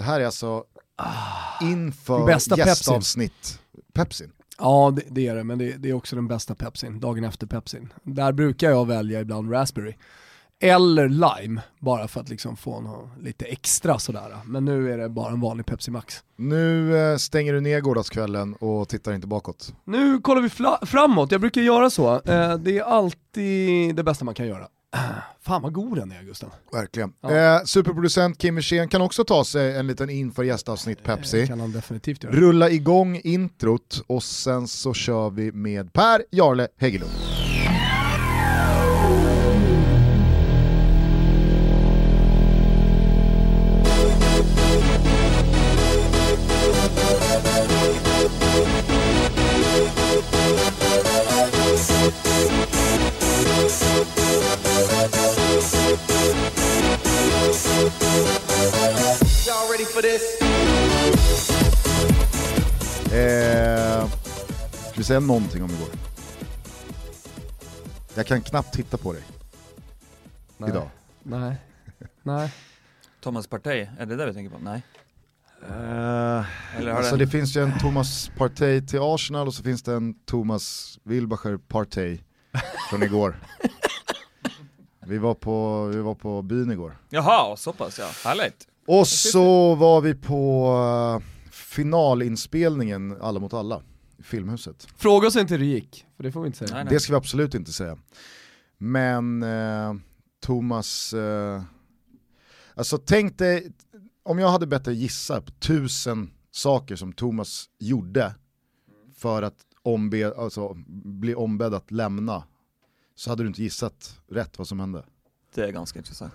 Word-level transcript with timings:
Det 0.00 0.04
här 0.04 0.20
är 0.20 0.26
alltså 0.26 0.64
inför 1.62 2.26
Bästa 2.26 2.56
gästavsnitt 2.56 3.60
Pepsin. 3.92 4.32
Ja 4.58 4.92
det, 4.96 5.02
det 5.08 5.26
är 5.26 5.34
det, 5.34 5.44
men 5.44 5.58
det, 5.58 5.76
det 5.76 5.88
är 5.88 5.92
också 5.92 6.16
den 6.16 6.28
bästa 6.28 6.54
pepsin, 6.54 7.00
dagen 7.00 7.24
efter 7.24 7.46
pepsin. 7.46 7.92
Där 8.02 8.32
brukar 8.32 8.70
jag 8.70 8.86
välja 8.86 9.20
ibland 9.20 9.52
raspberry. 9.52 9.94
Eller 10.60 11.08
lime, 11.08 11.62
bara 11.78 12.08
för 12.08 12.20
att 12.20 12.28
liksom 12.28 12.56
få 12.56 12.80
något, 12.80 13.08
lite 13.22 13.44
extra 13.44 13.98
sådär. 13.98 14.36
Men 14.44 14.64
nu 14.64 14.92
är 14.92 14.98
det 14.98 15.08
bara 15.08 15.32
en 15.32 15.40
vanlig 15.40 15.66
Pepsi 15.66 15.90
Max. 15.90 16.24
Nu 16.36 16.96
eh, 16.96 17.16
stänger 17.16 17.52
du 17.52 17.60
ner 17.60 17.80
gårdagskvällen 17.80 18.54
och 18.54 18.88
tittar 18.88 19.12
inte 19.12 19.26
bakåt. 19.26 19.74
Nu 19.84 20.20
kollar 20.20 20.42
vi 20.42 20.86
framåt, 20.86 21.32
jag 21.32 21.40
brukar 21.40 21.60
göra 21.60 21.90
så. 21.90 22.14
Eh, 22.14 22.54
det 22.54 22.78
är 22.78 22.82
alltid 22.82 23.96
det 23.96 24.02
bästa 24.02 24.24
man 24.24 24.34
kan 24.34 24.46
göra. 24.46 24.68
Fan 25.40 25.62
vad 25.62 25.72
god 25.72 25.98
den 25.98 26.12
är 26.12 26.22
Gusten. 26.22 26.50
Verkligen. 26.72 27.12
Ja. 27.20 27.30
Eh, 27.30 27.64
superproducent 27.64 28.38
Kim 28.38 28.54
Wirsén 28.54 28.88
kan 28.88 29.02
också 29.02 29.24
ta 29.24 29.44
sig 29.44 29.76
en 29.76 29.86
liten 29.86 30.10
inför 30.10 30.42
gästavsnitt 30.42 31.02
Pepsi. 31.02 31.40
Det 31.40 31.46
kan 31.46 31.60
han 31.60 31.72
definitivt 31.72 32.24
göra. 32.24 32.34
Rulla 32.34 32.70
igång 32.70 33.20
introt 33.24 34.02
och 34.06 34.22
sen 34.22 34.68
så 34.68 34.94
kör 34.94 35.30
vi 35.30 35.52
med 35.52 35.92
Per 35.92 36.24
Jarle 36.30 36.68
Hägglund. 36.76 37.39
Vi 65.00 65.04
säga 65.04 65.20
någonting 65.20 65.62
om 65.62 65.70
igår? 65.70 65.88
Jag 68.14 68.26
kan 68.26 68.42
knappt 68.42 68.74
titta 68.74 68.96
på 68.96 69.12
dig 69.12 69.22
Nej. 70.58 70.70
idag. 70.70 70.90
Nej. 71.22 71.56
Nej. 72.22 72.54
Thomas 73.20 73.46
Partey, 73.46 73.86
är 73.98 74.06
det 74.06 74.16
det 74.16 74.26
vi 74.26 74.34
tänker 74.34 74.50
på? 74.50 74.64
Nej. 74.64 74.82
Eller 76.76 76.90
har 76.90 76.98
alltså 76.98 77.16
det... 77.16 77.24
det 77.24 77.30
finns 77.30 77.56
ju 77.56 77.62
en 77.62 77.78
Thomas 77.78 78.30
Partey 78.38 78.86
till 78.86 78.98
Arsenal 79.02 79.46
och 79.46 79.54
så 79.54 79.62
finns 79.62 79.82
det 79.82 79.94
en 79.94 80.14
Thomas 80.14 80.98
Wilbacher 81.02 81.56
Partey 81.56 82.18
från 82.90 83.02
igår. 83.02 83.40
Vi 85.06 85.18
var 85.18 85.34
på, 85.34 85.84
vi 85.86 86.00
var 86.00 86.14
på 86.14 86.42
byn 86.42 86.70
igår. 86.70 86.96
Jaha, 87.08 87.56
så 87.56 87.72
pass 87.72 87.98
ja. 87.98 88.10
Härligt. 88.24 88.68
Och 88.86 89.08
så 89.08 89.74
var 89.74 90.00
vi 90.00 90.14
på 90.14 90.66
eh, 91.20 91.50
finalinspelningen 91.50 93.16
Alla 93.20 93.40
mot 93.40 93.54
alla 93.54 93.82
Filmhuset. 94.22 94.88
Fråga 94.96 95.28
oss 95.28 95.36
inte 95.36 95.54
hur 95.54 95.58
det 95.58 95.64
gick, 95.66 96.06
för 96.16 96.22
det 96.22 96.32
får 96.32 96.40
vi 96.40 96.46
inte 96.46 96.58
säga. 96.58 96.74
Nej, 96.74 96.84
nej. 96.84 96.94
Det 96.94 97.00
ska 97.00 97.12
vi 97.12 97.16
absolut 97.16 97.54
inte 97.54 97.72
säga. 97.72 97.98
Men 98.78 99.42
eh, 99.42 99.94
Thomas, 100.42 101.12
eh, 101.12 101.62
alltså 102.74 102.98
tänk 102.98 103.38
dig, 103.38 103.72
om 104.22 104.38
jag 104.38 104.48
hade 104.48 104.66
bett 104.66 104.84
dig 104.84 104.94
gissa 104.94 105.40
på 105.40 105.52
tusen 105.52 106.30
saker 106.50 106.96
som 106.96 107.12
Thomas 107.12 107.64
gjorde 107.78 108.34
för 109.16 109.42
att 109.42 109.56
ombe, 109.82 110.34
alltså, 110.36 110.74
bli 111.04 111.34
ombedd 111.34 111.74
att 111.74 111.90
lämna, 111.90 112.44
så 113.14 113.30
hade 113.30 113.42
du 113.42 113.46
inte 113.46 113.62
gissat 113.62 114.20
rätt 114.30 114.58
vad 114.58 114.68
som 114.68 114.80
hände. 114.80 115.04
Det 115.54 115.64
är 115.64 115.72
ganska 115.72 115.98
intressant. 115.98 116.32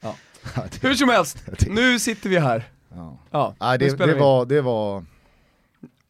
Hur 0.80 0.94
som 0.94 1.08
helst, 1.08 1.38
nu 1.68 1.98
sitter 1.98 2.30
vi 2.30 2.38
här. 2.38 2.72
Ja. 2.88 3.18
Ja, 3.30 3.54
Nej, 3.60 3.78
det, 3.78 3.98
det, 3.98 4.06
vi. 4.06 4.18
var, 4.18 4.46
det 4.46 4.60
var, 4.60 5.04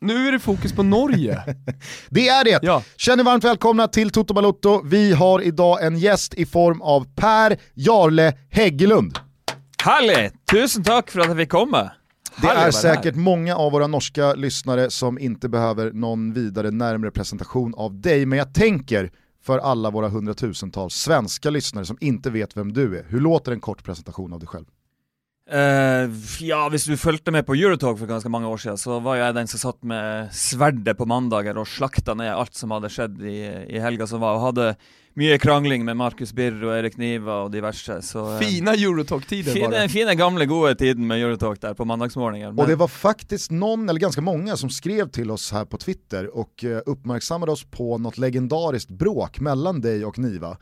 Nu 0.01 0.29
är 0.29 0.33
det 0.33 0.39
fokus 0.39 0.73
på 0.73 0.83
Norge. 0.83 1.43
det 2.09 2.29
är 2.29 2.45
det! 2.45 2.59
ja. 2.63 2.83
Känner 2.97 3.25
varmt 3.25 3.45
välkomna 3.45 3.89
till 3.89 4.11
Toto 4.11 4.35
Balotto. 4.35 4.83
Vi 4.85 5.13
har 5.13 5.41
idag 5.41 5.85
en 5.85 5.99
gäst 5.99 6.35
i 6.35 6.47
form 6.47 6.83
av 6.83 7.07
Per 7.15 7.57
Jarle 7.75 8.33
Hägglund. 8.51 9.19
Härligt! 9.83 10.47
Tusen 10.51 10.83
tack 10.85 11.11
för 11.11 11.21
att 11.21 11.27
jag 11.27 11.37
fick 11.37 11.51
komma. 11.51 11.91
Det 12.43 12.49
är 12.49 12.71
säkert 12.71 13.15
många 13.15 13.57
av 13.57 13.73
våra 13.73 13.87
norska 13.87 14.35
lyssnare 14.35 14.91
som 14.91 15.19
inte 15.19 15.49
behöver 15.49 15.93
någon 15.93 16.33
vidare 16.33 16.71
närmare 16.71 17.11
presentation 17.11 17.75
av 17.75 18.01
dig, 18.01 18.27
men 18.27 18.39
jag 18.39 18.55
tänker 18.55 19.11
för 19.45 19.59
alla 19.59 19.91
våra 19.91 20.09
hundratusentals 20.09 20.95
svenska 20.95 21.51
lyssnare 21.51 21.85
som 21.85 21.99
inte 22.01 22.31
vet 22.31 22.57
vem 22.57 22.73
du 22.73 22.99
är. 22.99 23.05
Hur 23.09 23.21
låter 23.21 23.53
en 23.53 23.61
kort 23.61 23.85
presentation 23.85 24.33
av 24.33 24.39
dig 24.39 24.49
själv? 24.49 24.65
Eh, 25.49 26.11
ja, 26.45 26.61
hvis 26.69 26.85
du 26.85 26.97
fulgte 27.01 27.33
med 27.33 27.47
på 27.49 27.57
Eurotalk 27.57 27.97
for 27.97 28.11
ganske 28.11 28.29
mange 28.29 28.51
år 28.51 28.61
siden, 28.61 28.81
så 28.81 28.99
var 29.01 29.17
jeg 29.17 29.37
den 29.39 29.49
som 29.49 29.63
satt 29.63 29.81
med 29.81 30.33
sverdet 30.37 30.97
på 30.99 31.07
mandager 31.09 31.57
og 31.57 31.69
slakta 31.69 32.13
ned 32.19 32.35
alt 32.35 32.59
som 32.59 32.75
hadde 32.77 32.91
skjedd 32.93 33.23
i, 33.25 33.39
i 33.73 33.81
helga 33.81 34.07
som 34.11 34.21
var, 34.21 34.37
og 34.37 34.51
hadde 34.51 34.75
mye 35.19 35.39
krangling 35.41 35.87
med 35.89 35.97
Markus 35.99 36.35
Birr 36.37 36.61
og 36.63 36.75
Erik 36.77 36.99
Niva 37.01 37.41
og 37.47 37.53
diverse. 37.55 37.97
Så, 38.07 38.27
Fina 38.43 38.77
Eurotalk-tider 38.77 39.51
var 39.51 39.57
fine, 39.57 39.81
det. 39.81 39.89
fine, 39.91 40.15
gamle, 40.21 40.47
gode 40.47 40.75
tiden 40.79 41.09
med 41.09 41.25
Eurotalk 41.25 41.63
der 41.65 41.75
på 41.75 41.87
mandagsmorgenen. 41.89 42.59
Och 42.59 42.67
det 42.67 42.77
var 42.77 42.89
faktiskt 42.89 43.51
någon, 43.51 43.89
eller 43.89 44.01
ganska 44.01 44.21
många, 44.21 44.57
som 44.57 44.71
skrev 44.71 45.09
till 45.09 45.31
oss 45.31 45.53
här 45.53 45.65
på 45.65 45.79
Twitter 45.79 46.37
och 46.37 46.65
eh, 46.65 46.81
uppmärksammade 46.87 47.53
oss 47.53 47.65
på 47.65 47.99
något 47.99 48.19
legendariskt 48.19 48.91
bråk 48.91 49.41
mellan 49.41 49.81
dig 49.81 50.05
och 50.05 50.19
Niva. 50.19 50.57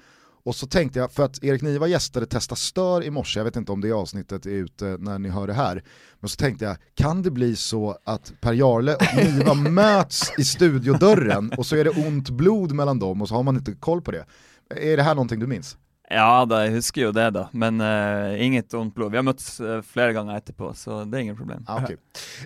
Och 0.46 0.54
så 0.54 0.66
tänkte 0.66 0.98
jag, 0.98 1.12
för 1.12 1.24
att 1.24 1.44
Erik 1.44 1.62
Niva 1.62 1.86
gästade 1.86 2.26
Testa 2.26 2.56
Stör 2.56 3.04
i 3.04 3.10
morse, 3.10 3.40
jag 3.40 3.44
vet 3.44 3.56
inte 3.56 3.72
om 3.72 3.80
det 3.80 3.92
avsnittet 3.92 4.46
är 4.46 4.50
ute 4.50 4.84
när 4.84 5.18
ni 5.18 5.28
hör 5.28 5.46
det 5.46 5.52
här, 5.52 5.82
men 6.20 6.28
så 6.28 6.36
tänkte 6.36 6.64
jag, 6.64 6.76
kan 6.94 7.22
det 7.22 7.30
bli 7.30 7.56
så 7.56 7.98
att 8.04 8.32
Per 8.40 8.52
Jarle 8.52 8.94
och 8.94 9.24
Niva 9.24 9.54
möts 9.70 10.32
i 10.38 10.44
studiodörren 10.44 11.52
och 11.56 11.66
så 11.66 11.76
är 11.76 11.84
det 11.84 11.90
ont 11.90 12.30
blod 12.30 12.72
mellan 12.72 12.98
dem 12.98 13.22
och 13.22 13.28
så 13.28 13.34
har 13.34 13.42
man 13.42 13.56
inte 13.56 13.72
koll 13.72 14.02
på 14.02 14.10
det? 14.10 14.24
Är 14.70 14.96
det 14.96 15.02
här 15.02 15.14
någonting 15.14 15.40
du 15.40 15.46
minns? 15.46 15.76
Ja 16.10 16.44
da, 16.46 16.60
jeg 16.64 16.76
husker 16.76 17.02
jo 17.02 17.12
det, 17.12 17.30
da. 17.34 17.48
Men 17.52 17.80
eh, 17.80 18.44
inget 18.46 18.74
ondt 18.74 18.94
blod. 18.94 19.10
Vi 19.10 19.18
har 19.18 19.24
møttes 19.26 19.60
eh, 19.60 19.80
flere 19.82 20.12
ganger 20.14 20.36
etterpå, 20.38 20.70
så 20.74 21.00
det 21.04 21.18
er 21.18 21.24
ingen 21.26 21.36
problem. 21.36 21.64
Ah, 21.66 21.82
okej. 21.82 21.96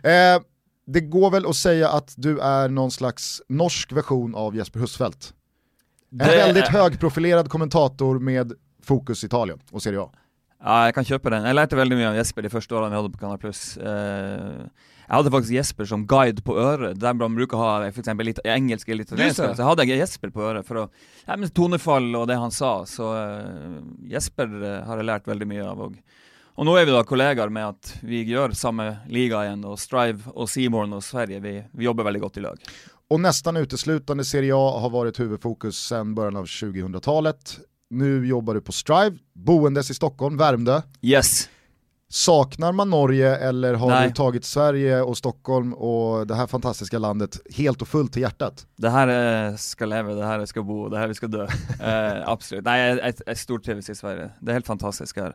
eh, 0.03 0.41
det 0.87 1.01
går 1.01 1.31
väl 1.31 1.47
att 1.47 1.57
säga 1.57 1.89
att 1.89 2.15
du 2.17 2.39
är 2.41 2.69
någon 2.69 2.91
slags 2.91 3.43
norsk 3.49 3.93
version 3.93 4.35
av 4.35 4.57
Jesper 4.57 4.81
Husfeldt? 4.81 5.35
En 6.13 6.19
Det 6.19 6.25
väldigt 6.37 6.65
är- 6.69 6.73
högprofilerad 6.73 7.49
kommentator 7.49 8.19
med 8.19 8.53
fokus 8.83 9.25
Italien 9.25 9.59
och 9.73 9.83
Serie 9.83 10.01
A. 10.01 10.11
Ja, 10.63 10.85
jeg 10.85 10.95
kan 10.95 11.05
kjøpe 11.05 11.31
den. 11.31 11.45
Jeg 11.49 11.55
lærte 11.57 11.77
veldig 11.79 11.97
mye 11.97 12.09
av 12.11 12.17
Jesper 12.19 12.43
de 12.45 12.51
første 12.53 12.75
årene 12.77 12.91
vi 12.93 12.97
hadde 12.99 13.13
på 13.15 13.21
Kanal 13.23 13.39
Pluss. 13.41 13.79
Eh, 13.79 14.67
jeg 15.09 15.15
hadde 15.17 15.31
faktisk 15.33 15.55
Jesper 15.55 15.85
som 15.89 16.03
guide 16.07 16.43
på 16.45 16.53
øret, 16.61 16.99
der 17.01 17.15
man 17.17 17.35
bruker 17.39 17.57
å 17.57 17.63
ha 17.63 17.91
for 17.91 18.03
eksempel 18.03 18.27
litt 18.29 18.41
engelsk 18.45 18.89
eller 18.93 19.05
Just 19.07 19.13
italiensk. 19.15 19.41
det. 19.41 19.57
Så 19.57 19.65
hadde 19.71 19.87
jeg 19.89 19.99
Jesper 20.03 20.31
på 20.35 20.43
øret 20.51 20.67
for 20.69 20.83
å 20.83 20.89
ja, 21.27 21.37
men 21.37 21.49
Tonefall 21.49 22.11
og 22.17 22.27
det 22.29 22.37
han 22.37 22.51
sa. 22.53 22.85
Så 22.85 23.09
eh, 23.17 23.81
Jesper 24.13 24.53
eh, 24.63 24.85
har 24.85 24.97
jeg 25.01 25.07
lært 25.09 25.25
veldig 25.31 25.49
mye 25.49 25.65
av. 25.65 25.81
Og, 25.81 25.97
og 26.59 26.67
nå 26.69 26.77
er 26.77 26.85
vi 26.85 26.93
da 26.93 27.03
kollegaer 27.09 27.49
med 27.51 27.65
at 27.71 27.95
vi 28.03 28.25
gjør 28.29 28.53
samme 28.53 28.99
liga 29.09 29.47
igjen, 29.47 29.65
og 29.65 29.79
Strive 29.81 30.29
og 30.35 30.49
Seymour 30.51 30.85
og 30.93 31.03
Sverige, 31.03 31.41
vi, 31.41 31.57
vi 31.73 31.85
jobber 31.89 32.05
veldig 32.05 32.21
godt 32.27 32.37
i 32.37 32.45
lag. 32.45 32.59
Och 33.11 33.21
nästan 33.21 33.57
uteslutande 33.57 34.25
Serie 34.25 34.53
A 34.55 34.79
har 34.81 34.91
varit 34.91 35.21
huvudfokus 35.21 35.87
sedan 35.87 36.15
början 36.15 36.37
av 36.37 36.45
2000-talet. 36.45 37.59
Nu 37.91 38.27
jobbar 38.27 38.55
du 38.55 38.61
på 38.61 38.73
Strive, 38.73 39.19
boendes 39.35 39.91
i 39.91 39.95
Stockholm, 39.95 40.37
Värmdö. 40.37 40.83
Yes! 41.03 41.49
Saknar 42.09 42.73
man 42.73 42.91
Norge 42.91 43.37
eller 43.37 43.75
har 43.75 43.89
Nej. 43.89 44.09
du 44.09 44.15
tagit 44.15 44.45
Sverige 44.45 45.03
och 45.03 45.17
Stockholm 45.19 45.75
och 45.75 46.27
det 46.27 46.35
här 46.35 46.47
fantastiska 46.47 46.99
landet 46.99 47.41
helt 47.57 47.83
och 47.83 47.89
fullt 47.89 48.13
till 48.13 48.23
hjärtat? 48.23 48.67
Det 48.77 48.91
her 48.91 49.09
eh, 49.49 49.57
skal 49.57 49.89
leve, 49.89 50.15
det 50.15 50.27
her 50.27 50.47
skal 50.47 50.65
bo, 50.65 50.89
det 50.89 50.99
her 50.99 51.09
vi 51.09 51.15
skal 51.15 51.31
dø. 51.31 51.47
Eh, 51.81 52.29
absolutt. 52.29 52.65
Nei, 52.65 52.79
jeg, 52.79 52.99
jeg, 52.99 53.15
jeg 53.27 53.39
stortrives 53.39 53.91
i 53.91 53.95
Sverige. 53.95 54.31
Det 54.41 54.53
er 54.53 54.61
helt 54.61 54.67
fantastisk 54.67 55.17
her. 55.19 55.35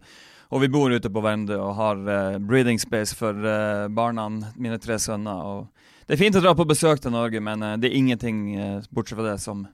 Og 0.50 0.62
vi 0.62 0.69
bor 0.69 0.92
ute 0.92 1.10
på 1.10 1.21
Värmdö 1.21 1.57
og 1.60 1.75
har 1.75 2.07
eh, 2.07 2.38
breathing 2.39 2.80
space 2.80 3.16
for 3.16 3.36
eh, 3.36 3.88
barna, 3.88 4.30
mine 4.56 4.80
tre 4.80 5.00
sønner. 5.00 5.44
Og 5.44 5.68
det 6.07 6.13
er 6.13 6.22
fint 6.22 6.36
å 6.36 6.42
dra 6.44 6.56
på 6.56 6.66
besøk 6.69 7.02
til 7.02 7.12
Norge, 7.16 7.40
men 7.42 7.63
eh, 7.63 7.78
det 7.78 7.90
er 7.92 7.98
ingenting 7.98 8.56
eh, 8.56 8.81
bortsett 8.92 9.18
fra 9.18 9.31
det 9.31 9.40
som, 9.42 9.66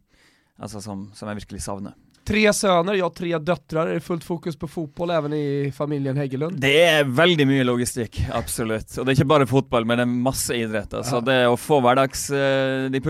altså, 0.60 0.81
som, 0.81 1.10
som 1.13 1.28
jeg 1.31 1.42
virkelig 1.44 1.62
savner. 1.66 1.94
Tre 2.24 2.54
söner, 2.54 2.94
jag 2.94 3.16
tre 3.16 3.38
döttrar. 3.38 3.88
Är 3.88 3.94
det 3.94 4.00
fullt 4.00 4.24
fokus 4.24 4.56
på 4.56 4.68
fotboll 4.68 5.10
även 5.10 5.33
i 5.33 5.74
familjen 5.75 6.18
Häggelund? 6.18 6.60
Det 6.62 6.69
er 6.83 7.04
veldig 7.04 7.48
mye 7.50 7.63
logistikk, 7.66 8.19
absolutt. 8.38 8.94
Og 9.00 9.06
det 9.07 9.12
er 9.12 9.18
ikke 9.18 9.25
bare 9.31 9.48
fotball, 9.50 9.88
men 9.89 9.98
det 9.98 10.06
er 10.06 10.12
masse 10.30 10.54
idrett. 10.54 10.94
Altså, 10.94 11.16
Ja. 11.18 11.22
det 11.25 11.38
å 11.50 11.57
få 11.57 11.80
hverdags, 11.81 12.28
eh, 12.30 12.89
de 12.94 13.01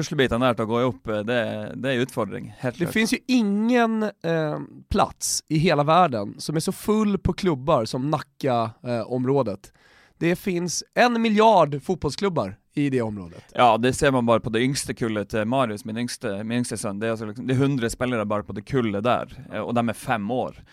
til 0.55 0.63
å 0.65 0.69
gå 0.71 0.79
eh, 1.11 1.25
det, 1.27 1.41
det 1.75 1.91
utfordring. 2.05 2.53
Helt 2.63 2.79
Det 2.79 2.85
klart. 2.85 2.93
finns 2.93 3.13
ju 3.13 3.19
ingen 3.27 4.03
eh, 4.03 4.57
plats 4.89 5.43
i 5.49 5.57
hela 5.59 5.83
världen 5.83 6.35
som 6.39 6.55
är 6.55 6.59
så 6.59 6.71
full 6.71 7.17
på 7.19 7.33
klubbar 7.33 7.85
som 7.85 8.09
Nacka-området. 8.09 9.71
det 10.19 10.35
finns 10.35 10.83
en 10.95 11.21
miljard 11.21 11.81
fotbollsklubbar 11.83 12.55
i 12.73 12.89
det 12.89 13.01
området. 13.01 13.43
Ja, 13.53 13.77
det 13.77 13.93
ser 13.93 14.11
man 14.11 14.25
bara 14.25 14.39
på 14.39 14.49
det 14.49 14.61
yngste 14.61 14.93
kullet 14.93 15.29
till 15.29 15.45
Marius, 15.45 15.85
min 15.85 15.97
yngste, 15.97 16.43
min 16.43 16.57
yngste 16.57 16.77
son. 16.77 16.99
Det 16.99 17.07
är, 17.07 17.11
alltså 17.11 17.25
liksom, 17.25 17.47
det 17.47 17.53
är 17.53 17.55
100 17.55 17.89
spelare 17.89 18.25
bara 18.25 18.43
på 18.43 18.53
det 18.53 18.61
kullet 18.61 19.03
där, 19.03 19.45
eh, 19.53 19.59
och 19.59 19.73
de 19.73 19.89
är 19.89 19.93
fem 19.93 20.31
år. 20.31 20.63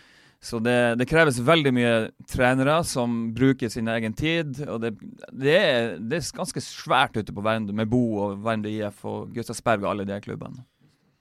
Så 0.41 0.59
det, 0.59 0.95
det 0.95 1.07
krävs 1.07 1.39
väldigt 1.39 1.75
mycket 1.75 2.11
tränare 2.29 2.85
som 2.85 3.35
brukar 3.35 3.69
sin 3.69 3.89
egen 3.89 4.13
tid. 4.13 4.69
och 4.69 4.81
det, 4.81 4.95
det, 5.33 5.59
är, 5.59 5.99
det 5.99 6.17
är 6.17 6.37
ganska 6.37 6.61
svårt 6.61 7.17
ute 7.17 7.33
på 7.33 7.41
Värmdö 7.41 7.73
med 7.73 7.89
Bo 7.89 8.19
och 8.19 8.47
Värmdö 8.47 8.69
IF 8.69 9.05
och 9.05 9.35
Gustavsberg 9.35 9.85
och 9.85 9.91
alla 9.91 10.05
de 10.05 10.21
klubbarna. 10.21 10.65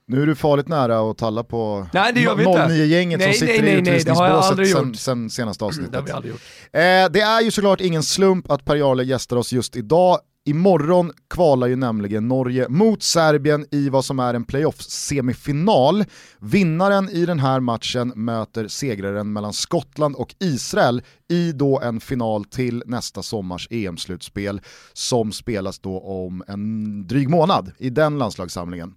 Nu 0.08 0.22
är 0.22 0.26
du 0.26 0.34
farligt 0.34 0.68
nära 0.68 1.10
att 1.10 1.18
talla 1.18 1.44
på 1.44 1.86
nej, 1.92 2.12
det 2.12 2.20
gör 2.20 2.34
vi 2.34 2.44
inte. 2.44 2.66
09-gänget 2.66 3.22
som 3.22 3.32
sitter 3.32 3.62
nej, 3.62 3.74
i 3.74 3.78
utvisningsbåset 3.78 4.70
sen, 4.70 4.94
sen 4.94 5.30
senaste 5.30 5.64
avsnittet. 5.64 5.92
det 5.92 5.98
har 5.98 6.04
vi 6.04 6.12
aldrig 6.12 6.32
gjort. 6.32 6.42
Eh, 6.72 6.80
det 7.12 7.20
är 7.20 7.40
ju 7.40 7.50
såklart 7.50 7.80
ingen 7.80 8.02
slump 8.02 8.50
att 8.50 8.64
Per 8.64 8.76
Jarle 8.76 9.04
gästar 9.04 9.36
oss 9.36 9.52
just 9.52 9.76
idag. 9.76 10.18
Imorgon 10.44 11.12
kvalar 11.30 11.66
ju 11.66 11.76
nämligen 11.76 12.28
Norge 12.28 12.68
mot 12.68 13.02
Serbien 13.02 13.66
i 13.70 13.88
vad 13.88 14.04
som 14.04 14.18
är 14.18 14.34
en 14.34 14.44
playoff-semifinal. 14.44 16.04
Vinnaren 16.40 17.08
i 17.08 17.26
den 17.26 17.38
här 17.38 17.60
matchen 17.60 18.12
möter 18.16 18.68
segraren 18.68 19.32
mellan 19.32 19.52
Skottland 19.52 20.16
och 20.16 20.34
Israel 20.40 21.02
i 21.30 21.52
då 21.52 21.80
en 21.80 22.00
final 22.00 22.44
till 22.44 22.82
nästa 22.86 23.22
sommars 23.22 23.68
EM-slutspel 23.70 24.60
som 24.92 25.32
spelas 25.32 25.78
då 25.78 26.00
om 26.00 26.44
en 26.48 27.06
dryg 27.06 27.28
månad 27.28 27.72
i 27.78 27.90
den 27.90 28.18
landslagssamlingen. 28.18 28.94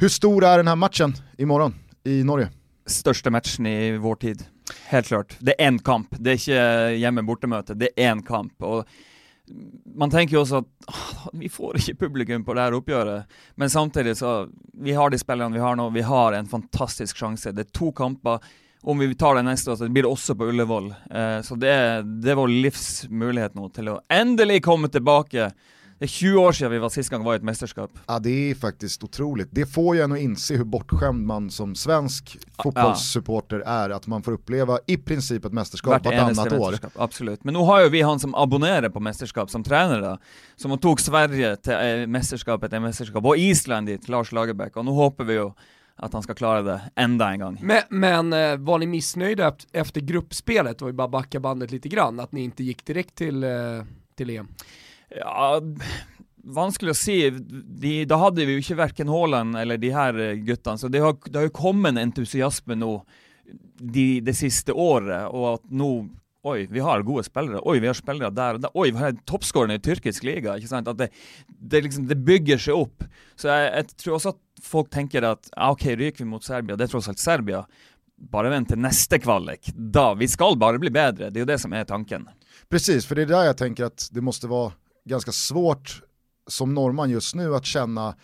Hur 0.00 0.08
stor 0.08 0.44
är 0.44 0.56
den 0.56 0.68
här 0.68 0.76
matchen 0.76 1.14
imorgon 1.38 1.74
i 2.04 2.24
Norge? 2.24 2.48
Största 2.86 3.30
matchen 3.30 3.66
i 3.66 3.96
vår 3.96 4.14
tid. 4.14 4.44
Helt 4.84 5.06
klart. 5.06 5.36
Det 5.38 5.62
är 5.62 5.66
en 5.66 5.78
kamp. 5.78 6.08
Det 6.10 6.30
är 6.30 6.34
inte 6.34 6.56
eh, 6.56 6.98
hemma-bortemöte, 6.98 7.74
det 7.74 7.88
är 7.96 8.10
en 8.10 8.22
kamp. 8.22 8.62
Och 8.62 8.84
man 9.96 10.10
tänker 10.10 10.36
ju 10.36 10.40
också 10.40 10.56
att 10.56 10.64
ah, 10.86 11.30
vi 11.32 11.48
får 11.48 11.76
inte 11.76 11.94
publikum 11.94 12.44
på 12.44 12.54
det 12.54 12.60
här 12.60 12.72
uppgöret. 12.72 13.24
Men 13.54 13.70
samtidigt 13.70 14.18
så, 14.18 14.48
vi 14.72 14.92
har 14.92 15.10
de 15.10 15.18
spelarna 15.18 15.54
vi 15.54 15.60
har 15.60 15.76
nu, 15.76 15.90
vi 15.90 16.02
har 16.02 16.32
en 16.32 16.46
fantastisk 16.46 17.16
chans. 17.16 17.42
Det 17.42 17.60
är 17.60 17.64
två 17.64 17.92
kamper. 17.92 18.38
Om 18.82 18.98
vi 18.98 19.14
tar 19.14 19.34
det 19.34 19.42
nästa 19.42 19.76
så 19.76 19.88
blir 19.88 20.02
det 20.02 20.08
också 20.08 20.34
på 20.34 20.44
Ullevål. 20.44 20.94
Eh, 21.10 21.40
så 21.42 21.54
det 21.54 21.68
är, 21.68 22.02
det 22.02 22.30
är 22.30 22.34
vår 22.34 22.48
livsmöjlighet 22.48 23.54
nu 23.54 23.68
till 23.68 23.88
att 23.88 24.04
äntligen 24.08 24.62
komma 24.62 24.88
tillbaka 24.88 25.52
det 26.00 26.06
är 26.06 26.08
20 26.08 26.36
år 26.36 26.52
sedan 26.52 26.70
vi 26.70 26.78
var 26.78 26.88
sist 26.88 27.10
gång 27.10 27.24
var 27.24 27.32
i 27.32 27.36
ett 27.36 27.42
mästerskap. 27.42 27.90
Ja 28.06 28.18
det 28.18 28.50
är 28.50 28.54
faktiskt 28.54 29.04
otroligt. 29.04 29.48
Det 29.50 29.66
får 29.66 29.96
ju 29.96 30.02
en 30.02 30.12
att 30.12 30.18
inse 30.18 30.56
hur 30.56 30.64
bortskämd 30.64 31.26
man 31.26 31.50
som 31.50 31.74
svensk 31.74 32.38
fotbollssupporter 32.62 33.60
är, 33.60 33.90
att 33.90 34.06
man 34.06 34.22
får 34.22 34.32
uppleva 34.32 34.78
i 34.86 34.96
princip 34.96 35.44
ett 35.44 35.52
mästerskap 35.52 36.04
vartannat 36.04 36.52
år. 36.52 36.74
Absolut, 36.94 37.44
men 37.44 37.54
nu 37.54 37.60
har 37.60 37.82
ju 37.82 37.88
vi 37.88 38.02
han 38.02 38.20
som 38.20 38.34
abonnerar 38.34 38.88
på 38.88 39.00
mästerskap 39.00 39.50
som 39.50 39.64
tränare, 39.64 40.18
som 40.56 40.78
tog 40.78 41.00
Sverige 41.00 41.56
till 41.56 41.72
äh, 41.72 42.06
mästerskapet, 42.06 42.72
ett 42.72 42.82
mästerskap, 42.82 43.24
och 43.24 43.36
Island 43.36 43.86
dit, 43.86 44.08
Lars 44.08 44.32
Lagerbäck, 44.32 44.76
och 44.76 44.84
nu 44.84 44.90
hoppas 44.90 45.26
vi 45.26 45.32
ju 45.32 45.50
att 45.96 46.12
han 46.12 46.22
ska 46.22 46.34
klara 46.34 46.62
det 46.62 46.80
ända 46.96 47.30
en 47.30 47.40
gång. 47.40 47.60
Men, 47.62 47.82
men 47.88 48.32
eh, 48.32 48.56
var 48.56 48.78
ni 48.78 48.86
missnöjda 48.86 49.54
efter 49.72 50.00
gruppspelet, 50.00 50.82
och 50.82 50.88
vi 50.88 50.92
bara 50.92 51.08
backa 51.08 51.40
bandet 51.40 51.70
lite 51.70 51.88
grann, 51.88 52.20
att 52.20 52.32
ni 52.32 52.40
inte 52.40 52.64
gick 52.64 52.86
direkt 52.86 53.14
till, 53.14 53.44
eh, 53.44 53.50
till 54.16 54.30
EM? 54.30 54.48
Ja, 55.16 55.60
vanskelig 56.44 56.94
å 56.94 56.98
si. 56.98 57.16
De, 57.30 58.04
da 58.08 58.20
hadde 58.20 58.46
vi 58.46 58.56
jo 58.56 58.62
ikke 58.62 58.78
verken 58.80 59.10
Haaland 59.12 59.58
eller 59.60 59.80
de 59.80 59.90
her 59.94 60.20
eh, 60.20 60.38
guttene, 60.46 60.80
så 60.80 60.90
det 60.92 61.02
har, 61.04 61.16
det 61.26 61.36
har 61.38 61.48
jo 61.48 61.58
kommet 61.60 61.94
en 61.94 62.04
entusiasme 62.06 62.78
nå 62.78 62.94
de, 63.80 64.20
det 64.24 64.36
siste 64.38 64.74
året, 64.76 65.28
og 65.30 65.54
at 65.56 65.70
nå 65.70 65.92
Oi, 66.42 66.64
vi 66.72 66.80
har 66.80 67.02
gode 67.04 67.20
spillere. 67.26 67.58
Oi, 67.68 67.82
vi 67.84 67.86
har 67.86 67.94
spillere 67.94 68.30
der 68.30 68.54
och 68.54 68.60
der. 68.60 68.70
Oi, 68.72 68.90
vi 68.90 68.98
har 68.98 69.12
toppskåreren 69.28 69.74
i 69.74 69.78
tyrkisk 69.78 70.24
liga. 70.24 70.54
ikke 70.56 70.70
sant? 70.70 70.88
At 70.88 70.96
det, 70.96 71.10
det, 71.46 71.82
liksom, 71.84 72.06
det 72.08 72.16
bygger 72.16 72.58
seg 72.58 72.78
opp. 72.80 73.04
Så 73.36 73.50
jeg, 73.52 73.66
jeg, 73.74 73.98
tror 74.00 74.14
også 74.16 74.32
at 74.32 74.62
folk 74.64 74.88
tenker 74.88 75.26
at 75.28 75.50
ja, 75.50 75.68
ok, 75.68 75.84
ryker 76.00 76.24
vi 76.24 76.30
mot 76.30 76.44
Serbia, 76.44 76.78
det 76.80 76.86
er 76.86 76.94
tross 76.94 77.10
alt 77.12 77.20
Serbia. 77.20 77.60
Bare 78.32 78.48
vent 78.48 78.72
til 78.72 78.80
neste 78.80 79.20
kvalik. 79.20 79.68
Da, 79.76 80.14
Vi 80.16 80.28
skal 80.28 80.56
bare 80.56 80.80
bli 80.80 80.90
bättre. 80.90 81.28
Det 81.28 81.36
är 81.36 81.42
ju 81.42 81.52
det 81.52 81.58
som 81.58 81.72
är 81.72 81.84
tanken. 81.84 82.28
Precis, 82.70 83.06
för 83.06 83.14
det 83.14 83.22
är 83.22 83.26
där 83.26 83.44
jag 83.44 83.56
tänker 83.56 83.84
att 83.84 84.08
det 84.12 84.20
måste 84.20 84.46
vara 84.46 84.72
ganska 85.04 85.32
svårt 85.32 86.02
som 86.48 86.74
norrman 86.74 87.10
just 87.10 87.34
nu 87.34 87.54
att 87.54 87.64
känna 87.64 88.14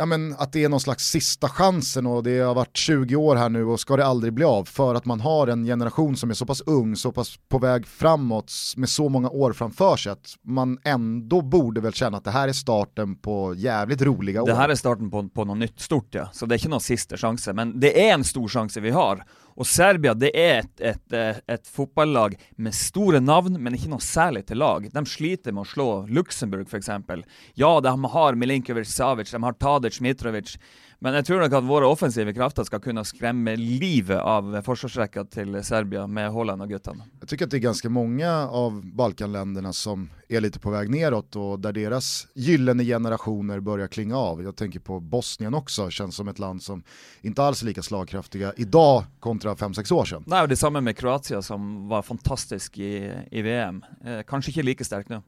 ja, 0.00 0.06
men 0.06 0.34
att 0.38 0.52
det 0.52 0.64
är 0.64 0.68
någon 0.68 0.80
slags 0.80 1.10
sista 1.10 1.48
chansen 1.48 2.06
och 2.06 2.22
det 2.22 2.38
har 2.38 2.54
varit 2.54 2.76
20 2.76 3.16
år 3.16 3.36
här 3.36 3.48
nu 3.48 3.64
och 3.64 3.80
ska 3.80 3.96
det 3.96 4.06
aldrig 4.06 4.32
bli 4.32 4.44
av 4.44 4.64
för 4.64 4.94
att 4.94 5.04
man 5.04 5.20
har 5.20 5.46
en 5.46 5.64
generation 5.64 6.16
som 6.16 6.30
är 6.30 6.34
så 6.34 6.46
pass 6.46 6.60
ung, 6.60 6.96
så 6.96 7.12
pass 7.12 7.36
på 7.48 7.58
väg 7.58 7.86
framåt 7.86 8.52
med 8.76 8.88
så 8.88 9.08
många 9.08 9.30
år 9.30 9.52
framför 9.52 9.96
sig 9.96 10.12
att 10.12 10.34
man 10.42 10.78
ändå 10.84 11.42
borde 11.42 11.80
väl 11.80 11.92
känna 11.92 12.16
att 12.16 12.24
det 12.24 12.30
här 12.30 12.48
är 12.48 12.52
starten 12.52 13.16
på 13.16 13.54
jävligt 13.56 14.02
roliga 14.02 14.42
år. 14.42 14.46
Det 14.46 14.54
här 14.54 14.68
är 14.68 14.74
starten 14.74 15.10
på, 15.10 15.28
på 15.28 15.44
något 15.44 15.58
nytt 15.58 15.80
stort 15.80 16.14
ja, 16.14 16.28
så 16.32 16.46
det 16.46 16.54
är 16.54 16.56
inte 16.56 16.68
någon 16.68 16.80
sista 16.80 17.16
chans, 17.16 17.48
men 17.54 17.80
det 17.80 18.08
är 18.08 18.14
en 18.14 18.24
stor 18.24 18.48
chans 18.48 18.76
vi 18.76 18.90
har 18.90 19.24
och 19.60 19.66
Serbia 19.66 20.14
det 20.14 20.50
är 20.50 20.58
ett, 20.58 20.80
ett, 20.80 21.12
eh, 21.12 21.54
ett, 21.54 21.68
fotbollslag 21.68 22.36
med 22.50 22.74
stora 22.74 23.20
namn, 23.20 23.62
men 23.62 23.74
inte 23.74 23.88
något 23.88 24.02
särskilt 24.02 24.46
till 24.46 24.58
lag. 24.58 24.88
De 24.92 25.06
sliter 25.06 25.52
med 25.52 25.60
att 25.60 25.68
slå 25.68 26.06
Luxemburg 26.06 26.68
för 26.68 26.78
exempel. 26.78 27.24
Ja, 27.54 27.80
de 27.80 28.04
har 28.04 28.34
Milinkovic 28.34 28.88
Savic, 28.88 29.30
de 29.30 29.42
har 29.42 29.52
Tadic 29.52 30.00
Mitrovic, 30.00 30.58
men 31.02 31.14
jag 31.14 31.24
tror 31.24 31.40
nog 31.40 31.54
att 31.54 31.64
våra 31.64 31.88
offensiva 31.88 32.32
krafter 32.32 32.64
ska 32.64 32.78
kunna 32.78 33.04
skrämma 33.04 33.50
livet 33.50 34.20
av 34.20 34.62
försvarsräckan 34.62 35.26
till 35.26 35.64
Serbia 35.64 36.06
med 36.06 36.30
och 36.30 36.68
Guttan. 36.68 37.02
Jag 37.20 37.28
tycker 37.28 37.44
att 37.44 37.50
det 37.50 37.56
är 37.56 37.58
ganska 37.58 37.88
många 37.88 38.48
av 38.48 38.86
Balkanländerna 38.86 39.72
som 39.72 40.10
är 40.28 40.40
lite 40.40 40.58
på 40.58 40.70
väg 40.70 40.90
neråt 40.90 41.36
och 41.36 41.60
där 41.60 41.72
deras 41.72 42.26
gyllene 42.34 42.84
generationer 42.84 43.60
börjar 43.60 43.86
klinga 43.86 44.16
av. 44.16 44.42
Jag 44.42 44.56
tänker 44.56 44.80
på 44.80 45.00
Bosnien 45.00 45.54
också, 45.54 45.90
känns 45.90 46.16
som 46.16 46.28
ett 46.28 46.38
land 46.38 46.62
som 46.62 46.82
inte 47.20 47.42
alls 47.42 47.62
är 47.62 47.66
lika 47.66 47.82
slagkraftiga 47.82 48.52
idag 48.56 49.04
kontra 49.20 49.54
5-6 49.54 49.92
år 49.92 50.04
sedan. 50.04 50.24
Nej, 50.26 50.42
och 50.42 50.48
det 50.48 50.54
är 50.54 50.56
samma 50.56 50.80
med 50.80 50.96
Kroatien 50.96 51.42
som 51.42 51.88
var 51.88 52.02
fantastisk 52.02 52.78
i, 52.78 53.12
i 53.30 53.42
VM. 53.42 53.84
Eh, 54.04 54.20
kanske 54.26 54.50
inte 54.50 54.62
lika 54.62 54.84
stark 54.84 55.08
nu. 55.08 55.22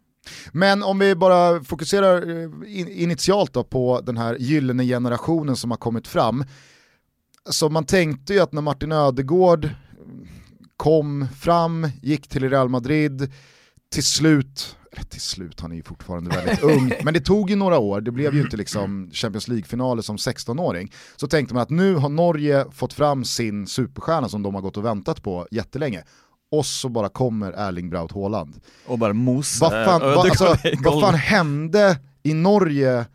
Men 0.53 0.83
om 0.83 0.99
vi 0.99 1.15
bara 1.15 1.65
fokuserar 1.65 2.43
eh, 2.43 3.03
initialt 3.03 3.53
då 3.53 3.65
på 3.65 4.01
den 4.01 4.17
här 4.17 4.37
gyllene 4.39 4.85
generationen 4.85 5.57
som 5.57 5.71
har 5.71 5.79
kommit 5.79 6.09
fram. 6.09 6.45
Så 7.51 7.69
man 7.69 7.85
tänkte 7.85 8.35
ju 8.35 8.41
att 8.41 8.53
när 8.53 8.63
Martin 8.63 8.93
Ödegård 8.93 9.69
kom 10.77 11.27
fram, 11.41 11.89
gick 12.03 12.29
till 12.29 12.51
Real 12.51 12.69
Madrid, 12.69 13.33
till 13.93 14.05
slut, 14.05 14.77
eller 14.93 15.05
till 15.05 15.21
slut, 15.21 15.61
han 15.61 15.73
är 15.73 15.77
ju 15.77 15.83
fortfarande 15.83 16.37
väldigt 16.37 16.63
ung, 16.63 16.93
men 17.05 17.15
det 17.15 17.21
tog 17.21 17.51
ju 17.51 17.57
några 17.57 17.79
år, 17.79 18.01
det 18.01 18.11
blev 18.11 18.35
ju 18.35 18.41
inte 18.41 18.57
liksom 18.57 19.11
Champions 19.13 19.49
League-finaler 19.49 20.03
som 20.03 20.17
16-åring. 20.17 20.93
Så 21.17 21.27
tänkte 21.27 21.55
man 21.55 21.63
att 21.63 21.71
nu 21.71 21.95
har 21.95 22.09
Norge 22.09 22.67
fått 22.73 22.93
fram 22.93 23.25
sin 23.25 23.67
superstjärna 23.67 24.29
som 24.29 24.43
de 24.43 24.55
har 24.55 24.63
gått 24.63 24.77
och 24.77 24.85
väntat 24.85 25.23
på 25.23 25.47
jättelänge 25.51 26.05
och 26.53 26.67
så 26.67 26.89
bara 26.89 27.09
kommer 27.09 27.53
Erling 27.53 27.91
Braut 27.91 28.13
Haaland. 28.13 28.61
Och 28.87 28.99
bara 28.99 29.13
mosa 29.13 29.65
vad 29.65 29.87
fan, 29.87 30.01
vad, 30.01 30.27
alltså, 30.27 30.57
vad 30.85 31.01
fan 31.01 31.15
hände 31.15 31.99
i 32.23 32.35
Norge 32.35 33.07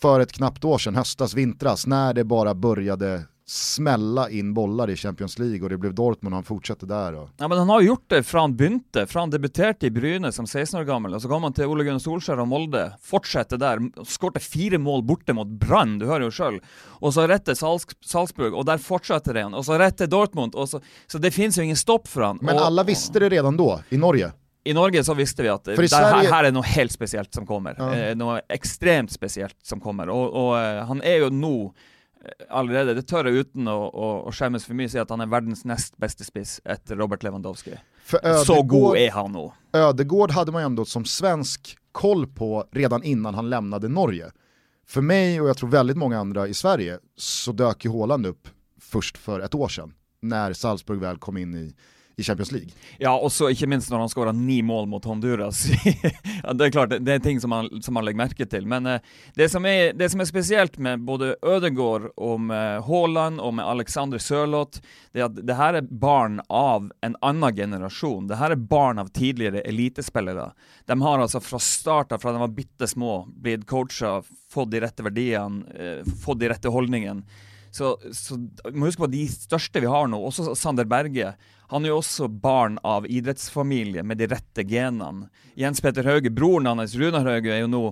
för 0.00 0.20
ett 0.20 0.32
knappt 0.32 0.64
år 0.64 0.78
sedan, 0.78 0.96
höstas, 0.96 1.34
vintras, 1.34 1.86
när 1.86 2.14
det 2.14 2.24
bara 2.24 2.54
började 2.54 3.22
smälla 3.50 4.30
in 4.30 4.54
bollar 4.54 4.90
i 4.90 4.96
Champions 4.96 5.38
League 5.38 5.62
och 5.62 5.68
det 5.68 5.78
blev 5.78 5.94
Dortmund 5.94 6.34
och 6.34 6.36
han 6.36 6.44
fortsatte 6.44 6.86
där. 6.86 7.14
Och... 7.14 7.28
Ja 7.36 7.48
men 7.48 7.58
han 7.58 7.68
har 7.68 7.80
gjort 7.80 8.04
det 8.06 8.22
från 8.22 8.56
begynte, 8.56 9.06
från 9.06 9.30
debuterade 9.30 9.86
i 9.86 9.90
Bryne 9.90 10.32
som 10.32 10.46
16 10.46 10.80
år 10.80 10.84
gammal 10.84 11.14
och 11.14 11.22
så 11.22 11.28
kom 11.28 11.42
han 11.42 11.52
till 11.52 11.64
Ole 11.64 11.84
Gunnar 11.84 11.98
Solskjær 11.98 12.38
och 12.38 12.48
Molde, 12.48 12.92
fortsatte 13.02 13.56
där, 13.56 14.04
skårte 14.04 14.40
fyra 14.40 14.78
mål 14.78 15.02
borta 15.02 15.32
mot 15.32 15.46
Brann, 15.46 15.98
du 15.98 16.06
hör 16.06 16.20
ju 16.20 16.30
själv. 16.30 16.60
Och 16.84 17.14
så 17.14 17.26
rätt 17.26 17.44
till 17.44 17.56
Salz 17.56 17.86
Salzburg 18.04 18.54
och 18.54 18.64
där 18.64 18.78
fortsatte 18.78 19.32
det 19.32 19.44
och 19.44 19.64
så 19.64 19.78
rätt 19.78 19.96
till 19.96 20.10
Dortmund 20.10 20.54
och 20.54 20.68
så, 20.68 20.80
så 21.06 21.18
det 21.18 21.30
finns 21.30 21.58
ju 21.58 21.62
ingen 21.62 21.76
stopp 21.76 22.08
för 22.08 22.20
han. 22.22 22.38
Men 22.42 22.54
och, 22.54 22.66
alla 22.66 22.84
visste 22.84 23.20
det 23.20 23.28
redan 23.28 23.56
då, 23.56 23.80
i 23.88 23.96
Norge? 23.96 24.32
I 24.64 24.74
Norge 24.74 25.04
så 25.04 25.14
visste 25.14 25.42
vi 25.42 25.48
att 25.48 25.64
det 25.64 25.88
Sverige... 25.88 26.06
här, 26.06 26.32
här, 26.32 26.44
är 26.44 26.52
något 26.52 26.66
helt 26.66 26.92
speciellt 26.92 27.34
som 27.34 27.46
kommer. 27.46 27.74
Ja. 27.78 27.96
Eh, 27.96 28.16
något 28.16 28.40
extremt 28.48 29.12
speciellt 29.12 29.56
som 29.62 29.80
kommer. 29.80 30.08
Och, 30.08 30.48
och 30.48 30.58
eh, 30.58 30.84
han 30.84 31.02
är 31.02 31.14
ju 31.14 31.30
nu 31.30 31.70
allerede, 32.48 32.94
det 32.94 33.06
tør 33.08 33.28
jeg 33.28 33.44
uten 33.44 33.68
å, 33.68 33.76
å, 33.88 34.08
å 34.28 34.32
skjemmes 34.34 34.64
for 34.66 34.78
mye, 34.78 34.88
si 34.88 35.00
at 35.00 35.10
han 35.10 35.20
är 35.20 35.30
världens 35.30 35.64
näst 35.64 35.96
bästa 35.96 36.24
spiss 36.24 36.60
efter 36.64 36.96
Robert 36.96 37.22
Lewandowski. 37.22 37.76
Så 38.46 38.62
god 38.62 38.96
är 38.96 39.10
han 39.10 39.32
nu. 39.32 39.50
Ödegård 39.72 40.30
hade 40.30 40.52
man 40.52 40.62
ju 40.62 40.66
ändå 40.66 40.84
som 40.84 41.04
svensk 41.04 41.76
koll 41.92 42.26
på 42.26 42.64
redan 42.72 43.02
innan 43.02 43.34
han 43.34 43.50
lämnade 43.50 43.88
Norge. 43.88 44.30
För 44.86 45.00
mig 45.00 45.40
och 45.40 45.48
jag 45.48 45.56
tror 45.56 45.68
väldigt 45.68 45.96
många 45.96 46.18
andra 46.18 46.48
i 46.48 46.54
Sverige 46.54 46.98
så 47.16 47.52
dök 47.52 47.84
ju 47.84 47.90
Håland 47.90 48.26
upp 48.26 48.48
först 48.80 49.18
för 49.18 49.40
ett 49.40 49.54
år 49.54 49.68
sedan 49.68 49.94
när 50.20 50.52
Salzburg 50.52 51.00
väl 51.00 51.18
kom 51.18 51.36
in 51.36 51.54
i 51.54 51.74
i 52.18 52.22
Champions 52.22 52.52
League. 52.52 52.68
Ja, 52.98 53.18
och 53.18 53.32
så 53.32 53.50
inte 53.50 53.66
minst 53.66 53.90
när 53.90 53.98
han 53.98 54.08
skårar 54.08 54.32
nio 54.32 54.62
mål 54.62 54.86
mot 54.86 55.04
Honduras. 55.04 55.66
ja, 56.42 56.52
det 56.52 56.66
är 56.66 56.70
klart, 56.70 56.90
det 57.00 57.12
är 57.12 57.18
ting 57.18 57.40
som 57.40 57.50
man, 57.50 57.82
som 57.82 57.94
man 57.94 58.04
lägger 58.04 58.16
märke 58.16 58.46
till. 58.46 58.66
Men 58.66 58.86
eh, 58.86 59.00
det, 59.34 59.48
som 59.48 59.66
är, 59.66 59.92
det 59.92 60.10
som 60.10 60.20
är 60.20 60.24
speciellt 60.24 60.78
med 60.78 61.00
både 61.00 61.36
Ödegård 61.42 62.02
och 62.16 62.40
med 62.40 62.82
Haaland 62.82 63.40
och 63.40 63.54
med 63.54 63.64
Alexander 63.64 64.18
Sörlott, 64.18 64.82
det 65.12 65.20
är 65.20 65.24
att 65.24 65.46
det 65.46 65.54
här 65.54 65.74
är 65.74 65.82
barn 65.82 66.40
av 66.46 66.92
en 67.00 67.16
annan 67.20 67.56
generation. 67.56 68.26
Det 68.26 68.36
här 68.36 68.50
är 68.50 68.56
barn 68.56 68.98
av 68.98 69.06
tidigare 69.06 69.60
elitespelare. 69.60 70.52
De 70.86 71.02
har 71.02 71.18
alltså 71.18 71.40
från 71.40 71.60
starten, 71.60 72.18
från 72.18 72.32
de 72.32 72.40
var 72.40 72.48
bittesmå, 72.48 73.28
blivit 73.36 73.66
coacha, 73.66 74.22
fått 74.50 74.70
de 74.70 74.80
rätta 74.80 75.02
värderingarna, 75.02 75.64
eh, 75.78 76.04
fått 76.24 76.40
de 76.40 76.48
rätta 76.48 76.68
hållningen 76.68 77.24
Så, 77.70 77.98
så 78.12 78.48
må 78.72 78.86
huske 78.86 79.02
på 79.02 79.06
de 79.06 79.28
största 79.28 79.80
vi 79.80 79.86
har 79.86 80.06
nu, 80.06 80.16
också 80.16 80.54
Sander 80.54 80.84
Berge. 80.84 81.34
Han 81.68 81.84
er 81.84 81.92
jo 81.92 81.98
også 82.00 82.30
barn 82.32 82.78
av 82.86 83.06
idrettsfamilie 83.06 84.02
med 84.02 84.20
de 84.20 84.28
rette 84.30 84.64
genene. 84.64 85.28
Jens 85.58 85.82
Petter 85.84 86.06
Hauge, 86.06 86.30
broren 86.30 86.70
hans 86.70 86.94
Runar 86.96 87.26
Hauge, 87.28 87.50
er 87.52 87.64
jo 87.64 87.68
nå 87.68 87.82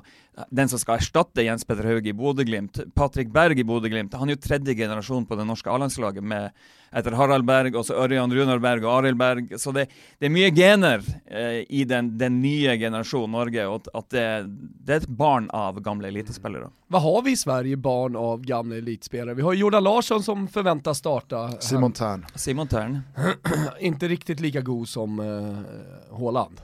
den 0.51 0.69
som 0.69 0.81
skal 0.81 1.01
erstatte 1.01 1.45
Jens 1.45 1.65
Petter 1.65 1.89
Hauge 1.89 2.11
i 2.11 2.17
Bodø-Glimt. 2.17 2.81
Patrick 2.95 3.33
Berg 3.33 3.59
i 3.59 3.65
Bodø-Glimt. 3.65 4.15
Han 4.15 4.29
er 4.29 4.37
jo 4.37 4.45
tredje 4.45 4.77
generasjon 4.77 5.27
på 5.27 5.37
det 5.39 5.47
norske 5.49 5.73
A-landslaget 5.73 6.25
med 6.25 6.51
etter 6.97 7.17
Harald 7.19 7.45
Berg, 7.45 7.75
og 7.77 7.85
så 7.87 7.97
Ørjan 8.05 8.33
Runar 8.33 8.61
Berg 8.63 8.85
og 8.87 8.93
Arild 8.99 9.19
Berg. 9.19 9.57
Så 9.61 9.73
det, 9.75 9.89
det, 10.19 10.29
er 10.29 10.33
mye 10.33 10.51
gener 10.55 11.03
eh, 11.27 11.63
i 11.69 11.85
den, 11.89 12.13
den, 12.19 12.39
nye 12.41 12.77
generasjonen 12.81 13.35
Norge, 13.37 13.67
og 13.69 13.89
at 13.93 14.09
det, 14.15 14.27
det, 14.87 14.93
er 14.93 15.03
et 15.03 15.09
barn 15.19 15.49
av 15.57 15.81
gamle 15.85 16.09
elitespillere. 16.13 16.71
Hva 16.93 17.03
har 17.03 17.25
vi 17.27 17.35
i 17.35 17.41
Sverige 17.41 17.81
barn 17.83 18.17
av 18.17 18.45
gamle 18.47 18.79
elitespillere? 18.81 19.35
Vi 19.37 19.45
har 19.45 19.59
Jordan 19.59 19.85
Larsson 19.85 20.23
som 20.25 20.47
forventes 20.53 21.03
starte. 21.03 21.43
Simon 21.65 21.97
Tern. 21.97 22.25
Simon 22.37 22.71
Tern. 22.71 23.01
Inte 23.81 24.09
riktigt 24.09 24.41
lika 24.41 24.61
god 24.61 24.89
som 24.89 25.21
uh, 25.21 26.19
Haaland. 26.19 26.61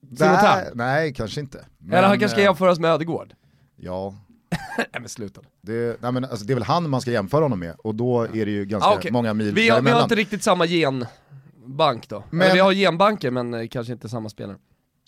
Nej, 0.00 0.70
nej, 0.74 1.14
kanske 1.14 1.40
inte. 1.40 1.64
Men, 1.78 1.98
Eller 1.98 2.08
han 2.08 2.18
kanske 2.18 2.34
ska 2.34 2.40
eh, 2.40 2.44
jämföras 2.44 2.78
med 2.78 2.90
Ödegård? 2.90 3.34
Ja. 3.76 4.14
nej 4.76 4.86
men 4.92 5.08
sluta. 5.08 5.40
Det, 5.60 6.02
nej, 6.02 6.12
men 6.12 6.24
alltså, 6.24 6.46
det 6.46 6.52
är 6.52 6.54
väl 6.54 6.64
han 6.64 6.90
man 6.90 7.00
ska 7.00 7.10
jämföra 7.10 7.42
honom 7.42 7.58
med, 7.58 7.74
och 7.78 7.94
då 7.94 8.22
är 8.22 8.46
det 8.46 8.50
ju 8.50 8.64
ganska 8.64 8.88
ah, 8.88 8.96
okay. 8.96 9.10
många 9.10 9.34
mil 9.34 9.54
vi 9.54 9.68
har, 9.68 9.80
vi 9.80 9.90
har 9.90 10.02
inte 10.02 10.14
riktigt 10.14 10.42
samma 10.42 10.66
genbank 10.66 12.08
då. 12.08 12.24
Men, 12.30 12.40
Eller, 12.40 12.54
vi 12.54 12.60
har 12.60 12.72
genbanker 12.72 13.30
men 13.30 13.54
eh, 13.54 13.68
kanske 13.68 13.92
inte 13.92 14.08
samma 14.08 14.28
spelare. 14.28 14.56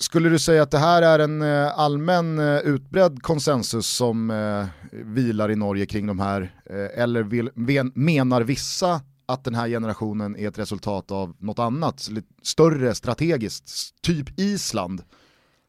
Skulle 0.00 0.28
du 0.28 0.38
säga 0.38 0.62
att 0.62 0.70
det 0.70 0.78
här 0.78 1.02
är 1.02 1.18
en 1.18 1.42
eh, 1.42 1.78
allmän 1.78 2.38
utbredd 2.64 3.22
konsensus 3.22 3.86
som 3.86 4.30
eh, 4.30 4.66
vilar 4.92 5.50
i 5.50 5.56
Norge 5.56 5.86
kring 5.86 6.06
de 6.06 6.20
här, 6.20 6.54
eh, 6.70 7.02
eller 7.02 7.22
vill, 7.22 7.50
menar 7.94 8.40
vissa 8.40 9.00
att 9.32 9.44
den 9.44 9.54
här 9.54 9.68
generationen 9.68 10.36
är 10.36 10.48
ett 10.48 10.58
resultat 10.58 11.10
av 11.10 11.36
något 11.38 11.58
annat, 11.58 12.08
större 12.42 12.94
strategiskt, 12.94 14.02
typ 14.02 14.40
Island. 14.40 15.02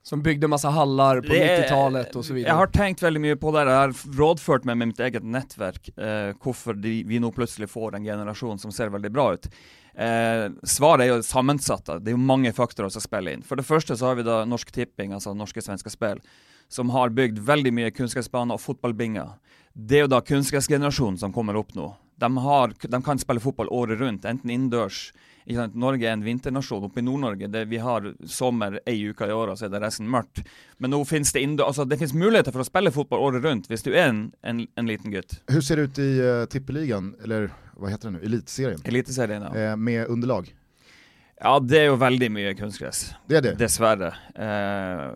Som 0.03 0.21
byggde 0.21 0.47
massa 0.47 0.69
hallar 0.69 1.21
på 1.21 1.33
90-talet 1.33 2.15
och 2.15 2.25
så 2.25 2.33
vidare. 2.33 2.51
Jag 2.51 2.57
har 2.57 2.67
tänkt 2.67 3.01
väldigt 3.01 3.21
mycket 3.21 3.39
på 3.39 3.51
det, 3.51 3.71
jag 3.71 3.79
har 3.79 4.17
rådfört 4.17 4.63
mig 4.63 4.75
med 4.75 4.87
mitt 4.87 4.99
eget 4.99 5.23
nätverk, 5.23 5.97
eh, 5.97 7.05
vi 7.05 7.19
nu 7.19 7.31
plötsligt 7.31 7.71
får 7.71 7.95
en 7.95 8.03
generation 8.03 8.59
som 8.59 8.71
ser 8.71 8.89
väldigt 8.89 9.11
bra 9.11 9.33
ut. 9.33 9.45
Eh, 9.95 10.51
svaret 10.63 11.09
är 11.09 11.15
ju 11.15 11.23
sammansatta, 11.23 11.99
det 11.99 12.11
är 12.11 12.15
många 12.15 12.53
faktorer 12.53 12.89
som 12.89 13.01
spelar 13.01 13.31
in. 13.31 13.41
För 13.41 13.55
det 13.55 13.63
första 13.63 13.97
så 13.97 14.05
har 14.05 14.15
vi 14.15 14.23
då 14.23 14.45
Norsk 14.45 14.71
Tipping, 14.71 15.13
alltså 15.13 15.33
Norske 15.33 15.61
Svenska 15.61 15.89
Spel, 15.89 16.21
som 16.67 16.89
har 16.89 17.09
byggt 17.09 17.37
väldigt 17.37 17.73
mycket 17.73 17.97
kunskapsbanor 17.97 18.53
och 18.53 18.61
fotbollbinga. 18.61 19.29
Det 19.73 19.95
är 19.95 20.01
ju 20.01 20.07
då 20.07 20.21
kunskapsgenerationen 20.21 21.17
som 21.17 21.33
kommer 21.33 21.55
upp 21.55 21.75
nu 21.75 21.91
de, 22.21 22.37
har, 22.37 22.73
de 22.87 23.03
kan 23.03 23.19
spille 23.19 23.41
fotball 23.43 23.69
året 23.73 23.99
rundt, 23.99 24.25
enten 24.29 24.53
innendørs 24.53 25.09
Norge 25.73 26.05
er 26.05 26.13
en 26.13 26.23
vinternasjon. 26.23 26.83
Oppe 26.85 27.01
i 27.01 27.03
Nord-Norge 27.03 27.65
vi 27.65 27.79
har 27.81 28.13
sommer 28.29 28.79
ei 28.85 28.99
uke 29.09 29.25
i 29.27 29.33
året, 29.33 29.59
så 29.59 29.65
er 29.65 29.73
det 29.73 29.81
resten 29.81 30.09
mørkt. 30.09 30.43
Men 30.77 30.93
nå 30.93 31.01
finnes 31.05 31.33
det 31.33 31.43
altså 31.65 31.85
det 31.85 31.97
finnes 31.97 32.13
muligheter 32.13 32.53
for 32.53 32.61
å 32.61 32.67
spille 32.67 32.93
fotball 32.93 33.25
året 33.25 33.43
rundt 33.43 33.69
hvis 33.71 33.83
du 33.83 33.91
er 33.91 34.11
en, 34.11 34.23
en, 34.45 34.67
en 34.77 34.87
liten 34.87 35.11
gutt. 35.11 35.39
Hur 35.49 35.61
ser 35.61 35.81
det 35.81 35.89
ut 35.89 35.99
i 35.99 36.09
uh, 36.21 36.45
tippeligan, 36.45 37.15
eller 37.23 37.49
vad 37.73 37.91
heter 37.91 38.11
det 38.11 38.19
nu, 38.19 38.25
elitserien? 38.25 38.81
Eliteserien, 38.85 39.47
ja. 39.49 39.71
Eh, 39.71 39.77
med 39.77 40.07
underlag? 40.07 40.53
Ja, 41.43 41.59
det 41.59 41.79
är 41.79 41.83
ju 41.83 41.95
väldigt 41.95 42.31
mycket 42.31 42.57
kunstgräs. 42.59 43.13
Det 43.27 43.35
är 43.35 43.41
det? 43.41 43.53
Dessvärre. 43.53 44.07
Eh, 44.35 45.11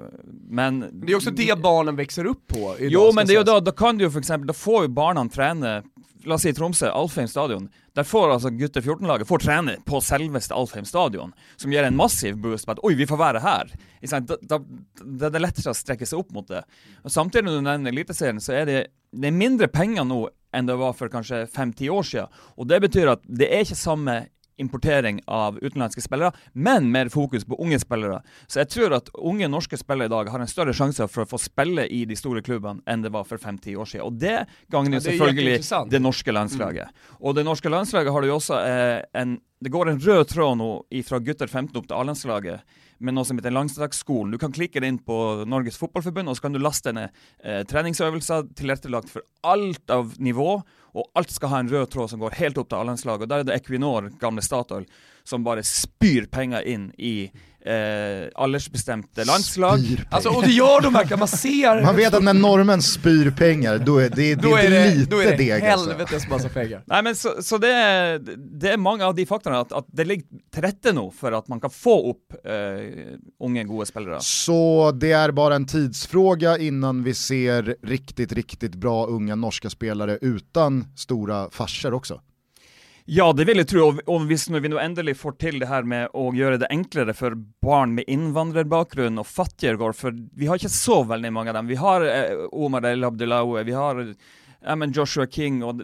men... 0.49 0.79
Det 0.93 1.11
är 1.11 1.15
också 1.15 1.31
det 1.31 1.59
barnen 1.59 1.95
växer 1.95 2.25
upp 2.25 2.47
på 2.47 2.75
idag, 2.79 2.91
Jo, 2.91 3.11
men 3.13 3.27
det 3.27 3.33
är 3.33 3.37
ju 3.37 3.43
då, 3.43 3.59
då 3.59 3.71
kan 3.71 3.97
du 3.97 4.11
för 4.11 4.19
exempel, 4.19 4.47
då 4.47 4.53
får 4.53 4.83
ju 4.83 4.89
barnen 4.89 5.29
träna 5.29 5.83
la 6.25 6.35
oss 6.37 6.45
si 6.45 6.53
Tromsø, 6.55 6.89
Alfheim 6.89 7.27
stadion. 7.29 7.67
Der 7.95 8.07
får 8.07 8.33
altså 8.33 8.51
gutter 8.53 8.83
14-laget 8.83 9.29
får 9.29 9.43
trene 9.45 9.75
på 9.87 10.01
selveste 10.03 10.55
Alfheim 10.57 10.87
stadion, 10.87 11.33
som 11.55 11.73
gir 11.73 11.85
en 11.85 11.97
massiv 11.97 12.39
boost 12.41 12.67
på 12.67 12.75
at 12.75 12.81
oi, 12.85 12.93
vi 12.97 13.07
får 13.09 13.21
være 13.21 13.43
her. 13.43 13.73
Da, 14.01 14.19
da, 14.21 14.37
da, 14.55 14.59
det 15.01 15.31
er 15.31 15.43
lettere 15.43 15.73
å 15.73 15.77
strekke 15.77 16.07
seg 16.07 16.21
opp 16.21 16.33
mot 16.35 16.47
det. 16.49 16.63
Og 17.03 17.13
Samtidig 17.13 17.47
når 17.47 17.59
du 17.59 17.67
nevner 17.69 17.95
Eliteserien, 17.95 18.41
så 18.43 18.57
er 18.59 18.69
det, 18.69 18.79
det 19.15 19.29
er 19.29 19.37
mindre 19.37 19.69
penger 19.71 20.07
nå 20.07 20.25
enn 20.55 20.69
det 20.69 20.77
var 20.79 20.95
for 20.95 21.11
kanskje 21.11 21.45
fem-ti 21.51 21.89
år 21.91 22.05
siden. 22.07 22.41
Og 22.55 22.69
det 22.71 22.81
betyr 22.85 23.15
at 23.15 23.25
det 23.27 23.49
er 23.51 23.65
ikke 23.65 23.79
samme 23.79 24.19
importering 24.61 25.21
av 25.27 25.57
utenlandske 25.61 26.03
spillere, 26.03 26.31
men 26.53 26.91
mer 26.91 27.09
fokus 27.13 27.45
på 27.45 27.57
unge 27.61 27.79
spillere. 27.81 28.21
Så 28.47 28.61
jeg 28.61 28.71
tror 28.73 28.97
at 28.99 29.11
unge 29.15 29.49
norske 29.51 29.77
spillere 29.79 30.09
i 30.09 30.13
dag 30.13 30.31
har 30.31 30.43
en 30.43 30.51
større 30.51 30.75
sjanse 30.75 31.07
for 31.11 31.25
å 31.25 31.29
få 31.35 31.39
spille 31.41 31.87
i 31.91 32.03
de 32.09 32.17
store 32.19 32.43
klubbene 32.45 32.83
enn 32.89 33.03
det 33.05 33.11
var 33.13 33.27
for 33.27 33.41
fem-ti 33.41 33.75
år 33.75 33.89
siden. 33.89 34.05
Og 34.07 34.21
det 34.21 34.37
gagner 34.71 34.99
ja, 34.99 35.05
selvfølgelig 35.09 35.89
det 35.91 36.01
norske 36.03 36.35
landslaget. 36.35 36.93
Mm. 36.93 37.19
Og 37.21 37.35
det 37.37 37.45
norske 37.47 37.71
landslaget 37.71 38.15
har 38.15 38.23
du 38.23 38.31
jo 38.31 38.39
også 38.39 38.61
eh, 38.61 39.01
en 39.15 39.39
Det 39.65 39.71
går 39.71 39.89
en 39.89 39.99
rød 39.99 40.27
tråd 40.29 40.57
nå 40.59 40.67
fra 41.07 41.17
gutter 41.23 41.47
15 41.47 41.77
opp 41.79 41.87
til 41.87 41.95
A-landslaget 41.95 42.81
med 42.99 43.15
noe 43.15 43.27
som 43.27 43.39
heter 43.39 43.53
Landslagsskolen. 43.55 44.31
Du 44.31 44.39
kan 44.39 44.53
klikke 44.55 44.81
det 44.83 44.89
inn 44.91 44.99
på 45.03 45.17
Norges 45.49 45.79
Fotballforbund, 45.79 46.29
og 46.29 46.37
så 46.37 46.45
kan 46.45 46.55
du 46.55 46.61
laste 46.61 46.93
ned 46.95 47.11
eh, 47.43 47.63
treningsøvelser 47.67 48.51
tilrettelagt 48.55 49.11
for 49.11 49.25
alt 49.47 49.91
av 49.91 50.15
nivå 50.21 50.59
och 50.95 51.11
allt 51.13 51.29
ska 51.29 51.47
ha 51.47 51.59
en 51.59 51.69
röd 51.69 51.89
tråd 51.89 52.09
som 52.09 52.19
går 52.19 52.29
helt 52.29 52.57
upp 52.57 52.69
till 52.69 52.77
A-landslaget. 52.77 53.21
och 53.21 53.27
där 53.27 53.39
är 53.39 53.43
det 53.43 53.53
Equinor, 53.53 54.13
gamle 54.19 54.41
Statoil, 54.41 54.85
som 55.23 55.43
bara 55.43 55.63
spyr 55.63 56.25
pengar 56.25 56.61
in 56.61 56.91
i 56.97 57.31
eh, 57.65 58.29
aldersbestemte 58.35 59.25
landslag. 59.25 59.79
Alltså, 60.09 60.29
och 60.29 60.43
det 60.43 60.51
gör 60.51 60.81
de 60.81 60.93
verkligen, 60.93 61.19
man 61.19 61.27
ser... 61.27 61.81
Man 61.81 61.95
vet 61.95 62.13
att 62.13 62.23
när 62.23 62.33
normen 62.33 62.81
spyr 62.81 63.31
pengar, 63.31 63.77
då 63.77 63.97
är 63.97 64.09
det, 64.09 64.35
då 64.35 64.55
är 64.55 64.69
det 64.69 64.95
lite 64.95 65.11
då 65.11 65.19
är 65.19 65.31
det 65.31 65.37
deg. 65.37 65.65
Alltså. 65.65 65.89
Helvetes 65.89 66.29
massa 66.29 66.49
pengar. 66.49 66.83
Nej 66.85 67.03
men 67.03 67.15
så, 67.15 67.29
så 67.41 67.57
det, 67.57 67.71
är, 67.71 68.19
det 68.59 68.71
är 68.71 68.77
många 68.77 69.05
av 69.05 69.15
de 69.15 69.25
faktorerna, 69.25 69.59
att, 69.59 69.71
att 69.71 69.85
det 69.87 70.05
ligger 70.05 70.25
till 70.53 70.61
rätta 70.61 70.91
nu 70.91 71.11
för 71.19 71.31
att 71.31 71.47
man 71.47 71.59
kan 71.59 71.69
få 71.69 72.09
upp 72.09 72.45
eh, 72.45 72.53
unga 73.43 73.63
goda 73.63 73.85
spelare. 73.85 74.17
Så 74.21 74.91
det 74.91 75.11
är 75.11 75.31
bara 75.31 75.55
en 75.55 75.67
tidsfråga 75.67 76.57
innan 76.57 77.03
vi 77.03 77.13
ser 77.13 77.75
riktigt, 77.83 78.31
riktigt 78.31 78.75
bra 78.75 79.05
unga 79.05 79.35
norska 79.35 79.69
spelare 79.69 80.17
utan 80.21 80.85
stora 80.95 81.49
farser 81.49 81.93
också? 81.93 82.21
Ja, 83.07 83.27
det 83.33 83.45
vil 83.45 83.61
jeg 83.61 83.67
tro. 83.69 83.83
Og, 83.85 83.99
og 84.09 84.23
hvis 84.29 84.47
vi 84.49 84.69
nå 84.71 84.79
endelig 84.81 85.13
får 85.19 85.35
til 85.41 85.59
det 85.61 85.69
her 85.69 85.85
med 85.85 86.09
å 86.17 86.31
gjøre 86.33 86.57
det 86.63 86.71
enklere 86.73 87.13
for 87.13 87.37
barn 87.61 87.93
med 87.97 88.09
innvandrerbakgrunn 88.09 89.21
og 89.21 89.29
fattigere 89.29 89.77
för 89.77 89.93
for 89.93 90.17
vi 90.33 90.47
har 90.49 90.57
ikke 90.57 90.73
så 90.73 91.03
veldig 91.03 91.31
mange 91.33 91.53
av 91.53 91.59
dem. 91.59 91.67
Vi 91.67 91.77
har 91.77 92.01
eh, 92.01 92.47
Omar 92.51 92.85
El 92.89 93.03
Abdelaue, 93.03 93.63
vi 93.63 93.77
har 93.77 94.01
ja, 94.65 94.75
men 94.75 94.91
Joshua 94.91 95.27
King 95.27 95.61
og 95.63 95.81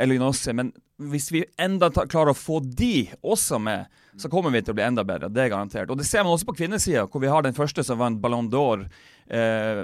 Elinossi, 0.00 0.52
men 0.56 0.72
hvis 1.02 1.30
vi 1.34 1.42
enda 1.60 1.90
ta, 1.92 2.06
klarer 2.08 2.32
å 2.32 2.38
få 2.38 2.60
de 2.64 3.08
også 3.20 3.58
med, 3.60 3.90
så 4.16 4.30
kommer 4.30 4.52
vi 4.54 4.62
til 4.62 4.72
å 4.72 4.78
bli 4.78 4.84
enda 4.86 5.02
bedre. 5.06 5.28
Det 5.32 5.42
er 5.42 5.50
garantert. 5.52 5.90
Og 5.90 5.98
det 5.98 6.06
ser 6.06 6.22
man 6.22 6.36
også 6.36 6.46
på 6.48 6.54
kvinnesida, 6.60 7.08
hvor 7.10 7.22
vi 7.24 7.32
har 7.32 7.42
den 7.44 7.56
første 7.56 7.82
som 7.84 7.98
vant 7.98 8.20
Ballon 8.22 8.46
d'Or 8.50 8.84
eh, 9.26 9.82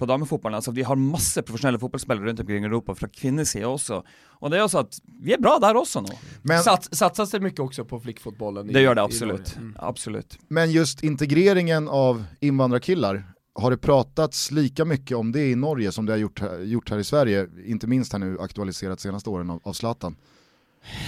på 0.00 0.08
damefotballen. 0.08 0.56
Altså, 0.56 0.72
vi 0.74 0.86
har 0.88 0.96
masse 0.96 1.44
profesjonelle 1.44 1.80
fotballspillere 1.82 2.30
rundt 2.30 2.40
omkring 2.40 2.64
i 2.64 2.70
Europa 2.70 2.96
fra 2.96 3.08
kvinnesida 3.12 3.68
også. 3.68 4.02
Och 4.38 4.50
det 4.50 4.58
är 4.58 4.68
så 4.68 4.78
att 4.78 4.98
vi 5.20 5.32
är 5.32 5.38
bra 5.38 5.58
där 5.58 5.76
också 5.76 6.00
nu. 6.00 6.08
Men, 6.42 6.62
Sats, 6.62 6.88
satsas 6.92 7.30
det 7.30 7.40
mycket 7.40 7.60
också 7.60 7.84
på 7.84 8.00
flickfotbollen? 8.00 8.72
Det 8.72 8.80
gör 8.80 8.94
det 8.94 9.02
absolut. 9.02 9.56
Mm. 9.56 9.76
absolut. 9.78 10.38
Men 10.48 10.70
just 10.70 11.04
integreringen 11.04 11.88
av 11.88 12.24
invandrarkillar, 12.40 13.24
har 13.56 13.70
det 13.70 13.76
pratats 13.76 14.50
lika 14.50 14.84
mycket 14.84 15.16
om 15.16 15.32
det 15.32 15.50
i 15.50 15.54
Norge 15.54 15.92
som 15.92 16.06
det 16.06 16.12
har 16.12 16.18
gjort, 16.18 16.40
gjort 16.60 16.90
här 16.90 16.98
i 16.98 17.04
Sverige? 17.04 17.46
Inte 17.64 17.86
minst 17.86 18.12
här 18.12 18.18
nu 18.18 18.36
aktualiserat 18.40 19.00
senaste 19.00 19.30
åren 19.30 19.50
av, 19.50 19.60
av 19.62 19.72
Zlatan. 19.72 20.16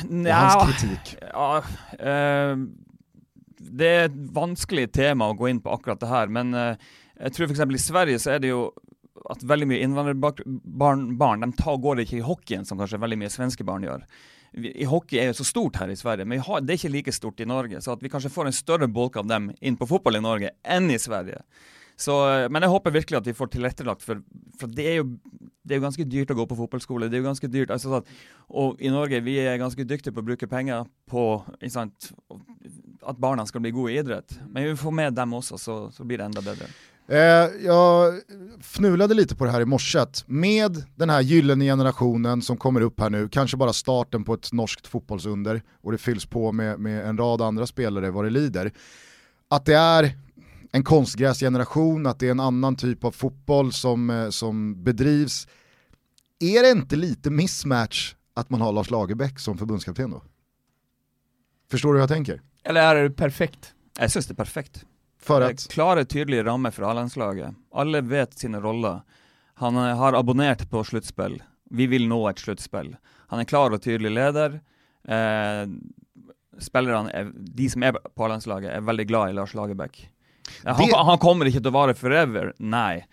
Nja, 0.09 0.35
hans 0.35 0.79
kritik. 0.79 1.17
Ja, 1.33 1.63
eh, 1.99 2.57
det 3.59 3.89
är 3.89 4.05
ett 4.05 4.33
vanskligt 4.33 4.93
tema 4.93 5.31
att 5.31 5.37
gå 5.37 5.49
in 5.49 5.61
på 5.61 5.71
akkurat 5.71 6.01
det 6.01 6.07
här, 6.07 6.27
men 6.27 6.55
eh, 6.55 6.77
jag 7.21 7.33
tror 7.35 7.47
för 7.47 7.53
exempel 7.53 7.77
i 7.77 7.79
Sverige 7.79 8.19
så 8.19 8.31
är 8.31 8.39
det 8.39 8.47
ju 8.47 8.71
at 9.31 9.43
veldig 9.43 9.67
mye 9.69 9.83
innvandrerbarn 9.83 11.17
barn, 11.19 11.41
de 11.41 11.53
tar, 11.53 11.77
går 11.77 12.01
ikke 12.01 12.17
i 12.17 12.25
hockeyen 12.25 12.65
som 12.65 12.79
kanskje 12.79 13.01
veldig 13.03 13.19
mye 13.19 13.31
svenske 13.31 13.65
barn 13.67 13.85
gjør. 13.85 14.05
I 14.55 14.87
hockey 14.89 15.19
er 15.21 15.29
jo 15.29 15.39
så 15.41 15.45
stort 15.45 15.77
her 15.77 15.91
i 15.93 15.97
Sverige, 15.99 16.25
men 16.25 16.41
har, 16.41 16.63
det 16.65 16.73
er 16.73 16.81
ikke 16.81 16.93
like 16.95 17.13
stort 17.13 17.41
i 17.41 17.47
Norge. 17.47 17.83
Så 17.85 17.93
at 17.93 18.03
vi 18.03 18.09
kanskje 18.09 18.33
får 18.33 18.49
en 18.49 18.57
større 18.57 18.89
bolk 18.89 19.19
av 19.21 19.27
dem 19.29 19.51
inn 19.61 19.77
på 19.77 19.87
fotball 19.91 20.17
i 20.17 20.25
Norge 20.25 20.55
enn 20.65 20.89
i 20.91 20.99
Sverige. 20.99 21.43
Så, 21.99 22.15
men 22.55 22.63
jeg 22.63 22.71
håper 22.71 22.95
virkelig 22.95 23.19
at 23.19 23.27
vi 23.27 23.35
får 23.35 23.51
tilrettelagt, 23.51 24.05
for, 24.07 24.21
for 24.61 24.71
det, 24.71 24.85
er 24.87 25.01
jo, 25.01 25.09
det, 25.67 25.75
er 25.75 25.81
jo, 25.81 25.87
ganske 25.89 26.07
dyrt 26.07 26.31
å 26.31 26.37
gå 26.39 26.47
på 26.47 26.59
fotballskole. 26.61 27.09
Det 27.11 27.19
er 27.19 27.25
jo 27.25 27.31
ganske 27.31 27.51
dyrt, 27.51 27.73
altså 27.75 28.05
Og 28.49 28.79
i 28.79 28.93
Norge 28.95 29.19
vi 29.27 29.35
er 29.43 29.59
ganske 29.59 29.83
dyktige 29.83 30.15
på 30.15 30.23
å 30.23 30.29
bruke 30.29 30.47
penger 30.51 30.87
på 31.11 31.25
sant, 31.75 32.13
at 33.03 33.19
barna 33.19 33.47
skal 33.51 33.65
bli 33.65 33.75
gode 33.75 33.97
i 33.97 33.99
idrett. 33.99 34.39
Men 34.47 34.71
vi 34.71 34.79
får 34.79 34.95
med 34.95 35.19
dem 35.19 35.35
også, 35.41 35.59
så, 35.59 35.81
så 35.91 36.07
blir 36.07 36.23
det 36.23 36.31
enda 36.31 36.45
bedre. 36.47 36.71
Eh, 37.09 37.51
jag 37.65 38.21
fnulade 38.63 39.15
lite 39.15 39.37
på 39.37 39.45
det 39.45 39.51
här 39.51 39.61
i 39.61 39.65
morse, 39.65 40.07
med 40.27 40.85
den 40.97 41.11
här 41.11 41.21
gyllene 41.21 41.65
generationen 41.65 42.43
som 42.43 42.57
kommer 42.57 42.81
upp 42.81 43.01
här 43.01 43.11
nu, 43.11 43.29
kanske 43.29 43.57
bara 43.57 43.73
starten 43.73 44.25
på 44.25 44.35
ett 44.35 44.53
norskt 44.53 44.87
fotbollsunder 44.87 45.63
och 45.83 45.93
det 45.93 45.99
fylls 45.99 46.27
på 46.27 46.53
med, 46.53 46.81
med 46.81 47.07
en 47.07 47.19
rad 47.19 47.43
andra 47.43 47.67
spelare 47.67 48.11
vad 48.11 48.25
det 48.25 48.31
lider. 48.31 48.73
Att 49.51 49.65
det 49.65 49.75
är 49.75 50.13
en 50.73 50.85
konstgräsgeneration, 50.85 52.07
att 52.07 52.19
det 52.19 52.27
är 52.27 52.31
en 52.31 52.41
annan 52.41 52.77
typ 52.77 53.05
av 53.05 53.11
fotboll 53.11 53.73
som, 53.73 54.11
eh, 54.11 54.29
som 54.29 54.85
bedrivs. 54.85 55.49
Är 56.41 56.63
det 56.63 56.71
inte 56.71 56.97
lite 56.97 57.31
mismatch 57.31 58.15
att 58.35 58.51
man 58.51 58.61
har 58.61 58.73
Lars 58.73 58.91
Lagerbäck 58.91 59.39
som 59.39 59.59
förbundskapten 59.59 60.11
då? 60.11 60.23
Förstår 61.71 61.93
du 61.93 61.99
hur 61.99 62.03
jag 62.03 62.09
tänker? 62.09 62.43
Eller 62.65 62.81
är 62.81 63.03
det 63.03 63.11
perfekt? 63.11 63.75
Jeg 63.99 64.11
syns 64.11 64.27
det 64.27 64.33
er 64.33 64.37
perfekt. 64.37 64.85
För 65.21 65.41
Det 65.41 65.47
att, 65.47 65.69
Klare, 65.69 66.05
tydelige 66.05 66.45
rammer 66.45 66.71
for 66.71 66.91
A-landslaget. 66.91 67.55
Alle 67.73 68.01
vet 68.01 68.39
sine 68.39 68.61
roller. 68.61 69.01
Han 69.55 69.75
har 69.75 70.13
abonnert 70.13 70.71
på 70.71 70.85
sluttspill. 70.85 71.43
Vi 71.71 71.87
vil 71.87 72.09
nå 72.09 72.29
et 72.29 72.39
sluttspill. 72.39 72.97
Han 73.29 73.41
er 73.41 73.45
klar 73.45 73.75
og 73.75 73.83
tydelig 73.83 74.11
leder. 74.11 74.61
Eh, 75.09 75.67
er, 76.79 77.33
de 77.33 77.69
som 77.71 77.83
er 77.83 77.93
på 77.93 78.25
A-landslaget, 78.25 78.71
er 78.71 78.81
veldig 78.81 79.09
glad 79.09 79.31
i 79.31 79.33
Lars 79.33 79.55
Lagerbäck. 79.55 80.09
Han, 80.65 80.87
Det- 80.87 80.97
han 80.97 81.19
kommer 81.19 81.47
ikke 81.47 81.61
til 81.63 81.71
å 81.71 81.75
vare 81.75 81.95
forever, 81.95 82.53
nei. 82.59 83.05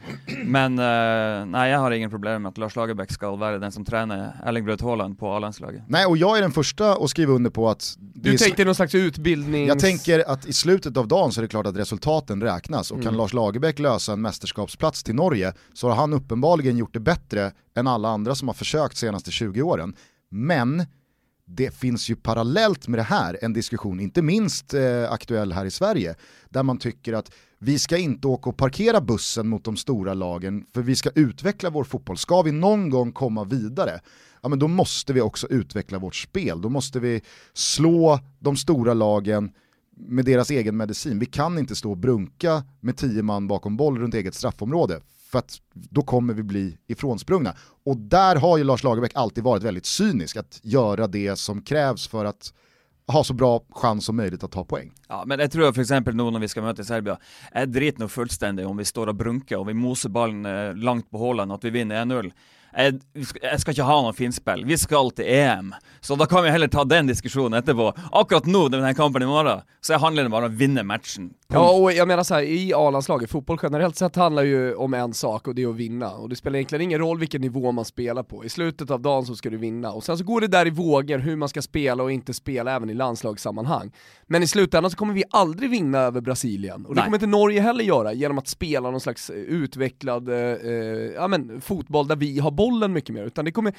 Men 0.46 0.80
eh, 0.80 1.46
nei, 1.46 1.68
jeg 1.70 1.80
har 1.80 1.92
ingen 1.92 2.10
problemer 2.10 2.40
med 2.40 2.50
at 2.52 2.58
Lars 2.58 2.76
Lagerbäck 2.76 3.12
skal 3.12 3.38
være 3.40 3.60
den 3.60 3.72
som 3.72 3.86
trener 3.86 4.34
Erling 4.46 4.66
Braut 4.66 4.82
Haaland 4.82 5.20
på 5.20 5.32
A-landslaget. 5.36 5.82
nej 5.88 6.06
och 6.06 6.18
jag 6.18 6.38
är 6.38 6.42
den 6.42 6.52
första 6.52 6.94
att 6.94 7.10
skriva 7.10 7.34
under 7.34 7.50
på 7.50 7.70
att 7.70 7.96
det 7.98 8.30
Du 8.30 8.34
är 8.34 8.38
tänkte 8.38 8.66
någon 8.66 8.76
slags 8.76 8.96
utbildnings... 8.96 9.68
Jag 9.68 9.80
tänker 9.80 10.30
att 10.32 10.46
i 10.46 10.54
slutet 10.54 10.98
av 10.98 11.08
dagen 11.08 11.32
så 11.32 11.40
är 11.40 11.42
det 11.42 11.48
klart 11.48 11.68
att 11.68 11.76
resultaten 11.78 12.42
räknas 12.42 12.92
och 12.92 12.98
kan 12.98 13.08
Mm. 13.08 13.18
Lars 13.18 13.34
Lagerbäck 13.34 13.80
lösa 13.80 14.14
en 14.14 14.22
mästerskapsplats 14.22 15.04
till 15.04 15.16
Norge 15.16 15.54
så 15.74 15.88
har 15.90 15.96
han 15.96 16.14
uppenbarligen 16.14 16.78
gjort 16.78 16.94
det 16.94 17.00
bättre 17.00 17.52
än 17.78 17.88
alla 17.88 18.10
andra 18.10 18.36
som 18.36 18.48
har 18.48 18.56
försökt 18.56 18.98
senaste 18.98 19.32
20 19.32 19.62
åren. 19.62 19.94
Men 20.32 20.86
det 21.48 21.76
finns 21.76 22.10
ju 22.10 22.16
parallellt 22.16 22.88
med 22.88 23.00
det 23.00 23.04
här 23.04 23.38
en 23.42 23.54
diskussion, 23.54 24.00
inte 24.00 24.22
minst 24.22 24.74
eh, 24.74 25.12
aktuell 25.12 25.52
här 25.52 25.66
i 25.66 25.72
Sverige, 25.72 26.16
där 26.50 26.64
man 26.64 26.78
tycker 26.78 27.14
att 27.14 27.32
vi 27.60 27.80
ska 27.80 27.98
inte 27.98 28.28
åka 28.28 28.50
och 28.50 28.58
parkera 28.58 29.02
bussen 29.02 29.48
mot 29.48 29.64
de 29.64 29.78
stora 29.78 30.14
lagen 30.14 30.66
för 30.74 30.82
vi 30.82 30.96
ska 30.96 31.10
utveckla 31.16 31.70
vår 31.70 31.84
fotboll. 31.84 32.18
Ska 32.18 32.42
vi 32.42 32.52
någon 32.52 32.90
gång 32.90 33.12
komma 33.12 33.44
vidare, 33.44 34.00
ja 34.42 34.50
men 34.50 34.60
då 34.60 34.68
måste 34.68 35.14
vi 35.14 35.22
också 35.22 35.48
utveckla 35.48 36.00
vårt 36.00 36.16
spel. 36.16 36.62
Då 36.62 36.70
måste 36.70 37.00
vi 37.00 37.22
slå 37.54 38.20
de 38.40 38.58
stora 38.58 38.94
lagen 38.94 39.52
med 39.98 40.26
deras 40.26 40.50
egen 40.50 40.78
medicin. 40.78 41.20
Vi 41.20 41.26
kan 41.26 41.58
inte 41.58 41.76
stå 41.76 41.92
och 41.92 41.98
brunka 41.98 42.64
med 42.80 42.98
tio 42.98 43.24
man 43.24 43.48
bakom 43.48 43.78
boll 43.78 43.98
runt 43.98 44.14
eget 44.14 44.36
straffområde 44.36 45.02
för 45.36 45.40
att 45.40 45.58
då 45.74 46.02
kommer 46.02 46.34
vi 46.34 46.44
bli 46.44 46.78
ifrånsprungna. 46.88 47.56
Och 47.86 47.98
där 47.98 48.36
har 48.36 48.58
ju 48.58 48.64
Lars 48.64 48.84
Lagerbäck 48.84 49.12
alltid 49.16 49.44
varit 49.44 49.64
väldigt 49.64 49.86
cynisk, 49.86 50.38
att 50.38 50.60
göra 50.64 51.08
det 51.08 51.36
som 51.36 51.62
krävs 51.62 52.08
för 52.08 52.26
att 52.26 52.54
ha 53.08 53.24
så 53.24 53.34
bra 53.34 53.62
chans 53.70 54.06
som 54.06 54.16
möjligt 54.16 54.44
att 54.44 54.52
ta 54.52 54.66
poäng. 54.66 54.92
Ja, 55.10 55.24
men 55.26 55.40
jag 55.40 55.52
tror 55.52 55.74
för 55.74 55.82
exempel 55.82 56.16
nu 56.16 56.32
när 56.32 56.40
vi 56.40 56.48
ska 56.48 56.62
möta 56.62 56.84
Serbien, 56.84 57.18
jag 57.54 57.70
driter 57.70 58.00
nog 58.00 58.12
fullständigt 58.12 58.66
om 58.66 58.78
vi 58.78 58.86
står 58.86 59.08
och 59.08 59.16
brunkar 59.16 59.58
och 59.58 59.70
vi 59.70 59.74
moser 59.74 60.10
ballen 60.10 60.46
eh, 60.46 60.74
långt 60.74 61.12
på 61.12 61.18
hålen, 61.18 61.52
att 61.52 61.64
vi 61.64 61.70
vinner 61.70 62.06
1-0. 62.06 62.32
Jag, 62.78 63.00
vi 63.14 63.26
skal- 63.58 63.86
ha 63.86 64.02
någon 64.02 64.14
finspel, 64.14 64.66
Vi 64.66 64.78
ska 64.78 65.10
till 65.10 65.26
EM. 65.28 65.76
Så 66.02 66.16
då 66.16 66.26
kan 66.26 66.44
vi 66.44 66.50
heller 66.50 66.68
ta 66.68 66.84
den 66.84 67.08
diskussionen 67.08 67.54
efterpå. 67.60 67.94
Akkurat 68.12 68.46
nu 68.46 68.70
den 68.70 68.84
här 68.84 68.94
kampen 68.94 69.22
imorgon, 69.22 69.62
så 69.82 69.98
handlar 69.98 70.24
det 70.24 70.30
bara 70.30 70.46
om 70.46 70.52
att 70.52 70.58
vinna 70.58 70.84
matchen. 70.84 71.34
Ja, 71.48 71.72
och 71.72 71.92
jag 71.92 72.08
menar 72.08 72.24
så 72.24 72.34
här, 72.34 72.42
i 72.42 72.74
A-landslaget, 72.76 73.30
fotboll 73.30 73.58
generellt 73.64 73.96
sett 73.96 74.16
handlar 74.16 74.44
ju 74.44 74.76
om 74.76 74.94
en 74.94 75.14
sak 75.14 75.48
och 75.48 75.56
det 75.56 75.64
är 75.64 75.68
att 75.70 75.76
vinna. 75.76 76.12
Och 76.12 76.30
det 76.30 76.36
spelar 76.36 76.56
egentligen 76.56 76.82
ingen 76.82 77.00
roll 77.00 77.20
vilken 77.20 77.42
nivå 77.42 77.72
man 77.72 77.86
spelar 77.86 78.24
på. 78.24 78.46
I 78.46 78.50
slutet 78.50 78.92
av 78.92 79.02
dagen 79.02 79.26
så 79.26 79.36
ska 79.36 79.50
du 79.50 79.58
vinna. 79.58 79.92
Och 79.92 80.04
sen 80.04 80.18
så 80.18 80.24
går 80.24 80.42
det 80.42 80.48
där 80.48 80.68
i 80.68 80.70
vågor 80.70 81.18
hur 81.18 81.36
man 81.36 81.50
ska 81.50 81.62
spela 81.62 82.04
och 82.04 82.12
inte 82.12 82.34
spela 82.34 82.76
även 82.76 82.90
i 82.90 82.94
landslagssammanhang. 82.94 83.92
Men 84.28 84.44
i 84.44 84.48
slutändan 84.48 84.92
så 84.92 84.98
kommer 84.98 85.14
vi 85.14 85.24
aldrig 85.32 85.70
vinna 85.70 85.98
över 86.00 86.22
Brasilien. 86.22 86.86
Och 86.86 86.96
det 86.96 87.02
Nej. 87.02 87.06
kommer 87.06 87.18
inte 87.18 87.28
Norge 87.28 87.62
heller 87.62 87.84
göra 87.84 88.14
genom 88.14 88.38
att 88.38 88.48
spela 88.48 88.92
någon 88.92 89.02
slags 89.02 89.30
eh, 89.30 89.36
utvecklad 89.36 90.30
eh, 90.30 90.36
eh, 90.36 90.72
ja, 91.16 91.28
men, 91.28 91.62
fotboll 91.62 92.08
där 92.08 92.16
vi 92.16 92.40
har 92.40 92.52
bollen 92.52 92.94
mycket 92.94 93.16
mer. 93.16 93.24
Utan 93.24 93.46
det 93.46 93.52
kommer, 93.52 93.74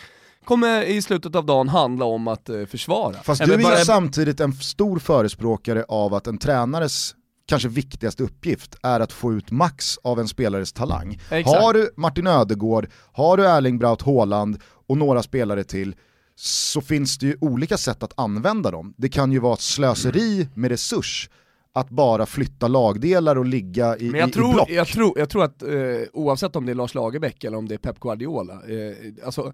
kommer 0.45 0.83
i 0.83 1.03
slutet 1.03 1.35
av 1.35 1.47
dagen 1.47 1.69
handla 1.69 2.05
om 2.05 2.29
att 2.29 2.49
eh, 2.49 2.65
försvara. 2.65 3.15
Fast 3.15 3.45
du 3.45 3.53
är 3.53 3.63
bara- 3.63 3.77
samtidigt 3.77 4.41
en 4.41 4.53
stor 4.53 4.99
förespråkare 4.99 5.85
av 5.89 6.15
att 6.15 6.27
en 6.27 6.39
tränares 6.39 7.15
kanske 7.47 7.69
viktigaste 7.69 8.23
uppgift 8.23 8.77
är 8.83 9.01
att 9.01 9.13
få 9.13 9.33
ut 9.33 9.51
max 9.51 9.99
av 10.03 10.21
en 10.21 10.29
spelares 10.29 10.73
talang. 10.73 11.21
Exakt. 11.31 11.61
Har 11.61 11.73
du 11.73 11.91
Martin 11.97 12.27
Ödegård, 12.27 12.89
har 13.13 13.37
du 13.37 13.47
Erling 13.47 13.79
Braut 13.79 14.03
Haaland 14.03 14.59
och 14.87 14.99
några 14.99 15.23
spelare 15.23 15.65
till 15.65 15.95
så 16.39 16.81
finns 16.81 17.19
det 17.19 17.27
ju 17.27 17.37
olika 17.41 17.77
sätt 17.77 18.03
att 18.03 18.13
använda 18.17 18.71
dem. 18.71 18.95
Det 18.97 19.09
kan 19.09 19.33
ju 19.33 19.39
vara 19.39 19.55
ett 19.55 19.61
slöseri 19.61 20.49
med 20.55 20.71
resurs 20.71 21.31
att 21.73 21.89
bara 21.91 22.27
flytta 22.27 22.69
lagdelar 22.69 23.39
och 23.39 23.45
ligga 23.45 23.97
i, 23.97 24.11
Men 24.11 24.21
jag 24.21 24.29
i, 24.29 24.31
i 24.31 24.33
tror, 24.33 24.53
block. 24.53 24.71
jag, 24.71 24.87
tror, 24.87 25.19
jag 25.19 25.29
tror 25.29 25.45
att 25.45 25.63
eh, 25.63 25.69
oavsett 26.13 26.57
om 26.57 26.67
det 26.67 26.73
är 26.73 26.75
Lars 26.75 26.95
Lagerbäck 26.95 27.45
eller 27.45 27.57
om 27.57 27.69
det 27.69 27.75
är 27.75 27.79
Pep 27.79 28.01
Guardiola, 28.01 28.53
eh, 28.53 28.97
alltså 29.25 29.53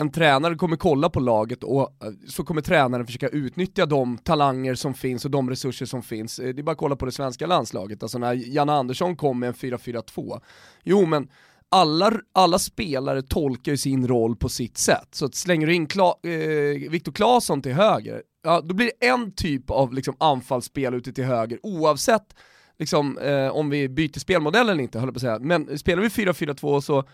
en 0.00 0.12
tränare 0.12 0.54
kommer 0.54 0.76
kolla 0.76 1.10
på 1.10 1.20
laget 1.20 1.64
och 1.64 1.80
eh, 1.80 2.12
så 2.28 2.44
kommer 2.44 2.60
tränaren 2.60 3.06
försöka 3.06 3.28
utnyttja 3.28 3.86
de 3.86 4.18
talanger 4.18 4.74
som 4.74 4.94
finns 4.94 5.24
och 5.24 5.30
de 5.30 5.50
resurser 5.50 5.86
som 5.86 6.02
finns. 6.02 6.38
Eh, 6.38 6.54
det 6.54 6.60
är 6.60 6.62
bara 6.62 6.72
att 6.72 6.78
kolla 6.78 6.96
på 6.96 7.04
det 7.04 7.12
svenska 7.12 7.46
landslaget, 7.46 8.02
alltså 8.02 8.18
när 8.18 8.34
Janne 8.34 8.72
Andersson 8.72 9.16
kom 9.16 9.40
med 9.40 9.46
en 9.46 9.54
4-4-2, 9.54 10.40
jo 10.82 11.06
men 11.06 11.28
alla, 11.68 12.12
alla 12.32 12.58
spelare 12.58 13.22
tolkar 13.22 13.72
ju 13.72 13.78
sin 13.78 14.08
roll 14.08 14.36
på 14.36 14.48
sitt 14.48 14.78
sätt. 14.78 15.08
Så 15.10 15.24
att 15.24 15.34
slänger 15.34 15.66
du 15.66 15.74
in 15.74 15.86
Kla, 15.86 16.14
eh, 16.22 16.90
Viktor 16.90 17.12
Claesson 17.12 17.62
till 17.62 17.72
höger, 17.72 18.22
ja, 18.42 18.60
då 18.60 18.74
blir 18.74 18.90
det 19.00 19.06
en 19.06 19.32
typ 19.32 19.70
av 19.70 19.94
liksom, 19.94 20.16
anfallsspel 20.18 20.94
ute 20.94 21.12
till 21.12 21.24
höger 21.24 21.58
oavsett 21.62 22.34
liksom, 22.78 23.18
eh, 23.18 23.48
om 23.48 23.70
vi 23.70 23.88
byter 23.88 24.18
spelmodell 24.18 24.68
eller 24.68 24.82
inte, 24.82 24.98
höll 24.98 25.06
jag 25.06 25.14
på 25.14 25.18
att 25.18 25.22
säga. 25.22 25.38
Men 25.38 25.78
spelar 25.78 26.02
vi 26.02 26.08
4-4-2 26.08 26.80
så 26.80 27.04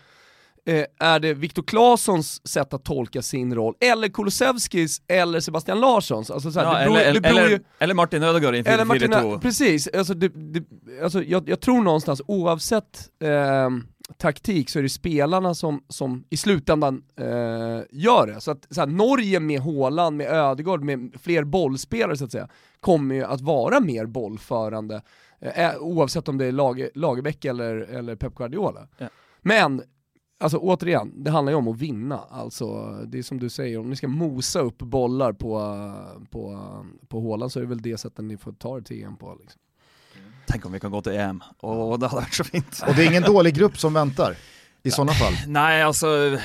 eh, 0.69 0.85
är 0.99 1.19
det 1.19 1.33
Viktor 1.33 1.63
Claessons 1.63 2.47
sätt 2.47 2.73
att 2.73 2.83
tolka 2.83 3.21
sin 3.21 3.55
roll, 3.55 3.75
eller 3.79 4.07
Kulusevskis, 4.07 5.01
eller 5.07 5.39
Sebastian 5.39 5.79
Larssons. 5.79 6.31
Alltså, 6.31 6.51
så 6.51 6.59
här, 6.59 6.65
Ja, 6.65 6.79
det 6.79 6.85
beror, 6.85 6.97
eller, 6.97 7.13
det 7.13 7.21
beror 7.21 7.39
eller, 7.39 7.49
ju, 7.49 7.59
eller 7.79 7.93
Martin 7.93 8.23
Ødegaard 8.23 8.55
i 8.55 8.59
eller 8.59 8.85
4-4-2. 8.85 8.87
Martina, 8.87 9.39
precis, 9.39 9.87
alltså, 9.87 10.13
det, 10.13 10.27
det, 10.27 10.63
alltså 11.03 11.23
jag, 11.23 11.49
jag 11.49 11.59
tror 11.59 11.81
någonstans 11.81 12.21
oavsett 12.27 13.09
eh, 13.23 13.69
taktik 14.17 14.69
så 14.69 14.79
är 14.79 14.83
det 14.83 14.89
spelarna 14.89 15.53
som, 15.53 15.83
som 15.87 16.23
i 16.29 16.37
slutändan 16.37 17.03
eh, 17.19 17.81
gör 17.91 18.27
det. 18.27 18.41
Så 18.41 18.51
att 18.51 18.67
så 18.69 18.79
här, 18.81 18.87
Norge 18.87 19.39
med 19.39 19.61
Haaland, 19.61 20.17
med 20.17 20.27
Ödegård, 20.27 20.83
med 20.83 21.11
fler 21.21 21.43
bollspelare 21.43 22.17
så 22.17 22.25
att 22.25 22.31
säga, 22.31 22.47
kommer 22.79 23.15
ju 23.15 23.23
att 23.23 23.41
vara 23.41 23.79
mer 23.79 24.05
bollförande 24.05 25.01
eh, 25.41 25.77
oavsett 25.79 26.27
om 26.27 26.37
det 26.37 26.45
är 26.45 26.51
Lage, 26.51 26.89
Lagerbäck 26.95 27.45
eller, 27.45 27.75
eller 27.75 28.15
Pep 28.15 28.35
Guardiola. 28.35 28.87
Ja. 28.97 29.07
Men 29.41 29.81
Alltså 30.41 30.57
återigen, 30.57 31.23
det 31.23 31.31
handlar 31.31 31.51
ju 31.51 31.57
om 31.57 31.67
att 31.67 31.77
vinna. 31.77 32.19
Alltså, 32.29 32.91
det 33.07 33.17
är 33.17 33.23
som 33.23 33.39
du 33.39 33.49
säger, 33.49 33.79
om 33.79 33.89
ni 33.89 33.95
ska 33.95 34.07
mosa 34.07 34.59
upp 34.59 34.77
bollar 34.77 35.33
på, 35.33 35.59
på, 36.31 36.59
på 37.07 37.21
Haaland 37.21 37.51
så 37.51 37.59
är 37.59 37.63
det 37.63 37.69
väl 37.69 37.81
det 37.81 37.97
sättet 37.97 38.25
ni 38.25 38.37
får 38.37 38.51
ta 38.51 38.77
er 38.77 38.81
till 38.81 39.03
EM 39.03 39.17
på. 39.17 39.37
Liksom. 39.41 39.61
Tenk 40.47 40.65
om 40.65 40.71
vi 40.71 40.79
kan 40.79 40.91
gå 40.91 41.01
til 41.01 41.13
EM. 41.13 41.43
Åh, 41.59 41.99
det 41.99 42.07
hadde 42.07 42.21
vært 42.21 42.33
så 42.33 42.43
fint. 42.43 42.83
Och 42.87 42.95
det 42.95 43.03
är 43.03 43.09
ingen 43.09 43.23
dålig 43.23 43.55
grupp 43.55 43.77
som 43.77 43.93
väntar 43.93 44.37
i 44.83 44.91
sådana 44.91 45.13
fall. 45.13 45.33
Nei, 45.47 45.81
altså 45.83 46.39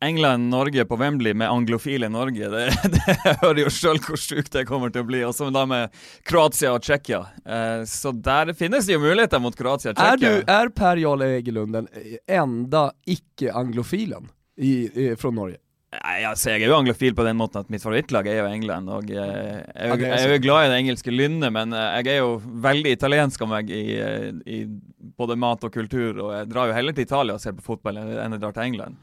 England-Norge 0.00 0.84
på 0.84 0.96
Wembley 0.96 1.34
med 1.34 1.50
anglofile 1.50 2.08
Norge, 2.08 2.48
det, 2.48 2.66
det 2.94 3.36
hører 3.42 3.62
jo 3.64 3.72
sjøl 3.74 4.00
hvor 4.04 4.20
sjukt 4.20 4.52
det 4.54 4.66
kommer 4.68 4.94
å 4.94 5.06
bli. 5.06 5.22
Og 5.26 5.34
så 5.36 5.50
da 5.54 5.66
med 5.68 5.96
Kroatia 6.28 6.74
og 6.76 6.84
Tsjekkia. 6.86 7.24
Eh, 7.44 7.82
så 7.90 8.14
der 8.14 8.54
finnes 8.58 8.86
det 8.86 8.96
jo 8.96 9.02
muligheter 9.02 9.42
mot 9.42 9.56
Kroatia 9.56 9.92
og 9.92 9.98
Är, 10.00 10.16
du, 10.16 10.44
är 10.46 10.68
Per 10.68 10.96
Jarle 10.96 11.26
Egelund 11.36 11.72
den 11.72 11.88
enda 12.26 12.92
icke-anglofilen 13.06 14.28
i, 14.56 14.72
i, 14.94 15.16
från 15.16 15.34
Norge? 15.34 15.56
Nei, 15.90 16.20
altså, 16.22 16.52
Jeg 16.52 16.62
er 16.62 16.70
jo 16.70 16.76
anglofil 16.78 17.16
på 17.18 17.24
den 17.26 17.34
måten 17.40 17.64
at 17.64 17.70
mitt 17.72 17.82
favorittlag 17.82 18.28
er 18.30 18.36
jo 18.38 18.46
England. 18.46 18.88
Og 18.94 19.08
eh, 19.10 19.16
jeg, 19.16 19.64
Ja, 19.74 19.88
jo- 19.90 19.96
det 19.98 20.06
er 20.06 20.12
jeg 20.20 20.28
er 20.28 20.34
jo 20.36 20.42
glad 20.44 20.66
i 20.66 20.68
det 20.70 20.78
engelske 20.84 21.10
lynnet, 21.14 21.50
men 21.56 21.72
eh, 21.74 21.88
jeg 21.98 22.12
er 22.14 22.20
jo 22.20 22.36
veldig 22.68 22.92
italiensk 22.94 23.42
av 23.42 23.48
meg 23.50 23.72
i, 23.74 23.82
eh, 23.98 24.30
i 24.46 24.60
både 25.18 25.34
mat 25.36 25.64
og 25.66 25.72
kultur. 25.74 26.20
Og 26.22 26.30
jeg 26.36 26.48
drar 26.52 26.70
jo 26.70 26.76
heller 26.78 26.94
til 26.94 27.08
Italia 27.08 27.34
og 27.34 27.42
ser 27.42 27.58
på 27.58 27.66
fotball 27.72 27.98
enn 27.98 28.12
enn 28.22 28.36
jeg 28.38 28.44
drar 28.44 28.54
til 28.54 28.68
England. 28.70 28.96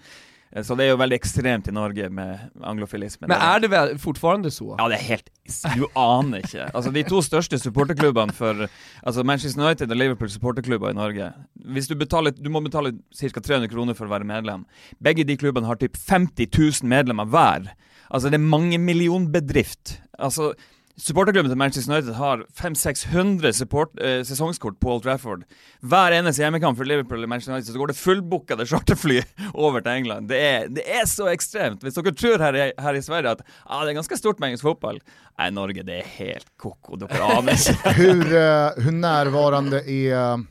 Eh, 0.52 0.64
Så 0.64 0.76
det 0.78 0.86
er 0.86 0.90
jo 0.94 0.98
veldig 0.98 1.18
ekstremt 1.20 1.68
i 1.68 1.72
Norge 1.76 2.10
med 2.10 2.50
anglofilismen. 2.64 3.28
Men 3.30 3.38
är 3.42 3.60
det 3.60 3.68
väl 3.68 3.98
fortfarande 3.98 4.52
så? 4.52 4.76
Ja, 4.80 4.88
det 4.88 4.96
er 5.00 5.04
helt 5.04 5.30
Du 5.76 5.86
aner 5.96 6.44
ikke. 6.44 6.70
Altså, 6.74 6.92
de 6.92 7.04
to 7.04 7.22
største 7.22 7.60
supporterklubbene 7.60 8.34
for 8.34 8.68
Altså 9.04 9.24
Manchester 9.24 9.62
United 9.64 9.92
og 9.92 9.98
Liverpool 9.98 10.30
supporterklubber 10.30 10.90
i 10.92 10.94
Norge 10.94 11.34
Hvis 11.66 11.88
Du 11.88 11.96
betaler 11.96 12.32
Du 12.32 12.50
må 12.50 12.62
betale 12.64 12.92
ca. 13.16 13.40
300 13.40 13.68
kroner 13.72 13.94
for 13.96 14.06
å 14.08 14.10
være 14.10 14.28
medlem. 14.28 14.66
Begge 15.04 15.24
de 15.28 15.38
klubbene 15.38 15.66
har 15.68 15.76
typ 15.76 15.96
50 15.98 16.48
000 16.84 16.90
medlemmer 16.90 17.26
hver. 17.26 17.70
Altså, 18.12 18.30
det 18.30 18.40
er 18.40 18.46
mangemillionbedrift. 18.48 20.00
Altså 20.20 20.54
Supporterklubben 20.98 21.52
til 21.52 21.58
Manchester 21.62 21.94
United 21.94 22.16
har 22.18 22.40
500-600 22.58 23.52
support, 23.54 23.92
eh, 24.02 24.24
sesongskort 24.26 24.80
på 24.82 24.96
Old 24.96 25.04
Trafford. 25.06 25.44
Hver 25.86 26.16
eneste 26.18 26.42
hjemmekamp 26.42 26.78
for 26.80 26.90
Liverpool 26.90 27.20
eller 27.20 27.30
Manchester 27.30 27.54
United 27.54 27.74
så 27.76 27.78
går 27.78 27.92
det 27.92 27.98
fullbookede 28.00 28.66
charterfly 28.66 29.20
over 29.54 29.82
til 29.86 29.92
England. 29.92 30.30
Det 30.32 30.40
er, 30.42 30.66
det 30.74 30.84
er 30.90 31.06
så 31.06 31.28
ekstremt. 31.30 31.84
Hvis 31.86 31.94
dere 32.00 32.16
tror 32.18 32.42
her, 32.42 32.58
i- 32.66 32.74
her 32.82 32.98
i 32.98 33.02
Sverige 33.06 33.36
at 33.36 33.44
ah, 33.70 33.84
det 33.86 33.94
er 33.94 34.00
ganske 34.00 34.18
stort 34.18 34.40
med 34.42 34.50
engelsk 34.50 34.66
fotball 34.66 34.98
Nei, 35.38 35.52
Norge, 35.54 35.84
det 35.86 36.00
er 36.00 36.08
helt 36.18 36.50
koko. 36.58 36.98
Dere 36.98 37.22
aner 37.38 37.54
ikke. 37.54 37.94
hur, 38.00 38.24
uh, 38.34 38.84
hur 38.84 38.92
närvarande 38.98 39.84
är 39.86 40.42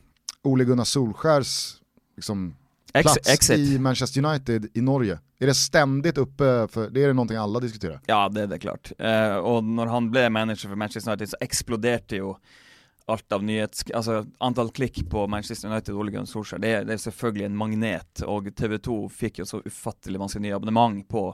Ole 0.47 0.63
Gunnar 0.63 0.85
Solskjærs 0.87 1.81
liksom, 2.15 2.53
plats 2.93 3.29
exit. 3.29 3.59
i 3.59 3.79
Manchester 3.79 4.25
United 4.25 4.67
i 4.73 4.81
Norge? 4.81 5.19
Är 5.39 5.47
det 5.47 5.53
ständigt 5.53 6.17
uppe, 6.17 6.67
för 6.67 6.89
det 6.89 7.03
är 7.03 7.07
det 7.07 7.13
någonting 7.13 7.37
alla 7.37 7.59
diskuterar? 7.59 8.01
Ja, 8.05 8.29
det 8.29 8.41
er 8.41 8.47
det 8.47 8.59
klart. 8.59 8.91
Eh, 8.97 9.35
og 9.37 9.63
når 9.63 9.91
han 9.91 10.09
ble 10.11 10.29
manager 10.29 10.69
for 10.69 10.75
Manchester 10.75 11.11
United, 11.11 11.29
så 11.29 11.37
eksploderte 11.41 12.17
jo 12.23 12.37
alt 13.07 13.31
av 13.31 13.43
nyhets... 13.43 13.85
Altså 13.93 14.25
antall 14.43 14.71
klikk 14.71 15.03
på 15.09 15.27
Manchester 15.27 15.69
United 15.69 15.93
og 15.93 16.01
Ole 16.01 16.11
Gunnar 16.11 16.59
det, 16.59 16.73
det 16.89 16.95
er 16.97 17.03
selvfølgelig 17.05 17.45
en 17.45 17.59
magnet. 17.59 18.23
Og 18.27 18.49
TV 18.55 18.77
2 18.83 18.97
fikk 19.13 19.39
jo 19.43 19.47
så 19.47 19.61
ufattelig 19.65 20.19
masse 20.19 20.41
nye 20.43 20.55
abonnement 20.55 21.05
på, 21.09 21.29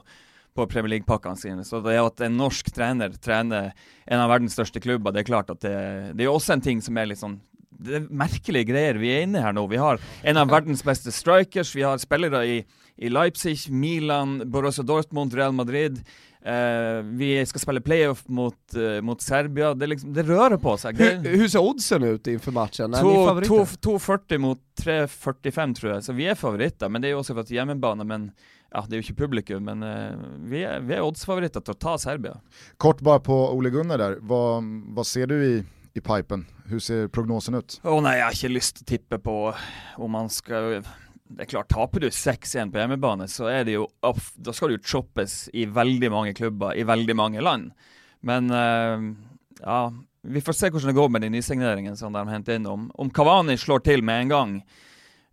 på 0.54 0.66
Premier 0.70 0.94
League-pakkene 0.94 1.40
sine. 1.40 1.64
Så 1.66 1.80
det 1.82 1.96
at 1.98 2.22
en 2.22 2.38
norsk 2.38 2.70
trener 2.74 3.16
trener 3.18 3.72
en 4.04 4.22
av 4.22 4.30
verdens 4.30 4.54
største 4.54 4.84
klubber, 4.84 5.14
det 5.14 5.24
er 5.24 5.32
klart 5.32 5.50
at 5.50 5.64
det, 5.64 5.74
det 6.14 6.28
jo 6.28 6.36
også 6.36 6.58
en 6.58 6.66
ting 6.68 6.84
som 6.84 7.00
litt 7.08 7.22
sånn 7.24 7.40
det 7.78 7.94
er 8.00 8.06
merkelige 8.10 8.68
greier 8.72 8.98
vi 9.00 9.10
er 9.14 9.22
inne 9.26 9.42
her 9.42 9.52
nå. 9.56 9.66
Vi 9.70 9.76
har 9.80 9.98
en 10.22 10.36
av 10.40 10.48
verdens 10.52 10.82
beste 10.86 11.12
strikers, 11.12 11.74
vi 11.76 11.82
har 11.82 11.98
spillere 11.98 12.44
i, 12.46 12.60
i 12.96 13.08
Leipzig, 13.10 13.56
Milan, 13.70 14.38
Borussia 14.50 14.84
Dortmund, 14.84 15.34
Real 15.34 15.52
Madrid. 15.52 15.98
Eh, 16.44 17.00
vi 17.16 17.38
skal 17.48 17.60
spille 17.62 17.80
playoff 17.80 18.22
mot, 18.28 18.74
eh, 18.76 19.00
mot 19.00 19.20
Serbia. 19.24 19.70
Det, 19.74 19.86
liksom, 19.88 20.12
det 20.12 20.26
rører 20.28 20.58
på 20.60 20.74
seg. 20.78 20.98
Hur, 21.00 21.14
Det, 21.24 21.30
hur 21.40 21.48
ser 21.48 21.64
oddsen 21.64 22.04
ut 22.04 22.26
inför 22.26 22.52
matchen? 22.52 22.92
Är 22.94 23.02
ni 23.02 23.08
to- 23.14 23.26
favoriter? 23.26 23.48
to- 23.80 23.98
2,40 23.98 24.38
mot 24.38 24.60
3,45 24.80 25.74
tror 25.78 25.92
jeg, 25.94 26.02
så 26.04 26.12
vi 26.12 26.26
er 26.28 26.34
favoritter. 26.34 26.88
Men 26.92 27.00
det 27.02 27.08
er 27.08 27.16
jo 27.16 27.22
også 27.22 27.34
for 27.34 27.40
at 27.46 27.52
hjemmebane. 27.54 28.04
Men 28.04 28.28
ja, 28.74 28.82
det 28.86 28.92
er 28.92 29.00
jo 29.00 29.06
ikke 29.08 29.22
publikum. 29.24 29.64
Men 29.64 29.82
eh, 29.82 30.16
vi 30.50 30.62
er, 30.68 30.80
vi 30.84 30.94
er 30.98 31.04
oddsfavoritter 31.06 31.64
til 31.64 31.74
å 31.74 31.78
ta 31.80 31.96
Serbia. 31.98 32.36
Kort 32.76 33.00
bara 33.00 33.20
på 33.24 33.36
Ole 33.56 33.70
Gunnar 33.70 33.98
där, 33.98 34.18
vad, 34.20 34.64
vad 34.94 35.06
ser 35.06 35.26
du 35.26 35.34
i, 35.40 35.64
i 35.94 36.00
pipen? 36.00 36.46
Hur 36.66 36.78
ser 36.78 37.08
prognosen 37.08 37.54
ut? 37.54 37.80
Åh 37.84 37.98
oh, 37.98 38.02
nej, 38.02 38.18
jag 38.18 38.26
har 38.26 38.32
inte 38.32 38.48
lust 38.48 38.78
att 38.80 38.86
tippa 38.86 39.18
på 39.18 39.54
om 39.96 40.10
man 40.10 40.30
ska... 40.30 40.82
Det 41.28 41.42
är 41.42 41.46
klart, 41.46 41.68
taper 41.68 42.00
du 42.00 42.08
6-1 42.08 42.72
på 42.72 42.78
hjemmebane, 42.78 43.28
så 43.28 43.46
är 43.46 43.64
det 43.64 43.70
ju 43.70 43.86
off, 44.00 44.32
då 44.34 44.52
ska 44.52 44.68
du 44.68 44.78
choppes 44.78 45.50
i 45.52 45.66
väldigt 45.66 46.10
många 46.10 46.34
klubbar 46.34 46.78
i 46.78 46.82
väldigt 46.82 47.16
många 47.16 47.40
land. 47.40 47.72
Men 48.20 48.50
uh, 48.50 49.16
ja 49.60 49.94
Vi 50.22 50.40
får 50.40 50.52
se 50.52 50.70
hur 50.70 50.86
det 50.86 50.92
går 50.92 51.08
med 51.08 51.20
den 51.20 51.32
nysigneringen 51.32 51.96
som 51.96 52.12
de 52.12 52.28
hämtar 52.28 52.52
in. 52.52 52.66
Om, 52.66 52.90
om 52.94 53.10
Cavani 53.10 53.56
slår 53.56 53.78
till 53.78 54.02
med 54.02 54.20
en 54.20 54.28
gång, 54.28 54.64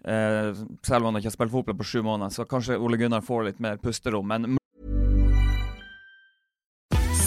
eh, 0.05 0.13
uh, 0.13 0.55
även 0.91 1.03
om 1.03 1.05
han 1.05 1.15
inte 1.15 1.25
har 1.25 1.31
spelat 1.31 1.51
fotboll 1.51 1.77
på 1.77 1.83
sju 1.83 2.01
månader, 2.01 2.29
så 2.29 2.45
kanske 2.45 2.77
Ole 2.77 2.97
Gunnar 2.97 3.21
får 3.21 3.43
lite 3.43 3.61
mer 3.61 3.77
pusterum. 3.77 4.27
Men 4.27 4.57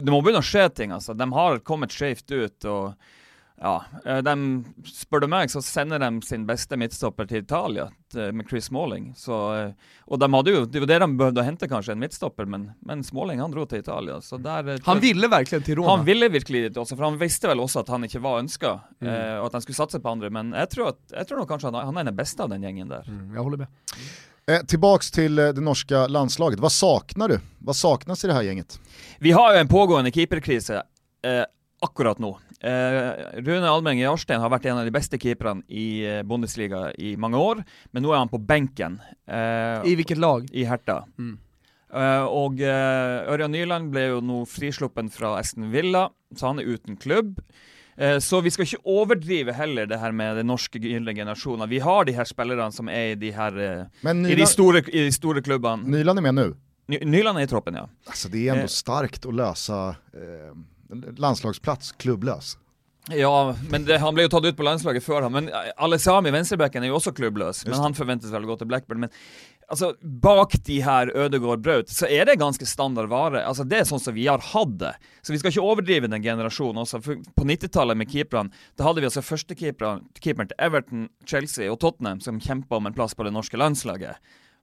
Det 0.00 0.10
må 0.12 0.22
begynne 0.22 0.40
å 0.42 0.46
skje 0.52 0.68
ting, 0.74 0.90
altså. 0.92 1.14
De 1.16 1.26
har 1.32 1.58
kommet 1.58 1.90
skjevt 1.90 2.30
ut. 2.32 2.64
og 2.64 2.94
ja, 3.62 3.84
eh, 4.04 4.18
de, 4.26 4.32
Spør 4.90 5.20
du 5.22 5.26
meg, 5.30 5.50
så 5.52 5.60
sender 5.62 6.00
de 6.02 6.08
sin 6.26 6.46
beste 6.48 6.74
midtstopper 6.80 7.28
til 7.30 7.44
Italia 7.44 7.84
t- 8.12 8.32
med 8.34 8.48
Chris 8.50 8.64
Smalling. 8.66 9.12
Så, 9.14 9.36
eh, 9.54 9.72
og 10.08 10.18
de 10.18 10.28
hadde 10.32 10.50
jo, 10.54 10.64
Det 10.66 10.80
var 10.82 10.86
det 10.90 10.98
de 10.98 11.06
behøvde 11.20 11.40
å 11.40 11.44
hente, 11.46 11.68
kanskje, 11.70 11.92
en 11.94 12.00
midtstopper, 12.02 12.44
men, 12.50 12.72
men 12.82 13.04
Smalling 13.06 13.38
han 13.38 13.52
dro 13.54 13.64
til 13.66 13.78
Italia. 13.84 14.16
så 14.20 14.40
der... 14.42 14.66
eh, 14.68 14.78
Han 14.84 14.98
ville 15.00 15.28
verkligen 15.28 15.62
till 15.62 15.76
Roma. 15.78 15.96
han 15.96 16.04
ville 16.04 16.28
virkelig 16.28 16.62
dit 16.70 16.76
også, 16.76 16.96
for 16.96 17.04
han 17.04 17.18
visste 17.20 17.46
vel 17.52 17.60
også 17.62 17.80
at 17.84 17.88
han 17.94 18.02
ikke 18.08 18.20
var 18.24 18.40
ønska, 18.42 18.80
Mm. 19.00 19.08
eh, 19.14 19.38
og 19.38 19.46
at 19.46 19.52
han 19.52 19.62
skulle 19.62 19.76
satse 19.78 20.00
på 20.02 20.10
andre. 20.10 20.30
Men 20.30 20.52
jeg 20.52 20.68
tror, 20.70 20.88
at, 20.88 20.98
jeg 21.12 21.26
tror 21.28 21.38
nok 21.44 21.48
kanskje 21.54 21.70
han, 21.72 21.86
han 21.86 21.98
er 21.98 22.04
den 22.10 22.16
beste 22.18 22.42
av 22.42 22.50
den 22.50 22.62
gjengen 22.66 22.88
der. 22.88 23.06
Mm, 23.06 23.34
jag 23.34 23.42
håller 23.42 23.58
med. 23.58 23.68
Eh, 24.46 24.58
tillbaks 24.66 25.10
till 25.10 25.38
eh, 25.38 25.52
det 25.54 25.60
norska 25.60 26.06
landslaget, 26.08 26.58
vad 26.60 26.72
saknar 26.72 27.28
du? 27.28 27.38
Vad 27.58 27.76
saknas 27.76 28.24
i 28.24 28.26
det 28.26 28.34
här 28.34 28.42
gänget? 28.42 28.80
Vi 29.22 29.30
har 29.30 29.52
jo 29.54 29.60
en 29.60 29.68
pågående 29.70 30.10
keeperkrise 30.10 30.80
eh, 31.22 31.44
akkurat 31.86 32.18
nå. 32.18 32.32
Eh, 32.58 33.36
Rune 33.46 33.68
Almeng 33.70 34.00
Jarstein 34.00 34.40
har 34.42 34.50
vært 34.50 34.64
en 34.66 34.80
av 34.80 34.88
de 34.88 34.90
beste 34.94 35.18
keeperne 35.22 35.62
i 35.70 36.02
eh, 36.02 36.24
Bundesliga 36.26 36.88
i 36.98 37.12
mange 37.14 37.38
år, 37.38 37.60
men 37.94 38.02
nå 38.02 38.10
er 38.10 38.18
han 38.18 38.32
på 38.32 38.40
benken 38.42 38.96
eh, 39.30 39.78
I 39.86 39.92
vilket 40.00 40.18
lag? 40.18 40.48
i 40.50 40.64
Herta. 40.66 41.04
Mm. 41.22 41.36
Eh, 41.94 42.24
og 42.34 42.64
eh, 42.66 43.30
Ørjan 43.30 43.54
Nyland 43.54 43.92
ble 43.94 44.08
jo 44.08 44.18
nå 44.26 44.40
frisluppen 44.50 45.12
fra 45.14 45.36
Aston 45.38 45.70
Villa, 45.70 46.08
så 46.34 46.50
han 46.50 46.58
er 46.58 46.72
uten 46.74 46.98
klubb. 46.98 47.38
Eh, 47.94 48.18
så 48.18 48.42
vi 48.42 48.50
skal 48.50 48.66
ikke 48.66 48.82
overdrive 48.96 49.54
heller 49.54 49.86
det 49.86 50.00
her 50.02 50.10
med 50.18 50.40
den 50.40 50.50
norske 50.50 50.82
gylne 50.82 51.14
generasjonen. 51.14 51.70
Vi 51.70 51.78
har 51.86 52.10
de 52.10 52.18
her 52.18 52.26
spillerne 52.26 52.74
som 52.74 52.90
er 52.90 53.14
i 53.14 53.16
de 53.22 53.30
her 53.38 53.62
Men 54.02 54.26
i 54.26 54.32
de 54.32 54.42
Nyland, 54.42 54.54
store, 54.56 54.82
i 54.90 55.06
de 55.06 55.14
store 55.14 55.46
klubbene. 55.46 55.86
Nyland 55.94 56.18
är 56.18 56.26
med 56.32 56.38
nu. 56.42 56.48
Ny- 56.88 57.04
Nyland 57.04 57.38
er 57.38 57.42
i 57.42 57.46
troppen, 57.46 57.74
ja. 57.74 57.88
Alltså 58.06 58.28
det 58.28 58.48
är 58.48 58.52
ändå 58.52 58.62
Eh. 58.64 58.66
starkt 58.68 59.26
att 59.26 59.34
lösa 59.34 59.88
eh, 60.14 60.54
landslagsplats 61.16 61.92
klubblös. 61.92 62.58
Ja, 63.10 63.56
men 63.70 63.84
det, 63.84 63.98
han 63.98 64.14
ble 64.14 64.22
jo 64.28 64.30
tatt 64.30 64.44
ut 64.46 64.56
på 64.56 64.62
landslaget 64.62 65.02
før 65.02 65.22
han. 65.26 65.32
Men 65.34 65.48
Alesami, 65.76 66.30
venstrebacken, 66.30 66.84
er 66.84 66.92
jo 66.92 66.98
også 67.00 67.10
klubbløs. 67.12 67.64
Men 67.64 67.72
Just 67.72 67.80
det. 67.80 67.82
han 67.82 67.94
forventes 67.98 68.30
vel 68.30 68.44
å 68.46 68.52
gå 68.52 68.58
til 68.60 68.68
Blackburn. 68.70 69.00
Men 69.02 69.10
altså, 69.68 69.88
bak 70.02 70.52
de 70.68 70.76
her 70.86 71.10
Ødegaard 71.10 71.64
Braut, 71.64 71.90
så 71.90 72.06
er 72.06 72.28
det 72.30 72.36
ganske 72.38 72.66
standard 72.66 73.08
vare. 73.10 73.42
Altså, 73.44 73.66
Det 73.68 73.80
er 73.80 73.88
sånn 73.90 73.98
som 74.00 74.14
vi 74.14 74.26
har 74.30 74.38
hatt 74.38 74.76
det. 74.78 74.92
Så 75.22 75.32
vi 75.34 75.38
skal 75.42 75.50
ikke 75.50 75.66
overdrive 75.66 76.08
den 76.12 76.22
generasjonen 76.22 76.78
også. 76.84 77.02
For 77.02 77.16
på 77.16 77.44
90-tallet 77.48 77.96
med 77.98 78.08
keeperne, 78.12 78.52
da 78.78 78.84
hadde 78.86 79.00
vi 79.02 79.06
altså 79.10 79.22
førstekeeperen 79.26 80.06
keeperen 80.22 80.48
til 80.52 80.56
Everton, 80.62 81.08
Chelsea 81.26 81.72
og 81.72 81.80
Tottenham 81.80 82.20
som 82.22 82.38
kjempa 82.38 82.76
om 82.78 82.86
en 82.86 82.94
plass 82.94 83.14
på 83.18 83.24
det 83.26 83.32
norske 83.34 83.58
landslaget. 83.58 84.14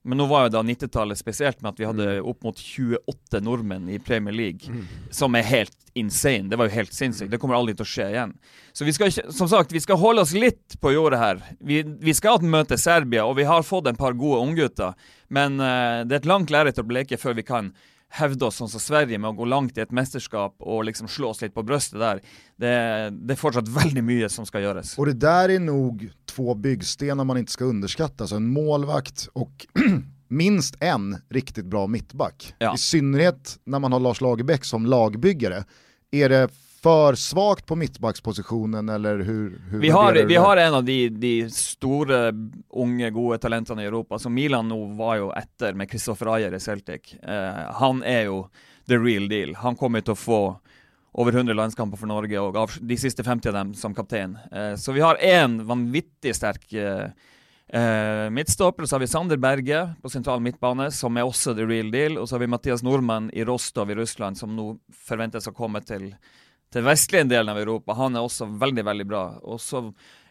Men 0.10 0.17
nå 0.17 0.26
var 0.26 0.48
jo 0.48 0.54
da 0.56 0.63
90-tallet 0.65 1.19
spesielt 1.19 1.60
med 1.62 1.76
at 1.76 1.82
vi 1.82 1.86
hadde 1.86 2.08
opp 2.26 2.41
mot 2.48 2.58
28 2.58 3.41
nordmenn 3.45 3.91
i 3.93 4.00
Premier 4.02 4.34
League, 4.34 4.74
som 5.13 5.38
er 5.38 5.45
helt 5.45 5.76
insane. 5.93 6.50
Det 6.50 6.58
var 6.58 6.69
jo 6.69 6.74
helt 6.80 6.95
sinnssykt. 6.95 7.30
Det 7.30 7.38
kommer 7.41 7.60
aldri 7.60 7.76
til 7.78 7.86
å 7.86 7.89
skje 7.91 8.08
igjen. 8.15 8.34
Så 8.74 8.88
vi 8.88 8.95
skal 8.95 9.13
som 9.13 9.50
sagt, 9.52 9.76
vi 9.76 9.84
skal 9.84 10.00
holde 10.02 10.26
oss 10.26 10.34
litt 10.34 10.80
på 10.82 10.95
jordet 10.95 11.22
her. 11.22 11.43
Vi, 11.62 11.84
vi 11.84 12.15
skal 12.17 12.41
møte 12.41 12.80
Serbia, 12.82 13.28
og 13.30 13.38
vi 13.38 13.45
har 13.50 13.65
fått 13.67 13.91
en 13.91 14.00
par 14.00 14.17
gode 14.17 14.41
unggutter. 14.48 14.98
Men 15.30 15.62
eh, 15.62 16.02
det 16.10 16.17
er 16.17 16.24
et 16.24 16.32
langt 16.34 16.54
lerret 16.54 16.82
å 16.82 16.88
bleke 16.89 17.22
før 17.22 17.38
vi 17.38 17.45
kan 17.45 17.74
hevde 18.10 18.45
oss 18.45 18.56
sånn 18.60 18.69
som 18.69 18.82
Sverige 18.82 19.17
med 19.17 19.30
å 19.30 19.38
gå 19.38 19.45
langt 19.45 19.78
i 19.78 19.82
et 19.82 19.91
mesterskap 19.91 20.56
och 20.60 20.84
liksom 20.84 21.08
slå 21.08 21.30
oss 21.30 21.41
litt 21.41 21.54
på 21.54 21.63
bröstet 21.63 22.00
där. 22.00 22.22
Det, 22.56 22.74
det 23.10 23.34
är 23.34 23.36
fortsatt 23.36 23.67
väldigt 23.67 24.04
mycket 24.04 24.32
som 24.32 24.45
ska 24.45 24.60
göras. 24.60 24.98
Och 24.98 25.06
det 25.06 25.13
där 25.13 25.50
är 25.50 25.60
nog 25.60 26.10
två 26.26 26.56
byggstenar 26.56 27.24
man 27.24 27.38
inte 27.38 27.52
ska 27.52 27.65
underskatta, 27.65 28.24
alltså 28.24 28.36
en 28.36 28.48
målvakt 28.50 29.30
och 29.34 29.67
minst 30.28 30.76
en 30.80 31.17
riktigt 31.30 31.65
bra 31.65 31.88
mittback. 31.88 32.54
Ja. 32.60 32.76
I 32.76 32.78
synnerhet 32.78 33.60
när 33.63 33.80
man 33.80 33.93
har 33.93 34.00
Lars 34.00 34.22
Lagerbäck 34.22 34.65
som 34.65 34.86
lagbyggare. 34.86 35.63
Är 36.12 36.30
det 36.30 36.50
för 36.82 37.15
svagt 37.15 37.65
på 37.65 37.76
mittbackspositionen 37.76 38.89
eller 38.89 39.20
hur, 39.20 39.62
hur 39.70 39.80
Vi 39.80 39.89
har, 39.89 40.13
vi 40.13 40.36
har 40.36 40.58
en 40.58 40.74
av 40.74 40.84
de, 40.84 41.10
de 41.10 41.50
store, 41.50 42.34
unge, 42.70 43.10
gode 43.10 43.38
talentene 43.38 43.84
i 43.84 43.86
Europa. 43.86 44.20
Så 44.20 44.30
Milan 44.30 44.68
nå 44.68 44.78
var 45.00 45.20
jo 45.20 45.32
etter 45.36 45.74
med 45.74 45.92
Kristoffer 45.92 46.32
Ayer 46.36 46.56
i 46.56 46.60
Celtic. 46.60 47.13
Eh, 47.24 47.62
han 47.82 48.04
er 48.04 48.30
jo 48.30 48.46
the 48.88 48.98
real 48.98 49.28
deal. 49.30 49.56
Han 49.60 49.76
kommer 49.76 50.02
til 50.02 50.15
å 50.15 50.20
få 50.20 50.42
over 51.20 51.36
100 51.36 51.54
landskamper 51.58 51.98
for 51.98 52.08
Norge, 52.08 52.39
og 52.39 52.58
av 52.58 52.78
de 52.82 52.98
siste 52.98 53.24
50 53.26 53.50
av 53.52 53.58
dem 53.58 53.74
som 53.76 53.96
kaptein. 53.96 54.38
Eh, 54.52 54.76
så 54.76 54.96
vi 54.96 55.04
har 55.04 55.20
én 55.20 55.60
vanvittig 55.68 56.36
sterk 56.38 56.74
eh, 56.74 57.10
eh, 57.68 58.28
midtstopper, 58.32 58.86
så 58.86 58.96
har 58.96 59.04
vi 59.04 59.10
Sander 59.12 59.38
Berge 59.42 59.82
på 60.02 60.12
sentral 60.13 60.44
midtbane, 60.46 60.92
som 60.96 61.18
er 61.18 61.28
også 61.28 61.56
the 61.58 61.65
real 61.65 61.92
deal. 61.92 62.20
Og 62.22 62.30
så 62.30 62.38
har 62.38 62.46
vi 62.46 62.52
Mathias 62.54 62.86
Nordmann 62.86 63.32
i 63.34 63.44
Rostov 63.44 63.92
i 63.92 63.98
Russland, 63.98 64.38
som 64.38 64.56
nå 64.56 64.76
forventes 65.10 65.50
å 65.50 65.56
komme 65.58 65.82
til 65.84 66.13
til 66.73 66.86
vestlige 66.86 67.27
delen 67.29 67.51
av 67.53 67.60
Europa. 67.62 67.95
Han 67.97 68.15
er 68.15 68.25
også 68.25 68.47
veldig, 68.62 68.86
veldig 68.86 69.08
bra. 69.10 69.23
Og 69.41 69.62
så, 69.62 69.82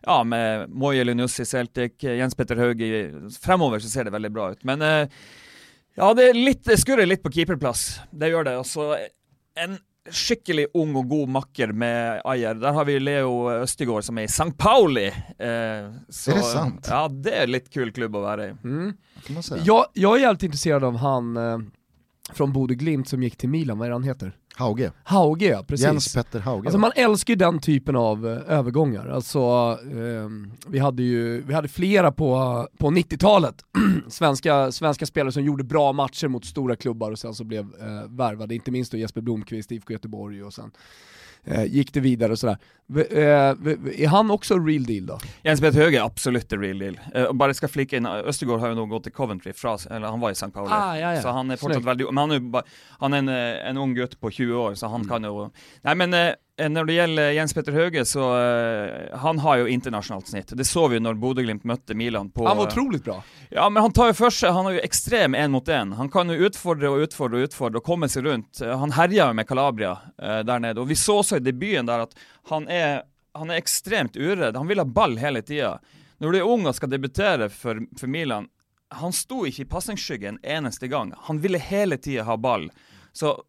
ja, 0.05 0.21
med 0.25 0.71
Moye 0.71 1.05
Linus 1.05 1.39
i 1.43 1.47
Celtic, 1.49 1.99
Jens 2.05 2.39
Petter 2.39 2.61
Hauge 2.63 2.89
Fremover 3.43 3.83
så 3.83 3.91
ser 3.91 4.09
det 4.09 4.15
veldig 4.15 4.33
bra 4.35 4.53
ut. 4.55 4.65
Men 4.69 4.85
eh, 4.87 5.21
ja, 5.99 6.13
det, 6.15 6.31
er 6.31 6.39
litt, 6.39 6.65
det 6.69 6.79
skurrer 6.79 7.09
litt 7.09 7.25
på 7.25 7.33
keeperplass. 7.35 8.01
Det 8.11 8.31
gjør 8.31 8.51
det. 8.51 8.57
Og 8.61 8.67
så 8.71 8.93
en 9.59 9.79
skikkelig 10.15 10.69
ung 10.79 10.95
og 10.97 11.09
god 11.11 11.33
makker 11.35 11.73
med 11.77 12.23
Ayer. 12.25 12.55
Der 12.55 12.73
har 12.73 12.87
vi 12.89 12.99
Leo 13.03 13.51
Østigård 13.53 14.07
som 14.07 14.19
er 14.19 14.29
i 14.29 14.31
St. 14.31 14.53
Pauli. 14.59 15.09
Eh, 15.09 15.91
så, 16.09 16.31
är 16.31 16.35
det 16.35 16.43
sant? 16.43 16.87
Ja, 16.91 17.09
det 17.09 17.35
är 17.35 17.47
litt 17.47 17.71
kul 17.71 17.93
klubb 17.93 18.17
å 18.17 18.23
være 18.25 18.49
i. 18.49 18.55
Mm. 18.65 18.95
Jag, 19.65 19.87
jag 19.93 20.17
är 20.17 20.21
jävligt 20.21 20.43
intresserad 20.43 20.85
av 20.85 20.97
han 20.97 21.37
eh, 21.37 21.59
från 22.33 22.53
Bode 22.53 22.75
Glimt 22.75 23.09
som 23.09 23.23
gick 23.23 23.37
till 23.37 23.49
Milan, 23.49 23.79
vad 23.79 23.87
är 23.87 23.91
det 23.91 23.95
han 23.95 24.03
heter? 24.03 24.37
Hauge. 24.59 24.93
Hauge 25.05 25.47
ja, 25.47 25.65
precis. 25.69 25.87
Jens 25.87 26.15
Petter 26.15 26.41
Hauge. 26.41 26.67
Alltså 26.67 26.79
man 26.79 26.93
älskar 26.95 27.33
ju 27.33 27.37
den 27.37 27.59
typen 27.59 27.97
av 27.97 28.27
eh, 28.27 28.59
övergångar. 28.59 29.09
Alltså, 29.09 29.39
eh, 29.83 30.29
vi 30.67 30.79
hade 30.79 31.03
ju 31.03 31.43
vi 31.43 31.55
hade 31.55 31.69
flera 31.69 32.13
på, 32.13 32.67
på 32.79 32.91
90-talet, 32.91 33.65
svenska, 34.09 34.73
svenska 34.73 35.07
spelare 35.07 35.33
som 35.33 35.45
gjorde 35.45 35.65
bra 35.65 35.93
matcher 35.93 36.29
mot 36.29 36.45
stora 36.45 36.77
klubbar 36.77 37.11
och 37.11 37.19
sen 37.19 37.35
så 37.35 37.45
blev 37.45 37.61
eh, 37.61 38.09
värvade, 38.09 38.55
inte 38.55 38.71
minst 38.71 38.93
då 38.93 38.99
Jesper 38.99 39.21
Blomqvist, 39.21 39.73
IFK 39.73 39.93
Göteborg 39.93 40.45
och 40.45 40.55
sen 40.55 40.71
gick 41.67 41.93
det 41.93 42.01
vidare 42.01 42.33
och 42.33 42.39
sådär. 42.39 42.59
Eh, 42.97 43.27
är 44.03 44.07
han 44.07 44.31
också 44.31 44.59
real 44.59 44.85
deal 44.85 45.07
då? 45.07 45.19
Jens 45.43 45.61
Petter 45.61 45.79
Höge 45.79 45.99
är 45.99 46.03
absolut 46.03 46.53
real 46.53 46.79
deal. 46.79 47.01
Eh, 47.15 47.33
bara 47.33 47.55
ska 47.55 47.69
flika 47.69 47.97
in, 47.97 48.07
Östergård 48.07 48.61
har 48.61 48.69
ju 48.69 48.75
nog 48.75 48.89
gått 48.89 49.03
till 49.03 49.13
Coventry, 49.13 49.53
fra, 49.53 49.79
eller 49.91 50.07
han 50.07 50.21
var 50.21 50.31
i 50.31 50.33
St. 50.33 50.51
Pauli. 50.51 50.71
Ah, 50.73 50.99
ja, 50.99 51.15
ja. 51.15 51.23
Så 51.23 51.29
han 51.29 51.51
är 51.51 51.57
fortsatt 51.57 51.85
väldigt, 51.85 52.07
men 52.07 52.17
han 52.17 52.31
är, 52.31 52.63
han 52.99 53.13
är 53.13 53.19
en, 53.19 53.29
eh, 53.29 53.69
en 53.69 53.77
ung 53.77 53.95
gutt 53.95 54.21
på 54.21 54.31
20 54.31 54.55
år, 54.55 54.75
så 54.75 54.87
han 54.87 55.01
mm. 55.01 55.09
kan 55.09 55.25
ju... 55.25 55.49
Nej 55.83 55.95
men 55.95 56.15
eh, 56.15 56.19
Eh, 56.19 56.33
när 56.59 56.85
det 56.85 56.93
gäller 56.93 57.31
Jens 57.31 57.55
Petter 57.55 57.73
Höge 57.73 58.05
så 58.05 58.37
uh, 58.37 59.17
han 59.17 59.39
har 59.39 59.57
ju 59.57 59.69
internationellt 59.69 60.29
snitt. 60.29 60.53
Det 60.57 60.65
såg 60.65 60.91
vi 60.91 61.01
när 61.01 61.15
Bodø-Glimt 61.15 61.65
mötte 61.65 61.95
Milan 61.95 62.31
på... 62.31 62.47
Han 62.47 62.57
var 62.57 62.67
otroligt 62.67 63.05
bra. 63.05 63.23
Ja, 63.51 63.71
men 63.71 63.83
han 63.83 63.93
tar 63.93 64.07
ju 64.07 64.15
för 64.15 64.31
sig, 64.31 64.51
han 64.51 64.65
har 64.65 64.73
ju 64.73 64.81
extrem 64.81 65.35
en 65.35 65.51
mot 65.51 65.69
en. 65.69 65.93
Han 65.93 66.09
kan 66.09 66.31
ju 66.31 66.37
utfordra 66.37 66.91
och 66.91 66.97
utfordra 66.97 67.37
och 67.37 67.43
utfordra 67.43 67.79
och 67.79 67.85
komma 67.85 68.09
sig 68.09 68.23
runt. 68.23 68.61
Uh, 68.63 68.79
han 68.79 68.93
härjar 68.93 69.33
med 69.33 69.49
Calabria 69.49 69.99
där 70.19 70.59
nere 70.59 70.81
och 70.81 70.91
vi 70.91 70.97
såg 70.97 71.25
så 71.25 71.37
i 71.37 71.41
debuten 71.41 71.87
där 71.87 71.99
att 71.99 72.17
han 72.49 72.69
är, 72.69 73.03
han 73.33 73.51
är 73.51 73.55
extremt 73.55 74.17
uredd. 74.17 74.57
Han 74.57 74.67
vill 74.67 74.79
ha 74.79 74.85
ball 74.85 75.17
hela 75.17 75.43
tiden. 75.43 75.79
När 76.19 76.31
du 76.31 76.39
är 76.39 76.43
ung 76.43 76.67
och 76.67 76.77
ska 76.77 76.87
debutera 76.87 77.49
för, 77.49 77.99
för 77.99 78.07
Milan, 78.07 78.49
han 78.89 79.13
stod 79.13 79.47
inte 79.47 79.63
i 79.63 79.65
passningsskyggen 79.65 80.39
eneste 80.43 80.89
gång. 80.89 81.13
Han 81.17 81.41
ville 81.41 81.59
hela 81.59 81.97
tiden 81.97 82.27
ha 82.27 82.37
ball. 82.37 82.73
Så 83.13 83.43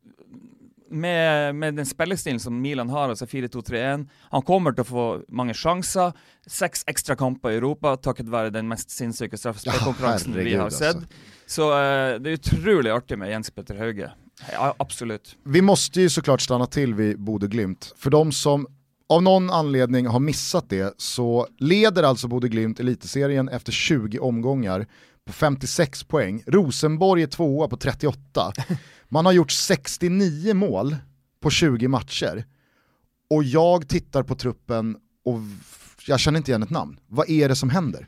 med, 0.92 1.56
med, 1.56 1.76
den 1.76 1.86
spillestilen 1.86 2.40
som 2.40 2.62
Milan 2.62 2.90
har, 2.90 3.10
altså 3.10 3.26
4-2-3-1 3.26 4.08
Han 4.32 4.42
kommer 4.42 4.74
til 4.76 4.86
å 4.86 4.90
få 4.90 5.06
mange 5.30 5.54
sjanser. 5.54 6.14
Seks 6.48 6.84
ekstra 6.88 7.16
kamper 7.16 7.54
i 7.54 7.60
Europa 7.60 7.96
takket 7.98 8.30
være 8.30 8.54
den 8.56 8.68
mest 8.70 8.92
sinnssyke 8.92 9.38
straffespillkonkurransen 9.38 10.34
ja, 10.38 10.44
vi 10.44 10.56
har 10.56 10.70
sett. 10.70 10.96
Alltså. 10.96 11.10
Så 11.46 11.70
uh, 11.70 12.20
det 12.20 12.30
är 12.30 12.34
otroligt 12.34 12.94
artigt 12.94 13.20
med 13.20 13.30
Jens 13.30 13.52
Petter 13.52 13.78
Hauge. 13.78 14.12
Ja, 14.52 14.76
absolut. 14.80 15.38
Vi 15.44 15.62
måste 15.62 16.02
ju 16.02 16.10
såklart 16.10 16.42
stanna 16.42 16.66
till 16.66 16.94
vid 16.94 17.20
Bode 17.20 17.48
Glimt. 17.48 17.94
För 17.98 18.10
de 18.10 18.32
som 18.32 18.68
av 19.10 19.24
någon 19.24 19.50
anledning 19.50 20.08
har 20.08 20.20
missat 20.20 20.70
det 20.70 20.94
så 20.98 21.48
leder 21.58 22.04
alltså 22.04 22.28
Bode 22.28 22.50
Glimt 22.50 22.80
elitserien 22.80 23.50
efter 23.50 23.72
20 23.72 24.20
omgångar 24.20 24.88
på 25.26 25.34
56 25.34 26.04
poäng. 26.04 26.44
Rosenborg 26.48 27.24
är 27.24 27.28
tvåa 27.28 27.68
på 27.68 27.78
38. 27.78 28.54
Man 29.10 29.26
har 29.26 29.34
gjort 29.34 29.52
69 29.52 30.54
mål 30.54 30.96
på 31.40 31.50
20 31.50 31.88
matcher 31.88 32.46
och 33.30 33.44
jag 33.44 33.88
tittar 33.88 34.24
på 34.24 34.36
truppen 34.36 34.98
och 35.26 35.40
jag 36.06 36.20
känner 36.20 36.38
inte 36.38 36.52
igen 36.52 36.64
ett 36.64 36.70
namn. 36.70 37.00
Vad 37.08 37.30
är 37.30 37.50
det 37.50 37.56
som 37.56 37.70
händer? 37.70 38.08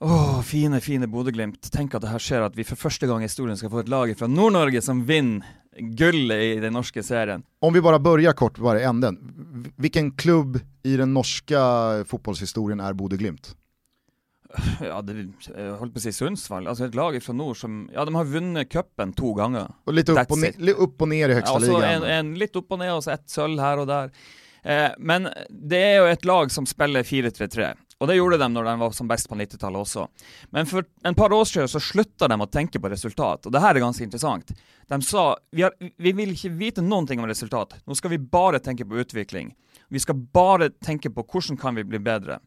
Åh, 0.00 0.38
oh, 0.38 0.42
fine, 0.42 0.80
fine 0.80 1.10
Bodø-Glimt. 1.10 1.68
Tänk 1.72 1.94
att 1.94 2.02
det 2.02 2.08
här 2.08 2.18
sker 2.18 2.40
att 2.40 2.56
vi 2.56 2.64
för 2.64 2.76
första 2.76 3.06
gången 3.06 3.22
i 3.22 3.24
historien 3.24 3.56
ska 3.56 3.70
få 3.70 3.78
ett 3.78 3.88
lag 3.88 4.18
från 4.18 4.34
Nord-Norge 4.34 4.82
som 4.82 5.04
vinner 5.04 5.46
guldet 5.78 6.42
i 6.42 6.60
den 6.60 6.72
norska 6.72 7.02
serien. 7.02 7.42
Om 7.58 7.72
vi 7.72 7.80
bara 7.80 7.98
börjar 7.98 8.32
kort 8.32 8.58
bara 8.58 8.80
i 8.80 8.84
änden. 8.84 9.18
Vilken 9.76 10.10
klubb 10.10 10.60
i 10.82 10.96
den 10.96 11.14
norska 11.14 11.60
fotbollshistorien 12.06 12.80
är 12.80 12.92
Bodø-Glimt? 12.92 13.56
Ja, 14.80 15.02
det, 15.02 15.28
jag 15.56 15.76
höll 15.76 15.90
på 15.90 15.96
att 15.96 16.02
säga 16.02 16.12
Sundsvall, 16.12 16.66
alltså 16.66 16.84
ett 16.84 16.94
lag 16.94 17.22
från 17.22 17.36
nord 17.36 17.60
som, 17.60 17.90
ja 17.94 18.04
de 18.04 18.14
har 18.14 18.24
vunnit 18.24 18.72
cupen 18.72 19.12
två 19.12 19.34
gånger. 19.34 19.66
Och 19.84 19.94
lite 19.94 20.12
upp 20.12 20.30
och, 20.30 20.38
ner, 20.38 20.74
upp 20.74 21.02
och 21.02 21.08
ner 21.08 21.28
i 21.28 21.34
högsta 21.34 21.52
ja, 21.52 21.58
ligan. 21.58 21.82
En, 21.82 22.02
en, 22.02 22.34
lite 22.34 22.58
upp 22.58 22.72
och 22.72 22.78
ner 22.78 22.94
och 22.94 23.04
så 23.04 23.10
ett 23.10 23.30
sölv 23.30 23.60
här 23.60 23.78
och 23.78 23.86
där. 23.86 24.10
Eh, 24.62 24.90
men 24.98 25.28
det 25.48 25.82
är 25.82 26.04
ju 26.04 26.10
ett 26.12 26.24
lag 26.24 26.50
som 26.50 26.66
spelar 26.66 27.02
4-3-3. 27.02 27.74
Och 27.98 28.06
det 28.06 28.14
gjorde 28.14 28.36
de 28.36 28.54
när 28.54 28.62
de 28.62 28.78
var 28.78 28.90
som 28.90 29.08
bäst 29.08 29.28
på 29.28 29.34
90-talet 29.34 29.80
också. 29.80 30.08
Men 30.50 30.66
för 30.66 30.84
en 31.02 31.14
par 31.14 31.32
år 31.32 31.44
sedan 31.44 31.68
så 31.68 31.80
slutade 31.80 32.32
de 32.32 32.40
att 32.40 32.52
tänka 32.52 32.80
på 32.80 32.88
resultat, 32.88 33.46
och 33.46 33.52
det 33.52 33.60
här 33.60 33.74
är 33.74 33.78
ganska 33.78 34.04
intressant. 34.04 34.50
De 34.86 35.02
sa, 35.02 35.36
vi, 35.50 35.62
har, 35.62 35.72
vi 35.96 36.12
vill 36.12 36.30
inte 36.30 36.48
veta 36.48 36.80
någonting 36.80 37.20
om 37.20 37.26
resultat, 37.26 37.74
nu 37.84 37.94
ska 37.94 38.08
vi 38.08 38.18
bara 38.18 38.58
tänka 38.58 38.84
på 38.84 38.98
utveckling. 38.98 39.54
Vi 39.88 40.00
ska 40.00 40.14
bara 40.14 40.70
tänka 40.70 41.10
på 41.10 41.26
hur 41.32 41.56
kan 41.56 41.74
vi 41.74 41.84
bli 41.84 41.98
bättre. 41.98 42.38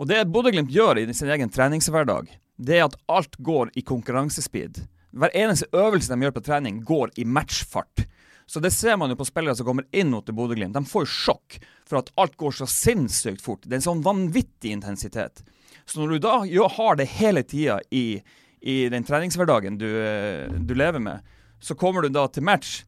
Og 0.00 0.08
det 0.08 0.22
Bodø-Glimt 0.32 0.72
gjør 0.72 0.96
i 0.96 1.10
sin 1.12 1.28
egen 1.28 1.50
treningshverdag, 1.52 2.30
det 2.56 2.78
er 2.78 2.86
at 2.86 2.96
alt 3.12 3.36
går 3.44 3.74
i 3.76 3.82
konkurransespeed. 3.84 4.80
Hver 5.12 5.34
eneste 5.36 5.68
øvelse 5.76 6.08
de 6.08 6.24
gjør 6.24 6.32
på 6.38 6.42
trening, 6.46 6.78
går 6.88 7.12
i 7.20 7.26
matchfart. 7.28 8.06
Så 8.48 8.62
det 8.64 8.72
ser 8.72 8.96
man 8.96 9.12
jo 9.12 9.18
på 9.20 9.28
spillere 9.28 9.58
som 9.58 9.68
kommer 9.68 9.84
inn 9.92 10.08
mot 10.14 10.24
Bodø-Glimt. 10.24 10.72
De 10.72 10.88
får 10.88 11.04
sjokk 11.04 11.58
for 11.84 12.00
at 12.00 12.08
alt 12.16 12.38
går 12.40 12.56
så 12.56 12.68
sinnssykt 12.70 13.44
fort. 13.44 13.66
Det 13.66 13.76
er 13.76 13.82
en 13.82 13.88
sånn 13.90 14.04
vanvittig 14.06 14.72
intensitet. 14.72 15.44
Så 15.84 16.00
når 16.00 16.16
du 16.16 16.24
da 16.24 16.38
har 16.78 16.96
det 16.96 17.10
hele 17.20 17.44
tida 17.44 17.82
i, 17.92 18.22
i, 18.60 18.88
den 18.88 19.04
treningshverdagen 19.04 19.76
du, 19.78 19.88
eh, 20.00 20.48
du 20.48 20.74
lever 20.74 21.02
med, 21.04 21.28
så 21.60 21.76
kommer 21.76 22.02
du 22.02 22.08
da 22.08 22.24
til 22.32 22.48
match 22.48 22.80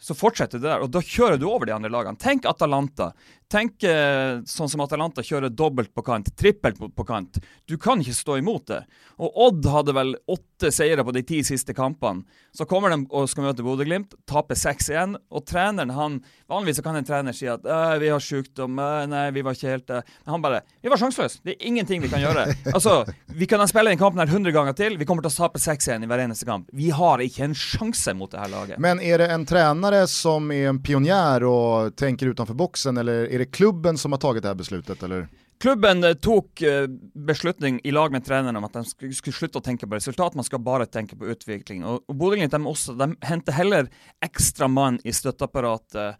så 0.00 0.14
fortsätter 0.14 0.58
det 0.58 0.68
där 0.68 0.78
och 0.78 0.90
då 0.90 1.02
kör 1.02 1.36
du 1.36 1.54
över 1.54 1.66
de 1.66 1.72
andra 1.72 1.88
lagen. 1.88 2.16
Tänk 2.16 2.44
Atalanta. 2.44 3.12
Tänk 3.50 3.82
eh, 3.82 4.42
sånn 4.44 4.68
som 4.68 4.80
Atalanta 4.80 5.22
kör 5.22 5.48
dubbelt 5.48 5.94
på 5.94 6.02
kant, 6.02 6.36
trippelt 6.36 6.96
på, 6.96 7.04
kant. 7.04 7.38
Du 7.64 7.78
kan 7.78 7.98
inte 7.98 8.12
stå 8.12 8.36
emot 8.36 8.66
det. 8.66 8.84
Och 9.16 9.46
Odd 9.46 9.66
hade 9.66 9.92
väl 9.92 10.16
åtta 10.26 10.70
segrar 10.70 11.04
på 11.04 11.12
de 11.12 11.22
tio 11.22 11.44
sista 11.44 11.74
kamperna. 11.74 12.22
Så 12.52 12.64
kommer 12.64 12.90
de 12.90 13.06
och 13.06 13.30
ska 13.30 13.40
möta 13.40 13.62
Bodø-Glimt, 13.62 14.14
taper 14.26 14.54
6-1 14.54 15.16
och 15.30 15.46
tränaren 15.46 15.90
han, 15.90 16.24
vanligtvis 16.46 16.84
kan 16.84 16.96
en 16.96 17.34
säga 17.34 17.54
att 17.54 17.66
äh, 17.66 17.98
vi 17.98 18.08
har 18.08 18.20
sjukdom, 18.20 18.78
äh, 18.78 19.06
nej 19.06 19.32
vi 19.32 19.42
var 19.42 19.50
inte 19.50 19.68
helt 19.68 19.88
Men 19.88 20.02
han 20.24 20.42
bara, 20.42 20.60
vi 20.82 20.88
var 20.88 20.96
chanslösa, 20.96 21.38
det 21.42 21.50
är 21.50 21.66
ingenting 21.66 22.02
vi 22.02 22.08
kan 22.08 22.20
göra. 22.20 22.44
alltså, 22.74 23.06
vi 23.26 23.46
kan 23.46 23.68
spela 23.68 23.90
en 23.90 23.98
kamp 23.98 24.18
här 24.18 24.26
hundra 24.26 24.50
gånger 24.50 24.72
till, 24.72 24.98
vi 24.98 25.06
kommer 25.06 25.26
att 25.26 25.36
tape 25.36 25.58
6-1 25.58 26.02
i 26.02 26.06
varje 26.06 26.34
kamp. 26.34 26.68
Vi 26.72 26.90
har 26.90 27.18
inte 27.18 27.42
en 27.42 27.54
chans 27.54 28.08
mot 28.14 28.30
det 28.30 28.38
här 28.38 28.48
laget. 28.48 28.78
Men 28.78 29.00
är 29.00 29.18
det 29.18 29.26
en 29.26 29.46
tränare 29.46 30.06
som 30.06 30.50
är 30.50 30.68
en 30.68 30.82
pionjär 30.82 31.44
och 31.44 31.96
tänker 31.96 32.26
utanför 32.26 32.54
boxen 32.54 32.96
eller 32.96 33.37
är 33.38 33.44
det 33.44 33.50
klubben 33.50 33.98
som 33.98 34.12
har 34.12 34.18
tagit 34.18 34.42
det 34.42 34.48
här 34.48 34.54
beslutet 34.54 35.02
eller? 35.02 35.28
Klubben 35.60 36.04
eh, 36.04 36.12
tog 36.12 36.62
eh, 36.62 36.86
beslutning 37.14 37.80
i 37.84 37.90
lag 37.90 38.12
med 38.12 38.24
tränaren 38.24 38.56
om 38.56 38.64
att 38.64 38.72
de 38.72 38.84
skulle, 38.84 39.12
sluta 39.12 39.60
tänka 39.60 39.86
på 39.86 39.94
resultat, 39.94 40.34
man 40.34 40.44
ska 40.44 40.58
bara 40.58 40.86
tänka 40.86 41.16
på 41.16 41.26
utveckling. 41.26 41.84
Och, 41.84 42.02
och 42.08 42.14
Bodø 42.14 42.46
de, 42.46 42.66
också, 42.66 42.92
de 42.92 43.16
hämtar 43.20 43.52
heller 43.52 43.90
extra 44.24 44.68
man 44.68 44.98
i 45.04 45.12
stöttapparatet, 45.12 45.94
eh, 45.94 46.14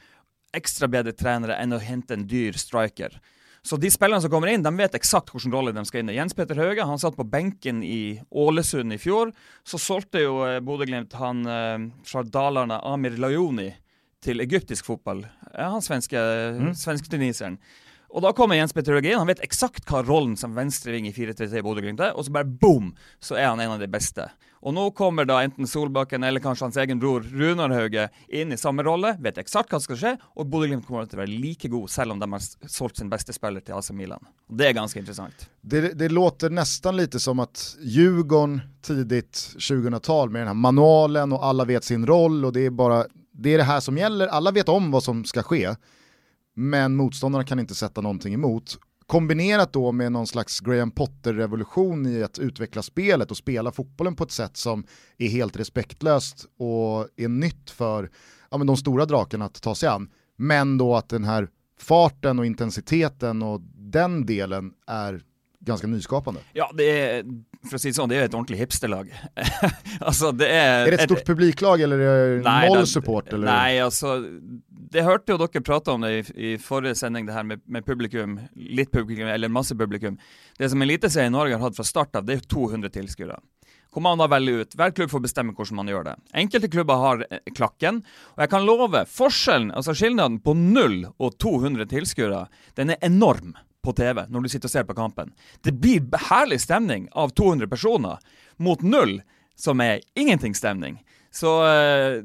extra 0.52 0.88
bättre 0.88 1.12
tränare 1.12 1.56
än 1.56 1.72
att 1.72 1.82
hämta 1.82 2.14
en 2.14 2.26
dyr 2.26 2.52
striker. 2.52 3.20
Så 3.62 3.76
de 3.76 3.90
spelarna 3.90 4.20
som 4.20 4.30
kommer 4.30 4.46
in, 4.46 4.62
de 4.62 4.76
vet 4.76 4.94
exakt 4.94 5.34
vilken 5.34 5.52
roll 5.52 5.74
de 5.74 5.84
ska 5.84 5.98
in 5.98 6.08
i. 6.08 6.14
Jens 6.14 6.34
Peter 6.34 6.54
Höge, 6.54 6.82
han 6.82 6.98
satt 6.98 7.16
på 7.16 7.24
bänken 7.24 7.82
i 7.82 8.22
Ålesund 8.30 8.92
i 8.92 8.98
fjol. 8.98 9.32
Så 9.64 9.78
sålde 9.78 10.20
ju 10.20 10.28
Bodeglimt 10.28 10.62
Bodø-Glimt 10.62 11.12
han 11.12 11.92
från 12.04 12.30
Dalarna, 12.30 12.80
Amir 12.80 13.10
Lajoni, 13.10 13.74
till 14.22 14.40
egyptisk 14.40 14.84
fotboll. 14.84 15.26
Han 15.54 15.82
svenska, 15.82 16.20
mm. 16.22 16.74
svensk-tuniseren. 16.74 17.58
Och 18.10 18.20
då 18.20 18.32
kommer 18.32 18.54
Jens 18.54 18.72
Petter 18.72 18.92
Røgén, 18.92 19.18
han 19.18 19.26
vet 19.26 19.40
exakt 19.40 19.90
vad 19.90 20.08
rollen 20.08 20.36
som 20.36 20.54
venstreving 20.54 21.08
i 21.08 21.12
4-3-3 21.12 21.56
i 21.56 21.62
Bodø-Glimt 21.62 22.00
är, 22.00 22.16
och 22.16 22.24
så 22.24 22.32
bara 22.32 22.44
boom, 22.44 22.96
så 23.20 23.34
är 23.34 23.46
han 23.46 23.60
en 23.60 23.70
av 23.70 23.78
de 23.78 23.86
bästa. 23.86 24.30
Och 24.60 24.74
nu 24.74 24.90
kommer 24.90 25.24
då 25.24 25.34
enten 25.34 25.66
Solbakken 25.66 26.22
eller 26.22 26.40
kanske 26.40 26.64
hans 26.64 26.76
egen 26.76 26.98
bror 26.98 27.20
Runar 27.20 27.68
Hauge 27.68 28.08
in 28.28 28.52
i 28.52 28.56
samma 28.56 28.82
roll, 28.82 29.06
vet 29.18 29.38
exakt 29.38 29.72
vad 29.72 29.82
som 29.82 29.96
ska 29.96 30.06
ske, 30.06 30.16
och 30.22 30.46
Bodø-Glimt 30.46 30.86
kommer 30.86 31.00
att 31.00 31.14
vara 31.14 31.26
lika 31.26 31.68
god, 31.68 31.90
även 31.98 32.10
om 32.10 32.18
de 32.18 32.32
har 32.32 32.68
sålt 32.68 32.96
sin 32.96 33.10
bästa 33.10 33.32
spelare 33.32 33.60
till 33.60 33.74
AC 33.74 33.90
Milan. 33.90 34.24
Det 34.48 34.66
är 34.66 34.72
ganska 34.72 35.00
intressant. 35.00 35.50
Det, 35.60 35.80
det 35.80 36.08
låter 36.08 36.50
nästan 36.50 36.96
lite 36.96 37.20
som 37.20 37.38
att 37.38 37.76
Djurgården 37.80 38.60
tidigt 38.82 39.54
2000-tal 39.58 40.30
med 40.30 40.40
den 40.40 40.46
här 40.46 40.54
manualen 40.54 41.32
och 41.32 41.44
alla 41.44 41.64
vet 41.64 41.84
sin 41.84 42.06
roll 42.06 42.44
och 42.44 42.52
det 42.52 42.66
är 42.66 42.70
bara 42.70 43.06
det 43.38 43.54
är 43.54 43.58
det 43.58 43.64
här 43.64 43.80
som 43.80 43.98
gäller, 43.98 44.26
alla 44.26 44.50
vet 44.50 44.68
om 44.68 44.90
vad 44.90 45.02
som 45.02 45.24
ska 45.24 45.42
ske, 45.42 45.74
men 46.54 46.96
motståndarna 46.96 47.44
kan 47.44 47.58
inte 47.58 47.74
sätta 47.74 48.00
någonting 48.00 48.34
emot. 48.34 48.78
Kombinerat 49.06 49.72
då 49.72 49.92
med 49.92 50.12
någon 50.12 50.26
slags 50.26 50.60
Graham 50.60 50.90
Potter-revolution 50.90 52.06
i 52.06 52.22
att 52.22 52.38
utveckla 52.38 52.82
spelet 52.82 53.30
och 53.30 53.36
spela 53.36 53.72
fotbollen 53.72 54.16
på 54.16 54.24
ett 54.24 54.30
sätt 54.30 54.56
som 54.56 54.84
är 55.18 55.28
helt 55.28 55.56
respektlöst 55.56 56.46
och 56.58 57.08
är 57.16 57.28
nytt 57.28 57.70
för 57.70 58.10
ja, 58.50 58.58
men 58.58 58.66
de 58.66 58.76
stora 58.76 59.06
drakarna 59.06 59.44
att 59.44 59.62
ta 59.62 59.74
sig 59.74 59.88
an. 59.88 60.10
Men 60.36 60.78
då 60.78 60.96
att 60.96 61.08
den 61.08 61.24
här 61.24 61.48
farten 61.80 62.38
och 62.38 62.46
intensiteten 62.46 63.42
och 63.42 63.60
den 63.74 64.26
delen 64.26 64.72
är 64.86 65.22
ganska 65.60 65.86
nyskapande. 65.86 66.40
Ja, 66.52 66.70
det 66.74 67.00
är, 67.00 67.24
för 67.68 67.74
att 67.76 67.82
säga 67.82 67.94
så, 67.94 68.06
det 68.06 68.16
är 68.16 68.24
ett 68.24 68.34
ordentligt 68.34 68.58
hipsterlag. 68.60 69.14
alltså 70.00 70.32
det 70.32 70.48
är... 70.48 70.86
Är 70.86 70.90
det 70.90 70.96
ett 70.96 71.02
stort 71.02 71.26
publiklag 71.26 71.80
eller 71.80 71.98
är 71.98 72.36
det 72.36 72.42
Nej, 72.42 72.68
noll 72.68 72.78
det- 72.78 72.86
support? 72.86 73.32
Eller? 73.32 73.46
Nej, 73.46 73.80
alltså 73.80 74.24
det 74.90 75.02
hørte 75.02 75.32
jo 75.32 75.38
dere 75.38 75.60
prate 75.60 75.90
om 75.90 76.00
det 76.00 76.12
i, 76.12 76.52
i 76.52 76.58
forrige 76.58 76.94
sending, 76.94 77.26
det 77.26 77.32
her 77.36 77.42
med, 77.44 77.60
med 77.66 77.84
publikum, 77.86 78.38
litt 78.56 78.92
publikum, 78.92 79.28
eller 79.28 79.48
masse 79.48 79.74
publikum. 79.76 80.18
Det 80.58 80.70
som 80.70 80.82
Eliteserien 80.82 81.32
i 81.32 81.36
Norge 81.36 81.54
har 81.58 81.68
hatt 81.68 81.76
fra 81.76 81.84
start 81.84 82.16
av, 82.16 82.24
det 82.24 82.38
er 82.38 82.46
200 82.48 82.88
tilskuere. 82.94 83.36
Hvor 83.92 84.04
man 84.04 84.20
da 84.20 84.26
velger 84.28 84.62
ut, 84.62 84.74
Hver 84.76 84.90
klubb 84.96 85.10
får 85.10 85.20
bestemme 85.24 85.52
hvordan 85.56 85.76
man 85.80 85.88
gjør 85.88 86.04
det. 86.10 86.16
Enkelte 86.36 86.68
klubber 86.72 87.00
har 87.02 87.22
eh, 87.30 87.40
klakken, 87.56 88.02
og 88.36 88.42
jeg 88.44 88.50
kan 88.52 88.66
love 88.68 89.04
forskjellen, 89.12 89.70
altså 89.74 89.94
skillnaden 89.96 90.40
på 90.44 90.54
0 90.56 91.00
og 91.18 91.38
200 91.40 91.88
tilskuere, 91.92 92.46
den 92.76 92.94
er 92.94 93.00
enorm 93.02 93.56
på 93.88 93.96
TV 93.96 94.24
når 94.28 94.44
du 94.44 94.52
sitter 94.52 94.70
og 94.70 94.74
ser 94.76 94.88
på 94.88 94.98
kampen. 94.98 95.32
Det 95.64 95.74
blir 95.80 96.04
herlig 96.28 96.60
stemning 96.64 97.08
av 97.16 97.32
200 97.38 97.70
personer 97.72 98.20
mot 98.62 98.82
0, 98.82 99.18
som 99.58 99.80
er 99.80 100.04
ingenting 100.18 100.54
stemning. 100.54 101.00
Så 101.34 101.50
eh, 101.66 102.22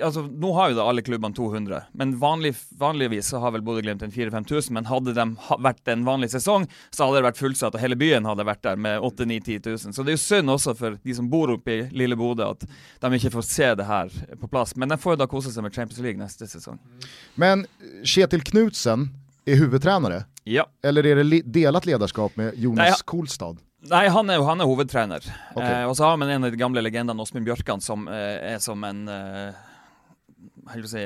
altså, 0.00 0.22
Nå 0.22 0.52
har 0.56 0.70
jo 0.70 0.78
da 0.78 0.86
alle 0.88 1.02
klubbene 1.04 1.34
200, 1.36 1.80
men 1.98 2.14
vanlig, 2.20 2.54
vanligvis 2.78 3.30
så 3.32 3.40
har 3.42 3.52
vel 3.54 3.64
Bodø-Glimt 3.66 4.02
en 4.02 4.12
4000-5000. 4.12 4.74
Men 4.76 4.88
hadde 4.90 5.14
de 5.16 5.26
varit 5.36 5.64
vært 5.66 5.92
en 5.92 6.04
vanlig 6.06 6.30
sesong, 6.34 6.66
så 6.94 7.06
hadde 7.06 7.20
det 7.20 7.26
vært 7.28 7.40
fullsatt, 7.40 7.76
og 7.76 7.82
hele 7.82 7.98
byen 7.98 8.28
hadde 8.28 8.46
vært 8.46 8.64
der 8.66 8.80
med 8.80 9.02
8000-10 9.04 9.60
000. 9.66 9.96
Så 9.96 10.06
det 10.06 10.14
er 10.14 10.18
jo 10.18 10.24
synd 10.24 10.54
også 10.54 10.76
for 10.78 10.98
de 11.02 11.18
som 11.18 11.30
bor 11.32 11.52
oppe 11.54 11.74
i 11.74 11.84
lille 11.96 12.18
Bodø, 12.18 12.52
at 12.54 12.66
de 12.66 13.12
ikke 13.18 13.34
får 13.36 13.48
se 13.48 13.70
det 13.78 13.88
her 13.88 14.12
på 14.40 14.50
plass. 14.50 14.76
Men 14.76 14.92
de 14.92 15.00
får 15.00 15.16
jo 15.16 15.22
da 15.24 15.30
kose 15.30 15.52
seg 15.54 15.66
med 15.66 15.76
Champions 15.76 16.02
League 16.04 16.20
neste 16.20 16.48
sesong. 16.50 16.80
Men 17.40 17.66
Kjetil 18.04 18.44
Knutsen 18.46 19.10
är 19.46 19.56
huvudtränare, 19.56 20.24
Ja. 20.44 20.66
eller 20.82 21.06
är 21.06 21.16
det 21.16 21.42
delat 21.42 21.86
ledarskap 21.86 22.36
med 22.36 22.58
Jonas 22.58 22.88
Nej. 22.88 22.94
Kolstad? 23.04 23.56
Nei, 23.86 24.08
han 24.08 24.30
jo 24.34 24.42
han 24.42 24.60
er 24.60 24.66
hovedtrener. 24.66 25.22
Ok. 25.54 25.62
Eh, 25.62 25.84
og 25.86 25.96
så 25.96 26.04
har 26.04 26.16
man 26.16 26.30
en 26.30 26.44
av 26.44 26.50
de 26.50 26.58
gamle 26.58 26.82
legendene, 26.82 27.22
Åsmund 27.22 27.46
Bjørkan, 27.46 27.80
som 27.80 28.08
eh, 28.08 28.54
er 28.54 28.58
som 28.58 28.82
en 28.84 29.04
eh, 29.08 29.54
Hva 30.64 30.72
skal 30.74 30.82
du 30.82 30.88
si 30.90 31.04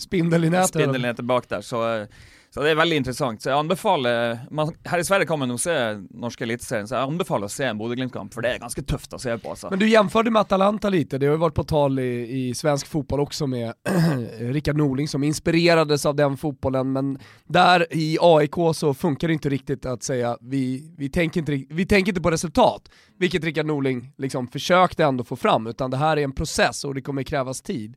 Spindel 0.00 0.48
i 0.48 0.50
nätet. 0.50 0.72
Spindelen 0.72 1.10
er 1.10 1.18
tilbake 1.18 1.50
der. 1.50 1.60
Så, 1.66 1.82
eh, 1.84 2.06
så 2.54 2.60
det 2.60 2.70
er 2.70 2.76
veldig 2.76 2.96
interessant. 3.00 3.40
Så 3.40 3.48
jeg 3.48 3.56
anbefaler 3.56 4.42
man, 4.50 4.74
Her 4.84 5.00
i 5.00 5.04
Sverige 5.04 5.26
kan 5.26 5.38
man 5.40 5.54
jo 5.54 5.56
se 5.60 5.72
norske 6.10 6.44
eliteserien, 6.44 6.88
så 6.88 6.98
jeg 6.98 7.08
anbefaler 7.08 7.48
å 7.48 7.52
se 7.52 7.64
en 7.64 7.78
Bodø-Glimt-kamp, 7.80 8.34
for 8.34 8.44
det 8.44 8.50
er 8.52 8.60
ganske 8.60 8.84
tøft 8.84 9.16
å 9.16 9.20
se 9.22 9.38
på. 9.40 9.54
altså. 9.54 9.70
Men 9.72 9.80
du 9.80 9.86
jämförde 9.88 10.30
med 10.30 10.40
Atalanta 10.40 10.90
lite, 10.92 11.18
det 11.18 11.26
har 11.26 11.32
ju 11.32 11.40
varit 11.40 11.54
på 11.54 11.64
tal 11.64 11.98
i, 11.98 12.10
i 12.28 12.54
svensk 12.54 12.86
fotboll 12.86 13.20
också 13.20 13.46
med 13.46 13.72
Rickard 14.52 14.76
Norling 14.76 15.08
som 15.08 15.24
inspirerades 15.24 16.06
av 16.06 16.16
den 16.16 16.36
fotbollen, 16.36 16.92
men 16.92 17.18
där 17.44 17.86
i 17.90 18.18
AIK 18.20 18.54
så 18.74 18.94
funkar 18.94 19.28
det 19.28 19.34
inte 19.34 19.48
riktigt 19.48 19.86
att 19.86 20.02
säga 20.02 20.36
vi, 20.40 20.94
vi, 20.98 21.08
tänker, 21.08 21.40
inte, 21.40 21.64
vi 21.70 21.86
tänker 21.86 22.12
inte 22.12 22.22
på 22.22 22.30
resultat, 22.30 22.88
vilket 23.18 23.44
Rickard 23.44 23.66
Norling 23.66 24.12
liksom 24.18 24.48
försökte 24.48 25.04
ändå 25.04 25.24
få 25.24 25.36
fram, 25.36 25.66
utan 25.66 25.90
det 25.90 25.96
här 25.96 26.16
är 26.16 26.24
en 26.24 26.32
process 26.32 26.84
och 26.84 26.94
det 26.94 27.02
kommer 27.02 27.22
krävas 27.22 27.62
tid. 27.62 27.96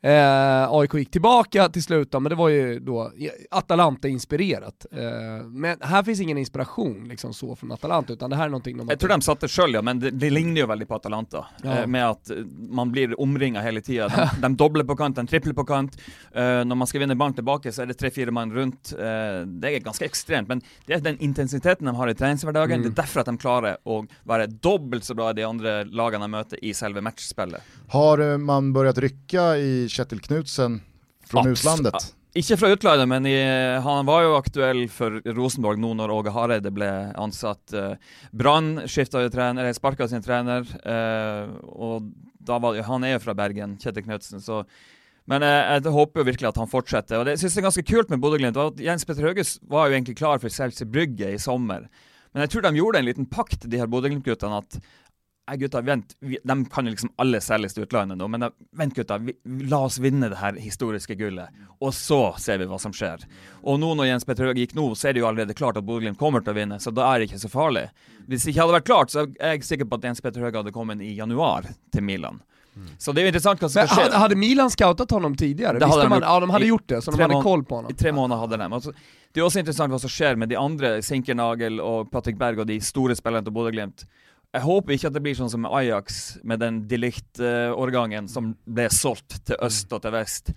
Eh, 0.00 0.72
AIK 0.72 0.94
gick 0.94 1.10
tillbaka 1.10 1.68
till 1.68 1.82
slut 1.82 2.12
men 2.12 2.24
det 2.24 2.34
var 2.34 2.48
ju 2.48 2.78
då 2.78 3.12
Atalanta-inspirerat. 3.50 4.86
Eh, 4.92 5.46
men 5.46 5.76
här 5.80 6.02
finns 6.02 6.20
ingen 6.20 6.38
inspiration 6.38 7.08
liksom 7.08 7.34
så 7.34 7.56
från 7.56 7.72
Atalanta, 7.72 8.12
utan 8.12 8.30
det 8.30 8.36
här 8.36 8.44
är 8.44 8.48
någonting 8.48 8.76
de 8.76 8.88
Jeg 8.88 9.00
tror 9.00 9.08
de 9.08 9.20
satte 9.20 9.48
sjøl, 9.48 9.74
ja, 9.74 9.82
men 9.82 10.00
det, 10.00 10.10
det 10.10 10.30
ligner 10.30 10.60
jo 10.60 10.66
veldig 10.66 10.88
på 10.88 10.94
Atalanta. 10.94 11.46
Ja. 11.62 11.78
Eh, 11.78 11.86
med 11.86 12.06
at 12.08 12.30
eh, 12.30 12.36
man 12.70 12.92
blir 12.92 13.20
omringa 13.20 13.60
hele 13.60 13.80
tida. 13.80 14.08
De, 14.08 14.40
de 14.40 14.56
dobler 14.56 14.84
på 14.84 14.96
kant, 14.96 15.16
de 15.16 15.26
tripler 15.26 15.54
på 15.54 15.64
kant. 15.64 15.98
Eh, 16.32 16.64
når 16.64 16.76
man 16.76 16.86
skal 16.86 17.00
vinne 17.00 17.16
ballen 17.18 17.34
tilbake, 17.34 17.72
så 17.72 17.82
er 17.82 17.90
det 17.90 17.98
tre-fire 17.98 18.30
mann 18.30 18.52
rundt. 18.54 18.92
Eh, 18.92 19.42
det 19.46 19.72
er 19.74 19.84
ganske 19.84 20.06
ekstremt. 20.06 20.48
Men 20.48 20.62
det 20.86 20.98
er 20.98 21.04
den 21.04 21.18
intensiteten 21.24 21.86
de 21.86 21.96
har 21.96 22.08
i 22.08 22.14
treningshverdagen. 22.14 22.80
Mm. 22.80 22.86
Det 22.86 22.92
er 22.94 23.02
derfor 23.02 23.24
at 23.24 23.32
de 23.32 23.36
klarer 23.38 23.78
å 23.84 24.00
være 24.28 24.46
dobbelt 24.46 25.04
så 25.04 25.16
bra 25.18 25.30
i 25.30 25.38
de 25.38 25.46
andre 25.46 25.82
lagene 25.84 26.28
de 26.28 26.34
møter 26.36 26.64
i 26.64 26.74
selve 26.74 27.02
matchspillet. 27.04 27.76
Har 27.88 28.22
man 28.38 28.72
börjat 28.72 28.98
rycka 28.98 29.56
i 29.56 29.87
Kjetil 29.92 30.20
Knutsen 30.24 30.80
från 31.26 31.46
Abs- 31.46 31.58
utlandet? 31.60 32.08
Ikke 32.38 32.58
fra 32.60 32.70
utlandet, 32.70 33.08
men 33.10 33.26
i, 33.26 33.36
han 33.82 34.06
var 34.06 34.22
jo 34.26 34.36
aktuell 34.36 34.84
for 34.92 35.16
Rosenborg 35.34 35.80
nå 35.80 35.94
når 35.98 36.12
Åge 36.14 36.34
Hareide 36.34 36.70
ble 36.74 36.90
ansatt. 37.18 37.72
Eh, 37.74 37.96
Brann 38.36 38.84
skifta 38.86 39.24
trener, 39.32 39.72
sparka 39.74 40.06
sin 40.10 40.22
trener, 40.22 40.68
eh, 40.84 41.48
og 41.72 42.12
da 42.38 42.60
var, 42.62 42.78
han 42.86 43.04
er 43.08 43.16
jo 43.16 43.24
fra 43.24 43.34
Bergen, 43.38 43.74
Kjetil 43.80 44.06
Knutsen, 44.06 44.44
så 44.44 44.62
men 45.28 45.44
eh, 45.44 45.74
jeg 45.76 45.92
håper 45.92 46.22
jo 46.22 46.28
virkelig 46.30 46.48
at 46.48 46.60
han 46.60 46.70
fortsetter. 46.70 47.20
Og 47.20 47.26
det 47.28 47.34
synes 47.40 47.56
jeg 47.56 47.60
er 47.60 47.66
ganske 47.68 47.84
kult 47.90 48.12
med 48.12 48.20
Bodø-Glimt. 48.22 48.80
Jens 48.80 49.04
Petter 49.04 49.26
Hauges 49.28 49.58
var 49.68 49.88
jo 49.88 49.98
egentlig 49.98 50.16
klar 50.16 50.40
for 50.40 50.52
Seltzer 50.52 50.88
Brygge 50.88 51.34
i 51.34 51.40
sommer. 51.42 51.84
Men 52.32 52.44
jeg 52.44 52.54
tror 52.54 52.64
de 52.64 52.78
gjorde 52.78 53.02
en 53.02 53.08
liten 53.08 53.28
pakt, 53.28 53.66
de 53.68 53.80
her 53.80 53.90
Bodø-Glimt-guttene, 53.92 54.62
at 54.62 54.78
gutta, 55.56 55.80
vent. 55.80 56.16
Vi, 56.20 56.38
de 56.44 56.56
kan 56.68 56.86
jo 56.86 56.92
liksom 56.92 57.12
alle 57.16 57.40
selges 57.40 57.74
til 57.74 57.86
utlandet 57.86 58.18
nå, 58.18 58.28
men 58.28 58.40
da, 58.44 58.50
vent, 58.76 58.94
gutta. 58.94 59.16
Vi, 59.18 59.32
la 59.70 59.78
oss 59.86 59.98
vinne 59.98 60.28
det 60.28 60.40
her 60.40 60.58
historiske 60.60 61.16
gullet. 61.16 61.48
Og 61.80 61.94
så 61.94 62.34
ser 62.38 62.58
vi 62.58 62.66
hva 62.68 62.78
som 62.82 62.92
skjer. 62.92 63.24
Og 63.62 63.80
nå 63.80 63.94
når 63.94 64.10
Jens 64.10 64.28
Petter 64.28 64.50
Høge 64.50 64.60
gikk 64.60 64.74
nå, 64.76 64.90
så 64.98 65.08
er 65.08 65.16
det 65.16 65.22
jo 65.22 65.30
allerede 65.30 65.56
klart 65.56 65.80
at 65.80 65.86
Bodø-Glimt 65.88 66.18
kommer 66.18 66.42
å 66.44 66.56
vinne, 66.56 66.80
så 66.82 66.92
da 66.92 67.08
er 67.12 67.18
det 67.22 67.30
ikke 67.30 67.40
så 67.46 67.52
farlig. 67.52 67.88
Hvis 68.28 68.44
det 68.44 68.52
ikke 68.52 68.66
hadde 68.66 68.76
vært 68.80 68.90
klart, 68.90 69.14
så 69.14 69.24
er 69.38 69.56
jeg 69.56 69.64
sikker 69.70 69.88
på 69.88 70.00
at 70.00 70.10
Jens 70.10 70.20
Petter 70.20 70.44
Høge 70.44 70.60
hadde 70.60 70.74
kommet 70.74 71.00
i 71.00 71.14
januar 71.16 71.70
til 71.94 72.04
Milan. 72.04 72.42
Så 72.98 73.12
det 73.12 73.24
jo 73.24 73.30
interessant 73.32 73.62
hva 73.62 73.68
som 73.70 73.80
Men 73.82 73.88
hade, 73.88 74.18
hade 74.22 74.36
Milan 74.38 74.70
scoutat 74.70 75.10
honom 75.10 75.34
tidigare? 75.36 75.78
Det 75.78 75.86
hade 75.86 75.96
Visste 75.96 76.04
de 76.06 76.12
man, 76.12 76.22
ja, 76.22 76.40
de 76.40 76.50
hade 76.50 76.64
i 76.64 76.68
gjort 76.68 76.86
det, 76.86 77.00
så 77.02 77.10
de 77.10 77.22
hade 77.22 77.40
koll 77.42 77.64
på 77.64 77.74
I 77.74 77.76
honom. 77.82 77.96
tre 77.98 78.12
måneder 78.12 78.40
hadde 78.42 78.56
de. 78.60 78.68
Altså, 78.78 78.92
det 79.34 79.40
er 79.40 79.46
også 79.46 79.62
interessant 79.62 79.92
hva 79.92 80.00
som 80.02 80.12
skjer 80.12 80.38
med 80.38 80.52
de 80.52 80.58
andre, 80.60 80.92
Sinkernagel 81.02 81.80
og 81.82 82.10
Patrick 82.12 82.38
Berg 82.38 82.62
og 82.62 82.68
de 82.70 82.78
store 82.84 83.16
spillerne 83.18 83.46
til 83.48 83.54
Bodø-Glimt. 83.56 84.06
Jeg 84.56 84.64
håper 84.64 84.94
ikke 84.94 85.10
at 85.10 85.16
det 85.16 85.20
blir 85.24 85.36
sånn 85.36 85.50
som 85.52 85.66
Ajax, 85.68 86.38
med 86.42 86.62
den 86.62 86.80
Delict-årgangen 86.88 88.30
som 88.32 88.54
ble 88.64 88.88
solgt 88.92 89.42
til 89.44 89.58
øst 89.64 89.92
og 89.92 90.00
til 90.04 90.14
vest. 90.14 90.52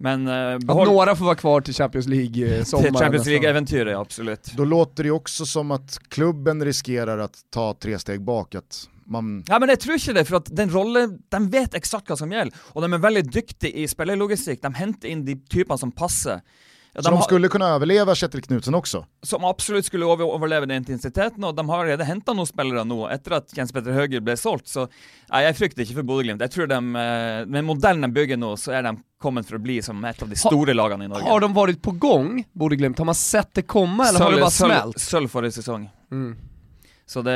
Men 0.00 0.28
uh, 0.28 0.54
Att 0.54 0.64
några 0.64 1.16
får 1.16 1.24
vara 1.24 1.34
kvar 1.34 1.60
till 1.60 1.74
Champions 1.74 2.06
League-sommaren. 2.06 2.92
til 2.92 2.98
Champions 2.98 3.26
League-eventyret, 3.26 3.96
absolutt. 3.96 4.52
Då 4.56 4.64
låter 4.64 5.04
det 5.04 5.10
också 5.10 5.46
som 5.46 5.70
att 5.70 5.98
klubben 6.08 6.64
riskerar 6.64 7.18
att 7.18 7.38
ta 7.50 7.74
tre 7.74 7.98
steg 7.98 8.20
bak. 8.24 8.54
Att 8.54 8.88
man, 9.04 9.44
Ja, 9.48 9.58
men 9.58 9.68
jeg 9.68 9.80
tror 9.80 9.96
ikke 9.96 10.14
det, 10.14 10.24
for 10.28 10.38
at 10.40 10.48
den 10.56 10.70
rollen, 10.70 11.18
de 11.28 11.40
vet 11.52 11.74
eksakt 11.74 12.08
hva 12.08 12.16
som 12.16 12.32
gjelder. 12.32 12.56
Og 12.72 12.84
de 12.84 12.92
er 12.92 13.02
veldig 13.02 13.24
dyktige 13.32 13.82
i 13.82 13.88
spillerlogistikk. 13.88 14.62
De 14.62 14.72
henter 14.78 15.10
inn 15.10 15.24
de 15.26 15.36
typene 15.50 15.78
som 15.78 15.92
passer. 15.92 16.40
Ja, 16.92 17.02
så 17.02 17.10
de 17.10 17.14
har- 17.14 17.22
skulle 17.22 17.48
kunna 17.48 17.68
överleva 17.76 18.14
Kjetil 18.14 18.42
Knutsen 18.42 18.74
också. 18.74 19.04
som 19.22 19.44
absolutt 19.44 19.84
skulle 19.84 20.04
over, 20.06 20.24
overleve 20.26 20.66
den 20.66 20.82
intensiteten, 20.84 21.44
og 21.44 21.54
de 21.56 21.68
har 21.68 21.84
allerede 21.84 22.04
henta 22.04 22.34
noen 22.34 22.46
spillere 22.46 22.84
nå, 22.84 23.06
etter 23.12 23.36
at 23.36 23.52
Jens 23.56 23.70
Petter 23.72 23.92
Høger 23.92 24.20
ble 24.20 24.34
solgt, 24.36 24.66
så 24.66 24.88
nei, 25.30 25.42
jeg 25.44 25.54
frykter 25.54 25.84
ikke 25.84 25.94
for 26.00 26.02
Bodø-Glimt. 26.02 26.40
Jeg 26.40 26.50
tror 26.50 26.66
de, 26.66 26.74
eh, 26.74 27.44
med 27.46 27.64
modellen 27.64 28.00
de 28.02 28.08
bygger 28.08 28.36
nå, 28.38 28.56
så 28.58 28.72
er 28.74 28.82
de 28.82 28.96
kommet 29.22 29.46
for 29.46 29.58
å 29.58 29.62
bli 29.62 29.80
som 29.82 30.04
et 30.04 30.20
av 30.22 30.28
de 30.28 30.34
store 30.34 30.74
lagene 30.74 31.04
i 31.04 31.08
Norge. 31.08 31.28
Har 31.28 31.40
de 31.40 31.52
varit 31.52 31.80
på 31.80 31.92
gång, 31.98 32.44
Bodø-Glimt? 32.58 32.98
Har 32.98 33.04
man 33.06 33.14
sett 33.14 33.54
det 33.54 33.66
komma 33.68 34.08
eller 34.08 34.18
har 34.18 34.30
det 34.32 34.40
bara 34.40 34.50
sølv, 34.50 34.94
smält? 34.94 34.98
sølv 34.98 35.28
forrige 35.30 35.62
sesong. 35.62 35.88
Mm. 36.10 36.36
Så 37.10 37.22
det, 37.26 37.32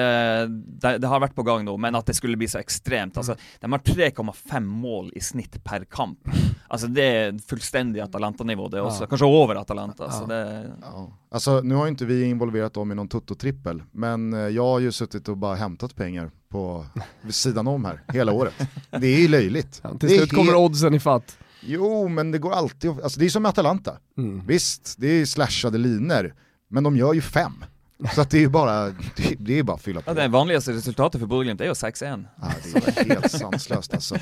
det, 0.82 0.98
det 1.02 1.08
har 1.10 1.18
vært 1.24 1.34
på 1.34 1.42
gang 1.42 1.64
nå, 1.66 1.72
men 1.82 1.96
at 1.98 2.06
det 2.06 2.14
skulle 2.14 2.36
bli 2.38 2.46
så 2.46 2.60
ekstremt. 2.62 3.16
Altså, 3.18 3.34
de 3.60 3.72
har 3.72 3.80
3,5 3.82 4.60
mål 4.62 5.08
i 5.18 5.20
snitt 5.20 5.56
per 5.66 5.82
kamp. 5.90 6.28
Altså 6.70 6.86
Det 6.94 7.02
er 7.04 7.32
fullstendig 7.48 7.98
Atalanta-nivå, 8.04 8.68
det 8.70 8.80
også. 8.84 9.02
Ja. 9.02 9.08
Kanskje 9.10 9.26
over 9.26 9.58
Atalanta. 9.58 10.06
Ja. 10.06 10.10
Så 10.20 10.26
det, 10.30 10.40
Ja. 10.82 11.02
Alltså 11.34 11.60
nu 11.60 11.74
har 11.74 11.84
ju 11.86 11.90
inte 11.90 12.04
vi 12.06 12.20
involverat 12.24 12.74
dem 12.74 12.92
i 12.92 12.94
någon 12.94 13.08
tutto-trippel, 13.08 13.82
men 13.92 14.32
eh, 14.34 14.40
jag 14.54 14.62
har 14.64 14.78
ju 14.78 14.92
suttit 14.92 15.28
och 15.28 15.36
bara 15.36 15.54
hämtat 15.54 15.96
pengar 15.96 16.30
på 16.48 16.86
sidan 17.30 17.66
om 17.66 17.84
här 17.84 18.00
hela 18.12 18.32
året. 18.32 18.54
Det 18.90 19.06
är 19.06 19.20
ju 19.20 19.28
löjligt. 19.28 19.80
Ja, 19.82 19.98
till 19.98 20.12
är 20.12 20.16
slut 20.18 20.30
kommer 20.30 20.44
helt- 20.52 20.56
oddsen 20.70 20.94
i 20.94 21.00
fatt. 21.00 21.38
Jo, 21.60 22.08
men 22.08 22.30
det 22.30 22.38
går 22.38 22.52
alltid, 22.52 22.90
att- 22.90 23.02
alltså 23.02 23.18
det 23.20 23.26
är 23.26 23.30
som 23.30 23.42
med 23.42 23.48
Atalanta. 23.50 23.96
Mm. 24.18 24.46
Visst, 24.46 24.94
det 24.98 25.06
är 25.08 25.26
slashade 25.26 25.78
linor, 25.78 26.34
men 26.68 26.84
de 26.84 26.96
gör 26.96 27.12
ju 27.14 27.20
fem. 27.20 27.64
Så 28.14 28.20
att 28.20 28.30
det 28.30 28.36
är 28.36 28.40
ju 28.40 28.48
bara, 28.48 28.84
det, 29.16 29.34
det 29.38 29.58
är 29.58 29.62
bara 29.62 29.74
att 29.76 29.82
fylla 29.82 30.00
på. 30.00 30.10
ja, 30.10 30.14
det 30.14 30.28
vanligste 30.28 30.72
resultatet 30.72 31.20
for 31.20 31.28
Bodø-Glimt 31.28 31.60
er 31.60 31.66
jo 31.66 31.72
6-1. 31.72 32.24
Ja, 32.40 32.48
det 32.72 33.00
är 33.00 33.04
helt 33.04 33.30
sanslöst 33.30 33.94
alltså. 33.94 34.16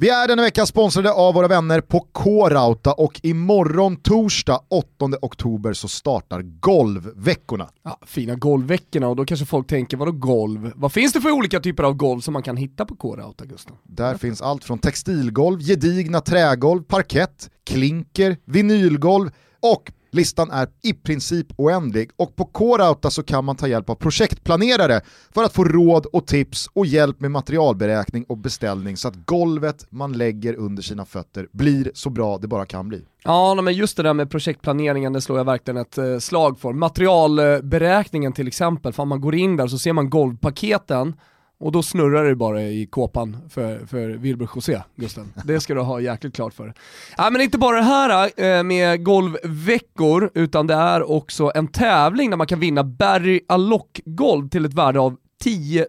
Vi 0.00 0.08
är 0.08 0.28
denna 0.28 0.42
vecka 0.42 0.66
sponsrade 0.66 1.12
av 1.12 1.34
våra 1.34 1.48
vänner 1.48 1.80
på 1.80 2.00
K-Rauta 2.12 2.92
och 2.92 3.20
imorgon 3.22 3.96
torsdag 3.96 4.60
8 4.68 4.86
oktober 5.22 5.72
så 5.72 5.88
startar 5.88 6.42
golvveckorna. 6.42 7.68
Ja, 7.82 7.98
fina 8.06 8.34
golvveckorna 8.34 9.08
och 9.08 9.16
då 9.16 9.24
kanske 9.24 9.46
folk 9.46 9.66
tänker, 9.66 9.96
vadå 9.96 10.12
golv? 10.12 10.72
Vad 10.76 10.92
finns 10.92 11.12
det 11.12 11.20
för 11.20 11.30
olika 11.30 11.60
typer 11.60 11.82
av 11.82 11.94
golv 11.94 12.20
som 12.20 12.32
man 12.32 12.42
kan 12.42 12.56
hitta 12.56 12.84
på 12.86 12.96
K-Rauta, 12.96 13.44
Gustav? 13.44 13.76
Där 13.84 14.16
finns 14.16 14.42
allt 14.42 14.64
från 14.64 14.78
textilgolv, 14.78 15.60
gedigna 15.60 16.20
trägolv, 16.20 16.82
parkett, 16.82 17.50
klinker, 17.66 18.36
vinylgolv 18.44 19.30
och 19.60 19.92
Listan 20.10 20.50
är 20.50 20.68
i 20.82 20.92
princip 20.92 21.46
oändlig 21.56 22.10
och 22.16 22.36
på 22.36 22.44
K-Rauta 22.44 23.10
så 23.10 23.22
kan 23.22 23.44
man 23.44 23.56
ta 23.56 23.68
hjälp 23.68 23.90
av 23.90 23.94
projektplanerare 23.94 25.00
för 25.34 25.44
att 25.44 25.52
få 25.52 25.64
råd 25.64 26.06
och 26.06 26.26
tips 26.26 26.68
och 26.72 26.86
hjälp 26.86 27.20
med 27.20 27.30
materialberäkning 27.30 28.24
och 28.24 28.38
beställning 28.38 28.96
så 28.96 29.08
att 29.08 29.14
golvet 29.26 29.86
man 29.90 30.12
lägger 30.12 30.54
under 30.54 30.82
sina 30.82 31.04
fötter 31.04 31.48
blir 31.52 31.90
så 31.94 32.10
bra 32.10 32.38
det 32.38 32.48
bara 32.48 32.66
kan 32.66 32.88
bli. 32.88 33.04
Ja, 33.24 33.62
men 33.62 33.74
just 33.74 33.96
det 33.96 34.02
där 34.02 34.14
med 34.14 34.30
projektplaneringen, 34.30 35.12
det 35.12 35.20
slår 35.20 35.38
jag 35.38 35.44
verkligen 35.44 35.78
ett 35.78 35.98
eh, 35.98 36.18
slag 36.18 36.60
för. 36.60 36.72
Materialberäkningen 36.72 38.32
till 38.32 38.48
exempel, 38.48 38.92
för 38.92 39.04
man 39.04 39.20
går 39.20 39.34
in 39.34 39.56
där 39.56 39.66
så 39.66 39.78
ser 39.78 39.92
man 39.92 40.10
golvpaketen 40.10 41.14
och 41.60 41.72
då 41.72 41.82
snurrar 41.82 42.24
det 42.24 42.34
bara 42.34 42.62
i 42.62 42.86
kåpan 42.86 43.36
för, 43.48 43.86
för 43.86 44.08
Wilbur 44.08 44.48
José, 44.54 44.82
Gusten. 44.96 45.32
Det 45.44 45.60
ska 45.60 45.74
du 45.74 45.80
ha 45.80 46.00
jäkligt 46.00 46.34
klart 46.34 46.54
för. 46.54 46.74
Ja, 47.16 47.30
men 47.30 47.40
inte 47.40 47.58
bara 47.58 47.76
det 47.76 47.82
här 47.82 48.30
eh, 48.36 48.62
med 48.62 49.04
golvveckor, 49.04 50.30
utan 50.34 50.66
det 50.66 50.74
är 50.74 51.10
också 51.10 51.52
en 51.54 51.68
tävling 51.68 52.30
där 52.30 52.36
man 52.36 52.46
kan 52.46 52.60
vinna 52.60 52.84
Barry 52.84 53.40
Alloc-golv 53.48 54.48
till 54.48 54.64
ett 54.64 54.74
värde 54.74 55.00
av 55.00 55.16
10 55.40 55.86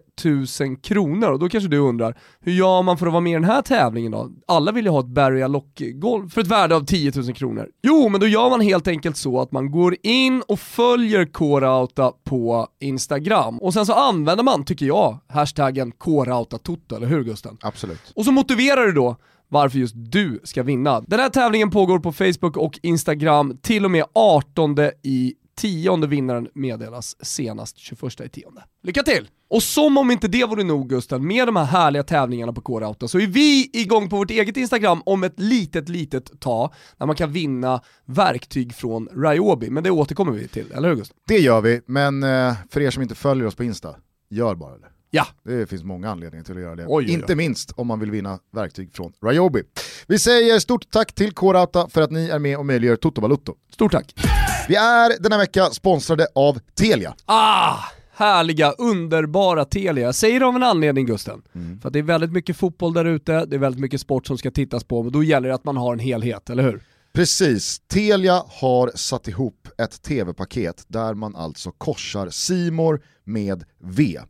000 0.60 0.76
kronor 0.76 1.30
och 1.30 1.38
då 1.38 1.48
kanske 1.48 1.68
du 1.68 1.78
undrar, 1.78 2.18
hur 2.40 2.52
gör 2.52 2.82
man 2.82 2.98
för 2.98 3.06
att 3.06 3.12
vara 3.12 3.20
med 3.20 3.30
i 3.30 3.34
den 3.34 3.44
här 3.44 3.62
tävlingen 3.62 4.12
då? 4.12 4.30
Alla 4.46 4.72
vill 4.72 4.84
ju 4.84 4.90
ha 4.90 5.00
ett 5.00 5.06
Barry 5.06 5.42
Alloc-golv 5.42 6.28
för 6.28 6.40
ett 6.40 6.46
värde 6.46 6.76
av 6.76 6.84
10 6.84 7.12
000 7.16 7.34
kronor. 7.34 7.68
Jo, 7.82 8.08
men 8.08 8.20
då 8.20 8.26
gör 8.26 8.50
man 8.50 8.60
helt 8.60 8.88
enkelt 8.88 9.16
så 9.16 9.40
att 9.40 9.52
man 9.52 9.70
går 9.70 9.96
in 10.02 10.42
och 10.48 10.60
följer 10.60 11.24
K-Rauta 11.24 12.12
på 12.24 12.68
Instagram 12.80 13.58
och 13.58 13.74
sen 13.74 13.86
så 13.86 13.92
använder 13.92 14.44
man, 14.44 14.64
tycker 14.64 14.86
jag, 14.86 15.18
hashtaggen 15.28 15.92
KRautaToto, 15.92 16.96
eller 16.96 17.06
hur 17.06 17.24
Gusten? 17.24 17.56
Absolut. 17.60 18.12
Och 18.14 18.24
så 18.24 18.32
motiverar 18.32 18.86
du 18.86 18.92
då 18.92 19.16
varför 19.48 19.78
just 19.78 19.94
du 19.96 20.40
ska 20.44 20.62
vinna. 20.62 21.00
Den 21.00 21.20
här 21.20 21.28
tävlingen 21.28 21.70
pågår 21.70 21.98
på 21.98 22.12
Facebook 22.12 22.56
och 22.56 22.78
Instagram 22.82 23.58
till 23.62 23.84
och 23.84 23.90
med 23.90 24.04
18 24.12 24.76
i 25.02 25.34
tionde 25.56 26.06
vinnaren 26.06 26.48
meddelas 26.54 27.16
senast 27.24 27.78
21 27.78 28.20
i 28.20 28.28
tionde. 28.28 28.64
Lycka 28.82 29.02
till! 29.02 29.28
Och 29.50 29.62
som 29.62 29.98
om 29.98 30.10
inte 30.10 30.28
det 30.28 30.44
vore 30.44 30.64
nog 30.64 30.88
Gusten, 30.88 31.26
med 31.26 31.48
de 31.48 31.56
här 31.56 31.64
härliga 31.64 32.02
tävlingarna 32.02 32.52
på 32.52 32.60
K-Rauta 32.60 33.08
så 33.08 33.18
är 33.18 33.26
vi 33.26 33.70
igång 33.72 34.08
på 34.08 34.16
vårt 34.16 34.30
eget 34.30 34.56
Instagram 34.56 35.02
om 35.06 35.24
ett 35.24 35.40
litet, 35.40 35.88
litet 35.88 36.40
tag, 36.40 36.72
där 36.98 37.06
man 37.06 37.16
kan 37.16 37.32
vinna 37.32 37.80
verktyg 38.04 38.74
från 38.74 39.08
Ryobi, 39.12 39.70
men 39.70 39.84
det 39.84 39.90
återkommer 39.90 40.32
vi 40.32 40.48
till, 40.48 40.72
eller 40.72 40.88
hur 40.88 40.96
Gusten? 40.96 41.16
Det 41.28 41.38
gör 41.38 41.60
vi, 41.60 41.80
men 41.86 42.22
eh, 42.22 42.54
för 42.70 42.80
er 42.80 42.90
som 42.90 43.02
inte 43.02 43.14
följer 43.14 43.46
oss 43.46 43.54
på 43.54 43.64
Insta, 43.64 43.94
gör 44.30 44.54
bara 44.54 44.78
det. 44.78 44.86
Ja. 45.10 45.26
Det 45.44 45.66
finns 45.66 45.84
många 45.84 46.10
anledningar 46.10 46.44
till 46.44 46.56
att 46.56 46.62
göra 46.62 46.76
det. 46.76 46.84
Oj. 46.88 47.10
Inte 47.10 47.34
minst 47.34 47.72
om 47.76 47.86
man 47.86 48.00
vill 48.00 48.10
vinna 48.10 48.38
verktyg 48.52 48.90
från 48.94 49.12
Ryobi. 49.26 49.62
Vi 50.06 50.18
säger 50.18 50.58
stort 50.58 50.90
tack 50.90 51.12
till 51.12 51.32
K-Rauta 51.32 51.88
för 51.88 52.02
att 52.02 52.10
ni 52.10 52.28
är 52.28 52.38
med 52.38 52.58
och 52.58 52.66
möjliggör 52.66 52.96
Toto 52.96 53.20
Balutto. 53.20 53.54
Stort 53.72 53.92
tack! 53.92 54.14
Vi 54.68 54.74
är 54.74 55.22
denna 55.22 55.38
vecka 55.38 55.66
sponsrade 55.66 56.26
av 56.34 56.58
Telia. 56.74 57.14
Ah! 57.24 57.78
Härliga, 58.20 58.72
underbara 58.72 59.64
Telia. 59.64 60.04
Jag 60.04 60.14
säger 60.14 60.40
det 60.40 60.46
av 60.46 60.56
en 60.56 60.62
anledning 60.62 61.06
Gusten. 61.06 61.42
För 61.82 61.88
att 61.88 61.92
det 61.92 61.98
är 61.98 62.02
väldigt 62.02 62.32
mycket 62.32 62.56
fotboll 62.56 62.92
där 62.92 63.04
ute, 63.04 63.46
det 63.46 63.56
är 63.56 63.60
väldigt 63.60 63.80
mycket 63.80 64.00
sport 64.00 64.26
som 64.26 64.38
ska 64.38 64.50
tittas 64.50 64.84
på, 64.84 64.98
och 64.98 65.12
då 65.12 65.24
gäller 65.24 65.48
det 65.48 65.54
att 65.54 65.64
man 65.64 65.76
har 65.76 65.92
en 65.92 65.98
helhet, 65.98 66.50
eller 66.50 66.62
hur? 66.62 66.82
Precis, 67.12 67.80
Telia 67.88 68.44
har 68.48 68.90
satt 68.94 69.28
ihop 69.28 69.68
ett 69.78 70.02
tv-paket 70.02 70.84
där 70.88 71.14
man 71.14 71.36
alltså 71.36 71.70
korsar 71.70 72.30
Simor 72.30 73.02
med 73.24 73.64
V, 73.78 74.20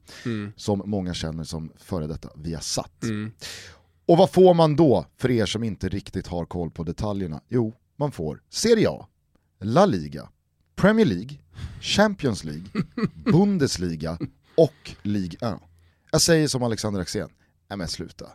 som 0.56 0.82
många 0.84 1.14
känner 1.14 1.44
som 1.44 1.72
före 1.78 2.06
detta 2.06 2.28
Viasat. 2.36 3.04
Och 4.06 4.16
vad 4.16 4.30
får 4.30 4.54
man 4.54 4.76
då 4.76 5.04
för 5.18 5.30
er 5.30 5.46
som 5.46 5.64
inte 5.64 5.88
riktigt 5.88 6.26
har 6.26 6.44
koll 6.44 6.70
på 6.70 6.82
detaljerna? 6.82 7.40
Jo, 7.48 7.74
man 7.96 8.12
får 8.12 8.42
Serie 8.50 8.90
A, 8.90 9.06
La 9.60 9.86
Liga, 9.86 10.28
Premier 10.76 11.06
League, 11.06 11.38
Champions 11.80 12.44
League, 12.44 12.64
Bundesliga 13.24 14.18
och 14.56 14.90
Ligue 15.02 15.48
1. 15.54 15.58
Jag 16.12 16.20
säger 16.20 16.48
som 16.48 16.62
Alexander 16.62 17.00
Axén, 17.00 17.28
nej 17.68 17.76
men 17.76 17.88
sluta. 17.88 18.26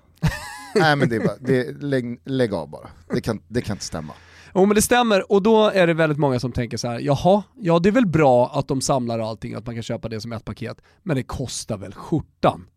nej 0.75 0.95
men 0.95 1.09
det 1.09 1.15
är 1.15 1.19
bara, 1.19 1.37
det, 1.39 1.81
lägg, 1.81 2.21
lägg 2.25 2.53
av 2.53 2.69
bara, 2.69 2.89
det 3.09 3.21
kan, 3.21 3.41
det 3.47 3.61
kan 3.61 3.73
inte 3.75 3.85
stämma. 3.85 4.13
Jo 4.55 4.65
men 4.65 4.75
det 4.75 4.81
stämmer, 4.81 5.31
och 5.31 5.43
då 5.43 5.69
är 5.69 5.87
det 5.87 5.93
väldigt 5.93 6.19
många 6.19 6.39
som 6.39 6.51
tänker 6.51 6.77
så 6.77 6.87
här: 6.87 6.99
jaha, 6.99 7.43
ja 7.55 7.79
det 7.79 7.89
är 7.89 7.93
väl 7.93 8.05
bra 8.07 8.51
att 8.59 8.67
de 8.67 8.81
samlar 8.81 9.19
allting, 9.19 9.53
att 9.53 9.65
man 9.65 9.75
kan 9.75 9.83
köpa 9.83 10.09
det 10.09 10.21
som 10.21 10.31
ett 10.31 10.45
paket, 10.45 10.81
men 11.03 11.15
det 11.15 11.23
kostar 11.23 11.77
väl 11.77 11.93
skjortan? 11.93 12.67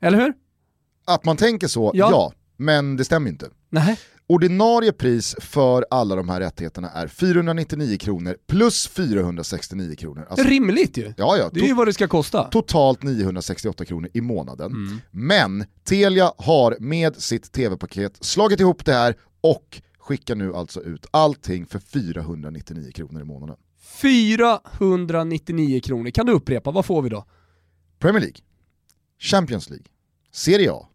Eller 0.00 0.18
hur? 0.20 0.32
Att 1.06 1.24
man 1.24 1.36
tänker 1.36 1.68
så, 1.68 1.90
Ja. 1.94 2.10
ja, 2.10 2.32
men 2.56 2.96
det 2.96 3.04
stämmer 3.04 3.30
inte. 3.30 3.50
Nej. 3.70 3.98
Ordinarie 4.30 4.92
pris 4.92 5.36
för 5.40 5.86
alla 5.90 6.16
de 6.16 6.28
här 6.28 6.40
rättigheterna 6.40 6.90
är 6.90 7.08
499 7.08 7.98
kronor 7.98 8.36
plus 8.46 8.88
469 8.88 9.94
kronor. 9.96 10.26
Alltså, 10.30 10.48
Rimligt 10.48 10.96
ju. 10.96 11.14
ja, 11.16 11.36
ja, 11.36 11.50
Det 11.52 11.60
är 11.60 11.66
ju 11.66 11.74
vad 11.74 11.88
det 11.88 11.92
ska 11.92 12.08
kosta. 12.08 12.44
totalt 12.44 13.02
968 13.02 13.84
kronor 13.84 14.10
i 14.14 14.20
månaden. 14.20 14.72
Mm. 14.72 14.98
Men 15.10 15.64
Telia 15.84 16.32
har 16.38 16.76
med 16.80 17.16
sitt 17.16 17.52
tv-paket 17.52 18.24
slagit 18.24 18.60
ihop 18.60 18.84
det 18.84 18.92
här 18.92 19.14
och 19.40 19.82
skickar 19.98 20.34
nu 20.34 20.54
alltså 20.54 20.82
ut 20.82 21.06
allting 21.10 21.66
för 21.66 21.78
499 21.78 22.90
kronor 22.94 23.20
i 23.20 23.24
månaden. 23.24 23.56
499 23.80 25.80
kronor. 25.80 26.10
Kan 26.10 26.26
du 26.26 26.32
upprepa, 26.32 26.70
vad 26.70 26.86
får 26.86 27.02
vi 27.02 27.08
då? 27.08 27.24
Premier 27.98 28.20
League, 28.20 28.36
Champions 29.20 29.70
League, 29.70 29.86
Serie 30.32 30.72
A, 30.72 30.88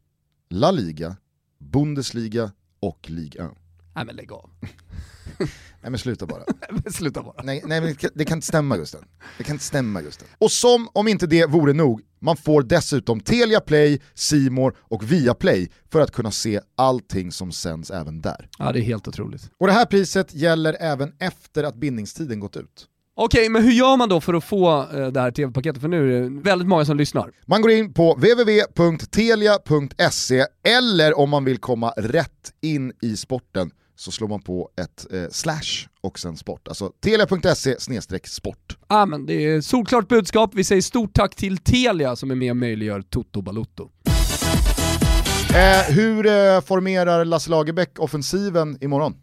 La 0.50 0.72
Liga, 0.72 1.16
Bundesliga 1.60 2.52
och 2.88 3.10
Ligue 3.10 3.46
1. 3.46 3.52
Nej 3.96 4.06
men 4.06 4.16
lägg 4.16 4.32
av. 4.32 4.50
Nej 5.82 5.92
men 5.92 5.98
sluta 5.98 6.26
bara. 6.26 6.44
Sluta 6.92 7.24
bara. 7.24 7.44
Nej, 7.44 7.64
nej 7.66 7.82
men 7.82 7.90
det 7.90 7.96
kan, 7.96 8.10
det 8.16 8.26
kan 8.26 8.38
inte 8.38 8.48
stämma 8.48 8.78
Gusten. 8.78 9.04
Det 9.38 9.44
kan 9.44 9.56
inte 9.56 9.66
stämma 9.66 10.02
Gusten. 10.02 10.28
Och 10.38 10.52
som 10.52 10.90
om 10.94 11.08
inte 11.08 11.28
det 11.28 11.46
vore 11.46 11.74
nog, 11.74 12.02
man 12.20 12.38
får 12.38 12.64
dessutom 12.64 13.20
Telia 13.20 13.60
Play, 13.60 14.02
Simor 14.14 14.78
och 14.80 15.12
Viaplay 15.12 15.72
för 15.92 16.02
att 16.02 16.12
kunna 16.12 16.32
se 16.32 16.62
allting 16.76 17.32
som 17.32 17.52
sänds 17.52 17.92
även 17.92 18.22
där. 18.22 18.50
Ja 18.60 18.72
det 18.72 18.80
är 18.80 18.84
helt 18.84 19.08
otroligt. 19.08 19.50
Och 19.58 19.68
det 19.68 19.74
här 19.74 19.86
priset 19.86 20.34
gäller 20.34 20.78
även 20.80 21.14
efter 21.20 21.64
att 21.64 21.76
bindningstiden 21.76 22.40
gått 22.40 22.58
ut. 22.58 22.88
Okej, 23.16 23.49
men 23.49 23.64
hur 23.64 23.72
gör 23.72 23.97
man 23.97 24.09
då 24.09 24.22
för 24.22 24.34
att 24.34 24.43
få 24.43 24.88
eh, 24.93 25.07
det 25.07 25.22
här 25.22 25.32
tv-paketet? 25.32 25.82
För 25.82 25.88
nu 25.88 26.18
är 26.18 26.22
det 26.22 26.30
väldigt 26.41 26.68
många 26.68 26.86
som 26.86 26.97
lyssnar. 26.97 27.32
Man 27.45 27.61
går 27.61 27.72
in 27.72 27.93
på 27.93 28.14
www.telia.se 28.14 29.26
eller 30.68 31.20
om 31.20 31.30
man 31.30 31.45
vill 31.45 31.57
komma 31.57 31.93
rätt 31.97 32.53
in 32.61 32.93
i 33.01 33.18
sporten 33.18 33.72
så 33.95 34.11
slår 34.11 34.28
man 34.28 34.41
på 34.41 34.70
ett 34.82 35.14
eh, 35.14 35.24
slash 35.32 35.88
och 36.01 36.20
sen 36.20 36.38
sport. 36.38 36.68
Alltså 36.68 36.91
telia.se 37.03 37.76
sport. 38.24 38.78
Ja 38.88 39.05
men 39.05 39.26
det 39.26 39.34
är 39.34 39.61
solklart 39.61 40.07
budskap. 40.07 40.51
Vi 40.53 40.64
säger 40.64 40.82
stort 40.82 41.14
tack 41.14 41.36
till 41.36 41.57
Telia 41.57 42.16
som 42.16 42.32
är 42.32 42.36
med 42.36 42.51
och 42.51 42.57
möjliggör 42.57 43.01
Toto 43.01 43.41
Balutto. 43.41 43.89
Eh, 45.49 45.82
hur 45.95 46.26
eh, 46.26 46.61
formerar 46.61 47.26
Lasse 47.26 47.49
Lagerbäck 47.49 47.99
offensiven 47.99 48.78
imorgon? 48.82 49.16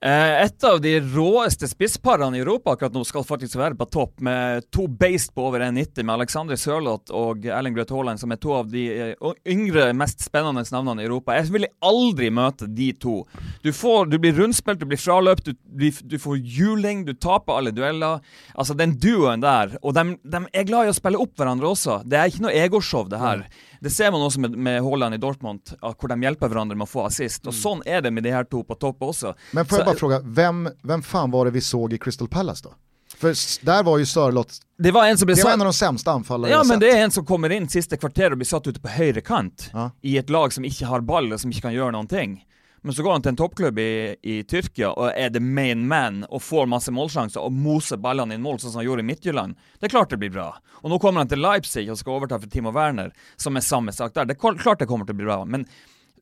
Eh, 0.00 0.44
et 0.46 0.64
av 0.64 0.78
de 0.80 0.94
råeste 1.12 1.68
spissparene 1.68 2.38
i 2.38 2.40
Europa 2.40 2.72
akkurat 2.72 2.94
nå 2.96 3.02
skal 3.04 3.24
faktisk 3.28 3.58
være 3.60 3.76
på 3.76 3.84
topp, 3.92 4.22
med 4.24 4.64
to 4.72 4.86
beist 4.88 5.34
på 5.36 5.44
over 5.50 5.60
1,90, 5.66 6.06
med 6.06 6.14
Alexander 6.14 6.56
Sørloth 6.56 7.12
og 7.12 7.44
Erling 7.44 7.76
Braut 7.76 7.92
Haaland, 7.92 8.22
som 8.22 8.32
er 8.32 8.40
to 8.40 8.54
av 8.56 8.70
de 8.72 8.86
eh, 9.10 9.34
yngre, 9.52 9.90
mest 9.92 10.24
spennende 10.24 10.64
navnene 10.72 11.04
i 11.04 11.08
Europa. 11.08 11.36
Jeg 11.36 11.52
ville 11.52 11.68
aldri 11.84 12.30
møte 12.32 12.64
de 12.64 12.88
to. 12.96 13.18
Du, 13.60 13.74
får, 13.76 14.08
du 14.08 14.16
blir 14.22 14.38
rundspilt, 14.40 14.80
du 14.80 14.88
blir 14.88 15.00
fraløpt, 15.00 15.52
du, 15.52 15.90
du 15.92 16.16
får 16.22 16.40
juling, 16.40 17.04
du 17.04 17.12
taper 17.12 17.60
alle 17.60 17.74
dueller. 17.76 18.24
Altså, 18.56 18.78
den 18.78 18.96
duoen 18.96 19.44
der, 19.44 19.76
og 19.84 19.98
de, 19.98 20.14
de 20.24 20.46
er 20.48 20.68
glad 20.70 20.88
i 20.88 20.94
å 20.94 20.96
spille 20.96 21.20
opp 21.20 21.36
hverandre 21.36 21.74
også. 21.74 22.00
Det 22.08 22.16
er 22.16 22.32
ikke 22.32 22.46
noe 22.48 22.56
egoshow, 22.56 23.04
det 23.10 23.20
her. 23.20 23.44
Det 23.80 23.90
ser 23.90 24.10
man 24.12 24.20
også 24.20 24.38
med, 24.40 24.56
med 24.56 24.82
Haaland 24.84 25.14
i 25.14 25.18
Dortmund, 25.18 25.60
hvor 25.80 26.08
de 26.08 26.20
hjelper 26.20 26.48
hverandre 26.52 26.76
med 26.76 26.84
å 26.84 26.90
få 26.90 27.06
assist. 27.06 27.46
Og 27.46 27.54
sånn 27.56 27.80
er 27.86 28.02
det 28.04 28.10
med 28.12 28.22
de 28.26 28.30
her 28.34 28.44
to 28.44 28.62
på 28.62 28.76
topp 28.78 29.00
også. 29.00 29.34
Men 29.52 29.64
får 29.64 29.78
jag 29.78 29.86
Så- 29.86 29.90
bara 29.92 29.96
fråga, 29.98 30.20
vem, 30.24 30.68
vem 30.82 31.02
fan 31.02 31.30
var 31.30 31.44
det 31.44 31.50
vi 31.54 31.60
såg 31.60 31.92
i 31.92 31.98
Crystal 31.98 32.28
Palace 32.28 32.62
då? 32.64 32.74
För 33.16 33.34
där 33.66 33.82
var 33.82 33.98
ju 33.98 34.06
Sörlott, 34.06 34.52
Det 34.78 34.90
var 34.92 35.06
en 35.06 35.18
som 35.18 35.26
ble 35.26 35.34
det 35.34 35.44
var 35.44 35.52
en 35.52 35.60
av 35.60 35.64
de 35.66 35.72
sämsta 35.72 36.10
anfallare 36.12 36.50
Ja, 36.50 36.56
jag 36.56 36.66
men 36.66 36.74
sett. 36.76 36.80
det 36.80 36.90
er 36.98 37.04
en 37.04 37.10
som 37.10 37.24
kommer 37.26 37.50
inn 37.52 37.68
siste 37.68 37.96
kvarter 37.96 38.32
og 38.32 38.38
blir 38.38 38.46
satt 38.46 38.66
ute 38.66 38.80
på 38.80 38.88
høyre 38.88 39.20
kant, 39.20 39.70
Ja. 39.72 39.90
i 40.02 40.16
et 40.18 40.30
lag 40.30 40.52
som 40.52 40.64
ikke 40.64 40.86
har 40.86 41.00
ball, 41.00 41.32
og 41.32 41.40
som 41.40 41.50
ikke 41.50 41.62
kan 41.62 41.72
gjøre 41.74 41.92
noen 41.92 42.08
ting. 42.08 42.42
Men 42.82 42.94
så 42.96 43.02
går 43.04 43.12
han 43.12 43.22
til 43.22 43.32
en 43.34 43.36
toppklubb 43.36 43.78
i, 43.78 43.90
i 44.22 44.34
Tyrkia 44.48 44.88
og 44.94 45.10
er 45.12 45.30
the 45.34 45.40
main 45.40 45.82
man 45.88 46.22
og 46.30 46.40
får 46.42 46.68
masse 46.72 46.92
målsjanser 46.94 47.42
og 47.44 47.52
moser 47.52 48.00
ballene 48.00 48.34
inn 48.38 48.42
mål, 48.44 48.56
sånn 48.62 48.72
som 48.72 48.80
han 48.80 48.86
gjorde 48.88 49.04
i 49.04 49.08
Midtjylland. 49.10 49.58
Det 49.78 49.90
er 49.90 49.92
klart 49.94 50.10
det 50.14 50.18
blir 50.22 50.32
bra. 50.32 50.46
Og 50.80 50.88
nå 50.92 50.98
kommer 51.02 51.20
han 51.20 51.28
til 51.28 51.42
Leipzig 51.44 51.84
og 51.92 51.98
skal 52.00 52.16
overta 52.16 52.38
for 52.40 52.48
Timo 52.52 52.72
Werner, 52.72 53.12
som 53.36 53.56
er 53.60 53.66
samme 53.66 53.92
sak 53.92 54.14
der. 54.16 54.24
Det 54.30 54.38
er 54.38 54.56
klart 54.56 54.80
det 54.80 54.88
kommer 54.88 55.04
til 55.08 55.16
å 55.18 55.20
bli 55.20 55.28
bra. 55.28 55.42
Men 55.44 55.66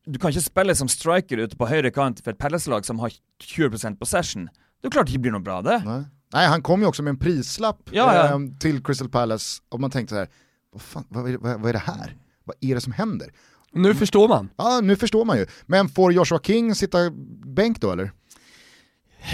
du 0.08 0.18
kan 0.18 0.32
ikke 0.34 0.46
spille 0.48 0.74
som 0.74 0.88
striker 0.90 1.44
ute 1.44 1.56
på 1.60 1.68
høyre 1.70 1.90
kant 1.94 2.24
for 2.24 2.34
et 2.34 2.40
Pelles-lag 2.42 2.86
som 2.88 2.98
har 3.04 3.14
20% 3.44 3.98
possession. 4.00 4.48
Det 4.82 4.90
er 4.90 4.94
klart 4.94 5.06
det 5.10 5.14
ikke 5.14 5.28
blir 5.28 5.36
noe 5.38 5.44
bra, 5.46 5.60
det. 5.62 5.78
Nej. 5.86 6.04
Nej, 6.34 6.46
han 6.46 6.62
kom 6.62 6.80
ju 6.80 6.86
också 6.86 7.02
med 7.02 7.10
en 7.10 7.18
prislapp 7.18 7.88
Ja, 7.90 8.14
ja. 8.14 8.24
eh, 8.34 8.38
till 8.60 8.82
Crystal 8.84 9.08
Palace 9.08 9.62
och 9.68 9.80
man 9.80 9.90
tänkte 9.90 10.14
så 10.14 10.18
här, 10.18 10.28
vad, 10.72 10.82
fan, 10.82 11.04
vad, 11.08 11.24
vad, 11.40 11.60
vad 11.60 11.68
är 11.68 11.72
det 11.72 11.78
här? 11.78 12.16
Vad 12.44 12.56
är 12.60 12.74
det 12.74 12.80
som 12.80 12.92
händer? 12.92 13.28
Nu 13.72 13.94
förstår 13.94 14.28
man. 14.28 14.50
Ja, 14.56 14.80
nu 14.80 14.96
förstår 14.96 15.24
man 15.24 15.38
ju. 15.38 15.46
Men 15.66 15.88
får 15.88 16.12
Joshua 16.12 16.38
King 16.42 16.74
sitta 16.74 16.98
bänk 17.46 17.80
då 17.80 17.92
eller? 17.92 18.10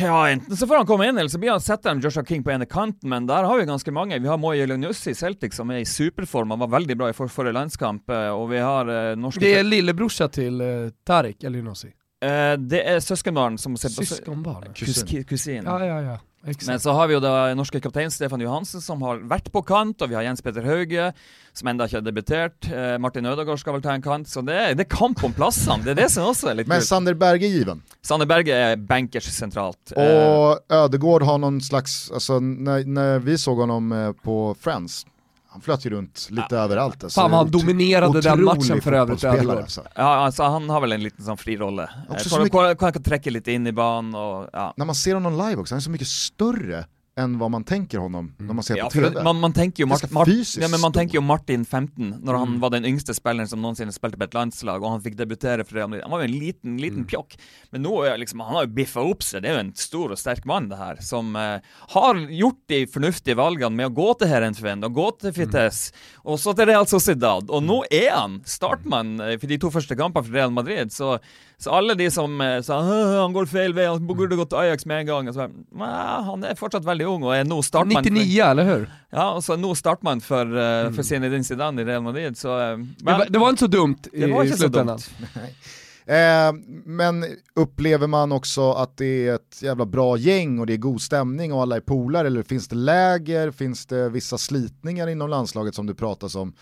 Ja, 0.01 0.29
enten 0.31 0.57
så 0.57 0.67
får 0.67 0.77
han 0.77 0.87
komma 0.87 1.07
in 1.07 1.19
eller 1.19 1.29
så 1.29 1.39
blir 1.39 1.51
han 1.51 1.61
sätta 1.61 1.95
Joshua 1.95 2.25
King 2.25 2.43
på 2.45 2.51
ene 2.51 2.67
kanten, 2.67 3.09
men 3.11 3.27
der 3.27 3.43
har 3.45 3.59
vi 3.59 3.65
ganske 3.65 3.91
mange. 3.91 4.19
Vi 4.19 4.29
har 4.29 4.37
Moye 4.39 4.63
Elionussi 4.63 5.11
i 5.11 5.15
Celtic 5.15 5.55
som 5.55 5.71
er 5.71 5.77
i 5.77 5.85
superform, 5.85 6.51
han 6.51 6.59
var 6.59 6.69
veldig 6.69 6.97
bra 6.97 7.09
i 7.09 7.13
for 7.13 7.29
forrige 7.29 7.53
landskamp. 7.53 8.11
eh, 8.11 8.29
Og 8.29 8.49
vi 8.51 8.59
har 8.59 8.89
eh, 9.11 9.17
norske 9.17 9.41
Det 9.41 9.55
är 9.55 9.63
lillebrorsa 9.65 10.29
till 10.29 10.61
uh, 10.61 10.91
Tarik 11.07 11.45
Elionossi. 11.45 11.89
Eh, 12.21 12.57
Det 12.59 12.83
er 12.89 13.01
søskenbarn 13.01 13.59
som 13.59 13.77
Syskonbarn. 13.77 14.73
Kusin. 14.75 15.07
Kus- 15.09 15.23
Kusin. 15.25 15.65
Ja, 15.65 15.85
ja, 15.87 16.01
ja. 16.03 16.19
Exakt. 16.47 16.67
Men 16.69 16.81
så 16.81 16.93
har 16.93 17.09
vi 17.09 17.15
jo 17.15 17.21
da 17.25 17.55
norske 17.57 17.81
kaptein 17.81 18.11
Stefan 18.13 18.41
Johansen 18.45 18.83
som 18.85 19.01
har 19.03 19.23
vært 19.31 19.51
på 19.53 19.63
kant, 19.65 20.03
og 20.03 20.11
vi 20.11 20.17
har 20.19 20.27
Jens 20.27 20.43
Peter 20.45 20.63
Hauge 20.67 21.13
som 21.55 21.69
enda 21.71 21.87
ikke 21.87 22.01
har 22.01 22.05
debutert. 22.05 22.67
Eh, 22.69 22.97
Martin 22.99 23.27
Ødegaard 23.31 23.61
skal 23.63 23.77
vel 23.77 23.83
ta 23.85 23.95
en 23.95 24.03
kant, 24.03 24.29
så 24.29 24.43
det 24.45 24.55
er, 24.59 24.75
det 24.75 24.85
er 24.85 24.91
kamp 24.97 25.23
om 25.25 25.33
plassene. 25.33 25.85
Det 25.87 25.95
er 25.95 26.01
det 26.03 26.11
som 26.13 26.27
også 26.29 26.51
er 26.51 26.59
litt 26.61 26.69
Men 26.69 26.83
kult. 26.83 26.89
Sander 26.89 27.15
Berge 27.15 27.47
är 27.47 27.55
given. 27.55 27.83
Sander 28.03 28.27
Berge 28.27 28.53
er 28.53 28.77
bankers 28.77 29.31
sentralt. 29.33 29.93
Eh, 29.97 30.03
Och 30.35 30.59
Ödegård 30.69 31.23
har 31.23 31.39
någon 31.39 31.61
slags, 31.61 32.11
alltså 32.11 32.41
när, 32.41 32.85
när 32.85 33.19
vi 33.19 33.39
såg 33.39 33.59
honom 33.59 33.93
eh, 33.93 34.13
på 34.13 34.57
Friends, 34.61 35.07
han 35.55 35.61
flöt 35.61 35.87
ju 35.87 35.91
runt 35.91 36.29
lite 36.31 36.57
överallt. 36.57 37.05
Alltså, 37.05 37.21
Fan 37.21 37.33
han 37.33 37.51
dominerade 37.51 38.21
den 38.21 38.45
matchen 38.45 38.81
för 38.81 38.93
övrigt, 38.93 39.25
Ödegaard. 39.25 39.59
Alltså. 39.59 39.83
Ja, 39.95 40.03
altså 40.17 40.43
Han 40.43 40.71
har 40.71 40.81
vel 40.81 40.93
en 40.93 41.03
liten 41.03 41.25
sånn 41.25 41.37
fri 41.37 41.57
rolle. 41.57 41.87
Tror 42.09 42.41
mye- 42.45 42.77
han 42.81 42.93
kan 42.93 43.03
trekke 43.03 43.31
litt 43.31 43.49
inn 43.49 43.67
i 43.67 43.73
banen 43.73 44.15
og 44.15 44.49
ja. 44.53 44.75
När 44.77 44.85
man 44.85 44.95
ser 44.95 45.15
honom 45.15 45.33
live 45.33 45.57
också, 45.61 45.75
han 45.75 45.79
är 45.79 45.83
så 45.83 45.91
mycket 45.91 46.09
större 46.09 46.85
än 47.17 47.39
vad 47.39 47.51
man 47.51 47.65
tänker 47.65 47.99
honom 47.99 48.35
när 48.39 48.55
man 48.55 48.63
ser 48.65 48.77
Ja, 48.77 48.85
på 48.85 48.91
TV. 48.91 49.23
man, 49.23 49.41
man 49.41 49.53
tenker 49.53 49.83
jo 49.83 49.87
Ganske 49.87 50.07
Mart, 50.07 50.13
Mart, 50.13 50.29
fysisk 50.29 50.63
ja, 50.63 50.69
men 50.69 50.81
man 50.81 51.09
jo 51.13 51.21
Martin 51.21 51.65
15, 51.65 52.19
når 52.23 52.35
han 52.39 52.49
Mm. 52.49 52.61
var 52.61 52.71
den 52.71 52.85
yngste 52.85 53.15
spilleren 53.15 53.49
som 53.49 53.63
noensinne 53.63 53.93
spilte 53.93 54.19
på 54.19 54.25
et 54.25 54.35
landslag, 54.35 54.83
og 54.83 54.91
han 54.91 55.01
fikk 55.01 55.17
debutere 55.17 55.65
for 55.65 55.77
Real 55.77 55.89
Madrid. 55.89 56.03
Han 56.03 56.11
var 56.11 56.21
jo 56.21 56.25
en 56.33 56.39
liten, 56.41 56.77
liten 56.81 56.99
Mm. 57.05 57.07
pjokk. 57.07 57.37
Men 57.73 57.83
nå 57.83 58.03
er 58.05 58.19
liksom, 58.19 58.41
han 58.41 58.55
har 58.55 58.67
jo 58.67 58.73
biffa 58.75 59.01
opp 59.11 59.23
seg. 59.23 59.43
Det 59.43 59.51
er 59.51 59.55
jo 59.55 59.61
en 59.61 59.75
stor 59.75 60.11
og 60.11 60.19
sterk 60.19 60.45
mann, 60.45 60.69
det 60.69 60.79
her, 60.79 60.97
som 61.01 61.37
eh, 61.37 61.61
har 61.89 62.15
gjort 62.15 62.61
de 62.69 62.87
fornuftige 62.87 63.37
valgene 63.37 63.75
med 63.77 63.87
å 63.87 63.95
gå 63.95 64.19
til 64.19 64.29
Herenfen 64.29 64.85
og 64.85 64.93
gå 64.95 65.19
til 65.21 65.33
Fites, 65.33 65.93
og 66.25 66.39
så 66.39 66.55
til 66.57 66.67
Real 66.67 66.87
Sociedad. 66.87 67.49
Og 67.49 67.63
nå 67.63 67.85
er 67.93 68.11
han 68.11 68.41
startmann 68.45 69.21
eh, 69.21 69.39
for 69.39 69.47
de 69.47 69.59
to 69.59 69.71
første 69.71 69.97
kampene 69.97 70.25
for 70.25 70.33
Real 70.33 70.51
Madrid, 70.51 70.91
så 70.91 71.21
så 71.65 71.73
alle 71.79 71.95
de 71.99 72.07
som 72.13 72.35
eh, 72.45 72.59
sa 72.67 72.77
«Åh, 72.85 73.15
han 73.23 73.33
går 73.33 73.47
feil 73.51 73.73
vei, 73.77 73.87
han 73.89 74.05
burde 74.07 74.37
gått 74.37 74.51
til 74.53 74.61
Ajax 74.61 74.85
med 74.91 75.01
en 75.03 75.07
gang. 75.09 75.29
Og 75.31 75.35
så, 75.37 75.47
bare, 75.49 75.55
«Nei, 75.81 76.25
han 76.29 76.45
er 76.51 76.59
fortsatt 76.61 76.85
veldig 76.87 77.07
ung 77.09 77.25
og 77.25 77.33
er 77.37 77.47
nå 77.49 77.63
startmann. 77.65 78.05
for- 78.05 78.13
99, 78.21 78.41
eller 78.51 78.65
hur? 78.69 78.85
ja, 79.15 79.31
og 79.33 79.41
så 79.47 79.57
nå 79.57 79.71
startmann 79.79 80.21
for, 80.25 80.45
uh, 80.45 80.91
for 80.95 81.03
Zinedine 81.07 81.45
Zidane 81.47 81.81
i 81.81 81.89
Real 81.89 82.03
Madrid, 82.05 82.37
så 82.37 82.59
eh, 82.61 82.77
Det 83.01 83.05
var, 83.09 83.27
det 83.31 83.39
var 83.41 83.51
inte 83.57 83.65
så 83.65 83.73
dumt 83.73 84.07
i, 84.13 84.21
det 84.21 84.33
var 84.33 84.45
i 84.45 84.47
ikke 84.53 84.59
så 84.59 84.69
slutändan. 84.69 84.99
dumt. 85.01 85.49
Eh, 86.07 86.53
men 86.85 87.25
upplever 87.57 88.07
man 88.07 88.33
också 88.33 88.73
att 88.73 88.97
det 88.97 89.29
är 89.29 89.35
ett 89.35 89.63
jävla 89.63 89.87
bra 89.87 90.17
gäng 90.17 90.59
och 90.59 90.67
det 90.67 90.73
är 90.73 90.77
god 90.77 91.01
stämning 91.03 91.53
och 91.53 91.63
alla 91.63 91.77
är 91.77 91.81
polare 91.81 92.27
eller 92.27 92.43
finns 92.43 92.69
det 92.69 92.77
läger, 92.77 93.51
finns 93.51 93.87
det 93.87 94.09
vissa 94.09 94.39
slitningar 94.39 95.07
inom 95.09 95.31
landslaget 95.31 95.75
som 95.75 95.87
du 95.87 95.95
pratar 95.95 96.37
om, 96.39 96.53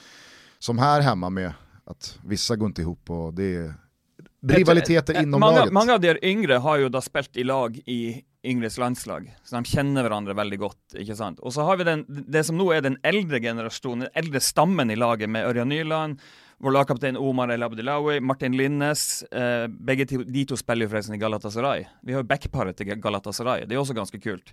som 0.59 0.79
här 0.79 1.01
hemma 1.01 1.31
med 1.31 1.53
att 1.87 2.19
vissa 2.25 2.57
går 2.57 2.67
inte 2.67 2.83
ihop 2.83 3.11
och 3.11 3.35
det 3.35 3.57
är 3.57 3.75
rivaliteter 4.43 5.15
Eh, 5.15 5.23
inom 5.23 5.41
mange, 5.41 5.59
laget. 5.59 5.73
Mange 5.73 5.93
av 5.93 6.01
de 6.01 6.19
yngre 6.23 6.59
har 6.59 6.79
jo 6.79 6.89
da 6.89 7.01
spilt 7.01 7.37
i 7.37 7.45
lag 7.45 7.77
i 7.87 8.23
yngres 8.45 8.79
landslag, 8.79 9.29
så 9.45 9.61
de 9.61 9.71
kjenner 9.71 10.03
hverandre 10.03 10.35
veldig 10.35 10.59
godt. 10.59 10.97
ikke 10.99 11.17
sant? 11.17 11.39
Og 11.41 11.53
så 11.55 11.63
har 11.63 11.77
vi 11.79 11.85
den, 11.85 12.05
det 12.09 12.45
som 12.47 12.57
nå 12.59 12.73
er 12.75 12.83
den 12.83 12.99
eldre 13.07 13.39
generasjonen, 13.41 14.09
den 14.09 14.17
eldre 14.19 14.41
stammen 14.43 14.91
i 14.91 14.99
laget, 14.99 15.31
med 15.31 15.47
Ørjan 15.47 15.69
Nyland, 15.69 16.19
vår 16.63 16.73
lagkapten 16.73 17.17
Omar 17.17 17.49
El 17.49 17.63
Abdelawi, 17.63 18.21
Martin 18.21 18.57
Linnes. 18.57 19.23
Eh, 19.23 19.67
begge 19.67 20.05
de 20.05 20.45
to 20.47 20.57
spiller 20.57 20.87
jo 20.87 20.93
forresten 20.93 21.17
i 21.17 21.19
Galatasaray. 21.19 21.89
Vi 22.07 22.15
har 22.15 22.23
jo 22.23 22.29
backparet 22.29 22.77
til 22.79 22.93
Galatasaray, 23.03 23.65
det 23.67 23.75
er 23.75 23.81
også 23.81 23.97
ganske 23.99 24.21
kult. 24.23 24.53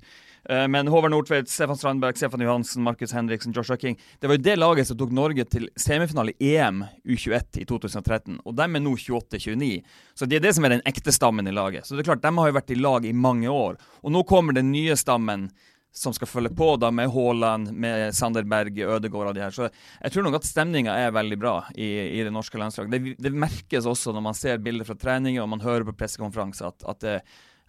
Eh, 0.49 0.66
men 0.74 0.89
Håvard 0.89 1.14
Nordtveit, 1.14 1.51
Stefan 1.53 1.78
Strandberg, 1.78 2.18
Stefan 2.18 2.41
Johansen, 2.41 2.82
Markus 2.84 3.14
Henriksen, 3.14 3.53
Joshua 3.53 3.78
King 3.78 3.99
Det 4.20 4.28
var 4.28 4.39
jo 4.39 4.41
det 4.41 4.57
laget 4.57 4.89
som 4.89 4.97
tok 4.97 5.14
Norge 5.14 5.45
til 5.45 5.70
semifinale 5.78 6.34
i 6.39 6.55
EM 6.55 6.82
U21 7.05 7.62
i 7.62 7.70
2013, 7.70 8.41
og 8.41 8.57
de 8.57 8.66
er 8.66 8.82
nå 8.82 8.95
28-29. 8.97 9.84
Så 10.18 10.26
det 10.26 10.39
er 10.39 10.47
det 10.47 10.55
som 10.57 10.66
er 10.66 10.80
den 10.80 10.86
ekte 10.89 11.14
stammen 11.14 11.45
i 11.45 11.53
laget. 11.53 11.86
Så 11.86 11.93
det 11.93 12.07
er 12.07 12.16
klart, 12.16 12.26
De 12.26 12.34
har 12.34 12.49
jo 12.49 12.57
vært 12.57 12.74
i 12.74 12.82
lag 12.82 13.05
i 13.05 13.14
mange 13.14 13.53
år. 13.53 13.78
Og 14.01 14.12
nå 14.18 14.26
kommer 14.26 14.57
den 14.57 14.72
nye 14.74 14.97
stammen 14.97 15.51
som 15.92 16.14
skal 16.14 16.30
følge 16.30 16.52
på 16.56 16.76
da 16.80 16.92
med 16.94 17.10
Haaland, 17.12 17.72
med 17.74 18.16
Sander 18.16 18.46
Berge, 18.48 18.86
Ødegaard 18.86 19.32
og 19.32 19.36
de 19.36 19.42
her. 19.42 19.52
Så 19.56 19.70
jeg 19.70 20.14
tror 20.14 20.24
nok 20.28 20.38
at 20.40 20.48
stemninga 20.48 20.94
er 20.96 21.14
veldig 21.16 21.38
bra 21.42 21.56
i, 21.76 21.90
i 22.20 22.24
det 22.24 22.32
norske 22.34 22.62
landslaget. 22.62 22.92
Det, 22.94 23.16
det 23.18 23.34
merkes 23.34 23.88
også 23.90 24.14
når 24.16 24.26
man 24.30 24.38
ser 24.38 24.62
bilder 24.64 24.88
fra 24.88 24.96
treninger 25.00 25.42
og 25.44 25.50
man 25.50 25.64
hører 25.66 25.88
på 25.88 25.96
pressekonferanser 25.98 26.70
at, 26.70 26.86
at 26.94 27.02
det, 27.06 27.16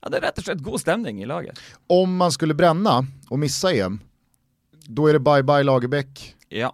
ja, 0.01 0.13
det 0.13 0.21
er 0.21 0.27
rett 0.29 0.43
og 0.43 0.47
slett 0.47 0.63
god 0.65 0.83
stemning 0.83 1.23
i 1.23 1.29
laget. 1.29 1.59
Om 1.89 2.17
man 2.17 2.33
skulle 2.33 2.55
bränna 2.55 3.07
och 3.31 3.39
missa 3.39 3.73
EM, 3.73 4.01
då 4.87 5.07
är 5.07 5.13
det 5.13 5.21
bye 5.21 5.43
bye 5.43 5.63
Lagerbäck, 5.63 6.37
Ja. 6.49 6.73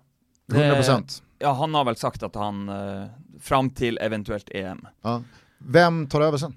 100%. 0.52 1.22
Ja, 1.38 1.52
han 1.52 1.74
har 1.74 1.84
vel 1.84 1.96
sagt 1.96 2.22
at 2.22 2.34
han 2.34 2.68
uh, 2.68 3.06
Fram 3.40 3.70
til 3.70 3.98
eventuelt 4.00 4.48
EM. 4.54 4.86
Ja. 5.02 5.22
Vem 5.58 6.06
tar 6.06 6.20
över 6.20 6.38
sen? 6.38 6.54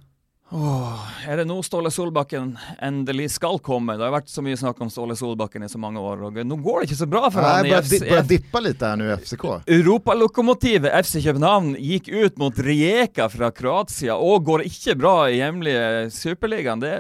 Åh, 0.52 1.10
er 1.30 1.38
det 1.38 1.44
nå 1.46 1.60
Ståle 1.64 1.92
Solbakken 1.94 2.56
endelig 2.82 3.28
skal 3.36 3.60
komme? 3.62 3.94
Det 4.00 4.04
har 4.08 4.14
vært 4.16 4.32
så 4.34 4.42
mye 4.42 4.58
snakk 4.58 4.80
om 4.82 4.90
Ståle 4.90 5.14
Solbakken 5.16 5.62
i 5.64 5.70
så 5.70 5.78
mange 5.78 6.02
år, 6.02 6.24
og 6.26 6.40
nå 6.42 6.56
går 6.66 6.80
det 6.82 6.88
ikke 6.90 6.98
så 7.04 7.08
bra 7.12 7.30
Nej, 7.30 7.44
han 7.46 7.66
i 7.68 7.74
FC. 7.84 7.90
di- 8.00 8.10
börjar 8.10 8.24
dippa 8.24 8.60
lite 8.60 8.86
här 8.88 8.96
nu 8.96 9.12
i 9.14 9.18
FCK. 9.18 9.46
Europalokomotivet 9.68 11.06
FC 11.06 11.22
København 11.24 11.76
gikk 11.80 12.08
ut 12.10 12.38
mot 12.38 12.60
Rijeka 12.60 13.30
fra 13.30 13.52
Kroatia 13.52 14.16
og 14.18 14.44
går 14.48 14.64
ikke 14.66 14.96
bra 14.98 15.14
i 15.30 15.36
hjemlige 15.38 16.10
Superligaen. 16.12 16.80
Det 16.80 16.96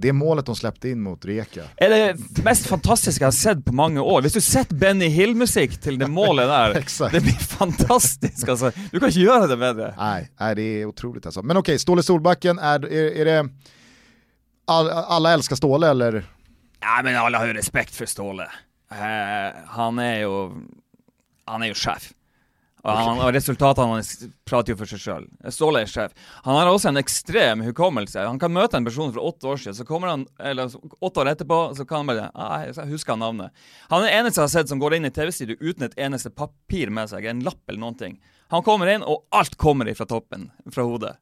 Det 0.00 0.12
målet 0.12 0.46
de 0.46 0.54
släppte 0.56 0.88
in 0.88 1.02
mot 1.02 1.24
Rijeka. 1.24 1.62
er 1.76 1.88
det 1.88 2.44
mest 2.44 2.66
fantastiske 2.66 3.20
jeg 3.22 3.26
har 3.26 3.32
sett 3.32 3.64
på 3.64 3.72
mange 3.74 4.00
år. 4.00 4.22
Hvis 4.22 4.32
du 4.32 4.40
setter 4.40 4.76
Benny 4.76 5.08
Hill-musikk 5.08 5.80
til 5.82 5.98
det 5.98 6.08
målet 6.08 6.48
Exakt. 6.76 7.12
det 7.12 7.20
blir 7.22 7.32
fantastisk, 7.38 8.48
altså. 8.48 8.70
Du 8.92 8.98
kan 9.00 9.08
ikke 9.08 9.20
gjøre 9.26 9.48
det 9.48 9.58
bedre. 9.58 9.94
Nej, 9.98 10.28
nej, 10.40 10.54
det 10.54 10.62
är 10.62 10.84
otroligt 10.86 11.26
alltså. 11.26 11.42
Men 11.42 11.56
okej, 11.56 11.78
Ståle 11.78 12.02
Solbacken, 12.02 12.58
är, 12.58 12.77
är, 12.84 13.20
är 13.20 13.24
det... 13.24 13.48
All, 14.66 14.88
alla 14.88 15.32
älskar 15.32 15.56
Ståle 15.56 15.88
eller? 15.88 16.24
Ja, 16.80 17.00
men 17.04 17.16
alle 17.16 17.38
har 17.38 17.46
jo 17.46 17.52
respekt 17.52 17.94
for 17.96 18.06
Ståle. 18.06 18.48
Eh, 18.92 19.56
han 19.68 19.98
er 19.98 20.20
jo 20.20 20.34
Han 21.48 21.62
er 21.62 21.72
jo 21.72 21.76
sjef. 21.76 22.12
Og, 22.84 22.94
han, 22.94 23.18
og 23.20 23.32
resultatene 23.34 23.96
hans 23.96 24.10
prater 24.46 24.72
jo 24.72 24.78
for 24.78 24.88
seg 24.88 25.00
sjøl. 25.02 25.24
Ståle 25.52 25.82
er 25.82 25.90
sjef. 25.90 26.12
Han 26.44 26.56
har 26.56 26.70
også 26.70 26.92
en 26.92 27.00
ekstrem 27.00 27.64
hukommelse. 27.66 28.20
Han 28.22 28.38
kan 28.40 28.52
møte 28.54 28.78
en 28.78 28.86
person 28.86 29.10
fra 29.12 29.24
åtte 29.28 29.48
år 29.50 29.60
siden, 29.60 29.76
så 29.80 29.86
kommer 29.88 30.12
han 30.12 30.26
eller 30.38 30.70
åtte 31.00 31.24
år 31.24 31.32
etterpå, 31.32 31.58
så 31.76 31.86
kan 31.88 32.04
han 32.04 32.12
bare 32.12 32.28
ah, 32.34 32.68
jeg 32.68 32.88
husker 32.92 33.16
han 33.16 33.24
navnet. 33.24 33.66
Han 33.90 34.04
er 34.04 34.12
den 34.12 34.20
eneste 34.20 34.40
jeg 34.40 34.46
har 34.46 34.54
sett 34.54 34.72
som 34.72 34.82
går 34.82 34.98
inn 34.98 35.08
i 35.08 35.12
TV-studio 35.14 35.58
uten 35.60 35.88
et 35.88 35.98
eneste 35.98 36.30
papir 36.30 36.92
med 36.94 37.10
seg, 37.10 37.26
en 37.26 37.42
lapp 37.46 37.60
eller 37.66 37.82
noen 37.82 37.98
ting. 37.98 38.18
Han 38.54 38.64
kommer 38.64 38.88
inn, 38.92 39.04
og 39.04 39.26
alt 39.34 39.58
kommer 39.60 39.90
fra 39.98 40.06
toppen, 40.08 40.48
fra 40.72 40.86
hodet. 40.86 41.16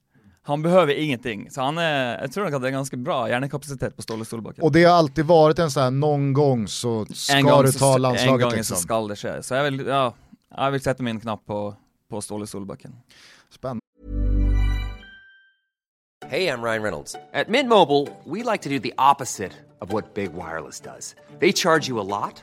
Han 0.46 0.62
behøver 0.62 0.94
ingenting. 0.94 1.50
Så 1.50 1.60
han 1.62 1.78
er, 1.78 2.20
jeg 2.20 2.30
tror 2.30 2.50
det 2.50 2.68
er 2.68 2.74
ganske 2.76 2.96
bra 2.96 3.16
hjernekapasitet 3.26 3.96
på 3.96 4.02
Ståle 4.02 4.24
Solbakken. 4.24 4.62
Och 4.64 4.72
det 4.72 4.84
har 4.84 4.94
alltid 4.94 5.24
varit 5.26 5.58
en 5.58 5.70
sån 5.70 5.82
här, 5.82 5.90
någon 5.90 6.32
gång 6.32 6.68
så 6.68 7.06
ska 7.10 7.36
en 7.36 7.46
gang, 7.46 7.62
du 7.64 7.72
så, 7.72 7.78
ta 7.78 7.94
en 7.94 8.02
landslaget 8.02 8.40
gang 8.40 8.50
så 8.50 8.56
liksom. 8.56 8.76
skal 8.76 9.08
det 9.08 9.16
skje. 9.16 9.42
Så 9.42 9.54
jeg 9.54 9.64
vil, 9.64 9.86
ja, 9.86 10.12
jeg 10.56 10.72
vil 10.72 10.84
sette 10.84 11.02
min 11.02 11.18
knapp 11.20 11.42
på, 11.46 11.74
på 12.10 12.20
Ståle 12.20 12.46
Solbakken. 12.46 12.94
Spännande. 13.50 13.82
Hey, 16.28 16.48
I'm 16.48 16.62
Ryan 16.62 16.82
Reynolds. 16.82 17.16
At 17.32 17.48
Mint 17.48 17.68
Mobile, 17.68 18.08
we 18.24 18.42
like 18.42 18.62
to 18.62 18.68
do 18.68 18.78
the 18.78 18.94
opposite 18.98 19.52
of 19.80 19.92
what 19.92 20.14
Big 20.14 20.32
Wireless 20.32 20.80
does. 20.80 21.16
They 21.40 21.52
charge 21.52 21.88
you 21.88 22.00
a 22.00 22.06
lot, 22.06 22.42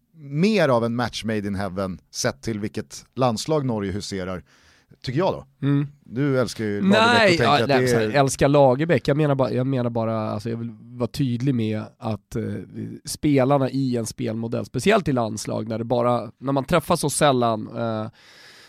mer 0.21 0.69
av 0.69 0.85
en 0.85 0.95
match 0.95 1.23
made 1.23 1.47
in 1.47 1.55
heaven 1.55 1.99
sett 2.11 2.41
till 2.41 2.59
vilket 2.59 3.05
landslag 3.15 3.65
Norge 3.65 3.91
huserar, 3.91 4.43
tycker 5.03 5.19
jag 5.19 5.33
då. 5.33 5.67
Mm. 5.67 5.87
Du 6.03 6.39
älskar 6.39 6.63
ju 6.65 6.81
Lagerbäck 6.81 6.99
Nej, 7.07 7.23
och 7.23 7.29
tänker 7.29 7.43
ja, 7.43 7.61
att 7.61 7.67
nej 7.67 7.85
det 7.85 7.91
är... 7.91 8.01
jag 8.01 8.13
älskar 8.13 8.47
Lagerbäck. 8.47 9.07
Jag 9.07 9.17
menar 9.17 9.35
bara, 9.35 9.51
jag 9.51 9.67
menar 9.67 9.89
bara 9.89 10.31
alltså 10.31 10.49
jag 10.49 10.57
vill 10.57 10.75
vara 10.81 11.07
tydlig 11.07 11.55
med 11.55 11.83
att 11.97 12.35
eh, 12.35 12.43
spelarna 13.05 13.69
i 13.69 13.97
en 13.97 14.05
spelmodell, 14.05 14.65
speciellt 14.65 15.07
i 15.07 15.11
landslag, 15.11 15.67
när, 15.67 15.77
det 15.77 15.83
bara, 15.83 16.31
när 16.37 16.51
man 16.51 16.63
träffas 16.63 16.99
så 16.99 17.09
sällan, 17.09 17.77
eh, 17.77 18.09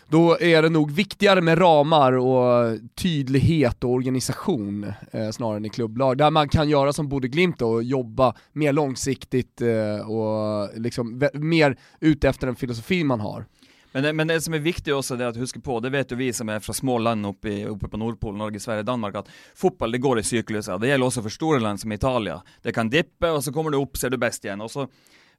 då 0.07 0.37
är 0.39 0.61
det 0.61 0.69
nog 0.69 0.91
viktigare 0.91 1.41
med 1.41 1.59
ramar 1.59 2.13
och 2.13 2.77
tydlighet 2.95 3.83
och 3.83 3.91
organisation 3.91 4.93
eh, 5.11 5.29
snarare 5.29 5.57
än 5.57 5.65
i 5.65 5.69
klubblag. 5.69 6.17
Där 6.17 6.31
man 6.31 6.49
kan 6.49 6.69
göra 6.69 6.93
som 6.93 7.09
Bode 7.09 7.27
Glimt 7.27 7.61
och 7.61 7.83
jobba 7.83 8.35
mer 8.51 8.73
långsiktigt 8.73 9.61
eh, 9.61 10.09
och 10.09 10.69
liksom 10.75 11.29
mer 11.33 11.77
ute 11.99 12.29
efter 12.29 12.47
den 12.47 12.55
filosofi 12.55 13.03
man 13.03 13.19
har. 13.19 13.45
Men 13.93 14.03
det, 14.03 14.13
men 14.13 14.27
det 14.27 14.41
som 14.41 14.53
är 14.53 14.59
viktigt 14.59 14.93
också 14.93 15.15
det 15.15 15.23
är 15.23 15.27
att 15.27 15.37
huska 15.37 15.59
på, 15.59 15.79
det 15.79 15.89
vet 15.89 16.11
ju 16.11 16.15
vi 16.15 16.33
som 16.33 16.49
är 16.49 16.59
från 16.59 16.73
Småland 16.73 17.25
uppe, 17.25 17.49
i, 17.49 17.65
uppe 17.65 17.87
på 17.87 17.97
Nordpolen, 17.97 18.37
Norge, 18.37 18.59
Sverige, 18.59 18.83
Danmark, 18.83 19.15
att 19.15 19.29
fotboll 19.55 19.91
det 19.91 19.97
går 19.97 20.19
i 20.19 20.23
cykluser. 20.23 20.77
Det 20.77 20.87
gäller 20.87 21.05
också 21.05 21.21
för 21.21 21.29
stora 21.29 21.59
länder 21.59 21.77
som 21.77 21.91
Italien. 21.91 22.39
Det 22.61 22.71
kan 22.71 22.89
dippa 22.89 23.31
och 23.31 23.43
så 23.43 23.53
kommer 23.53 23.69
du 23.69 23.77
upp, 23.77 23.97
så 23.97 24.07
är 24.07 24.11
du 24.11 24.17
bäst 24.17 24.45
igen. 24.45 24.61
Och 24.61 24.71
så, 24.71 24.87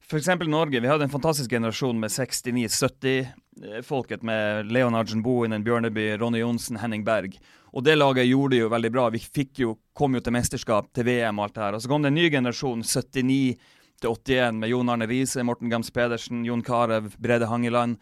för 0.01 0.17
exempel 0.17 0.49
Norge, 0.49 0.79
vi 0.79 0.87
hade 0.87 1.03
en 1.03 1.09
fantastisk 1.09 1.49
generation 1.49 1.99
med 1.99 2.07
69-70 2.07 3.27
Eh, 3.63 3.81
folket 3.81 4.21
med 4.21 4.71
Leonard 4.71 5.21
Bohinen, 5.23 5.63
Björneby, 5.63 6.17
Ronny 6.17 6.39
Jonsson, 6.39 6.77
Henning 6.77 7.03
Berg. 7.03 7.39
Och 7.61 7.83
det 7.83 7.95
laget 7.95 8.25
gjorde 8.25 8.55
ju 8.55 8.69
väldigt 8.69 8.91
bra. 8.91 9.09
Vi 9.09 9.19
fick 9.19 9.59
ju, 9.59 9.75
kom 9.93 10.13
ju 10.13 10.19
till 10.19 10.31
mästerskap, 10.31 10.93
till 10.93 11.03
VM 11.03 11.39
och 11.39 11.45
allt 11.45 11.55
det 11.55 11.61
här. 11.61 11.73
Och 11.73 11.81
så 11.81 11.89
kom 11.89 12.01
det 12.01 12.07
en 12.07 12.13
ny 12.13 12.31
generation, 12.31 12.83
79 12.83 13.55
till 13.99 14.09
81 14.09 14.55
med 14.55 14.69
Jon 14.69 14.89
Arne 14.89 15.07
Riise, 15.07 15.43
Morten 15.43 15.69
Gams 15.69 15.91
Pedersen, 15.91 16.45
Jon 16.45 16.63
Carew, 16.63 17.17
Brede 17.17 17.45
Hangeland. 17.45 17.97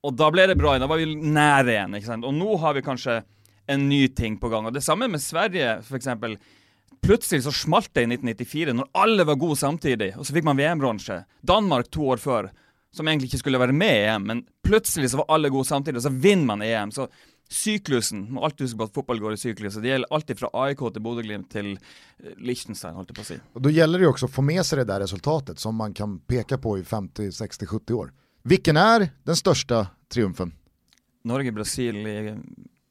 Och 0.00 0.14
då 0.14 0.30
blev 0.30 0.48
det 0.48 0.56
bra, 0.56 0.78
då 0.78 0.86
var 0.86 0.96
vi 0.96 1.16
nära 1.16 1.70
igen, 1.70 1.94
ikke 1.94 2.06
sant? 2.06 2.24
Och 2.24 2.34
nu 2.34 2.56
har 2.56 2.74
vi 2.74 2.82
kanske 2.82 3.22
en 3.66 3.88
ny 3.88 4.08
ting 4.08 4.36
på 4.36 4.48
gång. 4.48 4.66
Och 4.66 4.72
detsamma 4.72 5.08
med 5.08 5.22
Sverige, 5.22 5.82
för 5.82 5.96
exempel. 5.96 6.38
Plötsligt 7.02 7.44
så 7.44 7.52
smalt 7.52 7.90
det 7.92 8.00
i 8.00 8.04
1994 8.04 8.72
när 8.72 8.86
alla 8.92 9.24
var 9.24 9.34
gode 9.34 9.56
samtidigt 9.56 10.16
och 10.16 10.26
så 10.26 10.34
fick 10.34 10.44
man 10.44 10.56
VM-bronse. 10.56 11.24
Danmark 11.40 11.90
två 11.90 12.08
år 12.08 12.16
før, 12.16 12.52
som 12.92 13.08
egentligen 13.08 13.26
inte 13.26 13.38
skulle 13.38 13.58
vara 13.58 13.72
med 13.72 14.02
i 14.02 14.04
EM, 14.04 14.22
men 14.22 14.44
plötsligt 14.64 15.10
så 15.10 15.16
var 15.16 15.24
alla 15.28 15.48
gode 15.48 15.64
samtidigt 15.64 15.96
och 15.96 16.02
så 16.02 16.08
vinner 16.08 16.44
man 16.44 16.62
EM. 16.62 16.90
Så 16.90 17.08
syklusen, 17.48 18.32
må 18.32 18.44
alltid 18.44 18.60
huske 18.64 18.78
på 18.78 18.84
att 18.84 18.94
fotboll 18.94 19.20
går 19.20 19.32
i 19.32 19.36
cykluser, 19.36 19.80
det 19.80 19.88
gäller 19.88 20.06
alltid 20.10 20.38
från 20.38 20.50
AIK 20.52 20.78
till 20.78 21.02
Bodø-Glimt 21.02 21.50
till 21.50 21.72
eh, 21.72 21.78
Liechtenstein, 22.36 22.94
håller 22.94 23.14
på 23.14 23.20
att 23.20 23.26
säga. 23.26 23.40
Och 23.52 23.62
då 23.62 23.70
gäller 23.70 23.98
det 23.98 24.06
också 24.06 24.26
att 24.26 24.32
få 24.32 24.42
med 24.42 24.66
sig 24.66 24.78
det 24.78 24.84
där 24.84 25.00
resultatet 25.00 25.58
som 25.58 25.74
man 25.74 25.94
kan 25.94 26.18
peka 26.18 26.58
på 26.58 26.78
i 26.78 26.84
50, 26.84 27.32
60, 27.32 27.66
70 27.66 27.94
år. 27.94 28.12
Vilken 28.42 28.76
är 28.76 29.08
den 29.22 29.36
största 29.36 29.86
triumfen? 30.08 30.52
Norge-Brasil 31.24 31.96
i 32.06 32.36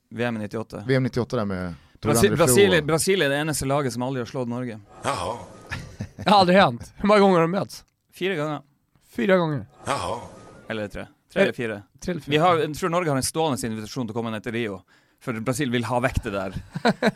VM 0.10 0.34
98. 0.36 0.84
VM 0.88 1.04
98 1.04 1.38
där 1.38 1.46
med 1.46 1.74
Brasil, 2.02 2.36
Brasil, 2.36 2.84
Brasil 2.84 3.22
är 3.22 3.30
det 3.30 3.38
enda 3.38 3.54
laget 3.66 3.94
som 3.94 4.02
aldrig 4.02 4.22
har 4.22 4.26
slått 4.26 4.48
Norge. 4.48 4.80
Jaha. 5.04 5.38
Det 6.16 6.30
har 6.30 6.40
aldrig 6.40 6.58
hänt. 6.58 6.94
Hur 6.96 7.08
många 7.08 7.20
gånger 7.20 7.36
har 7.36 7.42
de 7.42 7.52
mötts? 7.52 7.86
Fyra 8.14 8.36
gånger. 8.36 8.62
Fyra 9.16 9.38
gånger. 9.38 9.66
Jaha. 9.86 10.20
Eller 10.70 10.88
tre. 10.88 11.06
Tre 11.34 11.42
eller 11.42 11.54
fyra. 11.54 11.82
Tre 12.00 12.12
eller 12.12 12.22
fyra. 12.22 12.32
Vi 12.32 12.38
har, 12.38 12.58
jag 12.58 12.76
tror 12.76 12.90
Norge 12.90 13.10
har 13.10 13.18
en 13.18 13.24
stående 13.24 13.68
invitation 13.68 14.08
att 14.10 14.14
komma 14.16 14.30
ner 14.30 14.40
till 14.40 14.52
Rio. 14.52 14.82
För 15.24 15.34
Brasil 15.34 15.72
vill 15.72 15.84
ha 15.86 16.00
väck 16.00 16.24
det 16.24 16.30
där. 16.30 16.54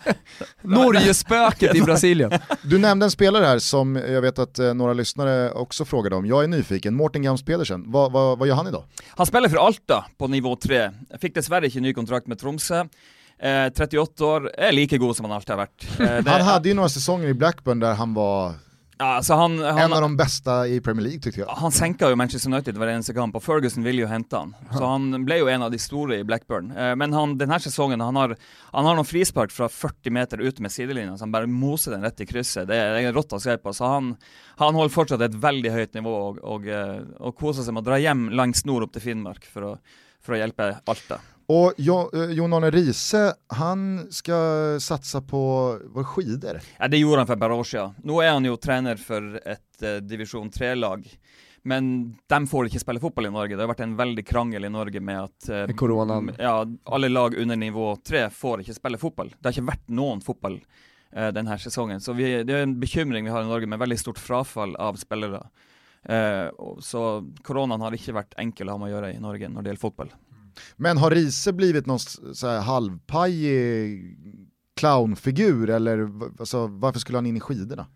Norgespöket 0.62 1.76
i 1.76 1.82
Brasilien. 1.82 2.32
Du 2.64 2.78
nämnde 2.78 3.06
en 3.06 3.12
spelare 3.12 3.46
här 3.46 3.60
som 3.60 3.96
jag 3.96 4.22
vet 4.22 4.40
att 4.40 4.60
eh, 4.60 4.74
några 4.74 4.94
lyssnare 4.94 5.52
också 5.52 5.86
frågade 5.86 6.16
om. 6.16 6.26
Jag 6.26 6.44
är 6.44 6.48
nyfiken, 6.48 6.96
Mårten 6.96 7.22
Gams 7.22 7.46
Pedersen, 7.46 7.92
vad, 7.92 8.12
vad, 8.12 8.40
vad 8.40 8.48
gör 8.48 8.56
han 8.56 8.68
idag? 8.68 8.84
Han 9.08 9.26
spelar 9.26 9.50
för 9.50 9.58
Alta 9.58 10.06
på 10.18 10.28
nivå 10.28 10.56
3. 10.56 10.92
Fick 11.22 11.36
dessvärre 11.36 11.66
inte 11.66 11.80
ny 11.80 11.94
kontrakt 11.94 12.28
med 12.28 12.40
Tromsø. 12.40 12.86
Eh, 13.40 13.70
38 13.76 14.26
år, 14.26 14.52
är 14.58 14.72
lika 14.72 14.98
god 14.98 15.16
som 15.16 15.26
han 15.26 15.36
alltid 15.36 15.50
har 15.50 15.58
varit. 15.58 16.00
Eh, 16.00 16.34
Han 16.34 16.42
hade 16.42 16.70
ju 16.70 16.76
några 16.76 16.90
säsonger 16.90 17.28
i 17.28 17.34
Blackburn 17.34 17.80
där 17.80 17.94
han 17.94 18.14
var 18.14 18.54
alltså 18.98 19.34
han, 19.34 19.60
han, 19.60 19.78
en 19.78 19.94
av 19.94 20.02
de 20.02 20.18
bästa 20.18 20.68
i 20.68 20.82
Premier 20.82 21.04
League 21.04 21.22
tyckte 21.22 21.40
jag. 21.40 21.48
han 21.48 21.72
sänka 21.72 22.10
ju 22.10 22.16
Manchester 22.16 22.54
United 22.54 22.84
eneste 22.84 23.14
kamp, 23.14 23.36
och 23.36 23.44
Ferguson 23.44 23.84
ville 23.84 24.02
ju 24.02 24.08
hämta 24.08 24.38
han. 24.38 24.56
Så 24.78 24.86
han 24.86 25.26
blev 25.26 25.38
ju 25.38 25.50
en 25.50 25.62
av 25.62 25.72
de 25.72 25.80
stora 25.80 26.16
i 26.16 26.24
Blackburn. 26.24 26.72
Eh, 26.72 26.96
men 26.96 27.14
han, 27.14 27.38
den 27.38 27.50
här 27.50 27.60
säsongen, 27.60 28.02
han 28.02 28.16
har, 28.16 28.36
han 28.72 28.86
har 28.86 28.96
någon 28.96 29.06
frispark 29.06 29.52
från 29.52 29.70
40 29.70 30.10
meter 30.10 30.38
ut 30.38 30.60
med 30.60 30.72
sidelinjen, 30.72 31.18
så 31.18 31.22
han 31.22 31.32
bara 31.32 31.48
moser 31.48 31.92
den 31.92 32.02
rätt 32.02 32.22
i 32.22 32.26
krysset. 32.26 32.68
Det 32.68 32.76
är, 32.76 32.94
det 32.94 33.02
är 33.02 33.14
rått 33.14 33.34
att 33.34 33.42
se 33.42 33.58
på. 33.58 33.74
Så 33.74 33.86
han, 33.86 34.16
han 34.58 34.76
håller 34.76 34.90
fortsatt 34.90 35.22
ett 35.22 35.36
väldigt 35.36 35.72
högt 35.72 35.94
nivå 35.94 36.16
och, 36.16 36.38
och, 36.38 36.66
eh, 36.66 37.02
och 37.18 37.36
koser 37.36 37.64
sig 37.64 37.74
med 37.74 37.80
att 37.82 37.86
dra 37.86 37.98
hem 37.98 38.30
långt 38.30 38.66
nord 38.66 38.84
upp 38.84 38.94
till 38.94 39.02
Finnmark 39.02 39.46
för 39.46 39.74
att, 39.74 39.80
för 40.22 40.34
att 40.34 40.40
hjälpa 40.40 40.76
Alta. 40.86 41.20
Och 41.48 41.74
Jo- 41.78 42.10
eh, 42.14 42.32
Jon 42.32 42.54
Arne 42.54 42.70
Riise, 42.70 43.34
han 43.48 44.08
ska 44.12 44.34
satsa 44.80 45.22
på 45.22 45.78
vad, 45.84 46.06
skidor. 46.08 46.60
Ja, 46.80 46.88
det 46.88 46.98
gjorde 46.98 47.18
han 47.18 47.28
för 47.28 47.36
sedan. 47.64 47.94
Nu 48.04 48.14
är 48.14 48.32
han 48.32 48.46
ju 48.46 48.58
tränare 48.58 48.98
för 48.98 49.48
ett 49.48 49.82
eh, 49.82 49.96
division 49.96 50.50
3-lag. 50.52 51.20
Men 51.62 52.16
de 52.28 52.48
får 52.48 52.66
inte 52.66 52.80
spela 52.80 53.00
fotboll 53.00 53.26
i 53.26 53.30
Norge. 53.30 53.56
Det 53.56 53.62
har 53.62 53.68
varit 53.68 53.80
en 53.80 53.96
väldig 53.96 54.28
krangel 54.28 54.66
i 54.66 54.70
Norge 54.70 55.00
med 55.00 55.24
att 55.24 55.50
eh, 55.50 55.56
Med 55.56 55.78
coronan. 55.78 56.32
Ja, 56.40 56.66
alla 56.84 57.08
lag 57.08 57.36
under 57.36 57.56
nivå 57.56 57.98
3 58.08 58.30
får 58.30 58.60
inte 58.60 58.74
spela 58.74 58.98
fotboll. 58.98 59.36
Det 59.40 59.48
har 59.48 59.52
inte 59.52 59.62
varit 59.62 59.88
någon 59.90 60.22
fotboll 60.22 60.62
eh, 61.16 61.28
den 61.28 61.48
här 61.48 61.58
säsongen. 61.58 62.02
Så 62.02 62.14
vi, 62.14 62.44
det 62.44 62.54
är 62.54 62.64
en 62.64 62.80
bekymring 62.80 63.24
vi 63.26 63.30
har 63.32 63.42
i 63.42 63.46
Norge 63.46 63.68
med 63.68 63.80
väldigt 63.80 64.00
stort 64.00 64.18
frafall 64.20 64.76
av 64.76 64.94
spelare. 64.94 65.48
Eh, 66.04 66.50
så 66.80 67.26
coronan 67.44 67.82
har 67.82 67.92
inte 67.92 68.12
varit 68.12 68.34
enkel 68.38 68.70
att 68.70 68.74
ha 68.74 68.78
med 68.80 68.86
att 68.86 68.92
göra 68.92 69.12
i 69.12 69.20
Norge 69.20 69.50
när 69.50 69.62
det 69.62 69.70
gäller 69.70 69.80
fotboll. 69.80 70.14
Men 70.76 70.98
har 70.98 71.12
Riise 71.12 71.54
blivit 71.54 71.86
någon 71.86 72.00
så 72.00 72.48
här 72.48 72.62
halvpajig 72.62 74.18
clownfigur 74.76 75.70
eller 75.70 76.10
alltså, 76.40 76.68
varför 76.68 77.00
skulle 77.00 77.18
han 77.18 77.26
in 77.26 77.38
i 77.38 77.40
skidorna? 77.40 77.88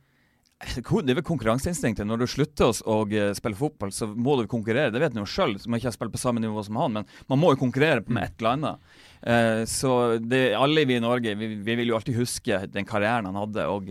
Det 0.76 1.12
är 1.12 1.16
väl 1.16 1.24
konkurrensinstinkten, 1.24 2.08
när 2.08 2.18
du 2.18 2.28
slutar 2.28 2.66
oss 2.66 2.82
och 2.82 3.14
eh, 3.14 3.34
spela 3.34 3.56
fotboll 3.56 3.92
så 3.92 4.08
må 4.08 4.42
du 4.42 4.48
konkurrera, 4.48 4.90
det 4.90 5.00
vet 5.00 5.14
ni 5.14 5.20
jo 5.20 5.26
själv, 5.26 5.58
som 5.58 5.76
ikke 5.76 5.88
har 5.88 5.92
spelat 5.92 6.12
på 6.12 6.20
samma 6.20 6.40
nivå 6.40 6.64
som 6.64 6.76
han, 6.76 6.94
men 6.94 7.06
man 7.28 7.40
må 7.40 7.52
ju 7.54 7.58
konkurrera 7.58 8.04
med 8.08 8.24
ett 8.24 8.40
eller 8.40 8.50
annat. 8.50 8.80
Eh, 9.22 9.66
så 9.66 10.18
det, 10.18 10.54
alle 10.54 10.86
vi 10.86 10.96
i 10.96 11.00
Norge, 11.00 11.36
vi, 11.36 11.48
vi 11.48 11.76
vill 11.76 11.88
ju 11.88 11.96
alltid 11.96 12.16
huske 12.16 12.66
den 12.66 12.86
karriären 12.86 13.26
han 13.26 13.36
hade 13.36 13.66
och 13.66 13.84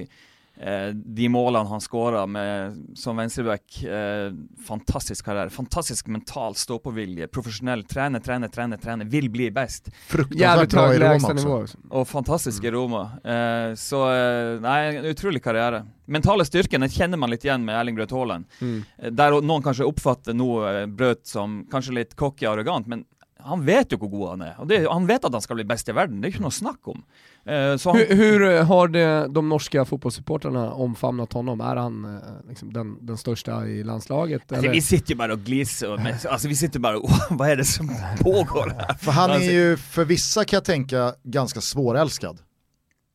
eh, 0.60 0.88
de 0.94 1.28
målen 1.28 1.66
han 1.66 1.80
skåra 1.80 2.26
med 2.26 2.76
som 2.94 3.16
venstreback, 3.16 3.82
eh, 3.82 4.32
fantastisk 4.66 5.24
karriär, 5.24 5.48
fantastisk 5.48 6.06
mental 6.06 6.54
ståpåvilje, 6.54 7.28
professionell, 7.28 7.84
träner, 7.84 8.20
träner, 8.20 8.48
träner, 8.48 8.76
träner, 8.76 9.04
vill 9.04 9.30
bli 9.30 9.50
bäst. 9.50 9.90
Fruktansvärt 10.06 10.70
bra 10.70 10.94
i 10.94 10.98
Roma 10.98 11.60
också. 11.62 11.78
Och 11.88 12.08
fantastisk 12.08 12.64
i 12.64 12.70
Roma. 12.70 13.02
Eh, 13.24 13.74
så 13.74 14.12
eh, 14.12 14.60
nej, 14.60 14.96
en 14.96 15.06
otrolig 15.06 15.44
karriär. 15.44 15.84
Mentala 16.04 16.44
styrkan 16.44 16.80
den 16.80 16.90
känner 16.90 17.16
man 17.16 17.30
lite 17.30 17.46
igen 17.46 17.64
med 17.64 17.80
Erling 17.80 17.94
Braut 17.94 18.10
Haaland. 18.10 18.44
Mm. 18.60 18.82
Eh, 18.98 19.10
Där 19.10 19.40
någon 19.40 19.62
kanske 19.62 19.84
uppfattar 19.84 20.34
nog 20.34 20.64
eh, 20.68 20.86
Braut 20.86 21.26
som 21.26 21.66
kanske 21.70 21.92
lite 21.92 22.16
cocky 22.16 22.46
och 22.46 22.52
arrogant, 22.52 22.86
men 22.86 23.04
han 23.42 23.64
vet 23.64 23.92
ju 23.92 23.96
hur 24.00 24.06
god 24.06 24.28
han 24.28 24.40
är. 24.40 24.54
Och 24.60 24.66
det, 24.66 24.88
han 24.90 25.06
vet 25.06 25.24
att 25.24 25.32
han 25.32 25.42
ska 25.42 25.54
bli 25.54 25.64
bäst 25.64 25.88
i 25.88 25.92
världen, 25.92 26.20
det 26.20 26.26
är 26.26 26.30
inte 26.30 26.42
något 26.42 26.54
snack 26.54 26.80
om. 26.82 27.02
Eh, 27.46 27.76
så 27.76 27.90
han, 27.90 27.98
Hur, 27.98 28.14
hur 28.16 28.42
eh, 28.56 28.64
har 28.66 28.88
det, 28.88 29.28
de 29.28 29.48
norska 29.48 29.84
fotbollssupportrarna 29.84 30.72
omfamnat 30.72 31.32
honom? 31.32 31.60
Är 31.60 31.76
han 31.76 32.04
eh, 32.16 32.48
liksom 32.48 32.72
den, 32.72 33.06
den 33.06 33.16
största 33.16 33.66
i 33.66 33.82
landslaget? 33.84 34.42
alltså, 34.52 34.64
eller? 34.64 34.74
vi 34.74 34.80
sitter 34.82 35.10
ju 35.10 35.16
bara 35.16 35.32
och 35.32 36.00
med- 36.00 36.26
alltså 36.26 36.48
vi 36.48 36.56
sitter 36.56 36.80
bara 36.80 36.98
och 36.98 37.10
vad 37.30 37.50
är 37.50 37.56
det 37.56 37.64
som 37.64 37.88
pågår 38.20 38.74
här? 38.78 38.94
För 38.94 39.12
han 39.12 39.30
är 39.30 39.34
Alltså- 39.34 39.50
ju 39.50 39.76
för 39.76 40.04
vissa 40.04 40.44
kan 40.44 40.56
jag 40.56 40.64
tänka 40.64 41.14
ganska 41.24 41.60
svårälskad. 41.60 42.38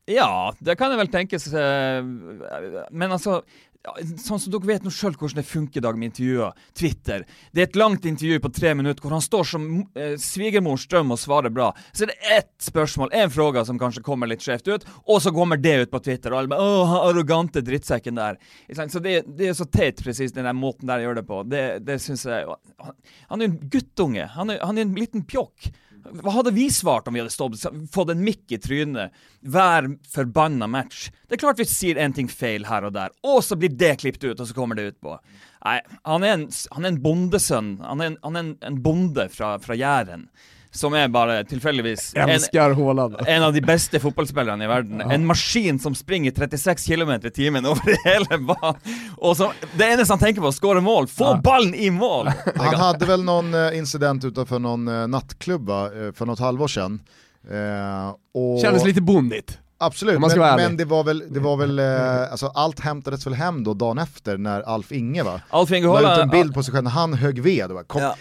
Ja, 0.06 0.54
det 0.60 0.76
kan 0.76 0.90
jeg 0.92 0.98
vel 0.98 1.08
tenkes, 1.08 1.48
eh, 1.54 2.04
men 2.92 3.12
altså 3.12 3.32
ja, 3.32 3.44
Sånn 3.84 4.40
som 4.40 4.52
dere 4.54 4.64
vet 4.64 4.86
nå 4.86 4.92
sjøl 4.96 5.12
hvordan 5.18 5.42
det 5.42 5.44
funker 5.44 5.82
i 5.82 5.84
dag 5.84 5.98
med 6.00 6.14
intervjuer. 6.14 6.54
Twitter. 6.78 7.26
Det 7.52 7.64
er 7.64 7.68
et 7.68 7.80
langt 7.80 8.06
intervju 8.08 8.40
på 8.46 8.52
tre 8.56 8.72
minutter 8.80 9.04
hvor 9.04 9.12
han 9.18 9.24
står 9.24 9.50
som 9.50 9.66
eh, 10.00 10.14
svigermors 10.22 10.86
drøm 10.88 11.12
og 11.12 11.20
svarer 11.20 11.52
bra. 11.52 11.74
Så 11.92 12.06
er 12.06 12.14
det 12.14 12.32
ett 12.38 12.54
spørsmål, 12.64 13.12
en 13.12 13.34
fråga 13.34 13.66
som 13.68 13.80
kanskje 13.82 14.06
kommer 14.06 14.32
litt 14.32 14.46
skjevt 14.46 14.72
ut, 14.72 14.88
og 15.04 15.20
så 15.26 15.34
kommer 15.36 15.60
det 15.60 15.76
ut 15.82 15.92
på 15.92 16.00
Twitter, 16.06 16.32
og 16.32 16.40
alle 16.40 16.54
bare 16.54 16.64
'Å, 16.64 16.86
han 16.94 17.10
arrogante 17.10 17.64
drittsekken 17.66 18.16
der'. 18.16 18.40
Så 18.72 19.04
det, 19.04 19.18
det 19.28 19.52
er 19.52 19.58
så 19.58 19.68
teit, 19.68 20.00
presis 20.00 20.32
den 20.32 20.48
der 20.48 20.56
måten 20.56 20.88
der 20.88 21.04
jeg 21.04 21.10
gjør 21.10 21.20
det 21.20 21.28
på. 21.28 21.44
Det, 21.44 21.64
det 21.84 22.00
syns 22.02 22.24
jeg 22.24 22.48
Han, 22.80 22.96
han 23.30 23.42
er 23.42 23.48
jo 23.48 23.52
en 23.52 23.70
guttunge. 23.70 24.28
Han 24.38 24.50
er, 24.50 24.64
han 24.64 24.78
er 24.78 24.88
en 24.88 24.96
liten 24.96 25.28
pjokk. 25.28 25.74
Vad 26.12 26.34
hade 26.34 26.52
vi 26.52 26.70
svarat 26.70 27.08
om 27.08 27.14
vi 27.14 27.20
hade 27.20 27.30
stått, 27.30 27.66
fått 27.92 28.10
en 28.10 28.24
mick 28.24 28.52
i 28.52 28.58
trynet 28.58 29.12
hver 29.40 29.98
förbannad 30.10 30.70
match? 30.70 31.12
Det 31.28 31.36
är 31.36 31.40
klart 31.40 31.60
vi 31.60 31.66
ser 31.66 31.96
en 31.96 32.14
ting 32.14 32.30
här 32.66 32.84
och 32.84 32.94
där, 32.94 33.10
och 33.22 33.44
så 33.44 33.56
blir 33.56 33.70
det 33.70 33.96
klippt 33.96 34.24
ut, 34.24 34.40
och 34.40 34.48
så 34.48 34.54
kommer 34.54 34.76
det 34.76 34.82
ut 34.82 35.02
på. 35.02 35.20
Nej, 35.66 35.82
han 36.02 36.24
är 36.24 36.34
en, 36.34 36.50
han 36.70 36.86
är 36.86 36.90
en 36.90 37.02
bondesön, 37.02 37.82
Han 37.84 38.02
är 38.02 38.06
en, 38.06 38.18
han 38.22 38.36
är 38.36 38.40
en, 38.40 38.58
en 38.62 38.82
bonde 38.82 39.30
från 39.30 39.60
fra 39.60 39.76
som 40.76 41.12
bare 41.12 41.44
tilfeldigvis 41.44 42.14
en, 42.16 42.30
Älskar 42.30 42.72
Haaland. 42.72 43.16
en 43.28 43.44
av 43.44 43.54
de 43.54 43.62
beste 43.62 44.00
fotballspillerne 44.00 44.64
i 44.64 44.68
verden. 44.68 45.02
En 45.02 45.26
maskin 45.26 45.80
som 45.80 45.96
springer 45.96 46.32
36 46.32 46.86
km 46.86 47.12
i 47.12 47.30
timen 47.30 47.66
over 47.66 47.98
hele 48.06 48.38
banen. 48.38 48.76
Og 49.18 49.38
som, 49.38 49.52
det 49.78 49.86
eneste 49.86 50.14
han 50.14 50.20
tenker 50.20 50.42
på, 50.42 50.50
å 50.50 50.56
skåre 50.56 50.82
mål. 50.82 51.08
Få 51.08 51.36
ballen 51.44 51.76
i 51.76 51.90
mål! 51.90 52.32
Han 52.56 52.76
hade 52.76 53.06
väl 53.06 53.24
någon 53.24 53.54
eh, 53.54 53.78
incident 53.78 54.26
utanför 54.26 54.60
någon 54.60 54.88
eh, 54.88 55.08
nattklubb 55.08 55.70
eh, 55.70 55.76
för 56.14 56.26
något 56.26 56.40
halvår 56.40 56.68
sedan. 56.68 57.02
Eh, 57.52 58.16
och 58.34 58.62
Kändes 58.62 58.86
lite 58.86 59.02
bondigt. 59.02 59.60
Absolut, 59.78 60.20
men, 60.20 60.40
men 60.40 60.78
det 60.78 60.86
var 60.86 61.04
väl, 61.04 61.24
det 61.30 61.40
var 61.40 61.58
väl 61.58 61.80
eh, 61.80 62.32
alltså 62.32 62.48
allt 62.48 62.80
hämtades 62.80 63.28
väl 63.28 63.34
hem 63.34 63.64
då 63.64 63.74
dagen 63.74 63.98
efter 63.98 64.38
när 64.38 64.62
Alf 64.62 64.92
Inge 64.92 65.24
va? 65.24 65.42
Alf 65.50 65.72
Inge 65.72 65.88
La 65.88 66.14
ut 66.14 66.20
en 66.20 66.30
bild 66.30 66.54
på 66.54 66.64
sig 66.64 66.74
själv 66.74 66.84
när 66.84 66.92
han 66.92 67.14
högg 67.14 67.40
ved 67.40 67.66
och 67.66 67.76
bara, 67.76 67.84
kom, 67.84 68.02
Ja. 68.02 68.16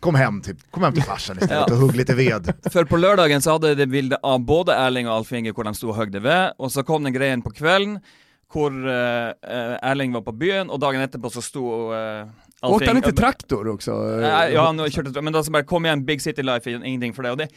Kom 0.00 0.14
hem 0.14 0.40
till, 0.42 0.56
kom 0.70 0.82
hem 0.82 0.92
till 0.94 1.02
farsan 1.12 1.36
istället 1.38 1.68
Ja. 1.68 1.74
och 1.74 1.80
hugg 1.80 1.96
lite 1.96 2.14
ved. 2.14 2.52
For 2.72 2.84
på 2.84 2.96
lørdagen 2.96 3.42
så 3.42 3.56
hadde 3.56 3.68
jeg 3.72 3.76
det 3.80 3.86
bildet 3.90 4.18
av 4.22 4.38
både 4.46 4.72
Erling 4.74 5.08
og 5.08 5.16
Alf 5.20 5.32
Inge 5.32 5.52
hvor 5.52 5.64
de 5.66 5.74
sto 5.74 5.90
og 5.90 5.96
høgde 5.98 6.22
ved, 6.22 6.52
og 6.58 6.70
så 6.70 6.82
kom 6.86 7.04
den 7.04 7.12
greien 7.16 7.42
på 7.42 7.50
kvelden 7.50 7.98
hvor 8.52 8.72
eh, 8.72 9.32
Erling 9.90 10.14
var 10.14 10.22
på 10.24 10.32
byen, 10.32 10.70
og 10.70 10.80
dagen 10.80 11.02
etterpå 11.04 11.28
så 11.28 11.42
sto 11.44 11.64
uh, 11.92 12.30
Alf 12.60 12.74
Åkte 12.74 12.90
han 12.90 12.96
inte 12.96 13.12
traktor 13.12 13.68
också? 13.68 13.94
Nei, 14.18 14.52
ja, 14.52 14.64
han 14.66 14.80
kjørte, 14.90 15.22
men 15.22 15.32
da 15.32 15.44
så 15.46 15.52
bare 15.54 15.66
kom 15.68 15.84
igjen, 15.86 16.02
Big 16.06 16.22
City 16.24 16.42
Life 16.42 16.66
er 16.66 16.80
ingenting 16.82 17.14
for 17.14 17.22
det. 17.22 17.30
Og 17.36 17.38
det 17.38 17.48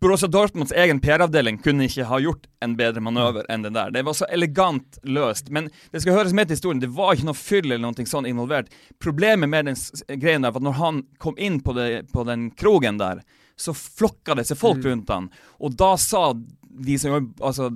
Borussia 0.00 0.28
Dortmunds 0.28 0.72
egen 0.74 0.98
PR-avdeling 1.02 1.58
kunne 1.62 1.86
ikke 1.86 2.06
ha 2.06 2.18
gjort 2.22 2.46
en 2.62 2.74
bedre 2.78 3.02
manøver 3.02 3.46
enn 3.50 3.62
det 3.66 3.72
der. 3.76 3.92
Det 3.94 4.02
var 4.06 4.16
så 4.18 4.26
elegant 4.34 4.98
løst. 5.06 5.50
Men 5.54 5.70
det 5.94 6.02
skal 6.02 6.18
høres 6.18 6.34
med 6.36 6.48
til 6.50 6.58
historien, 6.58 6.82
det 6.82 6.90
var 6.94 7.14
ikke 7.14 7.28
noe 7.30 7.38
fyll 7.38 7.70
eller 7.70 7.82
noe 7.86 8.06
sånn 8.10 8.28
involvert. 8.28 8.70
Problemet 9.02 9.50
med 9.50 9.70
den 9.70 9.78
greien 10.20 10.46
der 10.46 10.54
var 10.54 10.62
at 10.62 10.68
når 10.68 10.78
han 10.82 11.02
kom 11.22 11.38
inn 11.38 11.60
på, 11.64 11.74
det, 11.78 11.88
på 12.12 12.26
den 12.28 12.50
krogen 12.58 12.98
der, 13.00 13.22
så 13.58 13.74
flokka 13.74 14.36
det 14.38 14.46
seg 14.50 14.58
folk 14.58 14.84
rundt 14.86 15.10
han. 15.10 15.30
Og 15.62 15.74
da 15.78 15.94
sa 15.98 16.32
de 16.34 16.98
som 16.98 17.14
jobb- 17.16 17.42
altså 17.42 17.70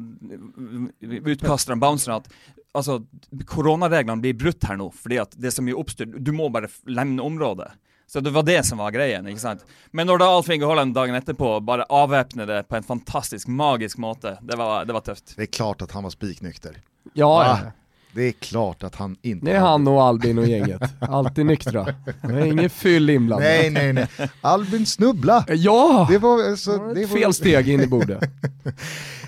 utkasterne, 1.02 1.80
bouncerne, 1.82 2.20
at 2.22 2.28
altså, 2.74 3.00
koronareglene 3.46 4.20
blir 4.22 4.34
brutt 4.38 4.64
her 4.68 4.76
nå, 4.80 4.90
fordi 4.94 5.18
at 5.22 5.34
det 5.38 5.50
er 5.50 5.56
så 5.56 5.64
mye 5.64 5.78
oppstyr. 5.78 6.06
Du 6.22 6.32
må 6.36 6.48
bare 6.52 6.68
f- 6.70 6.80
lemne 6.86 7.22
området. 7.24 7.70
Så 8.12 8.20
det 8.20 8.32
var 8.34 8.42
det 8.44 8.58
som 8.68 8.78
var 8.82 8.92
greien, 8.92 9.24
ikke 9.30 9.40
sant. 9.40 9.62
Men 9.96 10.06
når 10.10 10.18
da 10.20 10.26
Alf 10.36 10.48
Inge 10.52 10.66
Haaland 10.68 10.92
dagen 10.94 11.16
etterpå 11.16 11.54
bare 11.64 11.86
avvæpner 11.88 12.46
det 12.50 12.58
på 12.68 12.76
en 12.76 12.84
fantastisk, 12.84 13.48
magisk 13.48 13.96
måte, 14.02 14.34
det 14.44 14.58
var, 14.60 14.84
det 14.84 14.92
var 14.92 15.00
tøft. 15.06 15.32
Det 15.36 15.42
är 15.46 15.52
klart 15.58 15.82
att 15.82 15.92
han 15.96 16.02
var 16.04 16.10
spiknykter. 16.12 16.76
Ja, 17.14 17.30
Ah, 17.40 17.46
ja. 17.64 17.72
Det 18.14 18.22
är 18.22 18.32
klart 18.32 18.82
att 18.82 18.94
han 18.94 19.16
inte 19.22 19.46
det 19.46 19.52
är 19.52 19.60
han 19.60 19.88
och 19.88 20.02
Albin 20.02 20.38
och 20.38 20.46
gänget. 20.46 20.82
Alltid 21.00 21.46
nyktra. 21.46 21.84
Det 22.22 22.32
är 22.34 22.44
ingen 22.44 22.70
fyll 22.70 23.10
inblandad. 23.10 23.48
Nej, 23.48 23.70
nej, 23.70 23.92
nej. 23.92 24.08
Albin 24.40 24.86
snubbla. 24.86 25.44
Ja! 25.48 26.06
Det 26.10 26.18
var, 26.18 26.50
alltså, 26.50 26.70
Det 26.70 26.94
det 26.94 27.00
var 27.00 27.08
var... 27.08 27.16
fel 27.20 27.34
steg 27.34 27.68
in 27.68 27.80
i 27.80 27.86
bordet. 27.86 28.22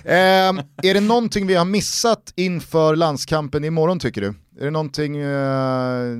Ehm, 0.07 0.61
är 0.83 0.93
det 0.93 0.99
någonting 0.99 1.47
vi 1.47 1.53
har 1.53 1.65
missat 1.65 2.33
inför 2.35 2.95
landskampen 2.95 3.63
imorgon 3.63 3.99
tycker 3.99 4.21
du? 4.21 4.27
Är 4.59 4.65
det 4.65 4.71
någonting, 4.71 5.17
eh, 5.17 6.17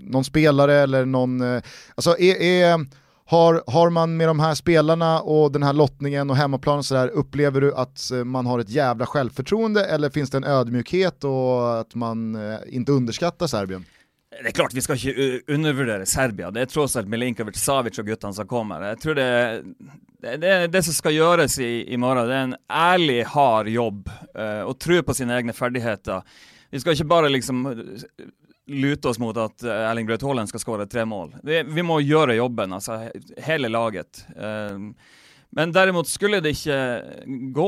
någon 0.00 0.24
spelare 0.24 0.74
eller 0.74 1.04
någon, 1.04 1.40
eh, 1.40 1.62
alltså 1.94 2.18
är, 2.18 2.42
är, 2.42 2.86
har, 3.24 3.62
har 3.66 3.90
man 3.90 4.16
med 4.16 4.28
de 4.28 4.40
här 4.40 4.54
spelarna 4.54 5.20
och 5.20 5.52
den 5.52 5.62
här 5.62 5.72
lottningen 5.72 6.30
och 6.30 6.36
hemmaplan 6.36 6.78
och 6.78 6.84
sådär, 6.84 7.08
upplever 7.08 7.60
du 7.60 7.74
att 7.74 8.10
eh, 8.10 8.24
man 8.24 8.46
har 8.46 8.58
ett 8.58 8.70
jävla 8.70 9.06
självförtroende 9.06 9.84
eller 9.84 10.10
finns 10.10 10.30
det 10.30 10.36
en 10.36 10.44
ödmjukhet 10.44 11.24
och 11.24 11.80
att 11.80 11.94
man 11.94 12.34
eh, 12.34 12.58
inte 12.66 12.92
underskattar 12.92 13.46
Serbien? 13.46 13.84
Det 14.42 14.48
är 14.48 14.52
klart 14.52 14.74
vi 14.74 14.80
ska 14.80 14.92
inte 14.92 15.08
eh, 15.08 15.54
undervärdera 15.54 16.06
Serbien. 16.06 16.54
Det 16.54 16.60
är 16.60 16.66
trots 16.66 16.96
allt 16.96 17.08
Milinkovic, 17.08 17.56
Savic 17.56 17.98
och 17.98 18.06
guttarna 18.06 18.32
som 18.32 18.46
kommer. 18.46 18.82
jag 18.82 19.00
tror 19.00 19.14
det, 19.14 19.62
det, 20.22 20.36
det, 20.36 20.66
det 20.66 20.82
som 20.82 20.94
ska 20.94 21.10
göras 21.10 21.58
i, 21.58 21.92
imorgon, 21.92 22.28
det 22.28 22.34
är 22.34 22.42
en 22.42 22.56
ärlig, 22.68 23.24
hard 23.24 23.68
jobb. 23.68 24.10
eh, 24.38 24.72
tro 24.72 25.02
på 25.02 25.14
sina 25.14 25.36
egna 25.36 25.52
färdigheter. 25.52 26.22
Vi 26.70 26.80
ska 26.80 26.90
inte 26.90 27.04
bara 27.04 27.28
liksom 27.28 27.66
eh, 27.66 27.72
lute 28.72 29.08
oss 29.08 29.18
mot 29.22 29.36
at 29.36 29.62
eh, 29.62 29.90
Erling 29.90 30.06
Braut 30.08 30.22
Haaland 30.22 30.48
skal 30.50 30.60
skåre 30.60 30.86
tre 30.90 31.04
mål. 31.04 31.34
Vi, 31.46 31.62
vi 31.62 31.82
må 31.86 32.00
gjøre 32.02 32.34
jobben, 32.38 32.72
altså 32.72 32.98
he- 33.04 33.42
hele 33.46 33.68
laget. 33.68 34.24
Eh, 34.36 34.78
men 35.54 35.72
derimot, 35.72 36.08
skulle 36.08 36.38
det 36.40 36.54
ikke 36.56 36.76
gå, 37.52 37.66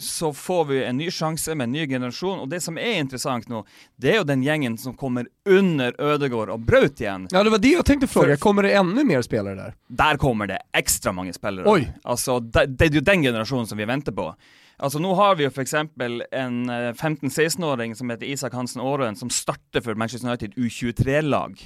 så 0.00 0.30
får 0.32 0.62
vi 0.70 0.78
en 0.84 0.96
ny 0.96 1.10
sjanse 1.12 1.52
med 1.54 1.64
en 1.68 1.72
ny 1.76 1.82
generasjon. 1.86 2.38
Og 2.40 2.48
det 2.48 2.62
som 2.64 2.78
er 2.80 2.94
interessant 3.02 3.48
nå, 3.52 3.60
det 4.00 4.14
er 4.14 4.16
jo 4.22 4.24
den 4.24 4.40
gjengen 4.46 4.78
som 4.80 4.94
kommer 4.96 5.26
under 5.44 5.92
Ødegård 6.00 6.48
og 6.54 6.64
Braut 6.64 6.96
igjen. 7.00 7.26
Ja 7.30 7.42
det 7.44 7.52
var 7.52 7.58
det 7.60 7.74
jag 7.74 7.84
tänkte 7.84 8.06
fråga, 8.08 8.36
kommer 8.40 8.62
det 8.62 8.72
ännu 8.72 9.04
mer 9.04 9.22
spelare 9.22 9.54
där? 9.54 9.74
Der 9.88 10.16
kommer 10.16 10.46
det 10.46 10.58
ekstra 10.72 11.12
mange 11.12 11.32
spillere. 11.36 11.68
Oi. 11.68 11.84
Altså, 12.04 12.40
det, 12.40 12.66
det 12.78 12.88
er 12.88 12.94
jo 12.94 13.00
den 13.12 13.22
generasjonen 13.22 13.66
som 13.68 13.78
vi 13.78 13.84
venter 13.84 14.12
på. 14.16 14.30
Altså, 14.76 15.00
Nå 15.00 15.14
har 15.16 15.38
vi 15.38 15.46
jo 15.46 15.50
f.eks. 15.52 15.74
en 15.74 16.56
eh, 16.70 16.92
15-16-åring 16.92 17.94
som 17.96 18.12
heter 18.12 18.28
Isak 18.28 18.56
Hansen 18.56 18.82
Aarøen, 18.84 19.16
som 19.16 19.32
starter 19.32 19.80
for 19.84 19.96
Manchester 19.96 20.28
United 20.28 20.58
U23-lag. 20.60 21.62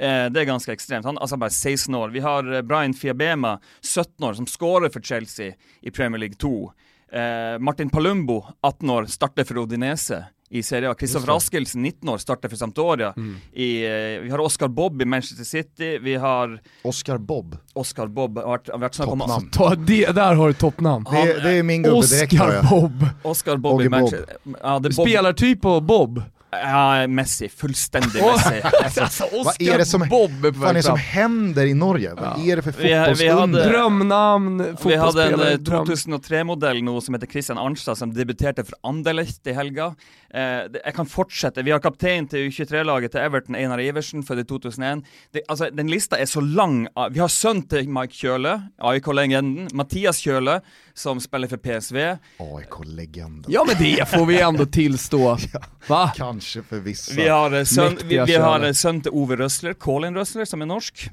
Eh, 0.00 0.26
det 0.32 0.42
er 0.42 0.48
ganske 0.48 0.74
ekstremt. 0.74 1.06
Han 1.06 1.18
er 1.18 1.26
altså 1.26 1.38
bare 1.38 1.54
16 1.54 1.94
år. 1.94 2.10
Vi 2.14 2.24
har 2.24 2.50
eh, 2.50 2.64
Brian 2.66 2.96
Fiabema, 2.96 3.58
17 3.82 4.26
år, 4.26 4.34
som 4.40 4.50
skårer 4.50 4.90
for 4.90 5.04
Chelsea 5.04 5.54
i 5.80 5.94
Premier 5.94 6.24
League 6.24 6.40
2. 6.42 6.54
Eh, 7.12 7.56
Martin 7.62 7.90
Palumbo, 7.90 8.42
18 8.66 8.90
år, 8.90 9.10
starter 9.14 9.46
for 9.46 9.62
Odinese 9.62 10.24
i 10.52 10.62
Serie 10.62 10.90
A. 10.90 10.94
Kristoffer 10.94 11.36
Askildsen, 11.36 11.82
19 11.82 12.08
år, 12.08 12.18
starter 12.18 12.48
for 12.48 12.56
Sampdoria. 12.56 13.14
I, 13.52 13.84
eh, 13.84 13.90
vi 14.22 14.30
har 14.30 14.38
Oscar 14.38 14.68
Bobb 14.68 15.02
i 15.02 15.04
Manchester 15.04 15.44
City. 15.44 15.98
Vi 15.98 16.14
har 16.14 16.60
Oscar 16.82 17.18
Bob, 17.18 17.56
Oscar 17.72 18.06
Bobb 18.06 18.38
har 18.38 18.58
vært, 18.58 18.68
har 18.68 18.88
toppnamn. 18.88 19.50
Ta 19.50 19.74
det, 19.74 20.06
där 20.06 20.34
har 20.34 20.48
du 20.48 20.54
toppnamn. 20.54 21.06
Det, 21.10 21.42
det 21.42 21.50
är 21.50 21.62
min 21.62 21.82
gubbe 21.82 22.06
direkt 22.06 22.32
Oscar. 22.32 22.70
Bob. 22.70 23.06
Oscar 23.22 23.56
Bobb 23.56 23.72
Boggy 23.72 23.84
i 23.84 23.88
Bob. 23.88 24.00
Manchester. 24.00 24.36
Ja, 24.62 24.78
det 24.78 24.88
är 24.88 24.96
Bob. 24.96 25.08
Spelartyp 25.08 25.60
på 25.60 25.80
Bob. 25.80 26.22
Ja, 26.52 27.06
Messi. 27.06 27.48
Fullständig 27.48 28.22
Messi. 28.22 28.60
Alltså, 28.84 29.00
alltså, 29.02 29.24
Vad 29.44 29.62
är 29.62 29.78
det 29.78 29.84
som, 29.84 30.08
Bob 30.08 30.44
är 30.44 30.74
är 30.74 30.82
som 30.82 30.98
händer 30.98 31.66
i 31.66 31.74
Norge? 31.74 32.14
Vad 32.14 32.48
är 32.48 32.56
det 32.56 32.62
för 32.62 32.72
hade- 32.72 33.14
fotbollsunder? 33.16 33.68
Drömnamn, 33.70 34.58
vi 34.84 34.96
hadde 34.96 35.24
en 35.24 35.30
fotbollsspelare, 35.30 35.52
eh, 35.52 35.58
dröm. 35.58 35.86
2003-modell 35.86 36.82
nå 36.82 37.00
som 37.00 37.14
heter 37.14 37.26
Christian 37.26 37.58
Arnstad, 37.58 37.94
som 37.98 38.14
debuterte 38.14 38.64
for 38.64 38.74
Anderlecht 38.82 39.46
i 39.46 39.52
helga. 39.52 39.94
Eh, 40.34 40.40
jeg 40.84 40.94
kan 40.94 41.06
fortsette. 41.06 41.62
Vi 41.62 41.70
har 41.70 41.78
kaptein 41.80 42.28
til 42.28 42.48
U23-laget 42.50 43.12
til 43.12 43.20
Everton, 43.20 43.54
Einar 43.54 43.78
Iversen, 43.80 44.22
født 44.22 44.40
i 44.40 44.44
2001. 44.44 45.04
Det, 45.32 45.42
altså, 45.48 45.70
den 45.70 45.86
lista 45.90 46.16
er 46.18 46.26
så 46.26 46.40
lang. 46.40 46.86
Ah, 46.96 47.08
Vi 47.10 47.18
har 47.20 47.28
sønnen 47.28 47.68
til 47.68 47.88
Mike 47.88 48.14
Kjøle, 48.14 48.56
AIK-legenden. 48.80 49.68
Mathias 49.74 50.20
Kjøle, 50.22 50.60
som 50.94 51.20
spiller 51.20 51.48
for 51.48 51.56
PSV. 51.58 52.16
AIK-legenden. 52.40 53.44
Ja 53.48 53.64
men 53.66 53.76
det 53.78 54.08
får 54.08 54.26
vi 54.26 54.40
ändå 54.40 54.66
tillstå. 54.66 55.38
Va? 55.88 56.10
Kanske 56.40 56.62
för 56.62 56.80
vissa. 56.80 57.14
Vi 57.14 57.28
har 57.28 57.52
eh, 57.52 57.92
vi, 58.04 58.18
vi 58.26 58.34
har 58.34 58.60
eh, 58.64 58.72
til 58.72 59.12
Ove 59.12 59.36
Røsler, 59.36 59.74
Colin 59.74 60.14
Røsler, 60.16 60.44
som 60.48 60.62
er 60.62 60.70
norsk. 60.70 61.10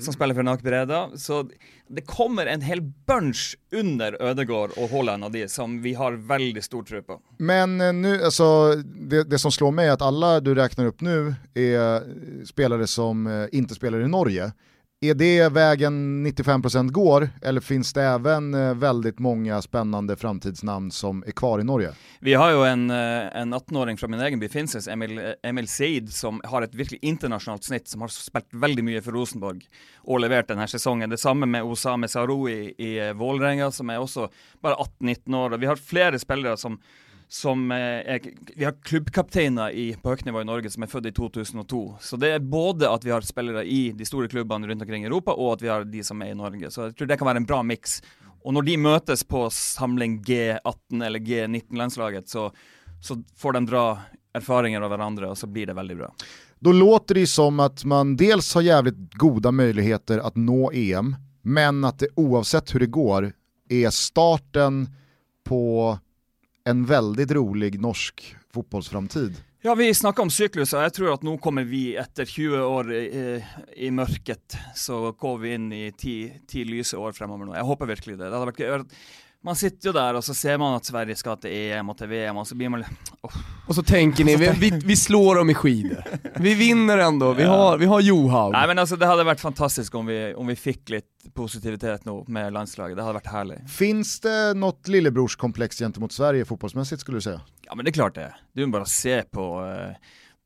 Som 0.00 0.12
spiller 0.12 0.34
for 0.34 0.44
NAK 0.44 0.62
Breda. 0.62 1.08
Så 1.16 1.48
det 1.88 2.02
kommer 2.04 2.46
en 2.46 2.60
hel 2.60 2.82
bunch 2.82 3.54
under 3.72 4.18
Ødegård 4.22 4.74
og 4.76 4.90
Haaland 4.90 5.24
av 5.24 5.32
de 5.32 5.46
som 5.48 5.78
vi 5.82 5.94
har 5.94 6.12
veldig 6.12 6.64
stor 6.64 6.82
tro 6.84 7.00
på. 7.02 7.16
Men 7.38 7.80
eh, 7.80 7.92
nu, 7.92 8.12
alltså, 8.24 8.74
det, 8.84 9.24
det 9.24 9.38
som 9.38 9.52
slår 9.52 9.70
mig 9.70 9.88
är 9.88 9.92
att 9.92 10.02
alla 10.02 10.40
du 10.40 10.54
räknar 10.54 10.86
upp 10.86 11.00
nu 11.00 11.34
är 11.54 12.02
spelare 12.44 12.86
som 12.86 13.48
inte 13.52 13.74
spelar 13.74 14.00
i 14.00 14.08
Norge. 14.08 14.52
Är 15.00 15.14
det 15.14 15.48
vägen 15.52 16.26
95% 16.26 16.88
går 16.88 17.30
eller 17.42 17.60
finns 17.60 17.92
det 17.92 18.02
även 18.02 18.54
eh, 18.54 18.74
väldigt 18.74 19.18
många 19.18 19.62
spännande 19.62 20.16
framtidsnamn 20.16 20.90
som 20.90 21.24
är 21.26 21.30
kvar 21.30 21.60
i 21.60 21.64
Norge? 21.64 21.92
Vi 22.20 22.34
har 22.34 22.50
ju 22.50 22.64
en, 22.64 22.90
eh, 22.90 22.96
en 23.36 23.54
18-åring 23.54 23.96
från 23.96 24.10
min 24.10 24.20
egen 24.20 24.40
by, 24.40 24.48
Finses, 24.48 24.88
Emil, 24.88 25.18
eh, 25.18 25.24
Emil 25.42 25.68
Seid, 25.68 26.12
som 26.12 26.40
har 26.44 26.62
ett 26.62 26.74
verkligt 26.74 27.02
internationellt 27.02 27.64
snitt, 27.64 27.88
som 27.88 28.00
har 28.00 28.08
spelat 28.08 28.48
väldigt 28.50 28.84
mycket 28.84 29.04
för 29.04 29.12
Rosenborg 29.12 29.60
och 29.96 30.20
levererat 30.20 30.48
den 30.48 30.58
här 30.58 30.98
Det 31.00 31.06
Detsamma 31.06 31.46
med 31.46 31.62
Osame 31.62 32.08
Saroui 32.08 32.74
i 32.78 32.98
i 32.98 33.12
Vålerenga, 33.12 33.70
som 33.70 33.90
är 33.90 33.98
också 33.98 34.30
bara 34.60 34.74
18-19 34.74 35.34
år. 35.34 35.50
Vi 35.50 35.66
har 35.66 35.76
flera 35.76 36.18
spelare 36.18 36.56
som 36.56 36.80
som 37.28 37.72
eh, 37.72 37.78
er, 37.78 38.20
Vi 38.56 38.64
har 38.64 38.76
klubbkapteiner 38.82 39.70
i, 39.70 39.96
på 40.02 40.14
høyt 40.14 40.24
nivå 40.24 40.40
i 40.40 40.48
Norge 40.48 40.70
som 40.72 40.82
er 40.82 40.90
født 40.90 41.10
i 41.10 41.12
2002. 41.12 41.82
Så 42.00 42.16
det 42.20 42.32
er 42.34 42.44
både 42.44 42.88
at 42.88 43.04
vi 43.04 43.12
har 43.12 43.26
spillere 43.26 43.66
i 43.68 43.90
de 43.96 44.06
store 44.08 44.30
klubbene 44.32 44.68
rundt 44.68 44.82
omkring 44.82 45.04
i 45.04 45.10
Europa, 45.10 45.36
og 45.36 45.58
at 45.58 45.64
vi 45.64 45.72
har 45.72 45.84
de 45.84 46.04
som 46.04 46.22
er 46.24 46.32
i 46.32 46.38
Norge. 46.38 46.70
Så 46.72 46.88
jeg 46.88 46.96
tror 46.96 47.10
det 47.10 47.18
kan 47.20 47.28
være 47.28 47.42
en 47.44 47.48
bra 47.48 47.60
miks. 47.62 48.00
Og 48.44 48.54
når 48.56 48.68
de 48.68 48.76
møtes 48.80 49.24
på 49.28 49.44
samling 49.52 50.20
G18 50.24 51.04
eller 51.04 51.20
G19-landslaget, 51.20 52.28
så, 52.28 52.48
så 53.02 53.18
får 53.36 53.58
de 53.58 53.64
dra 53.68 53.84
erfaringer 54.38 54.84
av 54.84 54.92
hverandre, 54.94 55.28
og 55.28 55.38
så 55.38 55.48
blir 55.50 55.68
det 55.68 55.76
veldig 55.76 55.96
bra. 55.96 56.12
Då 56.60 56.72
låter 56.72 57.14
det 57.14 57.20
ju 57.20 57.26
som 57.26 57.60
att 57.60 57.84
man 57.84 58.16
dels 58.16 58.54
har 58.54 58.62
jävligt 58.62 59.14
goda 59.14 59.50
möjligheter 59.50 60.18
att 60.18 60.36
nå 60.36 60.70
EM, 60.72 61.16
men 61.42 61.84
att 61.84 61.98
det 61.98 62.08
oavsett 62.14 62.74
hur 62.74 62.80
det 62.80 62.86
går 62.86 63.32
är 63.68 63.90
starten 63.90 64.88
på 65.44 65.98
en 66.68 66.84
väldigt 66.86 67.30
rolig 67.32 67.80
norsk 67.80 68.36
fotbollsframtid. 68.54 69.36
Ja, 69.62 69.74
vi 69.74 69.94
snakker 69.94 70.22
om 70.22 70.30
syklus, 70.30 70.70
og 70.76 70.84
jeg 70.86 70.92
tror 70.94 71.14
at 71.16 71.24
nå 71.26 71.34
kommer 71.42 71.64
vi 71.66 71.96
etter 71.98 72.28
20 72.28 72.60
år 72.62 72.92
i, 72.94 73.06
i 73.88 73.88
mørket, 73.90 74.54
så 74.78 75.08
går 75.18 75.40
vi 75.42 75.54
inn 75.56 75.72
i 75.74 75.88
ti, 75.98 76.18
ti 76.46 76.62
lyse 76.68 76.98
år 76.98 77.16
fremover 77.16 77.48
nå. 77.48 77.56
Jeg 77.58 77.66
håper 77.66 77.90
virkelig 77.90 78.14
det. 78.20 78.28
det 78.28 78.36
hadde 78.36 78.50
vært 78.52 78.62
gøy. 78.62 78.84
Man 79.44 79.56
sitter 79.56 79.88
jo 79.88 79.92
der, 79.94 80.16
og 80.18 80.24
så 80.26 80.34
ser 80.34 80.58
man 80.58 80.74
at 80.74 80.86
Sverige 80.88 81.14
skal 81.16 81.36
til 81.38 81.52
EM 81.54 81.92
og 81.92 81.96
til 82.00 82.08
VM, 82.10 82.40
og 82.40 82.46
så 82.46 82.56
blir 82.58 82.72
man 82.74 82.82
åh, 83.22 83.36
Och 83.68 83.74
så 83.74 83.82
tänker 83.82 84.24
ni, 84.24 84.36
vi, 84.36 84.48
vi, 84.58 84.70
vi 84.84 84.96
slår 84.96 85.34
dem 85.34 85.50
i 85.50 85.54
skidor. 85.54 86.04
Vi 86.36 86.54
vinner 86.54 86.98
ändå, 86.98 87.32
vi 87.32 87.44
har, 87.44 87.78
vi 87.78 87.86
har 87.86 88.00
Johaug. 88.00 88.52
Nei, 88.52 88.66
men 88.66 88.78
altså, 88.78 88.96
Det 88.96 89.06
hadde 89.06 89.24
vært 89.28 89.40
fantastisk 89.40 89.94
om 89.94 90.06
vi, 90.10 90.34
om 90.34 90.46
vi 90.50 90.56
fikk 90.56 90.90
litt 90.90 91.30
positivitet 91.34 92.04
nå 92.08 92.24
med 92.28 92.52
landslaget. 92.52 92.96
Det 92.98 93.04
hadde 93.06 93.20
vært 93.20 93.30
herlig. 93.32 93.58
Finns 93.70 94.16
det 94.24 94.56
något 94.58 94.88
lillebrorskomplex 94.88 95.78
gentemot 95.84 96.12
Sverige 96.12 96.44
fotbollsmässigt 96.48 97.04
skulle 97.04 97.22
du 97.22 97.28
säga? 97.28 97.40
Ja, 97.68 97.74
men 97.74 97.84
det 97.84 97.92
er 97.94 98.00
klart 98.00 98.14
det. 98.18 98.32
Du 98.56 98.66
må 98.66 98.72
bare 98.80 98.90
se 98.90 99.22
på, 99.30 99.46
eh, 99.62 99.94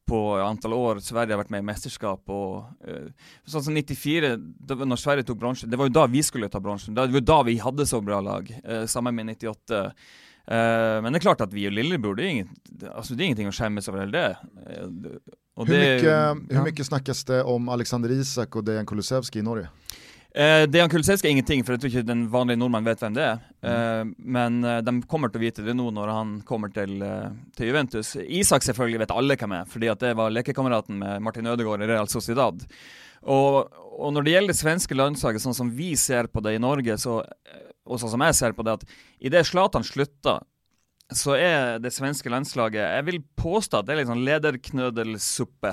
på 0.09 0.19
antal 0.43 0.73
år 0.77 0.99
Sverige 1.05 1.33
har 1.37 1.41
vært 1.45 1.53
med 1.55 1.63
i 1.63 1.67
mesterskap. 1.69 2.23
og 2.33 2.65
eh, 2.89 3.11
Sånn 3.49 3.63
som 3.69 3.75
94, 3.77 4.33
da, 4.67 4.75
når 4.83 5.01
Sverige 5.01 5.27
tok 5.29 5.39
bronse, 5.39 5.69
det 5.71 5.79
var 5.79 5.89
jo 5.89 5.95
da 6.01 6.07
vi 6.11 6.23
skulle 6.27 6.49
ta 6.53 6.61
bronsen. 6.61 6.95
Det 6.97 7.07
var 7.13 7.21
da 7.33 7.39
vi 7.47 7.57
hadde 7.63 7.87
så 7.89 8.01
bra 8.05 8.21
lag, 8.21 8.51
eh, 8.65 8.85
sammen 8.91 9.15
med 9.15 9.31
98. 9.37 9.85
Eh, 10.43 10.99
men 11.05 11.13
det 11.15 11.21
er 11.21 11.27
klart 11.29 11.45
at 11.47 11.53
vi 11.55 11.69
og 11.71 11.77
lillebror, 11.77 12.17
det 12.19 12.25
er, 12.27 12.31
ingen, 12.37 12.49
altså, 12.91 13.15
det 13.15 13.23
er 13.23 13.29
ingenting 13.31 13.53
å 13.53 13.55
skjemmes 13.55 13.89
over 13.89 14.03
heller 14.03 14.19
det. 14.19 14.59
Eh, 14.67 15.39
og 15.57 15.69
Hur, 15.69 15.75
det- 15.75 15.83
mycket, 15.85 16.49
hur 16.51 16.57
ja. 16.59 16.65
mycket 16.65 16.87
snackas 16.89 17.25
det 17.29 17.43
om 17.45 17.69
Alexander 17.69 18.11
Isak 18.11 18.57
och 18.57 18.65
Dejan 18.65 18.87
Kulusevski 18.87 19.39
i 19.39 19.43
Norge? 19.43 19.69
Eh, 20.35 20.63
Dejan 20.65 20.89
Kulusevski 20.89 21.29
er 21.29 21.35
ingenting, 21.35 21.61
for 21.61 21.75
jeg 21.75 21.83
tror 21.83 21.91
ikke 21.93 22.09
den 22.09 22.23
vanlige 22.33 22.57
nordmann 22.63 22.87
vet 22.87 23.03
hvem 23.05 23.17
det 23.19 23.25
er. 23.27 23.41
Eh, 23.69 24.05
men 24.17 24.63
eh, 24.65 24.79
de 24.85 24.95
kommer 25.11 25.29
til 25.29 25.43
å 25.43 25.45
vite 25.45 25.65
det 25.67 25.75
nå 25.77 25.91
når 25.93 26.13
han 26.13 26.31
kommer 26.49 26.73
til, 26.73 26.95
eh, 27.05 27.35
til 27.59 27.69
Juventus. 27.69 28.15
Isak 28.25 28.65
selvfølgelig 28.65 29.03
vet 29.05 29.13
alle 29.13 29.37
hvem 29.37 29.57
er, 29.59 29.69
fordi 29.69 29.91
at 29.93 30.01
det 30.01 30.15
var 30.17 30.33
lekekameraten 30.33 30.97
med 31.03 31.27
Martin 31.27 31.51
Ødegaard 31.53 31.85
i 31.85 31.91
Real 31.91 32.09
Sociedad. 32.09 32.65
Og, 33.29 33.69
og 33.93 34.15
når 34.17 34.25
det 34.25 34.35
gjelder 34.35 34.55
det 34.55 34.61
svenske 34.63 34.97
landslaget, 34.97 35.45
sånn 35.45 35.59
som 35.59 35.75
vi 35.77 35.93
ser 36.01 36.31
på 36.33 36.43
det 36.43 36.57
i 36.57 36.63
Norge, 36.63 36.97
så, 36.99 37.21
eh, 37.23 37.69
og 37.85 38.01
sånn 38.01 38.15
som 38.15 38.25
jeg 38.25 38.39
ser 38.39 38.57
på 38.57 38.65
det, 38.67 38.79
at 38.81 39.29
idet 39.29 39.45
Zlatan 39.51 39.85
slutta, 39.87 40.41
så 41.19 41.35
er 41.39 41.79
det 41.83 41.91
svenske 41.95 42.31
landslaget 42.33 42.81
Jeg 42.83 43.05
vil 43.07 43.19
påstå 43.39 43.81
at 43.81 43.87
det 43.89 43.95
er 43.95 44.01
litt 44.03 44.11
sånn 44.11 44.25
lederknødelsuppe. 44.27 45.73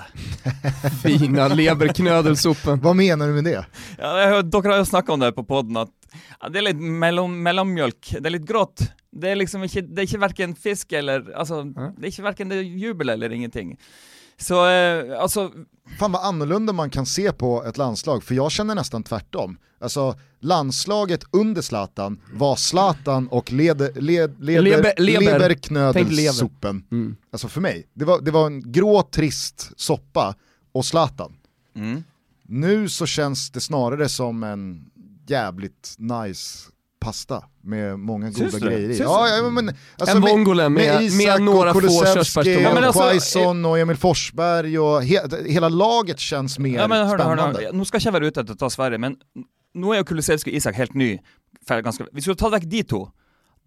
Fina 1.04 1.48
leberknödelsuppen. 1.54 2.80
Vad 2.84 2.96
menar 3.00 3.28
du 3.28 3.34
med 3.40 3.48
det? 3.50 3.56
Ja, 3.98 4.12
jeg, 4.24 4.30
hør- 4.34 4.46
dere 4.52 4.74
har 4.76 4.82
jo 4.84 4.90
snakka 4.92 5.14
om 5.16 5.24
det 5.24 5.32
på 5.38 5.46
poden, 5.48 5.78
at 5.82 5.92
ja, 6.10 6.50
det 6.50 6.62
er 6.62 6.68
litt 6.72 6.80
mellom, 6.82 7.36
mellommjølk. 7.46 8.16
Det 8.18 8.26
er 8.26 8.36
litt 8.38 8.48
grått. 8.50 8.86
Det 9.10 9.32
er 9.32 9.40
liksom 9.42 9.64
ikke, 9.66 9.84
det 9.90 10.04
er 10.04 10.08
ikke 10.10 10.22
verken 10.26 10.56
fisk 10.58 10.94
eller 10.98 11.26
Altså, 11.34 11.64
det 11.70 12.04
er 12.08 12.12
ikke 12.14 12.28
verken 12.30 12.52
det 12.54 12.62
er 12.62 12.72
jubel 12.86 13.10
eller 13.16 13.34
ingenting. 13.36 13.76
Så 14.40 14.62
eh, 14.70 15.10
alltså, 15.20 15.50
Fan 16.00 16.12
vad 16.12 16.24
annorlunda 16.24 16.74
man 16.74 16.90
kan 16.90 17.06
se 17.06 17.32
på 17.32 17.64
ett 17.66 17.78
landslag, 17.78 18.24
för 18.24 18.36
jag 18.36 18.52
känner 18.52 18.76
nästan 18.76 19.04
tvärtom. 19.04 19.58
Alltså 19.82 20.20
landslaget 20.40 21.24
under 21.32 21.62
Zlatan 21.62 22.22
var 22.34 22.56
Zlatan 22.56 23.28
och 23.28 23.52
leder, 23.52 23.94
led, 24.02 24.44
leder, 24.44 24.62
Leber- 24.62 24.94
leber. 25.02 25.22
leberknödelsuppen. 25.26 26.84
Mm. 26.92 27.16
Alltså 27.32 27.48
för 27.48 27.62
mig, 27.62 27.88
det 27.94 28.06
var, 28.06 28.22
det 28.22 28.32
var 28.32 28.46
en 28.48 28.72
grå 28.72 29.02
trist 29.04 29.72
soppa 29.76 30.36
och 30.72 30.86
Zlatan. 30.86 31.34
mm. 31.76 32.04
Nu 32.52 32.90
så 32.90 33.06
känns 33.06 33.52
det 33.52 33.60
snarare 33.62 34.10
som 34.10 34.44
en 34.44 34.86
jävligt 35.28 35.96
nice 35.98 36.70
pasta 37.00 37.44
med 37.64 38.00
många 38.00 38.32
Syns 38.32 38.54
goda 38.54 38.66
du 38.66 38.72
grejer 38.72 38.90
i. 38.90 38.98
Ja, 38.98 39.28
ja, 39.28 39.50
men, 39.50 39.70
alltså 39.98 40.16
En 40.16 40.22
Vongolen 40.22 40.74
med- 40.74 41.04
Isak 41.04 41.18
med 41.26 41.42
några 41.42 41.70
och 41.70 41.76
få 41.82 41.88
och 41.88 42.48
Ja, 42.48 42.88
alltså, 42.88 43.02
Quaison 43.02 43.66
och 43.66 43.80
Emil 43.80 43.98
Forsberg 43.98 44.80
och 44.80 45.04
he, 45.04 45.20
hela 45.46 45.70
laget 45.70 46.20
känns 46.20 46.60
mer 46.60 46.80
ja, 46.80 46.88
men 46.88 47.08
hør, 47.08 47.18
spännande. 47.18 47.74
skal 47.86 48.00
ikke 48.00 48.08
jeg 48.08 48.14
være 48.14 48.28
ute 48.28 48.42
etter 48.42 48.54
å 48.54 48.58
ta 48.58 48.70
Sverige, 48.70 48.98
men 48.98 49.16
er 49.94 49.98
jo 49.98 50.04
Kulusevski 50.04 50.52
og 50.52 50.56
Isak 50.56 50.76
helt 50.76 50.96
ny. 50.96 51.20
Ganske, 51.70 52.06
vi 52.14 52.22
skulle 52.22 52.36
ta 52.40 52.50
vekk 52.50 52.66
de 52.70 52.84
to. 52.84 53.04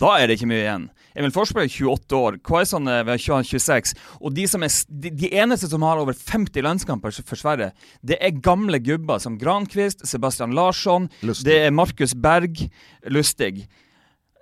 Da 0.02 0.16
er 0.18 0.26
det 0.26 0.38
ikke 0.38 0.48
mye 0.50 0.64
igjen. 0.64 0.86
Emil 1.14 1.32
Forsberg 1.34 1.68
er 1.68 1.90
28 1.92 2.18
år, 2.18 2.38
Quaison 2.46 2.88
er 2.90 3.04
ved 3.06 3.20
26, 3.22 3.92
og 4.18 4.32
de, 4.34 4.46
som 4.50 4.64
er, 4.64 4.72
de, 5.04 5.28
eneste 5.28 5.68
som 5.70 5.84
har 5.86 6.00
over 6.00 6.16
50 6.16 6.64
landskamper 6.64 7.14
for 7.20 7.38
Sverige, 7.38 7.70
det 8.02 8.16
er 8.18 8.40
gamle 8.42 8.80
gubber 8.82 9.20
som 9.22 9.36
Granqvist, 9.38 10.06
Sebastian 10.08 10.56
Larsson, 10.56 11.10
Lustig. 11.22 11.46
det 11.50 11.58
er 11.66 11.76
Markus 11.76 12.16
Berg, 12.16 12.64
Lustig. 13.12 13.68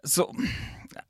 Så 0.06 0.30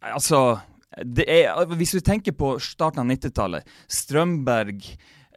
altså 0.00 0.58
er, 0.98 1.54
Hvis 1.76 1.94
vi 1.94 2.02
tenker 2.02 2.34
på 2.34 2.56
starten 2.58 3.04
av 3.04 3.12
90-tallet, 3.12 3.68
Strømberg, 3.86 4.82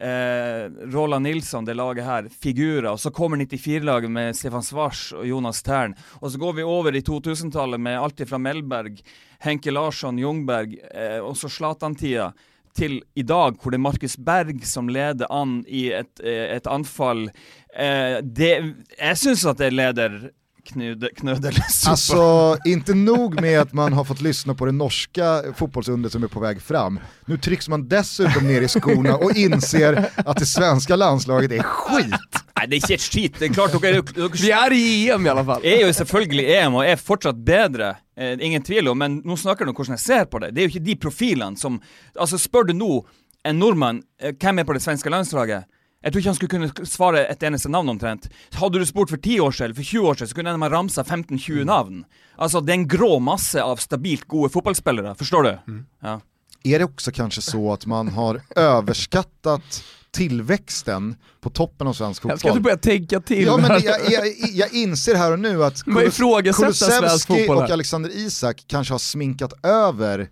eh, 0.00 0.70
Roland 0.92 1.22
Nilsson, 1.22 1.64
det 1.64 1.74
laget 1.74 2.04
här, 2.04 2.28
figurer, 2.40 2.92
och 2.92 3.00
så 3.00 3.10
kommer 3.10 3.36
94-laget 3.36 4.10
med 4.10 4.36
Stefan 4.36 4.62
Svars 4.62 5.12
och 5.12 5.26
Jonas 5.26 5.62
Tern. 5.62 5.94
Och 6.20 6.32
så 6.32 6.38
går 6.38 6.52
vi 6.52 6.62
över 6.62 6.96
i 6.96 7.00
2000-talet 7.00 7.80
med 7.80 8.00
allt 8.00 8.20
ifrån 8.20 8.42
Mellberg, 8.42 8.98
Henke 9.38 9.70
Larsson, 9.70 10.18
Jungberg, 10.18 10.78
eh, 10.94 11.18
och 11.18 11.36
så 11.36 11.48
Zlatan-tida. 11.48 12.32
till 12.74 13.02
idag, 13.14 13.54
där 13.54 13.62
hvor 13.62 13.70
det 13.70 13.76
er 13.76 13.78
Markus 13.78 14.16
Berg 14.16 14.60
som 14.66 14.88
leder 14.88 15.26
an 15.30 15.64
i 15.68 15.92
ett, 15.92 16.20
eh, 16.20 16.56
ett 16.56 16.66
anfall. 16.66 17.30
Eh, 17.76 18.18
det, 18.22 18.74
jeg 18.98 19.18
syns 19.18 19.46
at 19.46 19.58
det 19.58 19.70
leder 19.70 20.30
knude, 20.64 21.08
knödelsuppe. 21.16 21.64
Alltså, 21.90 22.56
inte 22.64 22.94
nog 22.94 23.40
med 23.40 23.60
att 23.60 23.72
man 23.72 23.92
har 23.92 24.04
fått 24.04 24.20
lyssna 24.20 24.54
på 24.54 24.66
det 24.66 24.72
norska 24.72 25.42
fotbollsundret 25.56 26.12
som 26.12 26.22
är 26.24 26.28
på 26.28 26.40
väg 26.40 26.62
fram. 26.62 27.00
Nu 27.26 27.38
trycks 27.38 27.68
man 27.68 27.88
dessutom 27.88 28.46
ner 28.46 28.60
i 28.62 28.68
skorna 28.68 29.16
och 29.16 29.36
inser 29.36 30.10
att 30.16 30.36
det 30.36 30.46
svenska 30.46 30.96
landslaget 30.96 31.52
är 31.52 31.62
skit. 31.62 32.14
Nei, 32.56 32.66
det 32.70 32.76
er 32.76 32.84
ikke 32.84 32.94
et 32.94 33.02
skit. 33.04 33.38
Det 33.38 33.48
er 33.48 33.54
klart 33.54 33.72
dere, 33.82 34.02
dere 34.14 34.28
Vi 34.40 34.50
är 34.50 34.72
i 34.72 35.10
EM 35.10 35.26
i 35.26 35.28
alla 35.28 35.44
fall. 35.44 35.64
er 35.64 35.80
jo 35.86 35.92
selvfølgelig 35.92 36.44
EM 36.54 36.74
og 36.78 36.86
er 36.86 36.96
fortsatt 36.96 37.36
bedre, 37.44 37.96
eh, 38.16 38.36
ingen 38.40 38.62
tvil 38.62 38.88
om, 38.88 38.98
men 38.98 39.18
nå 39.24 39.36
snakker 39.36 39.64
du 39.66 39.70
om 39.72 39.76
hvordan 39.76 39.98
jeg 39.98 40.04
ser 40.04 40.24
på 40.30 40.38
det. 40.38 40.54
Det 40.54 40.62
er 40.62 40.68
jo 40.68 40.72
ikke 40.76 40.86
de 40.86 40.96
profilene 40.96 41.58
som 41.58 41.80
Altså, 42.18 42.38
spør 42.38 42.68
du 42.70 42.72
nå 42.72 43.04
en 43.44 43.58
nordmann 43.58 44.02
eh, 44.22 44.32
hvem 44.40 44.58
er 44.58 44.64
på 44.64 44.72
det 44.72 44.82
svenske 44.82 45.10
landslaget, 45.10 45.64
jeg 46.04 46.12
tror 46.12 46.20
ikke 46.20 46.28
han 46.28 46.36
skulle 46.36 46.52
kunne 46.52 46.86
svare 46.86 47.22
et 47.32 47.42
eneste 47.48 47.70
navn 47.72 47.88
omtrent. 47.94 48.26
Hadde 48.58 48.78
du 48.82 48.84
spurt 48.84 49.08
for 49.14 49.16
10 49.16 49.38
år 49.40 49.54
siden, 49.56 49.64
eller 49.70 49.78
for 49.78 49.88
20 49.88 50.08
år 50.10 50.18
siden, 50.20 50.28
så 50.28 50.36
kunne 50.36 50.52
de 50.52 50.62
ha 50.66 50.68
ramsa 50.68 51.02
15-20 51.02 51.64
navn. 51.64 52.02
Altså, 52.36 52.60
det 52.60 52.74
er 52.74 52.78
en 52.82 52.88
grå 52.92 53.18
masse 53.24 53.62
av 53.62 53.80
stabilt 53.80 54.26
gode 54.28 54.52
fotballspillere, 54.52 55.14
forstår 55.16 55.48
du? 55.48 55.82
Ja. 56.04 56.20
Är 56.64 56.78
det 56.78 56.84
också 56.84 57.12
kanske 57.12 57.40
så 57.42 57.72
att 57.72 57.86
man 57.86 58.08
har 58.08 58.40
överskattat 58.56 59.84
tillväxten 60.10 61.16
på 61.40 61.50
toppen 61.50 61.86
av 61.86 61.92
svensk 61.92 62.24
Jag 62.24 62.38
ska 62.38 62.48
inte 62.48 62.54
fotboll? 62.58 62.62
börja 62.62 62.76
tänka 62.76 63.20
till. 63.20 63.44
Ja 63.44 63.56
men 63.56 63.70
jag, 63.70 64.00
jag, 64.10 64.26
jag 64.52 64.72
inser 64.72 65.14
här 65.14 65.32
och 65.32 65.38
nu 65.38 65.64
att 65.64 65.82
Kulusevski 65.82 67.34
fotboll 67.34 67.56
och. 67.56 67.70
Alexander 67.70 68.10
Isak 68.10 68.64
kanske 68.66 68.94
har 68.94 68.98
sminkat 68.98 69.52
över 69.62 70.28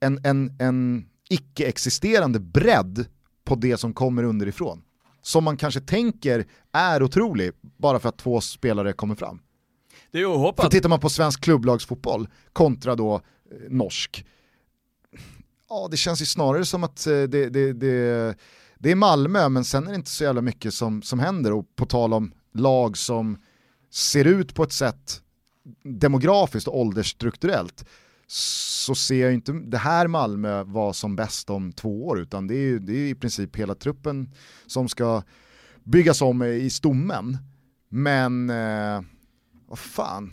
en, 0.00 0.20
en, 0.24 0.52
en 0.58 1.04
icke-existerande 1.30 2.40
bredd 2.40 3.06
på 3.48 3.54
det 3.54 3.76
som 3.76 3.92
kommer 3.92 4.22
underifrån. 4.22 4.82
Som 5.22 5.44
man 5.44 5.56
kanske 5.56 5.80
tänker 5.80 6.46
är 6.72 7.02
otrolig 7.02 7.52
bara 7.76 7.98
för 7.98 8.08
att 8.08 8.18
två 8.18 8.40
spelare 8.40 8.92
kommer 8.92 9.14
fram. 9.14 9.40
Det 10.10 10.24
å 10.24 10.36
håpe 10.36 10.62
För 10.62 10.70
tittar 10.70 10.88
man 10.88 11.00
på 11.00 11.10
svensk 11.10 11.40
klubblagsfotboll 11.40 12.28
kontra 12.52 12.94
då 12.94 13.14
eh, 13.14 13.20
norsk, 13.70 14.26
ja 15.68 15.88
det 15.90 15.96
känns 15.96 16.22
ju 16.22 16.26
snarare 16.26 16.64
som 16.64 16.84
att 16.84 17.06
eh, 17.06 17.12
det, 17.12 17.48
det, 17.48 17.72
det, 17.72 18.34
det 18.78 18.90
är 18.90 18.94
Malmö 18.94 19.48
men 19.48 19.64
sen 19.64 19.86
är 19.86 19.90
det 19.90 19.96
inte 19.96 20.10
så 20.10 20.24
jävla 20.24 20.40
mycket 20.40 20.74
som, 20.74 21.02
som 21.02 21.18
händer 21.18 21.52
och 21.52 21.76
på 21.76 21.86
tal 21.86 22.12
om 22.12 22.32
lag 22.54 22.96
som 22.96 23.38
ser 23.90 24.24
ut 24.24 24.54
på 24.54 24.62
ett 24.62 24.72
sätt 24.72 25.22
demografiskt 25.84 26.68
och 26.68 26.78
åldersstrukturellt 26.80 27.84
så 28.30 28.94
ser 28.94 29.24
jag 29.24 29.34
inte 29.34 29.52
det 29.52 29.78
här 29.78 30.06
Malmö 30.08 30.62
vara 30.64 30.92
som 30.92 31.16
bäst 31.16 31.50
om 31.50 31.72
två 31.72 32.06
år 32.06 32.20
utan 32.20 32.46
det 32.46 32.54
är, 32.54 32.58
ju- 32.66 32.78
det 32.78 32.92
är 32.92 33.08
i 33.08 33.14
princip 33.14 33.56
hela 33.56 33.74
truppen 33.74 34.30
som 34.66 34.88
ska 34.88 35.22
byggas 35.84 36.22
om 36.22 36.42
i 36.42 36.70
stommen. 36.70 37.36
Men 37.88 38.50
eh, 38.50 39.02
vad 39.68 39.78
fan, 39.78 40.32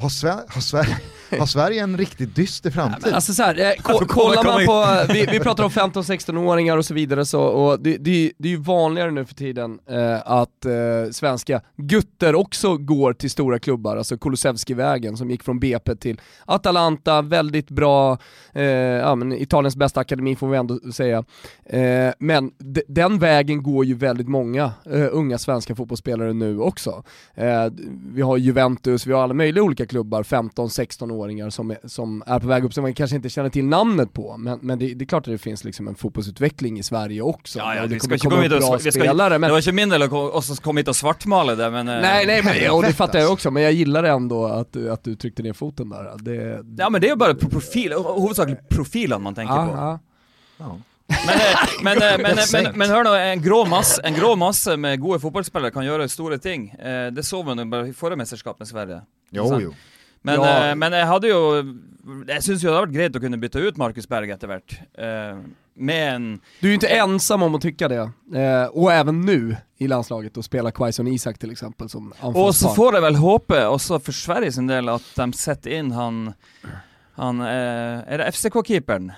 har, 0.00 0.08
Sver- 0.08 0.44
har, 0.48 0.60
Sverige, 0.60 0.96
har 1.38 1.46
Sverige 1.46 1.82
en 1.82 1.96
riktigt 1.98 2.36
dyster 2.36 2.70
framtid? 2.70 3.12
Alltså 3.14 3.32
så 3.34 3.42
här, 3.42 3.58
eh, 3.60 3.82
ko- 3.82 4.06
kollar 4.06 4.44
man 4.44 4.66
på, 4.66 5.12
vi, 5.12 5.26
vi 5.32 5.40
pratar 5.40 5.64
om 5.64 5.70
15-16-åringar 5.70 6.76
och 6.76 6.84
så 6.84 6.94
vidare 6.94 7.24
så, 7.24 7.40
och 7.42 7.80
det, 7.80 7.96
det, 7.96 8.32
det 8.38 8.48
är 8.48 8.52
ju 8.52 8.56
vanligare 8.60 9.10
nu 9.10 9.24
för 9.24 9.34
tiden 9.34 9.78
eh, 9.90 10.18
att 10.32 10.64
eh, 10.64 11.10
svenska 11.12 11.60
gutter 11.76 12.34
också 12.34 12.76
går 12.76 13.12
till 13.12 13.30
stora 13.30 13.58
klubbar, 13.58 13.96
alltså 13.96 14.18
Kulusevski-vägen 14.18 15.16
som 15.16 15.30
gick 15.30 15.42
från 15.42 15.60
BP 15.60 15.96
till 15.96 16.20
Atalanta, 16.46 17.22
väldigt 17.22 17.70
bra, 17.70 18.18
eh, 18.52 18.62
ja, 18.64 19.14
men 19.14 19.32
Italiens 19.32 19.76
bästa 19.76 20.00
akademi 20.00 20.36
får 20.36 20.48
vi 20.48 20.56
ändå 20.56 20.78
säga. 20.92 21.24
Eh, 21.66 22.12
men 22.18 22.50
den 22.88 23.18
vägen 23.18 23.62
går 23.62 23.84
ju 23.84 23.94
väldigt 23.94 24.28
många 24.28 24.64
eh, 24.92 25.06
unga 25.12 25.38
svenska 25.38 25.74
fotbollsspelare 25.74 26.32
nu 26.32 26.58
också. 26.60 27.02
Eh, 27.34 27.66
vi 28.14 28.22
har 28.22 28.36
Juventus, 28.36 29.06
vi 29.06 29.12
har 29.12 29.22
alla 29.22 29.34
möjliga 29.34 29.64
olika 29.64 29.86
klubbar, 29.90 30.22
15-16-åringar 30.22 31.50
som 31.50 31.70
är, 31.70 31.78
som 31.84 32.22
är 32.26 32.38
på 32.40 32.46
väg 32.46 32.64
upp 32.64 32.74
som 32.74 32.82
man 32.82 32.94
kanske 32.94 33.16
inte 33.16 33.28
känner 33.28 33.50
till 33.50 33.64
namnet 33.64 34.12
på, 34.12 34.36
men, 34.36 34.58
men 34.62 34.78
det, 34.78 34.94
det 34.94 35.04
är 35.04 35.06
klart 35.06 35.26
att 35.26 35.32
det 35.34 35.38
finns 35.38 35.64
liksom 35.64 35.88
en 35.88 35.94
fotbollsutveckling 35.94 36.78
i 36.78 36.82
Sverige 36.82 37.22
också. 37.22 37.58
Ja, 37.58 37.74
ja, 37.74 37.82
Och 37.82 37.88
det 37.88 37.94
vi 37.94 38.00
kommer 38.00 38.18
komma 38.18 38.44
upp 38.44 38.50
bra 38.60 38.72
vi 38.76 38.80
skal, 38.80 38.92
spelare, 38.92 39.38
men 39.38 39.48
Det 39.48 39.52
var 39.52 39.58
ikke 39.60 39.72
min 39.72 39.88
del 39.88 40.02
å 40.02 40.08
ko- 40.08 40.30
også 40.40 40.56
komme 40.62 40.80
hit 40.80 40.88
og 40.88 40.96
svartmale 40.96 41.54
det, 41.58 41.70
men 41.70 41.88
eh, 41.88 42.00
Nej, 42.00 42.26
nej, 42.26 42.42
men, 42.44 42.70
och 42.76 42.82
det 42.82 42.92
fattar 42.92 43.18
jag 43.18 43.32
också, 43.32 43.50
men 43.50 43.62
jag 43.62 43.72
gillar 43.72 44.04
ändå 44.04 44.46
att, 44.46 44.72
du- 44.72 44.90
att 44.92 45.04
du 45.04 45.14
tryckte 45.16 45.42
ner 45.42 45.52
foten 45.52 45.88
där. 45.88 46.12
Det, 46.18 46.64
Ja, 46.78 46.90
men 46.90 47.00
det 47.00 47.16
bare 47.18 47.34
pro- 47.34 47.48
profil, 47.50 47.92
hovedsakelig 47.92 48.68
profilene 48.68 49.22
man 49.22 49.34
tenker 49.34 49.54
på. 49.54 49.98
ja. 50.58 50.78
Men, 51.10 51.38
eh, 51.38 51.66
men, 51.82 52.02
eh, 52.02 52.16
men, 52.22 52.38
men, 52.52 52.72
men 52.78 52.90
hør 52.92 53.04
nå, 53.04 53.14
en 53.18 53.42
grå, 53.42 53.64
masse, 53.68 54.00
en 54.06 54.14
grå 54.14 54.34
masse 54.38 54.76
med 54.78 55.00
gode 55.02 55.20
fotballspillere 55.22 55.74
kan 55.74 55.86
gjøre 55.86 56.08
store 56.10 56.38
ting. 56.42 56.68
Eh, 56.78 57.08
det 57.14 57.24
så 57.26 57.42
vi 57.44 57.54
i 57.90 57.94
forrige 57.96 58.20
mesterskap 58.22 58.58
med 58.60 58.68
Sverige. 58.68 59.02
Jo, 59.34 59.48
jo. 59.60 59.74
Men, 60.22 60.40
Ja. 60.40 60.74
men 60.74 60.92
jeg 60.92 61.06
hadde 61.06 61.28
jo 61.28 61.38
Jeg 62.28 62.42
syns 62.42 62.60
jo 62.62 62.68
det 62.68 62.76
hadde 62.76 62.86
vært 62.88 62.94
greit 62.96 63.14
å 63.16 63.20
kunne 63.22 63.38
bytte 63.40 63.60
ut 63.64 63.78
Markus 63.80 64.06
Berg 64.08 64.28
etter 64.30 64.48
hvert. 64.50 64.74
Eh, 64.98 65.36
med 65.76 66.14
en 66.14 66.40
Du 66.60 66.66
är 66.66 66.70
ju 66.70 66.74
inte 66.74 66.88
ensam 66.88 67.42
om 67.42 67.54
att 67.54 67.62
tycka 67.62 67.88
det. 67.88 68.10
Och 68.72 68.92
även 68.92 69.20
nu 69.20 69.56
i 69.78 69.88
landslaget 69.88 70.36
och 70.36 70.44
spela 70.44 70.70
Quaison 70.70 71.08
Isak 71.08 71.38
till 71.38 71.50
exempel 71.50 71.88
som 71.88 72.12
Og 72.12 72.16
så 72.20 72.26
anfallspar. 72.26 72.74
får 72.74 72.94
jeg 72.94 73.02
vel 73.02 73.16
håpe, 73.16 73.66
også 73.66 73.98
for 74.02 74.12
Sverige 74.12 74.52
sin 74.52 74.66
del, 74.66 74.88
at 74.88 75.02
de 75.16 75.32
setter 75.32 75.70
inn 75.78 75.90
han 75.92 76.34
Han 77.16 77.40
Er 77.40 78.18
det 78.18 78.26
FCK-keeperen? 78.34 79.12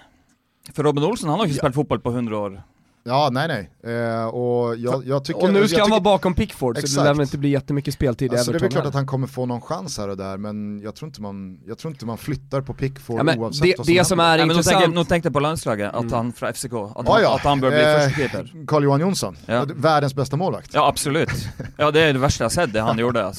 For 0.70 0.86
Robin 0.86 1.04
Olsen 1.04 1.30
han 1.32 1.40
har 1.40 1.50
ikke 1.50 1.58
spilt 1.58 1.74
fotball 1.74 2.02
på 2.04 2.12
100 2.14 2.38
år. 2.38 2.60
Ja, 3.04 3.28
nej 3.32 3.48
nej. 3.48 3.94
Eh, 3.96 4.24
och 4.26 4.76
jag, 4.76 5.06
jag 5.06 5.24
tycker, 5.24 5.42
och 5.42 5.52
nu 5.52 5.68
ska 5.68 5.76
jag 5.76 5.84
han 5.84 5.90
vara 5.90 6.00
bakom 6.00 6.34
Pickford 6.34 6.76
så 6.76 6.80
det 6.80 6.84
Exakt. 6.84 7.04
lär 7.04 7.14
väl 7.14 7.20
inte 7.20 7.38
bli 7.38 7.48
jättemycket 7.48 7.94
speltid 7.94 8.32
i 8.32 8.36
Alltså 8.36 8.52
det 8.52 8.56
är 8.56 8.56
Everton 8.56 8.74
väl 8.74 8.82
klart 8.82 8.86
att 8.86 8.94
han 8.94 9.06
kommer 9.06 9.26
få 9.26 9.46
någon 9.46 9.60
chans 9.60 9.98
här 9.98 10.08
och 10.08 10.16
där, 10.16 10.36
men 10.36 10.80
jag 10.80 10.94
tror 10.94 11.08
inte 11.08 11.22
man, 11.22 11.58
jag 11.66 11.78
tror 11.78 11.92
inte 11.92 12.06
man 12.06 12.18
flyttar 12.18 12.60
på 12.60 12.74
Pickford 12.74 13.18
Ja, 13.18 13.22
men 13.22 13.38
oavsett 13.38 13.62
det- 13.62 13.74
vad 13.78 13.86
det 13.86 14.04
som 14.04 14.20
är 14.20 14.38
jeg, 14.38 14.46
intressant. 14.50 14.94
nå 14.94 15.04
tenkte 15.04 15.26
jeg 15.26 15.32
på 15.32 15.40
landslaget, 15.40 15.88
at 15.94 16.00
Mm. 16.00 16.12
han 16.12 16.32
fra 16.32 16.48
FCK 16.52 16.72
At 16.72 16.92
han, 16.96 17.04
Ja, 17.06 17.20
ja. 17.20 17.34
at 17.34 17.40
han 17.40 17.60
bør 17.60 17.70
bli 17.70 17.78
Eh, 17.82 17.98
førstekeeper. 18.00 18.66
Carl-Johan 18.66 19.00
Jonsson, 19.00 19.36
Ja. 19.46 19.64
världens 19.74 20.14
bästa 20.14 20.36
målvakt. 20.36 20.70
Ja, 20.74 20.88
absolutt. 20.88 21.48
Ja, 21.78 21.90
det 21.90 22.00
er 22.02 22.12
det 22.12 22.20
verste 22.22 22.42
jeg 22.42 22.44
har 22.44 22.50
sett, 22.66 22.72
det 22.72 22.80
han 22.82 22.98
gjorde, 23.04 23.32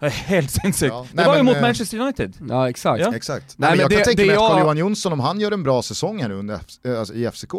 er 0.00 0.08
helt 0.08 0.50
sinnssykt. 0.50 0.92
Ja. 0.92 1.06
Det 1.10 1.16
Nej, 1.16 1.26
var 1.26 1.36
men, 1.36 1.44
mot 1.46 1.56
eh, 1.56 1.62
Manchester 1.62 1.98
United. 2.00 2.34
Ja 2.48 2.68
exakt. 2.68 3.00
Ja. 3.00 3.14
Exakt. 3.14 3.54
Nej, 3.58 3.68
Nej, 3.68 3.70
men 3.70 3.78
jag 3.80 3.90
det- 3.90 3.96
kan 3.96 4.04
tänka 4.04 4.22
mig 4.22 4.30
att 4.36 4.40
jag- 4.42 4.50
Carl-Johan 4.50 4.76
Jonsson, 4.76 5.12
om 5.12 5.20
han 5.20 5.40
gör 5.40 5.52
en 5.52 5.62
bra 5.62 5.82
säsong 5.82 6.20
här 6.22 6.28
nu 6.28 6.34
under, 6.34 6.60
eh, 6.84 6.98
alltså 6.98 7.14
i 7.14 7.24
FCK, 7.26 7.54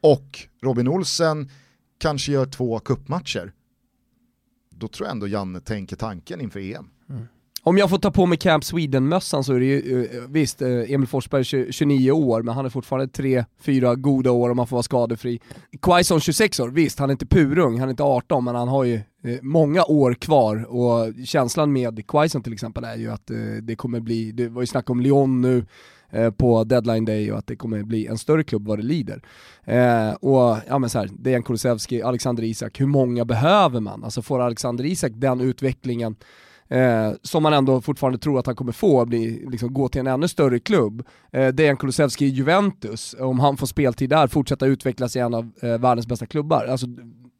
och 0.00 0.38
Robin 0.62 0.88
Olsen 0.88 1.50
kanske 1.98 2.32
gör 2.32 2.46
två 2.46 2.78
kuppmatcher, 2.78 3.52
då 4.70 4.88
tror 4.88 5.06
jag 5.06 5.12
ändå 5.12 5.28
Janne 5.28 5.60
tänker 5.60 5.96
tanken 5.96 6.40
inför 6.40 6.60
EM. 6.60 6.90
EM. 7.10 7.28
Om 7.62 7.78
jag 7.78 7.90
får 7.90 7.98
ta 7.98 8.10
på 8.10 8.26
mig 8.26 8.38
Camp 8.38 8.64
Sweden-mössan 8.64 9.44
så 9.44 9.54
är 9.54 9.60
det 9.60 9.66
ju, 9.66 10.04
eh, 10.04 10.22
visst, 10.28 10.62
eh, 10.62 10.68
Emil 10.68 11.08
Forsberg 11.08 11.72
29 11.72 12.12
år, 12.12 12.42
men 12.42 12.54
han 12.54 12.64
är 12.64 12.70
fortfarande 12.70 13.12
3-4 13.12 13.94
goda 13.94 14.30
år 14.30 14.50
om 14.50 14.58
han 14.58 14.66
får 14.66 14.76
vara 14.76 14.82
skadefri. 14.82 15.40
Quaison 15.82 16.20
26 16.20 16.60
år, 16.60 16.68
visst 16.68 16.98
han 16.98 17.10
är 17.10 17.12
inte 17.12 17.26
purung, 17.26 17.78
han 17.78 17.88
är 17.88 17.90
inte 17.90 18.02
18, 18.02 18.44
men 18.44 18.54
han 18.54 18.68
har 18.68 18.84
ju 18.84 18.94
eh, 18.94 19.38
många 19.42 19.84
år 19.84 20.14
kvar 20.14 20.66
och 20.68 21.14
känslan 21.24 21.72
med 21.72 22.06
Quaison 22.06 22.42
till 22.42 22.52
exempel 22.52 22.84
är 22.84 22.96
ju 22.96 23.10
att 23.10 23.30
det 23.62 23.76
kommer 23.76 24.00
bli, 24.00 24.32
det 24.32 24.48
var 24.48 24.62
ju 24.62 24.66
snack 24.66 24.90
om 24.90 25.00
Lyon 25.00 25.40
nu, 25.40 25.66
på 26.36 26.64
deadline 26.64 27.04
day 27.04 27.32
och 27.32 27.38
att 27.38 27.46
det 27.46 27.56
kommer 27.56 27.82
bli 27.82 28.06
en 28.06 28.18
större 28.18 28.44
klubb 28.44 28.66
vad 28.66 28.78
det 28.78 28.84
lider. 28.84 29.22
Eh, 29.64 30.12
och 30.12 30.56
ja 30.68 30.78
men 30.78 30.90
så 30.90 30.98
här, 30.98 31.08
Dejan 31.18 31.42
Kulusevski, 31.42 32.02
Alexander 32.02 32.42
Isak, 32.42 32.80
hur 32.80 32.86
många 32.86 33.24
behöver 33.24 33.80
man? 33.80 34.04
Alltså 34.04 34.22
får 34.22 34.40
Alexander 34.40 34.84
Isak 34.86 35.12
den 35.14 35.40
utvecklingen 35.40 36.16
eh, 36.68 37.10
som 37.22 37.42
man 37.42 37.52
ändå 37.52 37.80
fortfarande 37.80 38.18
tror 38.18 38.38
att 38.38 38.46
han 38.46 38.56
kommer 38.56 38.72
få, 38.72 39.04
bli, 39.06 39.46
liksom, 39.50 39.74
gå 39.74 39.88
till 39.88 40.00
en 40.00 40.06
ännu 40.06 40.28
större 40.28 40.58
klubb. 40.58 41.02
Eh, 41.32 41.48
Dejan 41.48 41.76
Kulusevski 41.76 42.24
i 42.26 42.28
Juventus, 42.28 43.14
om 43.18 43.40
han 43.40 43.56
får 43.56 43.66
speltid 43.66 44.10
där, 44.10 44.26
fortsätta 44.26 44.66
utvecklas 44.66 45.16
i 45.16 45.18
en 45.18 45.34
av 45.34 45.50
eh, 45.62 45.78
världens 45.78 46.06
bästa 46.06 46.26
klubbar. 46.26 46.66
Alltså, 46.66 46.86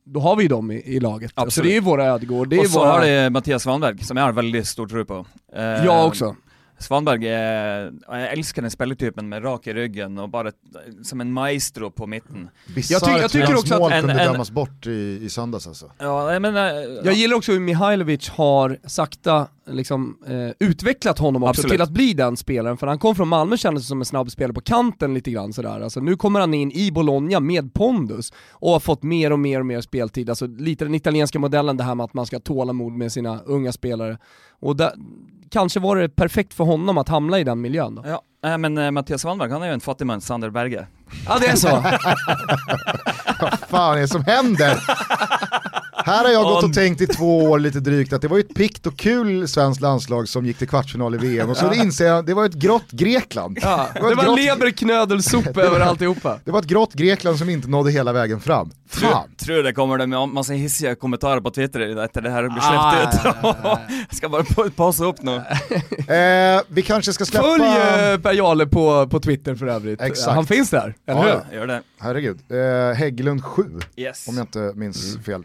då 0.04 0.20
har 0.20 0.36
vi 0.36 0.42
ju 0.42 0.48
dem 0.48 0.70
i, 0.70 0.74
i 0.74 1.00
laget. 1.00 1.32
Absolut. 1.34 1.68
det 1.68 1.72
är 1.72 1.74
ju 1.74 1.80
våra 1.80 2.04
Ödegård, 2.04 2.48
det 2.48 2.56
är 2.56 2.60
Og 2.60 2.66
så 2.66 2.78
våra... 2.78 2.88
har 2.90 3.06
de 3.06 3.30
Mathias 3.30 3.62
Svanberg, 3.62 4.04
som 4.04 4.16
jeg 4.16 4.24
har 4.24 4.32
veldig 4.32 4.66
stor 4.66 4.86
tro 4.86 5.04
på. 5.04 5.26
Eh, 5.56 5.62
Jag 5.62 6.06
också. 6.06 6.36
Svanberg 6.80 7.24
er 7.26 7.90
Jeg 8.08 8.28
elsker 8.38 8.62
den 8.62 8.70
spillertypen 8.70 9.26
med 9.28 9.42
rak 9.44 9.66
i 9.66 9.72
ryggen 9.74 10.18
og 10.22 10.30
bare 10.30 10.52
som 11.02 11.20
en 11.20 11.32
maestro 11.32 11.90
på 11.90 12.06
midten. 12.06 12.48
Bisarrt 12.74 13.02
tycker- 13.04 13.20
jag 13.20 13.30
tycker 13.30 13.54
också 13.56 13.74
att 13.74 13.80
mål 13.80 13.92
en- 13.92 14.00
kunde 14.06 14.20
en- 14.22 14.32
dömas 14.32 14.50
bort 14.50 14.86
i, 14.86 15.18
i 15.22 15.28
söndags 15.28 15.66
alltså. 15.66 15.90
Ja, 15.98 16.32
jeg 16.32 16.42
mener 16.42 16.64
Jag 17.04 17.14
gillar 17.14 17.36
också 17.36 17.52
hur 17.52 17.60
Mihailovic 17.60 18.28
har 18.28 18.78
sakta 18.84 19.48
liksom, 19.66 20.18
eh, 20.26 20.68
utvecklat 20.68 21.18
honom 21.18 21.42
också 21.42 21.50
Absolut. 21.50 21.70
till 21.72 21.82
att 21.82 21.90
bli 21.90 22.12
den 22.14 22.36
spelaren, 22.36 22.76
för 22.76 22.86
han 22.86 22.98
kom 22.98 23.14
från 23.14 23.28
Malmö 23.28 23.56
kändes 23.56 23.88
som 23.88 24.00
en 24.00 24.04
snabb 24.04 24.30
spelare 24.30 24.52
på 24.52 24.60
kanten 24.60 25.14
lite 25.14 25.30
grann 25.30 25.52
sådär. 25.52 25.80
Alltså, 25.80 26.00
nu 26.00 26.16
kommer 26.16 26.40
han 26.40 26.54
in 26.54 26.72
i 26.72 26.90
Bologna 26.92 27.40
med 27.40 27.74
pondus 27.74 28.32
och 28.50 28.70
har 28.72 28.80
fått 28.80 29.02
mer 29.02 29.32
och 29.32 29.38
mer 29.38 29.60
och 29.60 29.66
mer 29.66 29.80
speltid. 29.80 30.28
Alltså, 30.30 30.46
lite 30.46 30.84
den 30.84 30.94
italienska 30.94 31.38
modellen 31.38 31.76
det 31.76 31.84
här 31.84 31.94
med 31.94 32.04
att 32.04 32.14
man 32.14 32.26
ska 32.26 32.36
ha 32.36 32.40
tålamod 32.40 32.92
med 32.92 33.12
sina 33.12 33.38
unga 33.46 33.72
spelare. 33.72 34.18
Och 34.60 34.76
där, 34.76 34.92
kanske 35.50 35.80
var 35.80 35.96
det 35.96 36.08
perfekt 36.08 36.54
för 36.54 36.64
honom 36.64 36.98
att 36.98 37.08
hamna 37.08 37.38
i 37.38 37.44
den 37.44 37.60
miljön 37.60 37.94
då. 37.94 38.04
Ja, 38.06 38.22
eh, 38.50 38.58
men 38.58 38.78
eh, 38.78 38.90
Mathias 38.90 39.20
Svanberg 39.20 39.50
han 39.50 39.62
er 39.62 39.66
jo 39.66 39.72
en 39.72 39.80
fattigmann, 39.80 40.20
Sander 40.20 40.50
Berge. 40.50 40.86
Ja 41.26 41.38
det 41.40 41.46
är 41.46 41.56
så. 41.56 41.68
Vad 43.40 43.58
fan 43.58 43.96
är 43.96 44.00
det 44.00 44.08
som 44.08 44.24
händer? 44.24 44.78
Här 46.08 46.24
har 46.24 46.32
jag 46.32 46.44
gått 46.44 46.64
och 46.64 46.72
tänkt 46.74 47.00
i 47.00 47.06
två 47.06 47.38
år 47.44 47.58
lite 47.58 47.80
drygt 47.80 48.12
att 48.12 48.22
det 48.22 48.28
var 48.28 48.36
ju 48.36 48.40
ett 48.40 48.54
pikt 48.54 48.86
och 48.86 48.96
kul 48.96 49.48
svenskt 49.48 49.80
landslag 49.80 50.28
som 50.28 50.46
gick 50.46 50.58
till 50.58 50.68
kvartsfinal 50.68 51.14
i 51.14 51.18
VM 51.18 51.50
och 51.50 51.56
så 51.56 51.72
inser 51.72 52.06
jag 52.06 52.26
det 52.26 52.34
var 52.34 52.44
ett 52.46 52.54
grått 52.54 52.90
Grekland. 52.90 53.58
Ja, 53.62 53.88
Det 53.94 54.00
var 54.00 54.14
var 54.14 54.24
grått- 54.24 54.36
över 55.64 55.80
alltihopa. 55.80 56.38
Det 56.44 56.50
var 56.50 56.58
ett 56.58 56.66
grått 56.66 56.94
Grekland 56.94 57.38
som 57.38 57.48
inte 57.50 57.68
nådde 57.68 57.90
hela 57.90 58.12
vägen 58.12 58.40
fram. 58.40 58.70
Fan. 58.90 59.28
Tror 59.36 59.62
det 59.62 59.72
kommer 59.72 59.98
det 59.98 60.06
med 60.06 60.28
masse 60.28 60.54
hissige 60.54 60.94
kommentarer 60.94 61.40
på 61.40 61.50
Twitter 61.50 62.04
etter 62.04 62.20
det 62.22 62.30
her 62.30 62.42
blir 62.42 62.58
Ah, 62.62 62.92
sluppet 62.92 63.14
ut. 63.14 63.34
ja, 63.42 63.56
ja, 63.62 63.80
Jeg 63.88 64.06
skal 64.16 64.30
bare 64.30 64.44
pa- 64.44 64.70
pause 64.76 65.04
opp 65.04 65.22
nå. 65.22 65.34
Eh, 65.36 66.60
vi 66.68 66.82
kanske 66.82 67.12
ska 67.12 67.24
släppa... 67.24 67.46
Följ 67.46 67.64
eh, 67.64 68.18
Per 68.18 68.32
Jarle 68.32 68.66
på, 68.66 69.06
på 69.08 69.20
Twitter 69.20 69.54
för 69.54 69.66
övrigt. 69.66 70.00
Exakt. 70.00 70.34
Han 70.34 70.46
finns 70.46 70.70
där, 70.70 70.94
eller 71.06 71.20
Ja, 71.20 71.22
hur? 71.22 71.28
ja. 71.50 71.56
Gjør 71.58 71.66
det. 71.66 71.82
Herregud. 72.00 72.38
Eh, 72.50 72.96
Hägglund 72.96 73.44
7, 73.44 73.62
Yes. 73.96 74.28
om 74.28 74.36
jag 74.36 74.42
inte 74.44 74.72
minns 74.74 75.16
fel. 75.26 75.44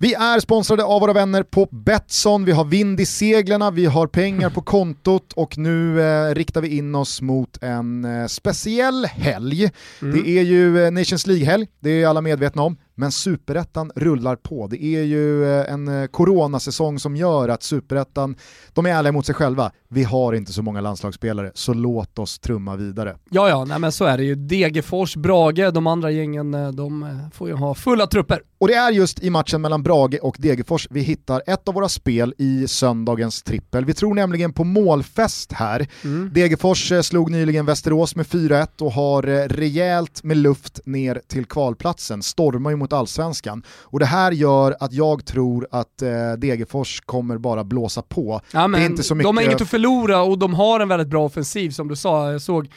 Vi 0.00 0.14
är 0.14 0.40
sponsrade 0.40 0.84
av 0.84 1.00
våra 1.00 1.12
vänner 1.12 1.42
på 1.42 1.68
Betsson, 1.70 2.44
vi 2.44 2.52
har 2.52 2.64
vind 2.64 3.00
i 3.00 3.06
seglarna, 3.06 3.70
vi 3.70 3.86
har 3.86 4.06
pengar 4.06 4.50
på 4.50 4.62
kontot. 4.62 5.32
Och 5.32 5.58
nu 5.58 6.00
eh, 6.00 6.34
riktar 6.34 6.60
vi 6.60 6.76
in 6.76 6.94
oss 6.94 7.22
mot 7.22 7.62
en 7.62 8.04
eh, 8.04 8.26
speciell 8.26 9.06
helg. 9.06 9.70
Det 10.00 10.28
är 10.38 10.42
ju 10.42 10.84
eh, 10.84 10.90
Nations 10.90 11.26
League-helg, 11.26 11.66
det 11.80 12.02
är 12.02 12.06
alla 12.06 12.20
medvetna 12.20 12.62
om, 12.62 12.76
men 12.98 13.12
superettan 13.12 13.92
rullar 13.96 14.36
på. 14.36 14.66
Det 14.66 14.84
är 14.84 15.02
ju 15.02 15.44
eh, 15.44 15.72
en 15.72 15.88
eh, 15.88 16.06
coronasäsong 16.06 16.98
som 16.98 17.16
gör 17.16 17.48
att 17.48 17.62
superettan, 17.62 18.36
de 18.72 18.86
är 18.86 18.90
ärliga 18.90 19.12
mot 19.12 19.26
sig 19.26 19.34
själva, 19.34 19.72
vi 19.88 20.04
har 20.04 20.32
inte 20.32 20.52
så 20.52 20.62
många 20.62 20.80
landslagsspelare, 20.80 21.50
så 21.54 21.74
låt 21.74 22.18
oss 22.18 22.38
trumma 22.38 22.76
vidare. 22.76 23.16
Ja, 23.30 23.48
ja, 23.48 23.64
nej 23.64 23.78
men 23.78 23.92
så 23.92 24.04
är 24.04 24.18
det 24.18 24.24
ju. 24.24 24.34
Degerfors, 24.34 25.16
Brage, 25.16 25.72
de 25.72 25.86
andra 25.86 26.10
gängen, 26.10 26.54
eh, 26.54 26.68
de 26.68 27.18
får 27.34 27.48
ju 27.48 27.54
ha 27.54 27.74
fulla 27.74 28.06
trupper. 28.06 28.42
Och 28.60 28.68
det 28.68 28.74
är 28.74 28.90
just 28.90 29.22
i 29.22 29.30
matchen 29.30 29.60
mellan 29.60 29.82
Brage 29.82 30.18
och 30.22 30.36
Degerfors 30.38 30.88
vi 30.90 31.00
hittar 31.00 31.42
ett 31.46 31.68
av 31.68 31.74
våra 31.74 31.88
spel 31.88 32.34
i 32.38 32.68
söndagens 32.68 33.42
trippel. 33.42 33.84
Vi 33.84 33.94
tror 33.94 34.14
nämligen 34.14 34.52
på 34.52 34.64
målfest 34.64 35.52
här. 35.52 35.86
Degerfors 36.32 36.92
eh, 36.92 37.00
slog 37.00 37.30
nyligen 37.30 37.66
Västerås 37.66 38.16
med 38.16 38.26
4-1 38.26 38.82
och 38.82 38.92
har 38.92 39.22
rejält 39.48 40.22
med 40.22 40.36
luft 40.36 40.80
ner 40.84 41.22
till 41.26 41.44
kvalplatsen, 41.44 42.22
stormar 42.22 42.70
ju 42.70 42.76
mot 42.76 42.87
allsvenskan. 42.92 43.62
Och 43.68 43.98
det 43.98 44.06
här 44.06 44.32
gör 44.32 44.76
att 44.80 44.92
jag 44.92 45.24
tror 45.24 45.66
att 45.70 46.02
eh, 46.02 46.32
Degerfors 46.38 47.00
kommer 47.00 47.38
bara 47.38 47.64
blåsa 47.64 48.02
på. 48.02 48.40
Ja, 48.52 48.68
men 48.68 48.80
det 48.80 48.86
är 48.86 48.90
inte 48.90 49.02
så 49.02 49.14
mycket... 49.14 49.28
De 49.28 49.36
har 49.36 49.44
inget 49.44 49.60
att 49.60 49.68
förlora 49.68 50.22
och 50.22 50.38
de 50.38 50.54
har 50.54 50.80
en 50.80 50.88
väldigt 50.88 51.08
bra 51.08 51.24
offensiv 51.24 51.70
som 51.70 51.88
du 51.88 51.96
sa. 51.96 52.32
Jag 52.32 52.42
såg 52.42 52.68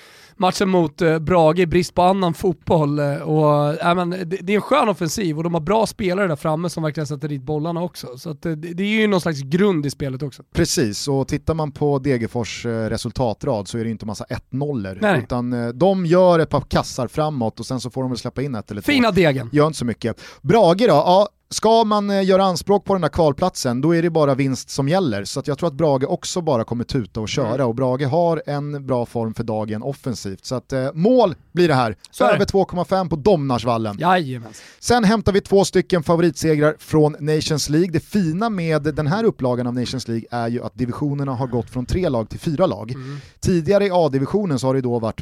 matchen 0.42 0.70
mot 0.70 1.02
eh, 1.02 1.20
Brage 1.20 1.60
i 1.60 1.66
brist 1.66 1.94
på 1.96 2.02
annan 2.02 2.34
fotboll. 2.34 3.00
eh, 3.00 3.16
Och, 3.16 3.76
ja, 3.82 3.94
men, 3.96 4.10
det, 4.10 4.26
det 4.26 4.54
är 4.54 4.56
en 4.56 4.62
skön 4.62 4.89
offensiv 4.89 5.38
och 5.38 5.44
de 5.44 5.54
har 5.54 5.62
bra 5.62 5.86
spelare 5.86 6.28
där 6.28 6.36
framme 6.36 6.70
som 6.70 6.84
verkligen 6.84 7.08
sätter 7.08 7.28
dit 7.28 7.42
bollarna 7.42 7.84
också. 7.84 8.18
Så 8.18 8.30
att, 8.30 8.46
eh, 8.46 8.52
det, 8.52 8.74
det 8.74 8.84
är 8.84 8.88
ju 8.88 9.08
någon 9.08 9.22
slags 9.22 9.42
grund 9.42 9.86
i 9.86 9.89
spelet 9.89 10.24
också. 10.24 10.44
Precis, 10.54 11.08
och 11.08 11.28
tittar 11.28 11.54
man 11.54 11.72
på 11.72 12.00
Degerfors 12.00 12.66
resultatrad 12.66 13.68
så 13.68 13.78
är 13.78 13.84
det 13.84 13.89
inte 13.89 14.06
massa 14.06 14.26
1-0 14.52 14.98
Nej. 15.02 15.20
utan 15.20 15.72
de 15.80 16.06
gör 16.06 16.39
ett 16.39 16.50
par 16.50 16.62
kassar 16.62 17.08
framåt 17.08 17.60
och 17.60 17.66
sen 17.66 17.80
så 17.80 17.89
får 17.89 18.02
de 18.02 18.12
väl 18.12 18.18
släppa 18.18 18.42
in 18.42 18.56
ett 18.56 18.72
eller 18.72 18.82
två. 18.82 18.92
Fina 18.92 19.12
degen. 19.12 19.50
Gör 19.52 19.68
inte 19.68 19.80
så 19.80 19.86
mycket. 19.86 20.22
Brage 20.42 20.80
då, 20.80 20.86
ja, 20.88 21.28
ska 21.52 21.84
man 21.84 22.10
eh, 22.10 22.24
göra 22.26 22.43
anspråk 22.43 22.86
på 22.86 22.93
den 22.93 23.02
där 23.02 23.10
kvalplatsen 23.10 23.82
då 23.82 23.95
är 23.95 24.02
det 24.02 24.10
bara 24.10 24.36
vinst 24.36 24.70
som 24.70 24.89
gäller. 24.89 25.26
Så 25.26 25.41
jag 25.45 25.58
tror 25.58 25.68
att 25.68 25.74
Brage 25.74 26.04
också 26.04 26.41
bara 26.41 26.64
kommer 26.64 26.84
tuta 26.84 27.22
och 27.22 27.30
köra 27.30 27.54
Mm. 27.56 27.68
och 27.68 27.76
Brage 27.76 28.02
har 28.08 28.43
en 28.45 28.86
bra 28.88 29.06
form 29.06 29.34
för 29.34 29.43
dagen 29.43 29.84
offensivt. 29.84 30.45
Så 30.45 30.56
att 30.56 30.74
eh, 30.74 30.88
mål 30.93 31.36
blir 31.52 31.68
det 31.68 31.74
här. 31.74 31.95
Så. 32.12 32.24
Över 32.24 32.45
2,5 32.45 33.10
på 33.10 33.16
Domnarsvallen. 33.16 33.97
Jajamensan. 33.99 34.64
Sen 34.80 35.04
hämtar 35.04 35.32
vi 35.32 35.41
två 35.41 35.66
stycken 35.66 36.04
favoritsegrar 36.04 36.76
från 36.80 37.16
Nations 37.20 37.70
League. 37.70 37.91
Det 37.91 37.99
fina 37.99 38.49
med 38.49 38.82
den 38.84 39.08
här 39.08 39.24
upplagan 39.24 39.68
av 39.68 39.74
Nations 39.74 40.08
League 40.08 40.26
är 40.32 40.47
ju 40.47 40.64
att 40.64 40.76
divisionerna 40.76 41.32
har 41.36 41.47
gått 41.47 41.70
från 41.70 41.86
tre 41.86 42.10
lag 42.10 42.30
till 42.30 42.39
fyra 42.39 42.66
lag. 42.66 42.93
Tidigare 43.39 43.86
i 43.86 43.89
A-divisionen 43.93 44.60
så 44.60 44.68
har 44.68 44.74
det 44.74 44.82
då 44.82 44.99
varit 44.99 45.22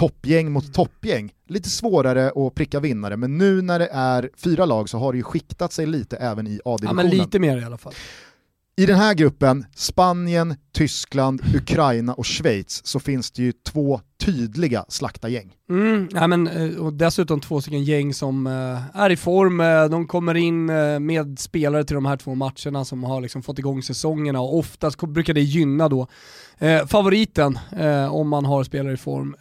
toppgäng 0.00 0.52
mot 0.52 0.74
toppgäng. 0.74 1.32
Lite 1.48 1.70
svårare 1.70 2.32
att 2.46 2.54
pricka 2.54 2.80
vinnare, 2.80 3.16
men 3.16 3.38
nu 3.38 3.62
när 3.62 3.78
det 3.78 3.88
är 3.92 4.30
fyra 4.36 4.64
lag 4.64 4.88
så 4.88 4.98
har 4.98 5.12
det 5.12 5.16
ju 5.16 5.22
skiktat 5.22 5.72
sig 5.72 5.86
lite 5.86 6.16
även 6.16 6.46
i 6.46 6.60
A-divisionen. 6.64 7.06
men 7.06 7.18
lite 7.18 7.38
mer 7.38 7.58
i 7.58 7.64
alla 7.64 7.78
fall. 7.78 7.92
I 8.80 8.86
den 8.86 8.96
här 8.96 9.14
gruppen, 9.14 9.66
Spanien, 9.74 10.54
Tyskland, 10.72 11.42
Ukraina 11.54 12.14
och 12.14 12.26
Schweiz, 12.26 12.86
så 12.86 13.00
finns 13.00 13.30
det 13.30 13.42
ju 13.42 13.52
två 13.52 14.00
tydliga 14.20 14.84
slaktargäng. 14.88 15.52
Mm, 15.70 16.08
ja, 16.12 16.26
men, 16.26 16.48
eh, 16.48 16.76
och 16.76 16.92
dessutom 16.92 17.40
två 17.40 17.60
stycken 17.60 17.84
gäng 17.84 18.14
som 18.14 18.46
uh, 18.46 18.96
är 18.96 19.10
i 19.10 19.16
form, 19.16 19.60
uh, 19.60 19.90
de 19.90 20.06
kommer 20.06 20.34
in 20.34 20.66
med 21.06 21.38
spelare 21.38 21.84
till 21.84 21.94
de 21.94 22.06
här 22.06 22.16
två 22.16 22.34
matcherna 22.34 22.84
som 22.84 23.04
har 23.04 23.20
liksom 23.20 23.42
fått 23.42 23.58
igång 23.58 23.82
säsongerna 23.82 24.40
och 24.40 24.58
oftast 24.58 25.00
brukar 25.00 25.34
det 25.34 25.40
gynna 25.40 25.88
då 25.88 26.06
favoriten 26.86 27.58
om 28.10 28.28
man 28.28 28.44
har 28.44 28.64
spelare 28.64 28.94
i 28.94 28.96
form. 28.96 29.36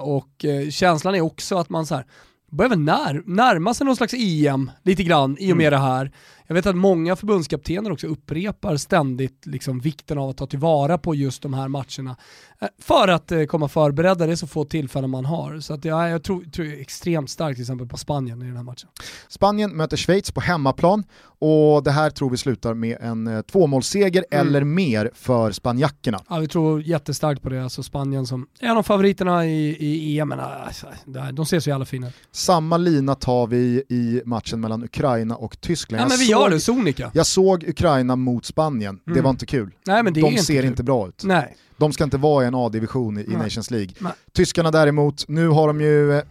och 0.00 0.44
känslan 0.70 1.14
är 1.14 1.20
också 1.20 1.56
att 1.56 1.70
man 1.70 1.86
så 1.86 1.94
här, 1.94 2.06
börjar 2.50 2.70
väl 2.70 2.78
när, 2.78 3.22
närma 3.26 3.74
sig 3.74 3.86
någon 3.86 3.96
slags 3.96 4.14
EM 4.14 4.70
lite 4.82 5.02
grann 5.02 5.36
i 5.40 5.52
och 5.52 5.56
med 5.56 5.66
mm. 5.66 5.80
det 5.80 5.86
här. 5.86 6.12
Jag 6.46 6.54
vet 6.54 6.66
att 6.66 6.76
många 6.76 7.16
förbundskaptener 7.16 7.92
också 7.92 8.06
upprepar 8.06 8.76
ständigt 8.76 9.46
liksom 9.46 9.80
vikten 9.80 10.18
av 10.18 10.30
att 10.30 10.36
ta 10.36 10.46
tillvara 10.46 10.98
på 10.98 11.14
just 11.14 11.42
de 11.42 11.54
här 11.54 11.68
matcherna. 11.68 12.16
Eh, 12.60 12.68
för 12.78 13.08
att 13.08 13.32
eh, 13.32 13.44
komma 13.44 13.68
förberedda, 13.68 14.26
det 14.26 14.32
är 14.32 14.36
så 14.36 14.46
få 14.46 14.64
tillfällen 14.64 15.10
man 15.10 15.24
har. 15.24 15.60
Så 15.60 15.74
att 15.74 15.84
jag, 15.84 16.10
jag 16.10 16.22
tror, 16.22 16.44
tror 16.44 16.66
extremt 16.66 17.30
starkt 17.30 17.56
till 17.56 17.62
exempel 17.62 17.88
på 17.88 17.96
Spanien 17.96 18.42
i 18.42 18.44
den 18.44 18.56
här 18.56 18.62
matchen. 18.62 18.88
Spanien 19.28 19.76
möter 19.76 19.96
Schweiz 19.96 20.30
på 20.30 20.40
hemmaplan 20.40 21.04
och 21.38 21.82
det 21.82 21.90
här 21.90 22.10
tror 22.10 22.30
vi 22.30 22.36
slutar 22.36 22.74
med 22.74 22.98
en 23.00 23.26
eh, 23.26 23.42
tvåmålsseger 23.42 24.24
mm. 24.30 24.46
eller 24.46 24.64
mer 24.64 25.10
för 25.14 25.52
spanjackerna. 25.52 26.20
Ja, 26.28 26.38
vi 26.38 26.48
tror 26.48 26.82
jättestarkt 26.82 27.42
på 27.42 27.48
det. 27.48 27.64
Alltså 27.64 27.82
Spanien 27.82 28.26
som 28.26 28.46
är 28.60 28.68
en 28.68 28.76
av 28.76 28.82
favoriterna 28.82 29.46
i, 29.46 29.76
i 29.80 30.18
EM, 30.18 30.28
men 30.28 30.40
alltså, 30.40 30.86
de 31.32 31.46
ser 31.46 31.60
så 31.60 31.70
jävla 31.70 31.84
fina 31.84 32.08
ut. 32.08 32.14
Samma 32.32 32.76
lina 32.76 33.14
tar 33.14 33.46
vi 33.46 33.82
i 33.88 34.22
matchen 34.24 34.60
mellan 34.60 34.84
Ukraina 34.84 35.36
och 35.36 35.60
Tyskland. 35.60 36.12
Ja, 36.12 36.33
gör 36.40 36.50
det 36.50 36.60
sonika. 36.60 37.10
Jag 37.14 37.26
såg 37.26 37.64
Ukraina 37.68 38.16
mot 38.16 38.44
Spanien, 38.44 39.00
mm. 39.06 39.16
det 39.16 39.22
var 39.22 39.30
inte 39.30 39.46
kul. 39.46 39.70
Nej, 39.86 40.02
men 40.02 40.12
det 40.12 40.20
de 40.20 40.26
inte 40.26 40.44
ser 40.44 40.60
kul. 40.60 40.64
inte 40.64 40.82
bra 40.82 41.08
ut. 41.08 41.22
Nej. 41.24 41.56
De 41.76 41.92
ska 41.92 42.04
inte 42.04 42.16
vara 42.16 42.44
i 42.44 42.46
en 42.46 42.54
A-division 42.54 43.18
i, 43.18 43.20
i 43.20 43.36
Nations 43.36 43.70
League. 43.70 43.90
Nej. 43.98 44.12
Tyskarna 44.32 44.70
däremot, 44.70 45.28
nu 45.28 45.48
har 45.48 45.66
de 45.66 45.80
ju 45.80 46.12
eh, 46.12 46.22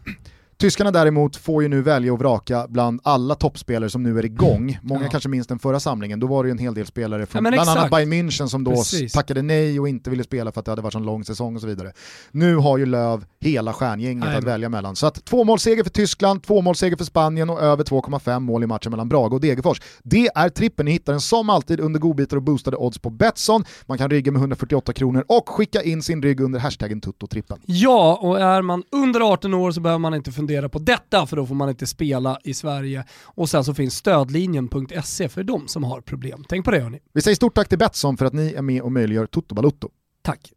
Tyskarna 0.64 0.92
däremot 0.92 1.36
får 1.36 1.64
ju 1.64 1.70
nu 1.70 1.82
välja 1.82 2.14
och 2.14 2.20
vraka 2.20 2.66
bland 2.70 3.02
alla 3.04 3.36
toppspelare 3.36 3.90
som 3.90 4.04
nu 4.04 4.20
är 4.20 4.26
igång. 4.26 4.80
Många 4.82 5.04
ja. 5.04 5.10
kanske 5.10 5.30
minns 5.30 5.48
den 5.48 5.60
förra 5.60 5.80
samlingen, 5.80 6.20
då 6.20 6.28
var 6.28 6.44
det 6.44 6.48
ju 6.48 6.52
en 6.52 6.58
hel 6.58 6.74
del 6.74 6.86
spelare 6.86 7.26
från 7.26 7.46
ja, 7.46 7.52
bland 7.52 7.62
exakt. 7.62 7.78
annat 7.78 7.92
Bayern 7.92 8.14
München 8.14 8.48
som 8.48 8.64
då 8.64 8.72
Precis. 8.72 9.14
tackade 9.14 9.42
nej 9.42 9.80
och 9.80 9.90
inte 9.90 10.10
ville 10.10 10.24
spela 10.24 10.52
för 10.52 10.60
att 10.60 10.66
det 10.66 10.72
hade 10.72 10.82
varit 10.82 10.96
en 10.96 11.04
lång 11.04 11.24
säsong 11.24 11.56
och 11.56 11.62
så 11.62 11.68
vidare. 11.68 11.92
Nu 12.32 12.56
har 12.56 12.78
ju 12.78 12.86
Löv 12.86 13.26
hela 13.40 13.74
stjärngänget 13.74 14.26
nej. 14.26 14.38
att 14.38 14.44
välja 14.44 14.70
mellan. 14.70 14.96
Så 14.96 15.08
att 15.08 15.26
tvåmålsseger 15.26 15.84
för 15.84 15.90
Tyskland, 15.90 16.44
tvåmålsseger 16.44 16.96
för 16.96 17.06
Spanien 17.06 17.50
och 17.50 17.62
över 17.62 17.84
2,5 17.84 18.40
mål 18.40 18.64
i 18.64 18.68
matchen 18.68 18.90
mellan 18.90 19.10
Brage 19.10 19.34
och 19.34 19.42
Degerfors. 19.42 19.82
Det 20.04 20.30
är 20.36 20.50
trippen, 20.50 20.86
ni 20.86 20.92
hittar 20.92 21.14
den 21.14 21.22
som 21.22 21.50
alltid 21.50 21.80
under 21.80 22.00
godbitar 22.00 22.38
och 22.38 22.44
boostade 22.44 22.78
odds 22.78 23.00
på 23.00 23.10
Betsson. 23.10 23.66
Man 23.86 23.98
kan 23.98 24.10
rygga 24.10 24.32
med 24.32 24.40
148 24.40 24.94
kronor 24.94 25.26
och 25.28 25.50
skicka 25.50 25.82
in 25.82 26.04
sin 26.04 26.22
rygg 26.22 26.40
under 26.40 26.60
hashtaggen 26.60 27.02
tuttotrippen. 27.02 27.58
Ja, 27.66 28.20
och 28.22 28.42
är 28.42 28.62
man 28.62 28.84
under 28.92 29.22
18 29.22 29.54
år 29.54 29.72
så 29.72 29.82
behöver 29.82 30.00
man 30.00 30.14
inte 30.14 30.32
fundera 30.32 30.53
på 30.62 30.80
detta 30.80 31.26
för 31.26 31.36
då 31.36 31.46
får 31.46 31.56
man 31.56 31.70
inte 31.70 31.88
spela 31.88 32.40
i 32.44 32.54
Sverige. 32.54 33.06
Och 33.24 33.50
sen 33.50 33.64
så 33.64 33.74
finns 33.74 33.96
stödlinjen.se 33.96 35.30
för 35.30 35.44
de 35.44 35.68
som 35.68 35.84
har 35.84 36.02
problem. 36.02 36.46
Tänk 36.50 36.66
på 36.66 36.72
det 36.72 36.80
hörni. 36.80 37.00
Vi 37.14 37.22
säger 37.22 37.36
stort 37.36 37.56
tack 37.56 37.70
till 37.70 37.78
Betsson 37.78 38.18
för 38.18 38.26
att 38.26 38.34
ni 38.34 38.54
är 38.54 38.62
med 38.62 38.82
och 38.82 38.92
möjliggör 38.92 39.26
Toto 39.26 39.56
Balutto. 39.56 39.90
Tack. 40.22 40.52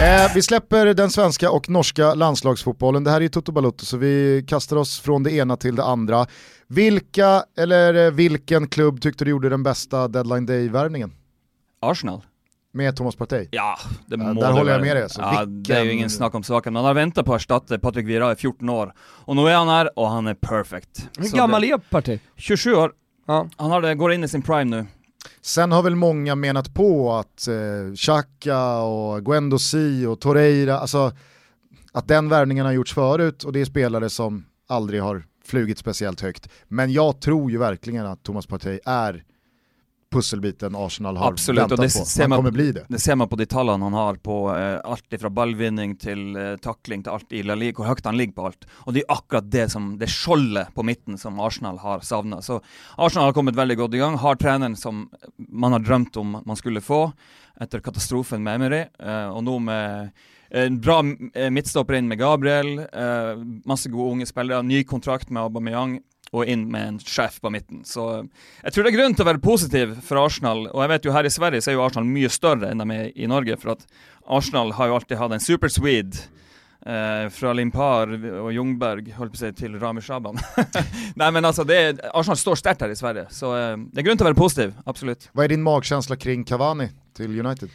Eh, 0.00 0.34
vi 0.34 0.42
släpper 0.42 0.94
den 0.94 1.10
svenska 1.10 1.50
och 1.50 1.70
norska 1.70 2.14
landslagsfotbollen. 2.14 3.04
Det 3.04 3.10
här 3.10 3.16
är 3.16 3.20
ju 3.20 3.28
Toto 3.28 3.52
Balutto 3.52 3.84
så 3.84 3.96
vi 3.96 4.44
kastar 4.48 4.76
oss 4.76 5.00
från 5.00 5.22
det 5.22 5.32
ena 5.32 5.56
till 5.56 5.76
det 5.76 5.84
andra. 5.84 6.26
Vilka 6.66 7.44
eller 7.58 8.06
eh, 8.06 8.10
vilken 8.10 8.68
klubb 8.68 9.00
tyckte 9.00 9.24
du 9.24 9.30
gjorde 9.30 9.48
den 9.48 9.62
bästa 9.62 10.08
deadline 10.08 10.46
day-värvningen? 10.46 11.12
Arsenal. 11.80 12.22
Med 12.72 12.96
Thomas 12.96 13.16
Partey? 13.16 13.48
Ja, 13.50 13.78
det 14.06 14.16
må 14.16 14.32
Där 14.32 14.52
håller 14.52 14.72
jag 14.72 14.80
med 14.80 14.96
dig. 14.96 15.10
Så 15.10 15.20
ja, 15.20 15.44
vilken... 15.46 15.62
Det 15.62 15.80
är 15.80 15.84
ju 15.84 15.92
ingen 15.92 16.10
snack 16.10 16.34
om 16.34 16.42
saken. 16.42 16.72
Man 16.72 16.84
har 16.84 16.94
väntat 16.94 17.26
på 17.26 17.34
att 17.34 17.40
erstatta 17.40 17.78
Patrik 17.78 18.06
Vieira 18.06 18.32
i 18.32 18.36
14 18.36 18.68
år. 18.68 18.94
Och 18.98 19.36
nu 19.36 19.48
är 19.48 19.54
han 19.54 19.68
här 19.68 19.98
och 19.98 20.08
han 20.08 20.26
är 20.26 20.34
perfect. 20.34 21.08
Hur 21.18 21.36
gammal 21.36 21.64
är 21.64 21.78
Partey? 21.78 22.18
27 22.36 22.74
år. 22.74 22.92
Ja. 23.26 23.48
Han 23.56 23.70
har, 23.70 23.94
går 23.94 24.12
in 24.12 24.24
i 24.24 24.28
sin 24.28 24.42
prime 24.42 24.64
nu. 24.64 24.86
Sen 25.40 25.72
har 25.72 25.82
väl 25.82 25.96
många 25.96 26.34
menat 26.34 26.74
på 26.74 27.12
att 27.12 27.48
eh, 27.48 27.94
Xhaka 27.96 28.78
och 28.78 29.24
Guendouzi 29.24 30.06
och 30.06 30.20
Torreira, 30.20 30.78
alltså 30.78 31.12
att 31.92 32.08
den 32.08 32.28
värvningen 32.28 32.66
har 32.66 32.72
gjorts 32.72 32.94
förut 32.94 33.44
och 33.44 33.52
det 33.52 33.60
är 33.60 33.64
spelare 33.64 34.10
som 34.10 34.44
aldrig 34.68 35.02
har 35.02 35.22
flugit 35.44 35.78
speciellt 35.78 36.20
högt. 36.20 36.48
Men 36.68 36.92
jag 36.92 37.20
tror 37.20 37.50
ju 37.50 37.58
verkligen 37.58 38.06
att 38.06 38.22
Thomas 38.22 38.46
Partey 38.46 38.80
är 38.84 39.24
pusselbiten 40.10 40.76
Arsenal 40.76 41.16
har 41.16 41.32
Absolut, 41.32 41.60
väntat 41.60 41.78
och 41.78 41.84
det 41.84 41.98
på. 41.98 42.04
Ser 42.04 42.28
man, 42.28 42.38
kommer 42.38 42.50
bli 42.50 42.72
det. 42.72 42.84
Det 42.88 42.98
ser 42.98 43.16
man 43.16 43.28
på 43.28 43.36
detaljerna 43.36 43.84
han 43.84 43.92
har 43.92 44.14
på 44.14 44.56
eh, 44.56 44.80
allt 44.84 45.12
ifrån 45.12 45.34
ballvinning 45.34 45.96
till 45.96 46.36
eh, 46.36 46.56
tackling 46.56 47.02
till 47.02 47.12
allt 47.12 47.32
i 47.32 47.42
La 47.42 47.54
Liga, 47.54 47.74
hur 47.78 47.84
högt 47.84 48.04
han 48.04 48.16
ligger 48.16 48.32
på 48.32 48.46
allt. 48.46 48.66
Och 48.70 48.92
det 48.92 49.00
är 49.00 49.12
akkurat 49.12 49.50
det 49.50 49.68
som, 49.68 49.98
det 49.98 50.06
skjoldet 50.06 50.74
på 50.74 50.82
mitten 50.82 51.18
som 51.18 51.40
Arsenal 51.40 51.78
har 51.78 52.00
savnat. 52.00 52.44
Så 52.44 52.60
Arsenal 52.96 53.24
har 53.28 53.32
kommit 53.32 53.56
väldigt 53.56 53.78
gott 53.78 53.94
igång, 53.94 54.14
har 54.14 54.34
tränaren 54.34 54.76
som 54.76 55.10
man 55.36 55.72
har 55.72 55.78
drömt 55.78 56.16
om 56.16 56.42
man 56.46 56.56
skulle 56.56 56.80
få 56.80 57.12
efter 57.60 57.80
katastrofen 57.80 58.42
med 58.42 58.54
Emery, 58.54 58.84
eh, 58.98 59.28
och 59.28 59.44
nu 59.44 59.58
med 59.58 60.10
en 60.50 60.80
bra 60.80 61.04
eh, 61.34 61.50
mittstopper 61.50 61.94
in 61.94 62.08
med 62.08 62.18
Gabriel, 62.18 62.78
eh, 62.78 63.36
masse 63.64 63.88
gode 63.88 64.12
unge 64.12 64.26
spillere, 64.26 64.62
ny 64.62 64.84
kontrakt 64.84 65.30
med 65.30 65.42
Aubameyang 65.42 66.00
och 66.32 66.44
in 66.44 66.70
med 66.70 66.88
en 66.88 66.98
chef 66.98 67.40
på 67.40 67.50
mitten. 67.50 67.84
Så 67.84 68.28
jag 68.62 68.72
tror 68.72 68.84
det 68.84 68.90
är 68.90 68.98
grunn 68.98 69.14
til 69.14 69.24
å 69.24 69.30
være 69.32 69.42
positiv 69.42 69.96
for 70.06 70.26
Arsenal, 70.26 70.66
og 70.70 70.82
jeg 70.84 70.92
vet 70.92 71.04
jo 71.04 71.12
her 71.12 71.26
i 71.26 71.30
Sverige 71.30 71.62
så 71.62 71.70
är 71.70 71.74
ju 71.74 71.82
Arsenal 71.82 72.04
mycket 72.04 72.32
större 72.32 72.70
än 72.70 72.78
de 72.78 72.90
är 72.90 73.18
i 73.18 73.26
Norge, 73.26 73.56
för 73.56 73.70
att 73.70 73.86
Arsenal 74.26 74.72
har 74.72 74.86
ju 74.86 74.94
alltid 74.94 75.18
hatt 75.18 75.32
en 75.32 75.40
super 75.40 75.68
swede 75.68 76.16
Eh, 76.86 77.28
fra 77.30 77.52
Limpar 77.52 78.24
och 78.24 78.52
Ljungberg, 78.52 79.10
höll 79.10 79.28
på 79.28 79.32
att 79.32 79.38
säga 79.38 79.52
till 79.52 79.80
Rami 79.80 80.00
Shaban. 80.00 80.38
Nej 81.14 81.32
men 81.32 81.44
alltså, 81.44 81.64
det 81.64 81.76
är, 81.76 82.18
Arsenal 82.20 82.36
står 82.36 82.54
starkt 82.54 82.80
här 82.80 82.88
i 82.88 82.96
Sverige, 82.96 83.26
så 83.30 83.56
eh, 83.56 83.76
det 83.76 84.00
är 84.00 84.02
grunn 84.02 84.16
til 84.16 84.24
å 84.24 84.30
være 84.30 84.38
positiv, 84.40 84.74
absolutt. 84.84 85.28
Vad 85.32 85.44
är 85.44 85.48
din 85.48 85.62
magkänsla 85.62 86.16
kring 86.16 86.44
Cavani 86.44 86.88
till 87.16 87.40
United? 87.46 87.68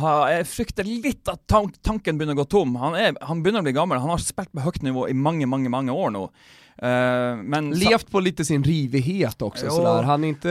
Jeg 0.00 0.46
frykter 0.46 0.86
litt 0.86 1.28
at 1.28 1.42
tanken 1.82 2.18
begynner 2.18 2.34
å 2.34 2.42
gå 2.42 2.48
tom. 2.50 2.74
Han, 2.78 2.94
er, 2.98 3.14
han 3.26 3.42
begynner 3.42 3.62
å 3.62 3.66
bli 3.66 3.74
gammel. 3.74 3.98
Han 3.98 4.10
har 4.10 4.22
spilt 4.22 4.52
på 4.54 4.62
högt 4.62 4.82
nivå 4.86 5.08
i 5.10 5.14
mange, 5.14 5.46
mange, 5.50 5.70
mange 5.70 5.92
år 5.92 6.14
nå. 6.14 6.28
Uh, 6.82 7.42
men 7.42 7.70
Levt 7.70 8.10
på 8.10 8.20
lite 8.20 8.44
sin 8.44 8.64
rivighet 8.64 9.42
också 9.42 9.66
jo, 9.66 9.72
sådär. 9.72 10.02
Han 10.02 10.24
inte... 10.24 10.48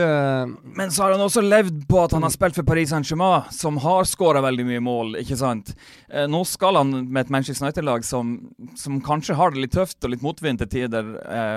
Men 0.74 0.92
så 0.92 1.02
har 1.02 1.10
han 1.12 1.20
också 1.20 1.40
levd 1.40 1.88
på 1.88 2.00
att 2.00 2.12
han 2.12 2.22
har 2.22 2.30
spelat 2.30 2.54
för 2.54 2.62
Paris 2.62 2.90
Saint-Germain, 2.90 3.42
som 3.50 3.76
har 3.76 4.04
skårat 4.04 4.44
väldigt 4.44 4.66
mycket 4.66 4.82
mål, 4.82 5.16
inte 5.16 5.36
sant? 5.36 5.76
Uh, 6.16 6.28
nu 6.28 6.44
ska 6.44 6.76
han 6.76 7.12
med 7.12 7.20
ett 7.20 7.28
Manchester 7.28 7.64
United-lag 7.64 8.04
som, 8.04 8.50
som 8.76 9.00
kanske 9.00 9.32
har 9.32 9.50
det 9.50 9.58
lite 9.58 9.76
tufft 9.76 10.04
och 10.04 10.10
lite 10.10 10.24
motvind 10.24 10.58
till 10.58 10.68
tider, 10.68 11.04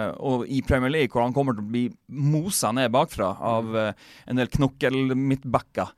uh, 0.07 0.11
och 0.11 0.47
i 0.47 0.61
Premier 0.61 0.89
League, 0.89 1.09
där 1.13 1.21
han 1.21 1.33
kommer 1.33 1.51
att 1.51 1.63
bli 1.63 1.91
mosad 2.07 2.75
ner 2.75 2.89
bakifrån 2.89 3.35
av 3.39 3.75
uh, 3.75 3.91
en 4.25 4.35
del 4.35 4.47
knokkel 4.47 5.15
mittbackar. 5.15 5.89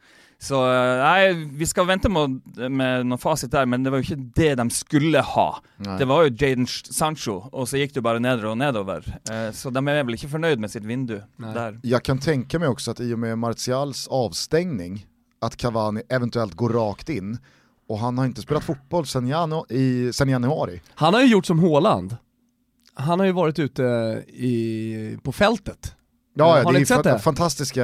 Så 0.45 0.59
nei, 1.01 1.33
vi 1.57 1.65
skal 1.65 1.87
vente 1.89 2.09
med, 2.11 2.35
med 2.69 3.07
noen 3.09 3.21
fasit 3.21 3.49
der, 3.53 3.65
men 3.65 3.81
det 3.85 3.89
var 3.89 4.01
jo 4.01 4.05
ikke 4.05 4.25
det 4.37 4.51
de 4.59 4.65
skulle 4.73 5.21
ha. 5.25 5.45
Nej. 5.81 5.95
Det 5.97 6.05
var 6.05 6.27
jo 6.27 6.33
Jaden 6.37 6.67
Sancho, 6.69 7.39
og 7.49 7.65
så 7.69 7.79
gikk 7.81 7.95
det 7.95 8.03
bare 8.05 8.21
nedover 8.21 8.51
og 8.51 8.59
nedover. 8.61 9.07
Eh, 9.31 9.49
så 9.57 9.71
de 9.73 9.81
er 9.81 10.03
vel 10.05 10.17
ikke 10.19 10.29
fornøyd 10.35 10.61
med 10.61 10.69
sitt 10.73 10.85
vindu 10.85 11.17
der. 11.41 11.79
Jag 11.81 12.03
kan 12.03 12.19
tänka 12.19 12.59
mig 12.59 12.67
också 12.67 12.91
att 12.91 12.99
i 12.99 13.13
och 13.13 13.19
med 13.19 13.37
Martials 13.37 14.07
avstängning, 14.07 15.05
att 15.41 15.57
Cavani 15.57 16.01
eventuellt 16.09 16.53
går 16.53 16.69
rakt 16.69 17.09
in, 17.09 17.37
och 17.89 17.99
han 17.99 18.17
har 18.17 18.25
inte 18.25 18.41
spelat 18.41 18.63
fotboll 18.63 19.05
sedan 19.05 19.27
januari. 19.27 20.13
Sen 20.13 20.29
januari. 20.29 20.81
Han 20.95 21.13
har 21.13 21.21
ju 21.21 21.27
gjort 21.27 21.45
som 21.45 21.59
Håland. 21.59 22.17
Han 22.93 23.19
har 23.19 23.25
ju 23.25 23.31
varit 23.31 23.59
ute 23.59 23.83
i, 24.27 25.17
på 25.23 25.31
fältet 25.31 25.95
Ja, 26.38 26.57
ja 26.57 26.71
det 26.71 26.91
är 26.91 27.03
det? 27.03 27.19
fantastiska 27.19 27.83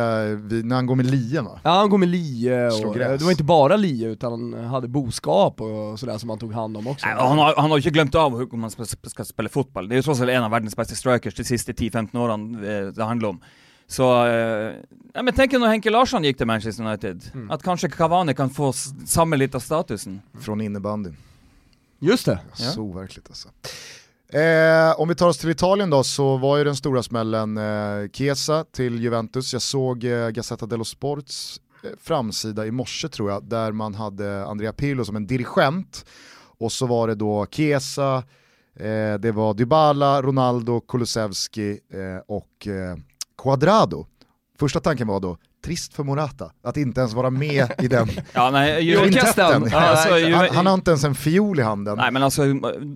när 0.63 0.75
han 0.75 0.85
går 0.85 0.95
med 0.95 1.05
lien 1.05 1.45
va? 1.45 1.59
Ja 1.63 1.71
han 1.71 1.89
går 1.89 1.97
med 1.97 2.09
lie 2.09 2.67
och 2.67 2.97
det 2.97 3.21
var 3.21 3.31
inte 3.31 3.43
bara 3.43 3.75
lie 3.75 4.07
utan 4.07 4.53
han 4.53 4.65
hade 4.65 4.87
boskap 4.87 5.61
och 5.61 5.99
sådär 5.99 6.17
som 6.17 6.29
han 6.29 6.39
tog 6.39 6.53
hand 6.53 6.77
om 6.77 6.87
också. 6.87 7.05
Nej, 7.05 7.15
han, 7.17 7.37
har, 7.37 7.53
han 7.57 7.71
har 7.71 7.77
inte 7.77 7.89
glömt 7.89 8.15
av 8.15 8.37
hur 8.37 8.57
man 8.57 8.71
ska, 8.71 8.85
ska 8.85 9.25
spela 9.25 9.49
fotboll, 9.49 9.89
det 9.89 9.95
är 9.95 9.97
ju 9.97 10.03
trots 10.03 10.21
allt 10.21 10.29
en 10.29 10.43
av 10.43 10.51
världens 10.51 10.75
bästa 10.75 10.95
strikers 10.95 11.35
de 11.35 11.43
sista 11.43 11.71
10-15 11.71 12.17
åren 12.17 12.55
eh, 12.55 12.93
det 12.93 13.03
handlar 13.03 13.29
om. 13.29 13.41
Så, 13.87 14.25
eh, 14.25 14.73
ja, 15.13 15.23
men 15.23 15.33
tänk 15.33 15.51
när 15.51 15.67
Henke 15.67 15.89
Larsson 15.89 16.23
gick 16.23 16.37
till 16.37 16.47
Manchester 16.47 16.83
United, 16.83 17.23
mm. 17.33 17.51
att 17.51 17.63
kanske 17.63 17.89
Cavani 17.89 18.33
kan 18.33 18.49
få 18.49 18.73
samma 19.05 19.35
lite 19.35 19.57
av 19.57 19.61
statusen. 19.61 20.21
Från 20.41 20.61
innebandyn. 20.61 21.17
Just 21.99 22.25
det. 22.25 22.39
Ja. 22.49 22.65
Så 22.65 22.81
overkligt 22.81 23.27
alltså. 23.27 23.49
Eh, 24.33 24.99
om 24.99 25.07
vi 25.07 25.15
tar 25.15 25.27
oss 25.27 25.37
till 25.37 25.49
Italien 25.49 25.89
då 25.89 26.03
så 26.03 26.37
var 26.37 26.57
ju 26.57 26.63
den 26.63 26.75
stora 26.75 27.03
smällen 27.03 27.57
eh, 27.57 28.09
Chiesa 28.13 28.63
till 28.63 29.01
Juventus. 29.01 29.53
Jag 29.53 29.61
såg 29.61 30.03
eh, 30.03 30.29
Gazzetta 30.29 30.65
dello 30.65 30.83
Sports 30.83 31.61
eh, 31.83 31.89
framsida 32.01 32.65
i 32.65 32.71
morse 32.71 33.09
tror 33.09 33.31
jag, 33.31 33.43
där 33.43 33.71
man 33.71 33.95
hade 33.95 34.45
Andrea 34.45 34.73
Pirlo 34.73 35.05
som 35.05 35.15
en 35.15 35.27
dirigent. 35.27 36.05
Och 36.57 36.71
så 36.71 36.85
var 36.85 37.07
det 37.07 37.15
då 37.15 37.45
Chiesa, 37.51 38.23
eh, 38.75 39.13
det 39.19 39.31
var 39.31 39.53
Dybala, 39.53 40.21
Ronaldo, 40.21 40.79
Kulusevski 40.79 41.71
eh, 41.71 42.23
och 42.27 42.67
eh, 42.67 42.97
Quadrado 43.37 44.05
Första 44.61 44.79
tanken 44.79 45.07
var 45.07 45.19
då, 45.19 45.37
trist 45.65 45.93
för 45.93 46.03
Morata, 46.03 46.51
att 46.63 46.77
inte 46.77 46.99
ens 47.01 47.13
vara 47.13 47.29
med 47.29 47.71
i 47.81 47.87
den 47.87 48.07
Ja, 48.33 48.49
nej, 48.51 48.83
ju, 48.83 48.97
kvintetten. 49.01 49.67
Ja, 49.71 49.79
alltså, 49.79 50.19
ju- 50.19 50.33
han, 50.33 50.49
han 50.49 50.65
har 50.65 50.73
inte 50.73 50.91
ens 50.91 51.03
en 51.03 51.15
fiol 51.15 51.59
i 51.59 51.63
handen. 51.63 51.97
Nei, 51.97 52.11
men 52.11 52.23
altså, 52.23 52.43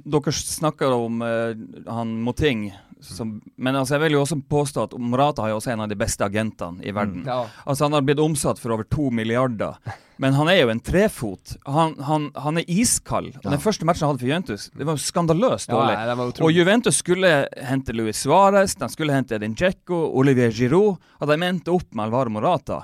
dere 0.05 0.31
snakker 0.31 0.91
om 0.91 1.21
eh, 1.21 1.91
han 1.93 2.21
Moting, 2.21 2.75
som, 3.01 3.41
men 3.57 3.75
altså, 3.75 3.95
jeg 3.95 4.01
vil 4.05 4.15
jo 4.15 4.21
også 4.23 4.37
påstå 4.49 4.83
at 4.87 4.93
Morata 4.99 5.43
har 5.43 5.49
jo 5.51 5.57
også 5.59 5.71
en 5.73 5.81
av 5.83 5.89
de 5.91 5.97
beste 5.99 6.23
agentene 6.25 6.83
i 6.85 6.93
verden. 6.95 7.25
Ja. 7.27 7.45
Altså, 7.65 7.85
han 7.85 7.93
har 7.97 8.01
blitt 8.07 8.21
omsatt 8.23 8.59
for 8.61 8.71
over 8.75 8.83
to 8.87 9.09
milliarder, 9.11 9.75
men 10.23 10.33
han 10.37 10.47
er 10.49 10.61
jo 10.61 10.69
en 10.71 10.79
trefot. 10.79 11.55
Han, 11.67 11.97
han, 12.07 12.29
han 12.39 12.57
er 12.61 12.69
iskald. 12.71 13.33
Ja. 13.43 13.49
Den 13.51 13.59
første 13.63 13.85
matchen 13.85 14.07
han 14.07 14.13
hadde 14.15 14.23
for 14.23 14.31
Juventus, 14.31 14.69
det 14.73 14.87
var 14.87 14.95
jo 14.97 15.03
skandaløst 15.05 15.69
Ja, 15.69 15.75
dårlig. 15.79 15.97
det 16.09 16.17
var 16.21 16.33
Og. 16.47 16.51
Juventus 16.55 17.01
skulle 17.03 17.33
hente 17.71 17.93
Luis 17.93 18.23
Suárez, 18.25 18.77
de 18.79 18.89
skulle 18.93 19.13
hente 19.17 19.35
Edin 19.35 19.55
Dzeko, 19.59 20.01
Olivier 20.17 20.51
Giroud, 20.55 20.97
og 21.19 21.27
de 21.33 21.39
endte 21.49 21.73
opp 21.75 21.91
med 21.93 22.07
Alvaro 22.07 22.31
Morata. 22.31 22.83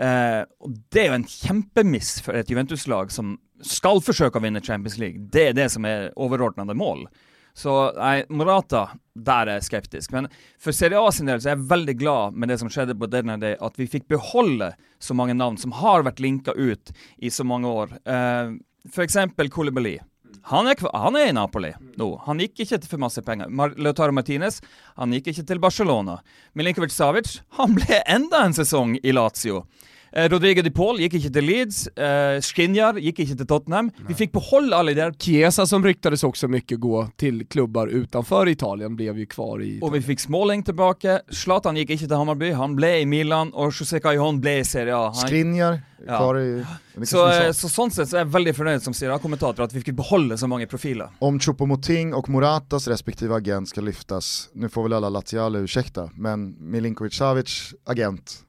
Eh, 0.00 0.42
og 0.64 0.76
Det 0.90 1.02
er 1.04 1.10
jo 1.12 1.18
en 1.20 1.28
kjempemiss 1.28 2.20
for 2.24 2.38
et 2.38 2.48
Juventus-lag 2.48 3.10
som 3.12 3.36
skal 3.60 4.00
forsøke 4.00 4.40
å 4.40 4.42
vinne 4.42 4.62
Champions 4.64 4.96
League. 4.96 5.26
Det 5.28 5.50
er 5.50 5.52
det 5.58 5.66
som 5.74 5.84
er 5.84 6.08
overordnede 6.16 6.72
mål. 6.72 7.04
Så 7.60 7.92
nej, 7.96 8.24
Morata, 8.28 8.90
där 9.14 9.46
är 9.46 9.52
jeg 9.54 9.64
skeptisk. 9.64 10.10
Men 10.10 10.28
för 10.58 10.72
Serie 10.72 11.00
A 11.00 11.12
sin 11.12 11.26
del 11.26 11.40
så 11.40 11.48
är 11.48 11.50
jag 11.50 11.68
väldigt 11.68 11.96
glad 11.96 12.34
med 12.34 12.48
det 12.48 12.58
som 12.58 12.70
skedde 12.70 12.94
på 12.94 13.06
denne 13.06 13.36
day, 13.36 13.56
att 13.60 13.78
vi 13.78 13.86
fick 13.86 14.08
behålla 14.08 14.72
så 14.98 15.14
många 15.14 15.34
namn 15.34 15.58
som 15.58 15.72
har 15.72 16.02
varit 16.02 16.18
linka 16.18 16.52
ut 16.52 16.92
i 17.16 17.30
så 17.30 17.44
många 17.44 17.68
år. 17.68 17.86
Uh, 17.86 18.56
för 18.92 19.02
exempel 19.02 19.50
Koulibaly. 19.50 19.98
Han 20.42 20.66
är 20.66 20.96
han 20.98 21.16
är 21.16 21.28
i 21.28 21.32
Napoli 21.32 21.72
nå. 21.96 22.22
Han 22.26 22.40
gikk 22.40 22.60
ikke 22.64 22.78
til 22.78 22.88
for 22.88 22.98
masse 22.98 23.22
penger. 23.22 23.48
Mar 23.48 23.74
Lautaro 23.76 24.12
Martinez 24.12 24.62
han 24.96 25.12
gikk 25.12 25.26
ikke 25.34 25.44
til 25.44 25.60
Barcelona. 25.60 26.20
Milinkovic 26.54 26.92
Savic 26.96 27.42
han 27.58 27.74
blev 27.74 28.00
enda 28.06 28.44
en 28.44 28.54
säsong 28.54 28.98
i 29.02 29.12
Lazio. 29.12 29.66
Eh, 30.12 30.28
Rodrigo 30.28 30.62
de 30.62 30.70
Paul 30.74 30.98
gikk 30.98 31.14
ikke 31.20 31.30
til 31.32 31.46
Leeds. 31.46 31.84
Eh, 31.94 32.40
Skriniar 32.42 32.98
gikk 32.98 33.20
ikke 33.22 33.36
til 33.38 33.46
Tottenham. 33.46 33.90
Vi 34.08 34.16
fikk 34.18 34.32
beholde 34.34 34.74
alle 34.76 34.94
de 34.94 35.00
der 35.04 35.12
Chiesa 35.18 35.66
som 35.66 35.84
ryktades 35.84 36.24
också 36.24 36.48
mycket 36.48 36.80
gå 36.80 37.08
till 37.16 37.46
klubbar 37.46 37.86
utanför 37.86 38.48
Italien 38.48 38.96
blev 38.96 39.18
ju 39.18 39.26
kvar 39.26 39.62
i 39.62 39.78
Og 39.82 39.92
vi 39.92 40.00
fikk 40.00 40.20
Smalling 40.20 40.62
tilbake. 40.66 41.20
Zlatan 41.30 41.76
gikk 41.76 41.90
ikke 41.90 42.08
til 42.08 42.16
Hammarby, 42.16 42.50
han 42.52 42.74
ble 42.76 43.00
i 43.00 43.06
Milan. 43.06 43.52
Og 43.54 43.70
José 43.72 44.00
Callejon 44.00 44.40
ble 44.40 44.58
i 44.60 44.64
Serie 44.64 44.94
A. 44.96 45.12
Han, 45.14 45.28
Skriniar, 45.28 45.80
Ja. 46.06 46.16
kvar 46.16 46.38
i... 46.40 46.64
det 46.96 47.06
så, 47.08 47.26
eh, 47.28 47.46
vi 47.46 47.52
så 47.52 47.68
sånn 47.68 47.90
sett 47.92 48.08
så 48.08 48.16
er 48.16 48.24
jeg 48.24 48.32
veldig 48.32 48.54
fornøyd 48.56 48.82
som 48.82 48.94
Serie 48.96 49.14
A-kommentator 49.14 49.62
at 49.66 49.72
vi 49.72 49.82
fikk 49.84 49.94
beholde 49.96 50.38
så 50.38 50.48
mange 50.48 50.66
profiler. 50.66 51.10
Om 51.18 51.38
Choupo-Moting 51.38 52.14
och 52.14 52.28
Moratas 52.28 52.88
respektive 52.88 53.34
agent 53.36 53.68
ska 53.68 53.80
lyftas, 53.80 54.48
nu 54.54 54.68
får 54.68 54.82
väl 54.82 54.92
alla 54.92 55.08
Laziale 55.08 55.58
ursäkta, 55.58 56.10
men 56.14 56.56
Milinkovic 56.58 57.14
Savic 57.14 57.74
agent 57.84 58.44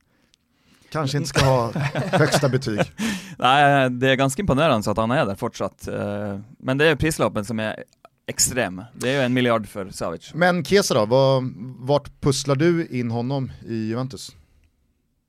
kanske 0.91 1.17
inte 1.17 1.29
ska 1.29 1.45
ha 1.45 1.71
högsta 2.19 2.49
betyg. 2.49 2.81
Nei, 3.41 3.89
det 3.89 4.11
er 4.13 4.19
ganske 4.19 4.43
imponerende 4.43 4.91
at 4.91 5.01
han 5.01 5.15
er 5.15 5.25
der 5.29 5.39
fortsatt. 5.39 5.87
Eh, 5.87 6.37
Men 6.59 6.81
det 6.81 6.91
er 6.91 6.99
prislappen 6.99 7.47
som 7.47 7.59
er 7.63 7.83
ekstrem. 8.31 8.83
Det 8.93 9.09
er 9.09 9.19
jo 9.19 9.25
en 9.25 9.33
milliard 9.33 9.65
for 9.67 9.89
Savic. 9.95 10.31
Men 10.33 10.63
Kesa 10.63 10.93
då, 10.93 11.05
vad, 11.05 11.49
vart 11.87 12.11
pusslar 12.21 12.55
du 12.55 12.85
in 12.87 13.11
honom 13.11 13.51
i 13.67 13.87
Juventus? 13.89 14.31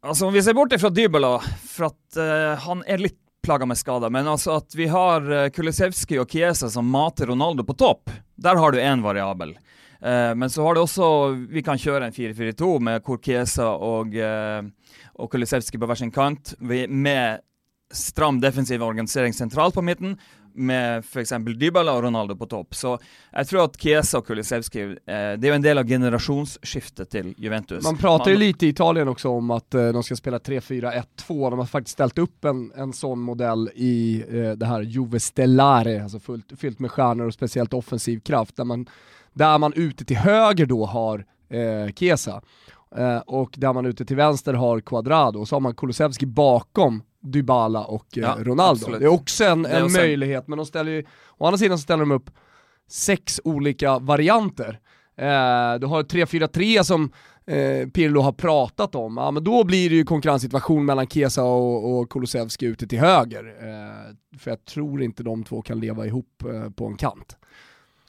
Altså, 0.06 0.26
om 0.26 0.34
vi 0.34 0.42
ser 0.42 0.54
bort 0.54 0.74
fra 0.80 0.90
Dybala, 0.90 1.36
for 1.68 1.92
at 1.92 2.16
eh, 2.18 2.58
han 2.66 2.82
er 2.86 2.98
litt 2.98 3.18
plaga 3.42 3.66
med 3.66 3.78
skader, 3.78 4.10
men 4.10 4.28
altså 4.28 4.56
at 4.60 4.74
vi 4.78 4.86
har 4.86 5.24
uh, 5.26 5.48
Kulisevski 5.50 6.18
og 6.22 6.30
Chiesa 6.30 6.68
som 6.70 6.86
mater 6.86 7.26
Ronaldo 7.26 7.64
på 7.66 7.74
topp, 7.74 8.10
der 8.38 8.54
har 8.54 8.70
du 8.70 8.78
én 8.78 9.02
variabel. 9.02 9.56
Eh, 10.02 10.34
men 10.34 10.50
så 10.50 10.64
har 10.66 10.74
du 10.74 10.82
også 10.82 11.08
Vi 11.48 11.62
kan 11.62 11.78
kjøre 11.78 12.08
en 12.08 12.16
4-4-2 12.16 12.72
med 12.82 13.08
Chiesa 13.22 13.68
og, 13.70 14.14
uh, 14.16 14.66
og 15.14 15.30
Kulisevski 15.30 15.78
på 15.78 15.86
hver 15.86 16.00
sin 16.00 16.10
kant, 16.10 16.54
med 16.60 17.40
stram 17.92 18.40
defensiv 18.40 18.82
organisering 18.82 19.34
sentralt 19.34 19.74
på 19.74 19.82
midten, 19.82 20.16
med 20.54 21.04
f.eks. 21.04 21.32
Dybala 21.56 21.92
og 21.96 22.02
Ronaldo 22.04 22.36
på 22.36 22.46
topp. 22.46 22.74
Så 22.74 22.98
jeg 23.32 23.48
tror 23.48 23.62
at 23.64 23.76
Chiesa 23.80 24.20
og 24.20 24.26
Kulisevski 24.26 24.82
eh, 24.82 25.32
Det 25.40 25.46
er 25.46 25.48
jo 25.48 25.56
en 25.56 25.64
del 25.64 25.80
av 25.80 25.88
generasjonsskiftet 25.88 27.10
til 27.12 27.30
Juventus. 27.38 27.84
Man 27.84 27.96
pratar 27.96 28.30
ju 28.30 28.36
lite 28.36 28.66
i 28.66 28.68
Italien 28.68 29.08
också 29.08 29.28
om 29.28 29.50
att 29.50 29.74
eh, 29.74 29.88
de 29.88 30.02
ska 30.02 30.16
spela 30.16 30.38
3-4-1-2, 30.38 31.50
de 31.50 31.58
har 31.58 31.66
faktiskt 31.66 31.92
ställt 31.92 32.18
upp 32.18 32.44
en, 32.44 32.72
en 32.76 32.92
sån 32.92 33.20
modell 33.20 33.70
i 33.74 34.24
eh, 34.28 34.50
det 34.50 34.66
här 34.66 34.82
Juve 34.82 35.20
Stellare, 35.20 36.02
alltså 36.02 36.20
fullt, 36.20 36.52
fyllt 36.56 36.78
med 36.78 36.90
stjärnor 36.90 37.26
och 37.26 37.34
speciellt 37.34 37.74
offensiv 37.74 38.20
kraft, 38.20 38.56
där 38.56 38.64
man, 38.64 38.86
där 39.32 39.58
man 39.58 39.72
ute 39.76 40.04
till 40.04 40.16
höger 40.16 40.66
då 40.66 40.86
har 40.86 41.24
eh, 41.50 41.92
Chiesa, 41.94 42.42
eh, 42.96 43.18
och 43.18 43.54
där 43.56 43.72
man 43.72 43.86
ute 43.86 44.04
till 44.04 44.16
vänster 44.16 44.54
har 44.54 44.80
Quadrado, 44.80 45.38
och 45.40 45.48
så 45.48 45.54
har 45.54 45.60
man 45.60 45.74
Kulusevski 45.74 46.26
bakom 46.26 47.02
Dybala 47.20 47.84
och 47.84 48.18
eh, 48.18 48.22
Ja, 48.22 48.36
Ronaldo. 48.38 48.62
absolut. 48.80 49.00
Det 49.00 49.06
är 49.06 49.12
också 49.12 49.44
en, 49.44 49.66
en 49.66 49.84
också 49.84 49.96
möjlighet, 49.98 50.48
men 50.48 50.56
de 50.56 50.66
ställer 50.66 50.92
ju, 50.92 51.04
å 51.38 51.46
andra 51.46 51.58
sidan 51.58 51.78
så 51.78 51.82
ställer 51.82 52.00
de 52.00 52.10
upp 52.10 52.30
sex 52.88 53.40
olika 53.44 53.98
varianter. 53.98 54.80
Eh, 55.16 55.74
du 55.80 55.86
har 55.86 56.02
3-4-3 56.02 56.82
som 56.82 57.12
eh, 57.46 57.88
Pirlo 57.88 58.20
har 58.20 58.32
pratat 58.32 58.94
om, 58.94 59.16
ja, 59.16 59.30
men 59.30 59.44
då 59.44 59.64
blir 59.64 59.90
det 59.90 59.96
ju 59.96 60.04
konkurrenssituation 60.04 60.84
mellan 60.84 61.06
Chiesa 61.06 61.44
och, 61.44 61.98
och 62.00 62.10
Kulusevski 62.10 62.66
ute 62.66 62.86
till 62.86 62.98
höger. 62.98 63.44
Eh, 63.44 64.38
för 64.38 64.50
jag 64.50 64.64
tror 64.64 65.02
inte 65.02 65.22
de 65.22 65.44
två 65.44 65.62
kan 65.62 65.80
leva 65.80 66.06
ihop 66.06 66.44
eh, 66.54 66.70
på 66.70 66.86
en 66.86 66.96
kant. 66.96 67.36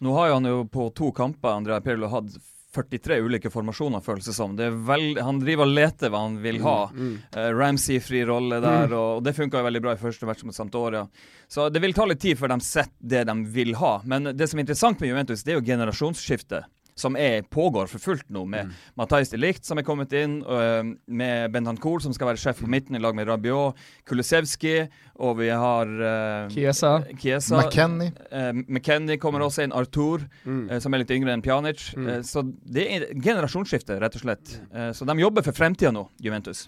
Nå 0.04 0.16
har 0.18 0.28
jo 0.28 0.34
han 0.40 0.50
jo 0.50 0.66
på 0.68 0.90
to 0.98 1.14
kamper 1.16 1.56
Andrea 1.56 1.80
Pirlo 1.82 2.10
hatt 2.12 2.34
43 2.74 3.20
ulike 3.22 3.50
formasjoner, 3.54 4.02
føles 4.02 4.26
det 4.26 4.34
som. 4.34 4.56
Det 4.58 4.66
er 4.66 4.78
vel, 4.88 5.20
han 5.22 5.40
driver 5.40 5.68
og 5.68 5.76
leter 5.78 6.10
hva 6.10 6.24
han 6.26 6.40
vil 6.42 6.58
ha. 6.66 6.78
Mm. 6.90 7.14
Eh, 7.30 7.50
Ramsey 7.54 8.02
fri 8.02 8.24
rolle 8.26 8.58
der, 8.64 8.88
og, 8.90 9.20
og 9.20 9.24
det 9.24 9.36
funka 9.38 9.62
veldig 9.64 9.82
bra 9.84 9.94
i 9.94 10.02
første 10.02 10.28
match 10.28 10.42
mot 10.48 10.58
Sampdoria. 10.58 11.06
Så 11.48 11.70
det 11.70 11.84
vil 11.84 11.94
ta 11.94 12.08
litt 12.10 12.24
tid 12.24 12.40
før 12.40 12.56
de 12.56 12.60
setter 12.66 13.12
det 13.14 13.24
de 13.30 13.38
vil 13.54 13.76
ha. 13.78 14.00
Men 14.10 14.34
det 14.34 14.50
som 14.50 14.60
er 14.60 14.66
interessant 14.66 15.00
med 15.04 15.14
Juventus, 15.14 15.46
det 15.46 15.54
er 15.54 15.62
jo 15.62 15.68
generasjonsskiftet. 15.70 16.66
Som 16.96 17.16
er, 17.18 17.42
pågår 17.42 17.88
for 17.90 18.00
fullt 18.00 18.30
nå, 18.30 18.46
med 18.46 18.66
Mm. 18.66 18.74
Matais 18.96 19.30
de 19.30 19.38
Ligt 19.38 19.66
som 19.66 19.78
er 19.78 19.84
kommet 19.84 20.14
inn, 20.14 20.44
og, 20.46 20.94
med 21.08 21.52
Bentancour 21.52 22.00
som 22.00 22.14
skal 22.14 22.28
være 22.28 22.38
sjef 22.38 22.60
på 22.62 22.68
midten 22.70 22.96
i 22.96 23.00
lag 23.00 23.16
med 23.16 23.28
Rabiot, 23.28 23.76
Kulusevski, 24.06 24.88
og 25.20 25.38
vi 25.40 25.50
har 25.50 25.88
eh, 25.88 26.50
Chiesa. 26.54 27.04
Chiesa. 27.20 27.58
McKennie. 27.64 28.12
Eh, 28.32 28.52
McKennie 28.68 29.18
kommer 29.18 29.42
også 29.42 29.64
inn, 29.64 29.74
Artur, 29.74 30.22
Mm. 30.46 30.70
eh, 30.70 30.80
som 30.80 30.94
er 30.94 31.00
litt 31.04 31.12
yngre 31.12 31.34
enn 31.34 31.42
Pjanic. 31.42 31.94
Mm. 31.98 32.08
Eh, 32.10 32.22
så 32.22 32.44
det 32.46 32.86
er 32.92 33.08
generasjonsskifte, 33.16 34.00
rett 34.00 34.16
og 34.16 34.22
slett. 34.22 34.60
Eh, 34.74 34.92
så 34.94 35.06
de 35.06 35.18
jobber 35.20 35.42
for 35.44 35.52
fremtida 35.54 35.92
nå, 35.92 36.08
Juventus. 36.22 36.68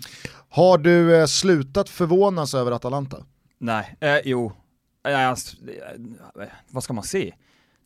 Har 0.49 0.77
du 0.77 1.15
eh, 1.21 1.25
slutat 1.25 1.89
förvånas 1.89 2.53
över 2.53 2.71
Atalanta? 2.71 3.23
Eh, 4.01 4.19
jo 4.25 4.51
eh, 5.07 5.29
eh, 5.29 6.49
Hva 6.73 6.81
skal 6.81 6.95
man 6.95 7.03
si? 7.07 7.31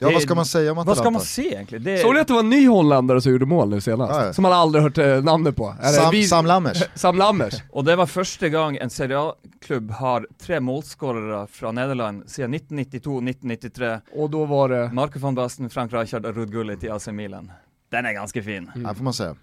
Ja, 0.01 0.07
Det- 0.07 0.13
vad 0.13 0.21
ska 0.23 0.35
man 0.35 0.45
säga 0.45 0.71
om 0.71 0.77
Atalanta? 0.77 1.01
skal 1.01 1.11
man 1.13 1.21
si, 1.21 1.47
egentlig? 1.53 1.81
Det, 1.81 1.97
Såg 1.97 2.13
ni 2.13 2.19
att 2.19 2.27
det 2.27 2.33
var 2.33 2.39
en 2.39 2.49
ny 2.49 2.67
holländare 2.67 3.21
som 3.21 3.31
gjorde 3.31 3.45
mål 3.45 3.69
nu 3.69 3.81
senast? 3.81 4.13
Ja, 4.13 4.25
ja. 4.25 4.33
Som 4.33 4.41
man 4.43 4.53
aldrig 4.53 4.83
hört 4.83 4.97
eh, 4.97 5.23
namnet 5.23 5.55
på. 5.55 5.75
Sam, 5.95 6.11
vi- 6.11 6.27
Sam 6.27 6.45
Lammers. 6.45 6.83
Sam 6.95 7.17
Lammers. 7.17 7.53
Og 7.71 7.85
det 7.85 7.95
var 7.95 8.05
første 8.05 8.49
gang 8.49 8.77
en 8.77 8.89
Serie 8.89 9.19
A-klubb 9.19 9.91
har 9.91 10.25
tre 10.41 10.59
målskårere 10.59 11.47
fra 11.51 11.71
Nederland 11.71 12.29
siden 12.29 12.53
1992-1993. 12.53 13.99
Och 14.15 14.29
då 14.29 14.45
var 14.45 14.69
det... 14.69 14.89
Marco 14.93 15.19
van 15.19 15.35
Basten, 15.35 15.69
Frank 15.69 15.93
Rijkaard 15.93 16.25
og 16.25 16.37
Ruud 16.37 16.51
Gullit 16.51 16.83
i 16.83 16.89
AC 16.89 17.07
Milan. 17.07 17.51
Den 17.89 18.05
er 18.05 18.13
ganske 18.13 18.43
fin. 18.43 18.71
Ja, 18.83 18.93
får 18.93 19.03
man 19.03 19.13
säga. 19.13 19.35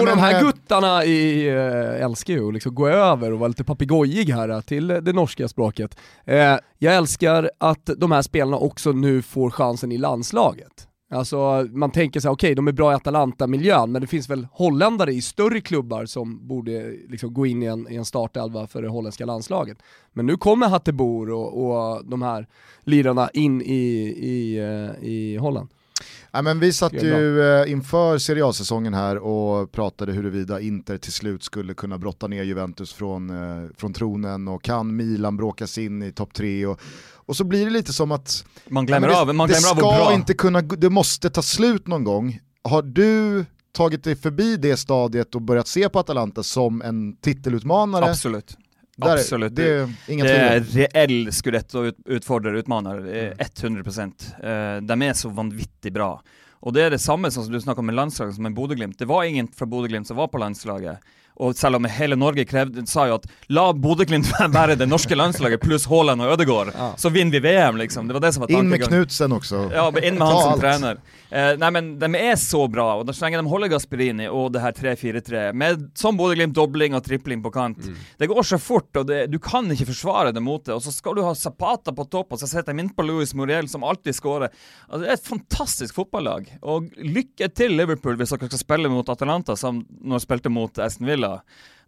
och 0.00 0.06
de 0.06 0.18
här 0.18 0.34
eh, 0.34 0.40
guttarna 0.40 1.04
i, 1.04 1.48
eh, 1.48 2.04
älskar 2.04 2.34
ju 2.34 2.48
att 2.48 2.54
liksom 2.54 2.74
gå 2.74 2.88
över 2.88 3.32
och 3.32 3.38
vara 3.38 3.48
lite 3.48 3.64
papegojig 3.64 4.28
här 4.30 4.48
eh, 4.48 4.60
till 4.60 4.86
det 4.86 5.12
norska 5.12 5.48
språket. 5.48 5.98
Eh, 6.24 6.56
jag 6.78 6.94
älskar 6.94 7.50
att 7.58 7.90
de 7.96 8.12
här 8.12 8.22
spelarna 8.22 8.56
också 8.56 8.92
nu 8.92 9.22
får 9.22 9.50
chansen 9.50 9.92
i 9.92 9.98
landslaget. 9.98 10.88
Alltså 11.10 11.66
man 11.70 11.90
tänker 11.90 12.20
sig, 12.20 12.30
okej 12.30 12.54
de 12.54 12.68
är 12.68 12.72
bra 12.72 12.92
i 12.92 12.94
Atalanta-miljön, 12.94 13.92
men 13.92 14.00
det 14.00 14.06
finns 14.06 14.30
väl 14.30 14.46
holländare 14.52 15.12
i 15.12 15.22
större 15.22 15.60
klubbar 15.60 16.06
som 16.06 16.48
borde 16.48 16.90
liksom 17.08 17.34
gå 17.34 17.46
in 17.46 17.62
i 17.62 17.66
en, 17.66 17.92
i 17.92 17.96
en 17.96 18.04
startelva 18.04 18.66
för 18.66 18.82
det 18.82 18.88
holländska 18.88 19.24
landslaget. 19.26 19.78
Men 20.12 20.26
nu 20.26 20.36
kommer 20.36 20.68
Hattebor 20.68 21.30
och, 21.30 21.66
och 21.66 22.06
de 22.06 22.22
här 22.22 22.46
lirarna 22.80 23.30
in 23.32 23.62
i, 23.62 23.74
i, 24.18 24.58
i 25.00 25.36
Holland. 25.36 25.68
Ja, 26.32 26.42
men 26.42 26.60
vi 26.60 26.72
satt 26.72 26.92
Det 26.92 27.00
ju 27.00 27.42
eh, 27.42 27.70
inför 27.70 28.18
Serie 28.18 28.46
A-säsongen 28.46 28.94
här 28.94 29.18
och 29.18 29.72
pratade 29.72 30.12
huruvida 30.12 30.60
Inter 30.60 30.98
till 30.98 31.12
slut 31.12 31.42
skulle 31.42 31.74
kunna 31.74 31.98
brotta 31.98 32.26
ner 32.26 32.42
Juventus 32.42 32.92
från, 32.92 33.30
eh, 33.30 33.68
från 33.76 33.92
tronen 33.92 34.48
och 34.48 34.62
kan 34.62 34.96
Milan 34.96 35.36
bråka 35.36 35.66
sig 35.66 35.84
in 35.84 36.02
i 36.02 36.12
topp 36.12 36.34
tre 36.34 36.66
och, 36.66 36.80
och 37.14 37.36
så 37.36 37.44
blir 37.44 37.64
det 37.64 37.70
lite 37.70 37.92
som 37.92 38.12
att 38.12 38.44
Man 38.68 38.86
glemmer 38.86 39.08
Ja, 39.08 39.14
men 39.14 39.28
av, 39.28 39.34
man 39.34 39.48
det 39.48 39.54
glemmer 39.54 39.70
av 39.70 39.76
ska 39.76 40.04
bra 40.04 40.14
inte 40.14 40.34
kunna, 40.34 40.60
det 40.62 40.90
måste 40.90 41.30
ta 41.30 41.42
slut 41.42 41.86
någon 41.86 42.04
gång. 42.04 42.40
Har 42.64 42.82
du 42.82 43.44
tagit 43.72 44.04
dig 44.04 44.16
förbi 44.16 44.56
det 44.56 44.76
stadiet 44.76 45.34
och 45.34 45.42
börjat 45.42 45.68
se 45.68 45.88
på 45.88 45.98
Atalanta 45.98 46.42
som 46.42 46.82
en 46.82 47.16
titelutmanare? 47.16 48.10
Absolutt. 48.10 48.56
Där, 49.04 49.16
absolutt. 49.16 49.54
Det 49.56 49.68
är 49.68 49.88
inga 50.08 50.24
Det 50.24 50.60
tvivel. 50.60 50.88
reell 50.94 51.32
skudetto-utfordrer, 51.32 52.54
utmanner. 52.54 52.98
Mm. 52.98 53.32
eh, 53.38 53.46
100 53.62 53.82
Eh, 54.42 54.80
De 54.82 55.02
er 55.02 55.12
så 55.12 55.28
vanvittig 55.28 55.92
bra. 55.92 56.20
Og 56.62 56.74
det 56.74 56.82
er 56.82 56.90
det 56.90 57.00
samme 57.00 57.30
som 57.30 57.48
du 57.50 57.60
snakka 57.60 57.80
om 57.82 57.86
med 57.86 57.94
landslaget, 57.94 58.34
som 58.34 58.42
med 58.42 58.54
Bodø-Glimt. 58.54 58.98
Det 58.98 59.08
var 59.08 59.24
ingen 59.24 59.48
fra 59.48 59.66
Bodø-Glimt 59.66 60.06
som 60.06 60.16
var 60.16 60.28
på 60.28 60.38
landslaget. 60.38 60.98
Og 61.40 61.56
selv 61.56 61.76
om 61.76 61.86
hele 61.88 62.16
Norge 62.18 62.44
krevde, 62.44 62.84
sa 62.86 63.06
jo 63.08 63.16
at 63.20 63.26
la 63.48 63.70
Bodø-Glimt 63.72 64.28
være 64.52 64.76
det 64.80 64.88
norske 64.88 65.16
landslaget 65.16 65.62
pluss 65.62 65.86
Haaland 65.90 66.22
og 66.22 66.34
Ødegaard, 66.34 66.72
så 67.00 67.10
vinner 67.10 67.38
vi 67.38 67.40
VM, 67.48 67.76
liksom. 67.80 68.08
Det 68.08 68.14
var 68.18 68.20
det 68.26 68.32
som 68.34 68.44
var 68.44 68.50
In 68.52 68.68
med 68.68 68.80
tankegangen. 68.80 69.04
Knutsen 69.06 69.32
också. 69.32 69.70
Ja, 69.72 69.90
men 69.90 70.04
in 70.04 70.18
med 70.18 70.28
han 70.28 70.42
som 70.42 70.60
trener. 70.60 70.98
Eh, 71.30 71.54
nei, 71.56 71.70
men 71.72 71.86
de 71.98 72.10
er 72.18 72.36
så 72.36 72.66
bra, 72.68 72.90
og 73.00 73.08
så 73.14 73.24
lenge 73.24 73.40
de 73.40 73.48
holder 73.48 73.72
Gasperini 73.72 74.26
og 74.28 74.50
det 74.52 74.60
her 74.60 74.72
3-4-3, 74.76 75.44
med 75.56 75.86
som 75.96 76.18
Bodø-Glimt 76.18 76.54
dobling 76.56 76.94
og 76.98 77.04
tripling 77.06 77.40
på 77.44 77.52
kant, 77.54 77.78
det 78.20 78.28
går 78.28 78.44
så 78.44 78.58
fort, 78.60 78.90
og 79.00 79.06
det, 79.08 79.22
du 79.32 79.38
kan 79.42 79.70
ikke 79.72 79.88
forsvare 79.88 80.32
det 80.36 80.42
mot 80.44 80.64
det. 80.66 80.74
Og 80.76 80.82
så 80.84 80.92
skal 80.92 81.16
du 81.16 81.22
ha 81.24 81.32
Zapata 81.38 81.94
på 81.96 82.04
topp, 82.12 82.34
og 82.36 82.42
så 82.42 82.48
setter 82.50 82.74
de 82.76 82.84
inn 82.84 82.92
på 82.92 83.04
Louis 83.06 83.32
Muriel, 83.38 83.68
som 83.68 83.84
alltid 83.88 84.16
skårer. 84.18 84.52
Altså, 84.88 85.02
det 85.04 85.08
er 85.08 85.16
et 85.16 85.30
fantastisk 85.30 85.96
fotballag. 85.96 86.50
Og 86.62 86.90
lykke 86.98 87.48
til 87.56 87.76
Liverpool 87.78 88.18
hvis 88.20 88.34
dere 88.34 88.50
skal 88.50 88.60
spille 88.60 88.90
mot 88.92 89.08
Atalanta, 89.12 89.56
som 89.56 89.80
de 89.88 90.20
spilte 90.22 90.52
mot 90.52 90.82
Aston 90.82 91.08
Villa. 91.08 91.21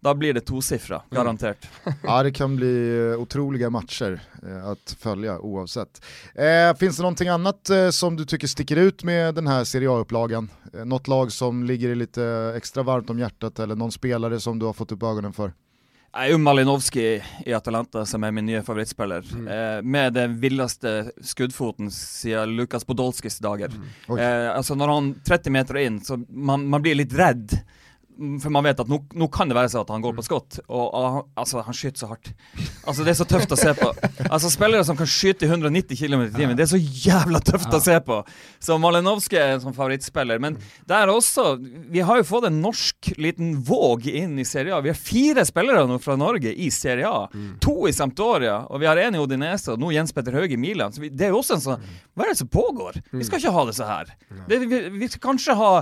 Da 0.04 0.12
blir 0.14 0.34
det 0.34 0.40
tosifra, 0.40 1.02
garantert. 1.10 1.68
Ja, 2.02 2.22
det 2.22 2.32
kan 2.32 2.56
bli 2.56 2.98
eh, 3.12 3.20
otroliga 3.20 3.70
matcher 3.70 4.20
eh, 4.42 4.66
att 4.68 4.96
följa 5.00 5.38
oavsett. 5.40 6.04
Eh, 6.34 6.76
finns 6.76 6.96
det 6.96 7.02
någonting 7.02 7.28
annat 7.28 7.70
eh, 7.70 7.90
som 7.90 8.16
du 8.16 8.24
tycker 8.24 8.46
sticker 8.46 8.76
ut 8.76 9.04
med 9.04 9.34
den 9.34 9.46
här 9.46 9.64
Serie 9.64 9.90
A-upplagan? 9.90 10.50
Eh, 10.74 10.84
något 10.84 11.08
lag 11.08 11.32
som 11.32 11.64
ligger 11.64 11.94
lite 11.94 12.52
extra 12.56 12.82
varmt 12.82 13.10
om 13.10 13.18
hjärtat 13.18 13.58
eller 13.58 13.76
någon 13.76 13.92
spelare 13.92 14.40
som 14.40 14.58
du 14.58 14.66
har 14.66 14.72
fått 14.72 14.92
upp 14.92 15.02
ögonen 15.02 15.32
för? 15.32 15.52
Er 16.16 16.28
jo 16.30 16.38
Malinovskij 16.38 17.24
i 17.46 17.52
Atalanta, 17.52 18.04
som 18.06 18.24
er 18.24 18.30
min 18.30 18.46
nye 18.46 18.60
favorittspiller. 18.62 19.24
Eh, 19.34 19.82
med 19.82 20.12
den 20.14 20.36
villeste 20.40 21.10
skuddfoten 21.22 21.90
siden 21.90 22.56
Lukas 22.56 22.84
Podolskis 22.84 23.38
dager. 23.38 23.72
Oj. 24.08 24.20
Eh, 24.20 24.56
altså 24.56 24.74
Når 24.74 24.88
han 24.88 25.08
30 25.26 25.50
meter 25.50 25.76
inn, 25.80 25.98
så 26.00 26.20
man, 26.28 26.68
man 26.68 26.82
blir 26.82 26.94
litt 26.94 27.16
redd. 27.18 27.56
Mm, 28.14 28.36
For 28.42 28.52
man 28.54 28.62
vet 28.66 28.78
at 28.78 28.90
nå, 28.90 29.00
nå 29.18 29.26
kan 29.32 29.50
det 29.50 29.56
være 29.58 29.70
så 29.72 29.80
at 29.82 29.90
han 29.90 30.02
går 30.04 30.14
på 30.14 30.22
skott, 30.26 30.60
og, 30.68 30.82
og 30.94 31.04
han, 31.16 31.24
altså, 31.40 31.62
han 31.66 31.74
skyter 31.74 32.04
så 32.04 32.08
hardt. 32.12 32.28
Altså 32.86 33.02
Det 33.06 33.10
er 33.14 33.18
så 33.18 33.26
tøft 33.26 33.54
å 33.54 33.58
se 33.58 33.72
på. 33.78 33.88
Altså 34.28 34.50
Spillere 34.52 34.84
som 34.86 34.98
kan 34.98 35.08
skyte 35.10 35.46
i 35.46 35.50
190 35.50 35.98
km 35.98 36.22
i 36.26 36.30
timen, 36.34 36.54
det 36.58 36.66
er 36.66 36.70
så 36.74 36.78
jævla 36.78 37.40
tøft 37.44 37.74
å 37.74 37.80
se 37.82 37.96
på. 38.06 38.20
Så 38.62 38.76
Malinovskij 38.78 39.40
er 39.40 39.54
en 39.56 39.64
sånn 39.64 39.74
favorittspiller. 39.76 40.38
Men 40.42 40.58
der 40.90 41.10
også 41.10 41.56
Vi 41.90 42.04
har 42.06 42.20
jo 42.20 42.26
fått 42.28 42.46
en 42.48 42.60
norsk 42.62 43.10
liten 43.20 43.56
våg 43.66 44.06
inn 44.10 44.38
i 44.38 44.46
Serie 44.46 44.74
A. 44.76 44.80
Vi 44.84 44.92
har 44.92 44.98
fire 44.98 45.44
spillere 45.48 45.84
nå 45.90 45.98
fra 46.02 46.16
Norge 46.20 46.52
i 46.54 46.70
Serie 46.74 47.10
A. 47.10 47.26
To 47.64 47.76
i 47.90 47.94
Sampdoria, 47.96 48.60
og 48.70 48.80
vi 48.82 48.88
har 48.90 49.00
en 49.02 49.18
i 49.18 49.22
Odinese, 49.22 49.74
og 49.74 49.82
nå 49.82 49.90
Jens 49.94 50.14
Petter 50.14 50.36
Hauge 50.38 50.54
i 50.54 50.60
Milan. 50.60 50.94
Så 50.94 51.02
vi, 51.02 51.10
det 51.10 51.32
jo 51.32 51.40
også 51.42 51.58
en 51.58 51.66
sånn 51.66 51.90
Hva 52.14 52.28
er 52.28 52.32
det 52.34 52.40
som 52.44 52.50
pågår? 52.52 53.00
Vi 53.10 53.26
skal 53.26 53.42
ikke 53.42 53.54
ha 53.58 53.66
det 53.68 53.76
så 53.80 53.90
her. 53.90 54.14
Det, 54.48 54.62
vi, 54.64 54.80
vi 55.02 55.10
skal 55.10 55.24
kanskje 55.32 55.58
ha 55.58 55.72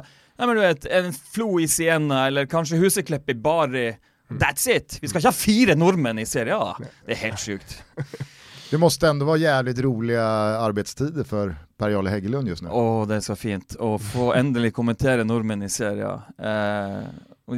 Nei, 0.42 0.46
men 0.48 0.56
du 0.56 0.62
vet, 0.62 0.86
En 0.90 1.12
Flo 1.12 1.60
i 1.62 1.68
Siena, 1.70 2.26
eller 2.26 2.46
kanskje 2.50 2.76
Huseklepp 2.76 3.28
i 3.30 3.34
Bari. 3.34 3.92
That's 4.40 4.66
it! 4.66 4.96
Vi 4.98 5.06
skal 5.06 5.20
ikke 5.20 5.30
ha 5.30 5.36
fire 5.36 5.76
nordmenn 5.78 6.18
i 6.18 6.24
Serie 6.26 6.56
A. 6.58 6.72
Det 7.06 7.14
er 7.14 7.20
helt 7.28 7.38
sjukt. 7.38 7.76
Det 8.72 8.78
måste 8.78 9.08
ändå 9.08 9.26
vara 9.26 9.36
jävligt 9.36 9.78
roliga 9.78 10.24
arbetstider 10.58 11.24
för 11.24 11.56
Per-Jarle 11.78 12.10
Hägglund 12.10 12.48
just 12.48 12.62
nu. 12.62 12.70
Å, 12.72 13.04
det 13.06 13.20
er 13.20 13.24
så 13.26 13.36
fint 13.36 13.76
å 13.78 13.92
få 14.00 14.32
endelig 14.34 14.72
kommentere 14.74 15.26
nordmenn 15.28 15.62
i 15.62 15.68
Serie 15.70 16.08
A. 16.08 16.22
Eh, 16.42 17.06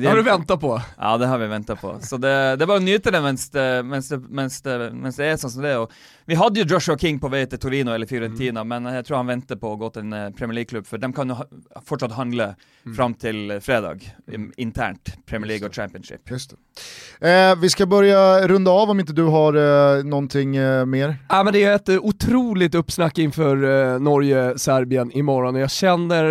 Det 0.00 0.06
har 0.08 0.16
du 0.16 0.22
väntat 0.22 0.60
på. 0.60 0.80
Ja, 0.98 1.16
det 1.18 1.26
har 1.26 1.38
vi 1.38 1.46
venta 1.46 1.76
på. 1.76 1.98
Så 2.02 2.16
det, 2.16 2.56
det 2.58 2.62
er 2.62 2.66
bare 2.66 2.80
å 2.82 2.84
nyte 2.84 3.10
det 3.10 3.20
mens 3.22 3.50
det, 3.50 3.82
mens, 3.84 4.08
det, 4.08 4.18
mens, 4.28 4.60
det, 4.62 4.90
mens 4.92 5.16
det 5.16 5.26
er 5.32 5.36
sånn 5.36 5.50
som 5.50 5.62
det. 5.62 5.76
Og 5.78 5.90
vi 6.26 6.34
hadde 6.40 6.60
jo 6.62 6.66
Joshua 6.74 6.96
King 6.98 7.18
på 7.20 7.28
vei 7.28 7.42
til 7.46 7.58
Torino 7.60 7.92
eller 7.92 8.06
Fiorentina, 8.08 8.62
men 8.64 8.86
jeg 8.88 9.04
tror 9.04 9.16
han 9.20 9.26
venter 9.28 9.56
på 9.60 9.74
å 9.74 9.76
gå 9.76 9.90
til 9.92 10.06
en 10.06 10.12
eh, 10.12 10.30
Premier 10.38 10.54
League-klubb, 10.62 10.86
for 10.88 10.98
de 11.02 11.10
kan 11.12 11.28
jo 11.28 11.34
ha, 11.42 11.44
fortsatt 11.84 12.14
handle 12.16 12.54
fram 12.96 13.12
til 13.20 13.50
eh, 13.50 13.60
fredag, 13.60 14.00
im- 14.32 14.52
internt. 14.56 15.12
Premier 15.28 15.48
League 15.52 15.68
og 15.68 15.74
Championship. 15.76 16.24
Just 16.30 16.54
det. 16.54 17.28
Eh, 17.28 17.56
vi 17.60 17.68
ska 17.70 17.86
börja 17.86 18.48
runda 18.48 18.70
av 18.70 18.90
om 18.90 19.00
inte 19.00 19.12
du 19.12 19.22
har 19.24 19.54
eh, 19.54 20.04
någonting 20.04 20.56
eh, 20.56 20.84
mer. 20.86 21.16
Ja, 21.28 21.42
men 21.44 21.52
det 21.52 21.64
är 21.64 21.74
ett 21.74 21.88
eh, 21.88 21.98
otroligt 22.00 22.74
uppsnack 22.74 23.18
inför 23.18 23.56
eh, 23.64 23.98
Norge-Serbien 24.00 25.12
imorgon. 25.12 25.54
Jag 25.54 25.70
känner 25.70 26.24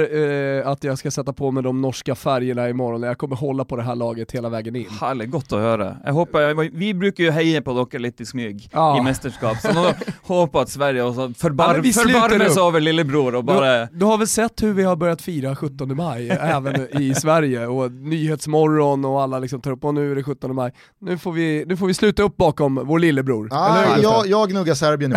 eh, 0.60 0.68
att 0.68 0.84
jag 0.84 0.98
ska 0.98 1.12
sätta 1.12 1.34
på 1.34 1.52
mig 1.52 1.64
de 1.64 1.82
norska 1.82 2.16
färgerna 2.16 2.70
imorgon. 2.70 3.04
Jag 3.04 3.18
kommer 3.18 3.36
hålla 3.36 3.53
på 3.62 3.76
det 3.76 3.84
här 3.84 3.96
laget 3.96 4.32
hela 4.32 4.50
vägen 4.50 4.76
in. 4.76 4.86
Herlig, 5.02 5.30
godt 5.32 5.54
å 5.54 5.60
høre. 5.62 5.98
Jeg 6.06 6.14
håper, 6.14 6.70
Vi 6.74 6.94
bruker 6.94 7.24
jo 7.28 7.32
heie 7.32 7.62
på 7.62 7.74
dere 7.78 8.02
litt 8.02 8.22
i 8.22 8.26
smyg 8.26 8.70
Ja. 8.74 8.98
i 8.98 9.04
mesterskap, 9.06 9.58
så 9.62 9.74
nå 9.74 9.94
håper 10.28 10.62
at 10.66 10.70
Sverige 10.74 11.04
Ja, 11.04 11.14
seg 11.14 12.64
over 12.64 12.82
lillebror 12.82 13.36
og 13.36 13.46
Du, 13.46 13.54
bare 13.54 13.88
du 13.94 14.06
har 14.06 14.18
väl 14.18 14.28
sett 14.28 14.64
hur 14.64 14.74
vi 14.74 14.84
har 14.84 14.96
börjat 14.96 15.22
fira 15.22 15.56
17 15.56 15.96
maj, 15.98 16.30
även 16.30 17.02
i 17.02 17.14
Sverige, 17.16 17.68
och 17.68 17.92
Nyhetsmorgon 17.92 19.06
och 19.06 19.22
alla 19.22 19.40
liksom 19.40 19.62
tar 19.62 19.72
upp, 19.72 19.84
och 19.86 19.94
nu 19.94 20.12
är 20.12 20.16
det 20.16 20.24
17 20.24 20.56
maj. 20.56 20.72
Nu 21.02 21.18
får 21.18 21.32
vi, 21.32 21.66
nu 21.68 21.78
får 21.78 21.88
vi 21.88 21.94
sluta 21.94 22.24
upp 22.24 22.38
bakom 22.38 22.76
vår 22.86 23.00
lillebror. 23.00 23.50
Ah, 23.52 23.78
Eller 23.78 23.96
hur, 23.96 24.04
jag, 24.04 24.28
jag 24.28 24.50
gnuggar 24.50 24.74
Serbien 24.74 25.16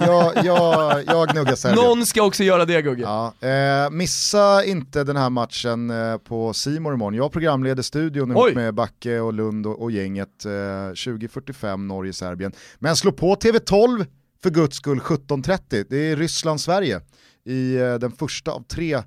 jag, 0.00 0.32
jag, 0.44 1.02
jag 1.06 1.28
gnuggar 1.28 1.54
Serbien. 1.54 1.84
Någon 1.84 2.06
ska 2.06 2.22
också 2.22 2.44
göra 2.44 2.64
det 2.64 2.82
Gugge. 2.82 3.02
Ja, 3.02 3.32
eh, 3.48 3.90
missa 3.90 4.64
inte 4.64 5.04
den 5.04 5.16
här 5.16 5.30
matchen 5.30 5.90
eh, 5.90 6.16
på 6.18 6.52
Simor 6.52 6.94
imorgon. 6.94 7.14
Jag 7.14 7.32
programleder 7.42 7.82
studion 7.82 8.30
ihop 8.30 8.44
Oj. 8.44 8.54
med 8.54 8.74
Backe 8.74 9.20
och 9.20 9.32
Lund 9.32 9.66
och, 9.66 9.82
och 9.82 9.90
gänget 9.90 10.44
eh, 10.44 10.48
20.45 10.48 11.76
Norge-Serbien. 11.76 12.52
Men 12.78 12.96
slå 12.96 13.12
på 13.12 13.34
TV12 13.34 14.06
för 14.42 14.50
guds 14.50 14.76
skull 14.76 14.98
17.30. 14.98 15.86
Det 15.90 15.96
är 15.96 16.16
Ryssland-Sverige 16.16 17.00
i 17.44 17.76
eh, 17.76 17.94
den 17.94 18.12
första 18.12 18.50
av 18.50 18.62
tre 18.62 18.94
eh, 18.94 19.02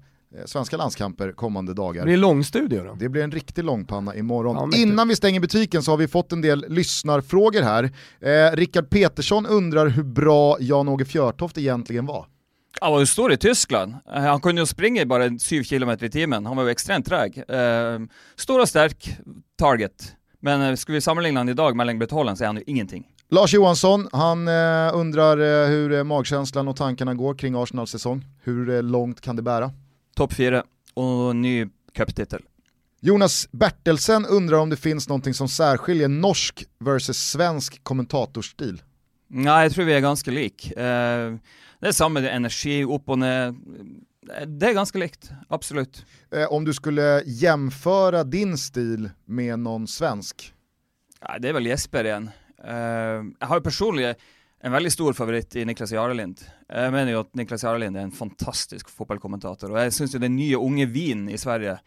svenska 0.45 0.77
landskamper 0.77 1.31
kommande 1.31 1.73
dagar. 1.73 2.01
Det 2.01 2.05
blir 2.05 2.17
långstudio 2.17 2.83
då. 2.83 2.95
Det 2.99 3.09
blir 3.09 3.23
en 3.23 3.31
riktig 3.31 3.63
långpanna 3.63 4.15
imorgon. 4.15 4.69
Ja. 4.71 4.77
Innan 4.77 5.07
vi 5.07 5.15
stänger 5.15 5.39
butiken 5.39 5.83
så 5.83 5.91
har 5.91 5.97
vi 5.97 6.07
fått 6.07 6.31
en 6.31 6.41
del 6.41 6.65
lyssnarfrågor 6.69 7.61
här. 7.61 7.83
Eh, 8.19 8.55
Rickard 8.55 8.89
Petersson 8.89 9.45
undrar 9.45 9.87
hur 9.87 10.03
bra 10.03 10.57
Jan-Åge 10.59 11.05
Fjörtoft 11.05 11.57
egentligen 11.57 12.05
var. 12.05 12.25
Han 12.81 12.91
var 12.91 12.99
jo 12.99 13.05
stor 13.05 13.31
i 13.33 13.37
Tyskland. 13.37 13.95
Eh, 14.13 14.21
Han 14.23 14.41
kunne 14.41 14.61
jo 14.61 14.65
springe 14.65 15.05
bare 15.05 15.29
7 15.39 15.63
km 15.63 15.89
i 15.89 16.09
timen. 16.09 16.45
Han 16.45 16.57
var 16.57 16.63
jo 16.67 16.73
ekstremt 16.75 17.07
treg. 17.07 17.37
Eh, 17.37 17.99
stor 18.35 18.61
og 18.61 18.67
sterk 18.67 19.09
target. 19.59 20.15
Men 20.41 20.61
eh, 20.61 20.75
skulle 20.75 20.97
vi 20.99 21.01
sammenligne 21.01 21.39
han 21.39 21.49
i 21.49 21.53
dag 21.53 21.75
med 21.75 22.11
Haaland, 22.11 22.37
så 22.37 22.43
er 22.43 22.47
han 22.47 22.57
jo 22.57 22.63
ingenting. 22.67 23.05
Lars 23.31 23.53
Johansson, 23.53 24.07
han 24.13 24.47
eh, 24.47 24.91
undrar 24.93 25.67
hur 25.67 26.03
magkänslan 26.03 26.67
och 26.67 26.75
tankarna 26.75 27.13
går 27.13 27.33
kring 27.35 27.55
Arsenals 27.55 27.91
säsong. 27.91 28.25
Hur 28.43 28.81
långt 28.81 29.21
kan 29.21 29.35
det 29.35 29.41
bära? 29.41 29.71
Topp 30.15 30.33
fire 30.33 30.63
og 30.95 31.35
ny 31.35 31.65
cuptittel. 31.93 32.41
Jonas 33.01 33.47
Bertelsen 33.51 34.25
undrar 34.25 34.57
om 34.57 34.69
det 34.69 34.77
finns 34.77 35.09
någonting 35.09 35.33
som 35.33 35.47
särskiljer 35.47 36.07
norsk 36.07 36.63
versus 36.79 37.17
svensk 37.17 37.83
kommentatorstil. 37.83 38.81
Nei, 39.29 39.63
jeg 39.65 39.73
tror 39.75 39.85
vi 39.85 39.93
er 39.93 40.01
ganske 40.05 40.31
like. 40.31 40.71
Det 41.85 41.91
er 41.91 41.99
samme 41.99 42.23
er 42.25 42.31
energi, 42.33 42.79
og 43.13 43.19
ned. 43.21 43.59
Eh, 44.33 44.45
Det 44.49 44.71
er 44.71 44.73
ganske 44.73 44.97
likt, 44.97 45.27
absolutt. 45.53 45.99
Eh, 46.33 46.47
om 46.49 46.65
du 46.65 46.71
skulle 46.73 47.21
jämföra 47.29 48.23
din 48.23 48.57
stil 48.57 49.11
med 49.27 49.59
någon 49.59 49.85
svensk? 49.87 50.51
Det 51.39 51.49
er 51.49 51.53
vel 51.53 51.67
Jesper 51.69 52.03
igjen. 52.09 52.31
Eh, 52.63 53.21
jeg 53.37 53.47
har 53.51 53.59
jo 53.59 53.67
personlig 53.67 54.15
en 54.65 54.71
veldig 54.73 54.91
stor 54.91 55.13
favoritt 55.13 55.55
i 55.61 55.65
Niklas 55.65 55.91
Jarelind. 55.93 56.41
Jeg 56.73 56.91
mener 56.91 57.11
jo 57.13 57.19
at 57.21 57.35
Niklas 57.37 57.61
Jarelind 57.63 57.97
er 57.97 58.07
en 58.07 58.11
fantastisk 58.17 58.89
fotballkommentator, 58.89 59.69
og 59.69 59.77
jeg 59.83 59.93
syns 59.93 60.13
jo 60.17 60.19
den 60.25 60.35
nye 60.39 60.57
unge 60.57 60.87
vinen 60.89 61.29
i 61.29 61.37
Sverige 61.37 61.77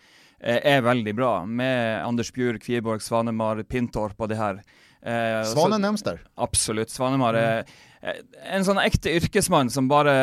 eh, 0.41 0.61
er 0.63 0.81
veldig 0.87 1.15
bra, 1.19 1.45
med 1.45 2.05
Anders 2.07 2.31
Bjurk, 2.31 2.63
Kviborg, 2.63 3.03
Svanemar, 3.03 3.65
Pintorp 3.67 4.15
og 4.21 4.29
det 4.31 4.39
her. 4.39 4.63
Eh, 5.03 5.43
så- 5.43 5.55
Svanen 5.59 5.81
nämns 5.83 6.03
där. 6.03 6.21
Absolutt. 6.37 6.91
Svanemar 6.91 7.35
er 7.35 7.59
eh, 7.59 7.65
en 8.03 8.65
sånn 8.67 8.81
ekte 8.83 9.11
yrkesmann 9.19 9.71
som 9.75 9.89
bare 9.91 10.15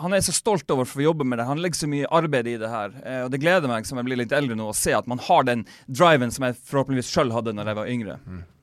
han 0.00 0.14
er 0.14 0.22
så 0.24 0.32
stolt 0.34 0.70
over 0.74 0.86
å 0.86 0.90
få 0.90 1.04
jobbe 1.04 1.26
med 1.26 1.38
det. 1.38 1.46
Han 1.48 1.60
legger 1.62 1.84
så 1.84 1.88
mye 1.90 2.08
arbeid 2.14 2.48
i 2.50 2.56
det 2.60 2.70
her. 2.70 2.94
Eh, 3.04 3.20
og 3.24 3.30
Det 3.30 3.40
gleder 3.42 3.70
meg 3.70 3.86
som 3.86 4.00
jeg 4.00 4.08
blir 4.08 4.20
litt 4.20 4.34
eldre 4.34 4.56
nå, 4.58 4.68
å 4.70 4.76
se 4.76 4.94
at 4.96 5.08
man 5.10 5.22
har 5.22 5.46
den 5.46 5.64
driven 5.86 6.34
som 6.34 6.48
jeg 6.48 6.58
forhåpentligvis 6.66 7.12
sjøl 7.12 7.32
hadde 7.34 7.54
når 7.56 7.70
jeg 7.70 7.78
var 7.80 7.92
yngre. 7.92 8.18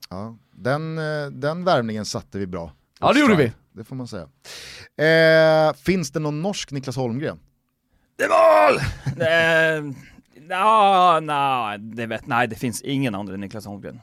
Ja, 0.09 0.23
den, 0.69 0.91
eh, 0.99 1.29
den 1.31 1.63
värvningen 1.67 2.07
satte 2.07 2.41
vi 2.41 2.49
bra. 2.51 2.69
Ja, 2.99 3.13
det 3.13 3.23
gjorde 3.23 3.39
vi. 3.39 3.51
Det 3.73 3.87
får 3.87 3.95
man 3.95 4.07
säga. 4.07 4.27
Eh, 4.99 5.73
finns 5.73 6.11
det 6.11 6.19
någon 6.19 6.41
norsk 6.41 6.71
Niklas 6.71 6.99
Holmgren? 6.99 7.39
Det 8.19 8.27
var 8.29 8.75
det, 9.17 9.93
ja, 10.49 11.19
nei, 11.23 11.77
det 11.95 12.05
vet, 12.11 12.27
det 12.27 12.59
fins 12.59 12.81
ingen 12.83 13.15
andre 13.15 13.37
enn 13.37 13.41
Niklas 13.47 13.65
Holmgren. 13.65 14.01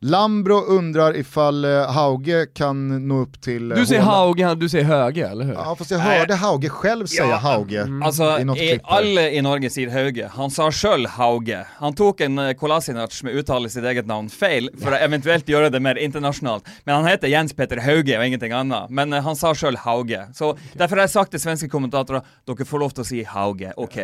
Lambro 0.00 0.60
undrar 0.60 1.16
ifall 1.16 1.64
eh, 1.64 1.90
Hauge 1.92 2.46
kan 2.46 3.08
nå 3.08 3.20
upp 3.20 3.40
till... 3.40 3.72
eh, 3.72 3.78
Du 3.78 3.86
säger. 3.86 4.00
Hauge, 4.02 4.54
du 4.54 4.68
säger 4.68 4.84
Höge, 4.84 5.28
eller 5.28 5.44
hur? 5.44 5.52
Ja 5.52 5.74
fast 5.78 5.90
jag 5.90 5.98
hörde 5.98 6.34
Hauge 6.34 6.68
själv 6.68 7.06
säga 7.06 7.36
Hauge 7.36 7.86
Altså, 8.04 8.38
i 8.40 8.44
något 8.44 8.58
i, 8.58 8.68
klipp 8.68 8.82
alle 8.84 9.30
i 9.30 9.42
Norge 9.42 9.70
sier 9.70 9.90
Hauge. 9.90 10.30
Han 10.34 10.50
sa 10.50 10.70
sjøl 10.70 11.06
Hauge. 11.06 11.64
Han 11.80 11.94
tok 11.94 12.20
en 12.20 12.38
Kolasinac 12.54 13.22
med 13.22 13.34
uttale 13.34 13.68
sitt 13.70 13.84
eget 13.84 14.06
navn 14.06 14.28
feil, 14.30 14.70
for 14.78 14.94
å 14.94 15.00
eventuelt 15.02 15.48
gjøre 15.50 15.70
det 15.74 15.80
mer 15.82 15.98
internasjonalt. 15.98 16.62
Men 16.86 16.94
han 17.00 17.06
heter 17.10 17.28
Jens 17.28 17.52
Petter 17.52 17.82
Hauge 17.82 18.18
og 18.18 18.26
ingenting 18.26 18.52
annet. 18.54 18.90
Men 18.94 19.12
han 19.12 19.36
sa 19.36 19.50
sjøl 19.54 19.76
Hauge. 19.82 20.28
Så 20.34 20.52
derfor 20.78 20.96
har 21.02 21.08
jeg 21.08 21.16
sagt 21.16 21.34
til 21.34 21.42
svenske 21.42 21.68
kommentatorer 21.68 22.22
dere 22.46 22.64
får 22.70 22.84
lov 22.86 22.94
å 23.02 23.04
si 23.04 23.24
Hauge. 23.26 23.74
OK. 23.76 23.98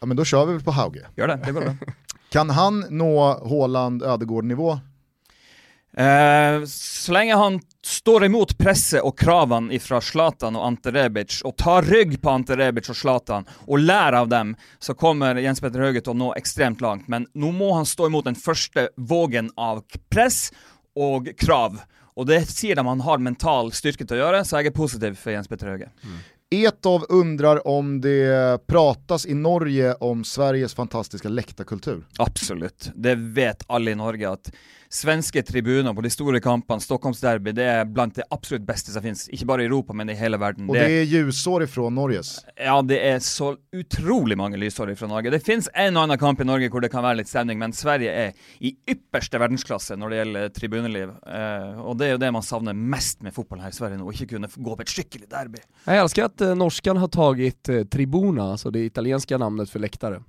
Ja 0.00 0.06
men 0.06 0.16
då 0.16 0.24
kör 0.24 0.46
vi 0.46 0.52
väl 0.52 0.62
på 0.62 0.70
Hauge. 0.70 1.06
Gjør 1.16 1.26
det. 1.34 1.40
Det 1.46 1.52
går 1.52 1.60
bra. 1.60 1.74
Kan 2.34 2.50
han 2.50 2.84
nå 2.90 3.14
Haaland 3.48 4.02
Ödegård-nivå? 4.02 4.72
Eh, 5.96 6.64
så 6.66 7.12
lenge 7.12 7.34
han 7.34 7.60
står 7.86 8.24
imot 8.24 8.56
presset 8.58 9.04
og 9.06 9.14
kravene 9.18 9.78
fra 9.78 10.00
Zlatan 10.02 10.58
og 10.58 10.64
Ante 10.66 10.90
Rebic, 10.90 11.36
og 11.46 11.54
tar 11.62 11.86
rygg 11.86 12.16
på 12.18 12.32
Ante 12.32 12.56
Rebic 12.58 12.90
og 12.90 12.98
Zlatan, 12.98 13.46
og 13.68 13.78
lærer 13.78 14.18
av 14.24 14.32
dem, 14.32 14.56
så 14.82 14.96
kommer 14.98 15.38
Jens 15.38 15.62
Petter 15.62 15.94
til 16.00 16.10
å 16.10 16.18
nå 16.24 16.32
ekstremt 16.34 16.82
langt. 16.82 17.06
Men 17.06 17.28
nå 17.38 17.52
må 17.54 17.70
han 17.76 17.86
stå 17.86 18.10
imot 18.10 18.26
den 18.26 18.34
første 18.34 18.88
vågen 18.96 19.52
av 19.54 19.84
press 20.10 20.48
og 20.98 21.30
krav. 21.38 21.78
Og 22.18 22.26
det 22.26 22.44
sier 22.50 22.74
de 22.74 22.82
han 22.86 23.06
har 23.06 23.22
mental 23.22 23.70
styrke 23.74 24.02
til 24.02 24.18
å 24.18 24.24
gjøre, 24.24 24.42
så 24.42 24.58
jeg 24.58 24.72
er 24.72 24.80
positiv 24.82 25.22
for 25.22 25.36
Jens 25.38 25.46
Petter 25.46 25.70
Hauge. 25.70 25.92
Etov 26.50 27.04
undrar 27.08 27.68
om 27.68 28.00
det 28.00 28.66
pratas 28.66 29.26
i 29.26 29.34
Norge 29.34 29.94
om 29.94 30.24
Sveriges 30.24 30.74
fantastiska 30.74 31.28
läktarkultur. 31.28 32.06
Absolut, 32.18 32.90
Det 32.94 33.14
vet 33.14 33.62
alla 33.66 33.90
i 33.90 33.94
Norge 33.94 34.30
att 34.30 34.52
svenske 34.94 35.42
tribuner 35.42 35.94
på 35.94 36.02
de 36.04 36.10
store 36.10 36.40
kampene, 36.40 36.80
Stockholmsderby, 36.80 37.52
det 37.56 37.64
er 37.66 37.84
blant 37.88 38.14
det 38.14 38.26
absolutt 38.30 38.64
beste 38.66 38.94
som 38.94 39.02
finnes. 39.02 39.26
Ikke 39.34 39.48
bare 39.48 39.64
i 39.64 39.66
Europa, 39.66 39.92
men 39.96 40.10
i 40.10 40.14
hele 40.14 40.38
verden. 40.38 40.68
Och 40.68 40.74
det 40.74 40.84
är 40.84 41.02
ljusår 41.02 41.62
ifrån 41.62 41.94
Norges. 41.94 42.44
Ja, 42.56 42.82
det 42.82 43.00
er 43.08 43.18
så 43.18 43.56
utrolig 43.72 44.38
mange 44.38 44.56
lysår 44.56 44.94
fra 44.94 45.08
Norge. 45.10 45.30
Det 45.30 45.40
finnes 45.40 45.68
en 45.74 45.96
og 45.96 46.06
annen 46.06 46.18
kamp 46.18 46.40
i 46.40 46.46
Norge 46.46 46.70
hvor 46.70 46.84
det 46.84 46.92
kan 46.92 47.02
være 47.02 47.22
litt 47.22 47.30
stemning, 47.30 47.58
men 47.58 47.74
Sverige 47.74 48.12
er 48.12 48.52
i 48.60 48.74
ypperste 48.90 49.40
verdensklasse 49.42 49.98
når 49.98 50.12
det 50.12 50.20
gjelder 50.20 50.52
tribuneliv. 50.60 51.14
Eh, 51.26 51.80
og 51.82 51.98
det 51.98 52.08
er 52.08 52.14
jo 52.14 52.22
det 52.22 52.32
man 52.36 52.46
savner 52.46 52.76
mest 52.76 53.22
med 53.26 53.34
fotball 53.34 53.64
her 53.64 53.74
i 53.74 53.78
Sverige 53.78 53.98
nå, 53.98 54.06
å 54.06 54.14
ikke 54.14 54.30
kunne 54.36 54.50
gå 54.54 54.76
på 54.76 54.86
et 54.86 54.94
skikkelig 54.94 55.30
derby. 55.30 55.58
Jag 55.84 55.96
älskar 55.96 56.24
att 56.24 56.40
eh, 56.40 56.54
norskan 56.54 56.96
har 56.96 57.08
tagit 57.08 57.68
eh, 57.68 57.84
tribuna, 57.84 58.50
alltså 58.50 58.70
det 58.70 58.84
italienska 58.84 59.38
namnet 59.38 59.70
för 59.70 59.78
läktare. 59.78 60.22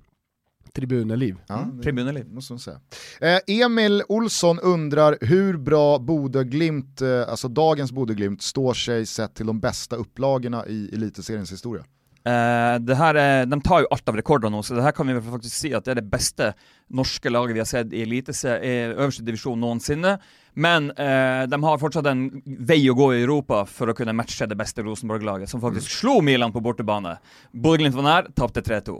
Tribuneliv. 0.76 1.36
Ja, 1.46 1.66
det 1.72 1.82
Tribuneliv. 1.82 2.26
måste 2.28 2.52
man 2.52 2.60
säga. 2.60 2.80
Eh, 3.20 3.40
Emil 3.46 4.02
Olsson 4.08 4.58
undrar 4.58 5.18
hur 5.20 5.56
bra 5.56 5.98
Bodö-Glimt, 5.98 7.02
eh, 7.02 7.28
alltså 7.28 7.48
dagens 7.48 7.92
Bodö-Glimt, 7.92 8.42
står 8.42 8.74
sig 8.74 9.06
sett 9.06 9.34
till 9.34 9.46
de 9.46 9.60
bästa 9.60 9.96
upplagorna 9.96 10.66
i 10.66 10.90
elitseriens 10.92 11.52
historia. 11.52 11.84
Eh, 12.26 12.78
det 12.82 12.96
her 12.98 13.14
er, 13.14 13.44
de 13.46 13.60
tar 13.62 13.84
jo 13.84 13.90
alt 13.94 14.08
av 14.10 14.16
rekorder 14.18 14.50
nå, 14.50 14.58
så 14.66 14.74
det 14.74 14.82
her 14.82 14.94
kan 14.96 15.06
vi 15.06 15.14
vel 15.14 15.22
faktisk 15.36 15.54
si 15.60 15.70
at 15.76 15.86
det 15.86 15.92
er 15.94 16.00
det 16.00 16.10
beste 16.10 16.48
norske 16.90 17.30
laget 17.30 17.54
vi 17.54 17.62
har 17.62 17.68
sett 17.70 17.92
i 17.94 18.02
elitese, 18.02 18.56
i 18.58 18.72
øverste 18.96 19.22
divisjon 19.22 19.60
noensinne. 19.62 20.16
Men 20.58 20.90
eh, 20.90 21.44
de 21.46 21.62
har 21.62 21.78
fortsatt 21.78 22.08
en 22.10 22.24
vei 22.66 22.80
å 22.90 22.96
gå 22.98 23.12
i 23.14 23.20
Europa 23.22 23.60
for 23.70 23.92
å 23.92 23.94
kunne 23.94 24.14
matche 24.16 24.48
det 24.48 24.58
beste 24.58 24.82
Rosenborg-laget, 24.82 25.52
som 25.52 25.62
faktisk 25.62 25.92
slo 26.00 26.18
Milan 26.24 26.54
på 26.54 26.62
bortebane. 26.64 27.18
Bodø-Glimt 27.52 27.94
var 27.94 28.08
nær, 28.08 28.30
tapte 28.34 28.64
3-2. 28.64 28.96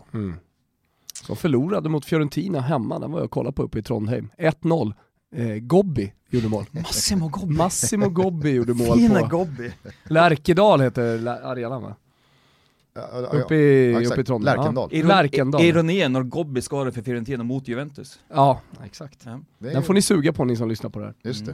De 1.27 1.37
förlorade 1.37 1.89
mot 1.89 2.05
Fiorentina 2.05 2.61
hemma, 2.61 2.99
den 2.99 3.11
var 3.13 3.19
jag 3.19 3.25
och 3.25 3.31
kollade 3.31 3.55
på 3.55 3.63
uppe 3.63 3.79
i 3.79 3.83
Trondheim. 3.83 4.31
1-0. 4.39 4.93
Eh, 5.37 5.47
Gobbi 5.57 6.13
gjorde 6.31 6.49
mål. 6.49 6.65
Massimo 6.71 7.29
Gobbi. 7.29 7.55
Massimo 7.55 8.09
Gobbi 8.09 8.51
gjorde 8.51 8.75
mål 8.75 8.99
Fine 8.99 9.19
på 9.21 9.27
Gobbi. 9.27 9.73
Lärkedal 10.05 10.81
heter 10.81 11.27
arenan 11.29 11.83
va? 11.83 11.97
Ja, 12.95 13.03
ja, 13.13 13.21
ja. 13.33 13.39
Uppe 13.39 13.55
i, 13.55 13.93
Ja, 13.93 14.01
uppe 14.01 14.21
i 14.21 14.25
Trondheim. 14.25 14.57
Lärkendal. 14.57 14.89
Ja. 14.93 15.07
Lärkendal. 15.07 15.63
Ironien 15.63 16.13
når 16.13 16.23
Gobbi 16.23 16.61
skårer 16.63 16.91
for 16.91 17.03
Fiorentina 17.03 17.45
mot 17.45 17.69
Juventus. 17.69 18.19
Ja, 18.35 18.61
exakt. 18.85 19.23
Ja. 19.25 19.31
Är- 19.69 19.73
Den 19.73 19.83
får 19.83 19.95
ni 19.95 20.03
suga 20.03 20.33
på 20.33 20.45
ni 20.45 20.57
som 20.57 20.69
lyssnar 20.69 20.91
på 20.91 20.99
det 20.99 21.05
här. 21.05 21.15
Just 21.23 21.45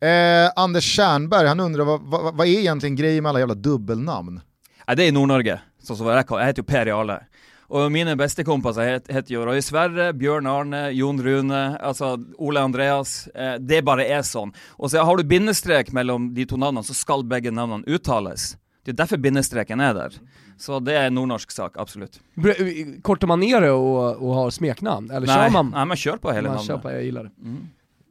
det. 0.00 0.06
Eh, 0.08 0.50
Anders 0.56 0.84
Tjernberg, 0.84 1.48
han 1.48 1.60
undrar 1.60 1.84
vad, 1.84 2.00
vad, 2.00 2.36
vad 2.36 2.46
är 2.46 2.58
egentligen 2.58 2.96
grejen 2.96 3.22
med 3.22 3.30
alla 3.30 3.38
jävla 3.38 3.54
dubbelnamn? 3.54 4.40
Nei, 4.86 4.96
det 4.96 5.06
i 5.06 5.12
Nord-Norge. 5.12 5.60
Jeg, 5.88 6.26
kan- 6.26 6.38
jeg 6.38 6.46
heter 6.46 6.62
jo 6.62 6.64
Per 6.64 6.86
Jarle. 6.86 7.20
Og 7.70 7.90
mine 7.92 8.12
bestekompiser 8.16 8.84
het, 8.92 9.06
heter 9.08 9.34
jo 9.34 9.44
Roy 9.48 9.60
Sverre, 9.64 10.12
Bjørn 10.12 10.46
Arne, 10.46 10.82
Jon 10.92 11.20
Rune, 11.24 11.62
altså 11.80 12.14
Ole 12.38 12.60
Andreas. 12.60 13.28
Eh, 13.34 13.56
det 13.58 13.82
bare 13.84 14.04
er 14.06 14.20
sånn. 14.22 14.52
Og 14.78 14.90
så 14.92 15.04
har 15.04 15.16
du 15.16 15.24
bindestrek 15.24 15.92
mellom 15.92 16.34
de 16.34 16.44
to 16.46 16.56
navnene, 16.60 16.84
så 16.84 16.94
skal 16.94 17.24
begge 17.24 17.50
navnene 17.50 17.84
uttales. 17.88 18.56
Det 18.84 18.92
er 18.92 18.98
derfor 19.04 19.16
bindestreken 19.16 19.80
er 19.80 19.94
der. 19.96 20.18
Så 20.60 20.76
det 20.84 20.92
er 20.94 21.06
en 21.08 21.14
nordnorsk 21.16 21.50
sak, 21.50 21.78
absolutt. 21.80 22.20
Br- 22.36 23.00
Kortar 23.02 23.26
man 23.26 23.40
ner 23.40 23.60
det 23.60 23.70
och, 23.70 24.16
och 24.22 24.34
har 24.34 24.50
smeknamn? 24.50 25.10
Eller 25.10 25.26
Nei, 25.26 25.34
kör 25.36 25.50
man? 25.50 25.70
nei, 25.70 25.84
men 25.84 25.96
kjør 25.96 26.20
på 26.20 26.32
hele 26.32 26.48
man 26.48 26.56
navnet. 26.56 26.66
kör 26.68 26.78
på, 26.78 26.90
jag 26.92 27.04
gillar 27.04 27.24
det. 27.24 27.30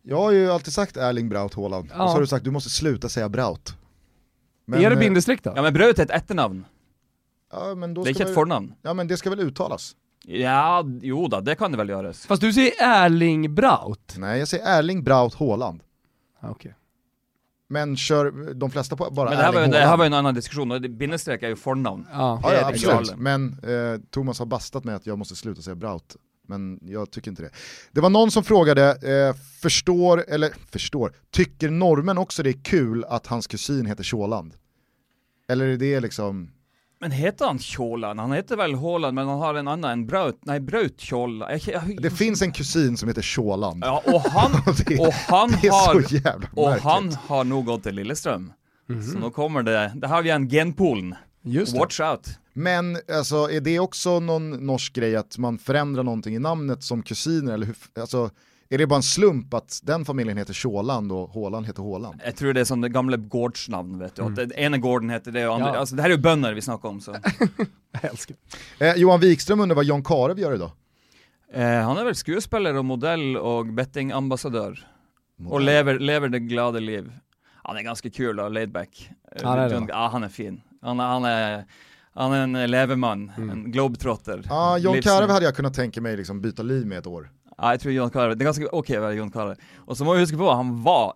Jag 0.04 0.18
har 0.18 0.32
ju 0.32 0.52
alltid 0.52 0.74
sagt 0.74 0.98
Erling 0.98 1.30
Braut 1.30 1.54
Haaland, 1.54 1.90
Ja. 1.96 2.04
och 2.04 2.10
så 2.10 2.16
har 2.16 2.22
du 2.22 2.28
sagt 2.28 2.46
du 2.46 2.52
måste 2.52 2.70
sluta 2.70 3.10
säga 3.10 3.30
Braut. 3.30 3.76
Men, 4.66 4.80
är 4.84 4.90
det 4.90 4.96
eh, 4.96 5.00
bindestreck 5.00 5.44
då? 5.44 5.54
Ja, 5.56 5.62
men 5.62 5.74
Braut 5.74 6.00
er 6.00 6.04
et 6.04 6.12
etternavn. 6.12 6.66
Ja, 7.54 7.76
men 7.76 7.94
då 7.94 8.04
Det 8.04 8.10
er 8.10 8.14
ska 8.14 8.24
ikke 8.24 8.24
et 8.24 8.30
väl- 8.30 8.36
fornavn. 8.36 8.74
Ja 8.82 8.94
men 8.94 9.08
det 9.08 9.18
ska 9.18 9.30
väl 9.30 9.40
uttalas? 9.40 9.96
Ja, 10.26 10.84
jo 11.02 11.28
da, 11.28 11.42
det 11.42 11.56
kan 11.56 11.72
det 11.72 11.78
vel 11.78 11.90
gjøres. 11.90 12.26
Fast 12.26 12.42
du 12.42 12.54
säger 12.54 12.72
Erling 12.80 13.56
Braut? 13.56 14.16
Nej, 14.18 14.40
jag 14.40 14.48
säger 14.48 14.66
Erling 14.80 15.04
Braut 15.04 15.34
Haaland. 15.36 15.84
Ja, 16.42 16.50
Okej. 16.50 16.76
Men 17.70 17.96
kör 17.98 18.54
de 18.54 18.72
flesta 18.72 18.96
på 18.96 19.10
bara 19.12 19.30
Men 19.30 19.38
det 19.40 19.46
var, 19.46 19.54
jo- 19.54 19.60
Erling 19.60 19.72
det 19.72 19.78
her 19.78 19.86
Haaland? 19.86 20.00
var 20.00 20.06
jo 20.06 20.08
en 20.08 20.14
annen 20.14 20.36
diskusjon, 20.36 20.72
og 20.72 20.82
det- 20.82 20.90
bindestrek 20.90 21.44
er 21.44 21.50
jo 21.50 21.56
fornavn. 21.56 22.06
Ja. 22.12 22.40
Ja, 22.44 22.54
ja 22.54 22.70
det 22.72 22.86
är 22.88 22.94
absolut. 22.94 23.18
Men 23.18 23.60
eh, 23.64 24.00
Thomas 24.12 24.40
har 24.40 24.46
bastat 24.46 24.84
med 24.84 24.96
att 24.96 25.06
jag 25.08 25.18
måste 25.18 25.36
sluta 25.36 25.62
säga 25.62 25.76
Braut. 25.76 26.16
Men 26.48 26.80
jag 26.82 27.12
tycker 27.12 27.32
inte 27.32 27.44
det. 27.44 27.50
Det 27.92 28.02
var 28.02 28.10
någon 28.10 28.32
som 28.32 28.44
frågade, 28.44 28.84
eh, 28.92 29.36
förstår, 29.62 30.26
eller 30.28 30.54
förstår, 30.72 31.14
tycker 31.32 31.70
normen 31.70 32.18
också 32.18 32.44
det 32.44 32.50
är 32.50 32.64
kul 32.64 33.06
att 33.06 33.28
hans 33.28 33.48
kusin 33.48 33.86
heter 33.86 34.04
Tjåland? 34.04 34.54
Eller 35.50 35.66
är 35.66 35.78
det 35.78 36.00
liksom, 36.00 36.52
Men 37.04 37.12
heter 37.12 37.46
han 37.46 37.60
Tjåland? 37.60 38.20
Han 38.20 38.32
heter 38.32 38.56
vel 38.56 38.76
Haaland, 38.76 39.16
men 39.16 39.28
han 39.28 39.40
har 39.40 39.56
en 39.56 39.68
annen 39.68 39.92
enn 39.92 40.06
Braut. 40.08 40.38
Nei, 40.48 40.60
Braut 40.60 41.04
jeg, 41.04 41.98
det 42.02 42.12
finns 42.16 42.42
en 42.42 42.52
kusin 42.52 42.96
som 42.98 43.10
heter 43.10 43.22
Tjåland. 43.22 43.84
Ja, 43.84 43.98
og 44.08 44.22
han, 44.32 44.52
det, 44.88 45.00
og 45.00 45.12
han 45.14 45.52
det 45.62 45.68
är 45.68 45.72
har 45.72 46.02
så 46.02 46.16
jävla 46.16 46.48
Og 46.56 46.70
märkligt. 46.70 46.84
han 46.84 47.12
har 47.28 47.44
nå 47.44 47.62
gått 47.62 47.84
til 47.84 47.96
Lillestrøm. 47.96 48.54
Så 48.88 49.20
nå 49.20 49.32
kommer 49.32 49.64
det 49.64 49.92
Der 49.96 50.08
har 50.08 50.24
vi 50.24 50.30
en 50.30 50.48
genpolen. 50.50 51.16
Just 51.42 51.74
det. 51.74 51.80
Watch 51.80 52.00
out. 52.00 52.40
Men 52.54 52.98
alltså, 53.12 53.52
är 53.52 53.62
det 53.62 53.80
också 53.80 54.20
någon 54.20 54.66
norsk 54.66 54.94
grej 54.94 55.16
att 55.16 55.38
man 55.38 55.58
förändrar 55.58 56.04
någonting 56.04 56.36
i 56.36 56.40
namnet 56.40 56.84
som 56.84 57.04
kusiner? 57.04 57.54
Eller 57.54 57.66
hur, 57.66 57.76
alltså, 58.00 58.30
är 58.74 58.78
det 58.78 58.88
bara 58.88 58.96
en 58.98 59.04
slump 59.04 59.54
att 59.54 59.80
den 59.84 60.06
familjen 60.06 60.38
heter 60.38 60.54
Tjåland 60.54 61.12
och 61.12 61.30
Håland 61.30 61.66
heter 61.66 61.82
Håland? 61.84 62.22
Jeg 62.26 62.36
tror 62.38 62.54
det 62.54 62.62
er 62.62 62.66
sånn 62.66 62.82
det 62.82 62.90
gamle 62.94 63.18
gårdsnavn, 63.18 64.00
vet 64.00 64.16
du. 64.16 64.24
At 64.26 64.36
den 64.36 64.52
ene 64.58 64.78
gården 64.82 65.10
heter 65.14 65.32
det, 65.32 65.44
og 65.48 65.56
andre 65.56 65.74
Ja. 65.74 65.80
Altså, 65.80 65.96
det 65.96 66.02
her 66.04 66.10
er 66.10 66.16
jo 66.18 66.22
bønder 66.24 66.54
vi 66.54 66.62
snakker 66.62 66.90
om, 66.90 67.02
så 67.02 67.16
Jag 68.02 68.06
älskar 68.12 68.36
Eh, 68.80 68.96
Johan 68.96 69.20
Wikström 69.20 69.60
undrar 69.62 69.76
vad 69.76 69.86
John 69.86 70.04
Karev 70.04 70.40
gör 70.40 70.56
idag? 70.56 70.72
eh, 71.54 71.82
Han 71.86 71.98
er 71.98 72.04
vel 72.06 72.16
skuespiller 72.16 72.76
og 72.78 72.86
modell 72.86 73.38
og 73.38 73.74
bettingambassadør. 73.76 74.80
Og 75.50 75.62
lever, 75.62 76.00
lever 76.00 76.30
det 76.30 76.40
glade 76.50 76.80
liv. 76.80 77.12
Han 77.64 77.78
er 77.78 77.84
ganske 77.84 78.10
kul 78.10 78.40
og 78.40 78.52
laidback. 78.54 79.10
Det 79.36 79.44
er 79.46 79.68
det. 79.70 79.76
John- 79.76 79.88
ja, 79.90 80.08
han 80.10 80.24
er 80.24 80.30
fin. 80.30 80.62
Han 80.84 81.00
han 81.00 81.26
er, 81.26 81.64
han 82.16 82.32
er 82.34 82.44
en 82.44 82.54
levemann, 82.72 83.32
en 83.38 83.72
globetrotter. 83.72 84.38
Mm. 84.38 84.50
Ja, 84.50 84.78
John 84.78 84.96
Livs- 84.96 85.04
Karev 85.04 85.30
hade 85.30 85.46
jag 85.46 85.56
kunnat 85.56 85.74
tänka 85.74 86.02
mig 86.02 86.18
liksom 86.18 86.42
byta 86.42 86.64
liv 86.64 86.86
med 86.86 86.98
ett 86.98 87.08
år. 87.08 87.30
Ja, 87.58 87.72
jeg 87.76 87.84
tror 87.84 87.94
John 87.96 88.14
Carew. 88.14 88.36
Det 88.36 88.46
er 88.46 88.52
ganske 88.52 88.72
ok 88.74 88.90
å 88.98 89.04
være 89.08 89.18
John 89.20 89.32
Carew. 89.34 89.56
Og 89.88 89.98
så 89.98 90.06
må 90.08 90.16
vi 90.18 90.24
huske 90.26 90.40
på 90.40 90.50
han 90.56 90.76
var 90.84 91.14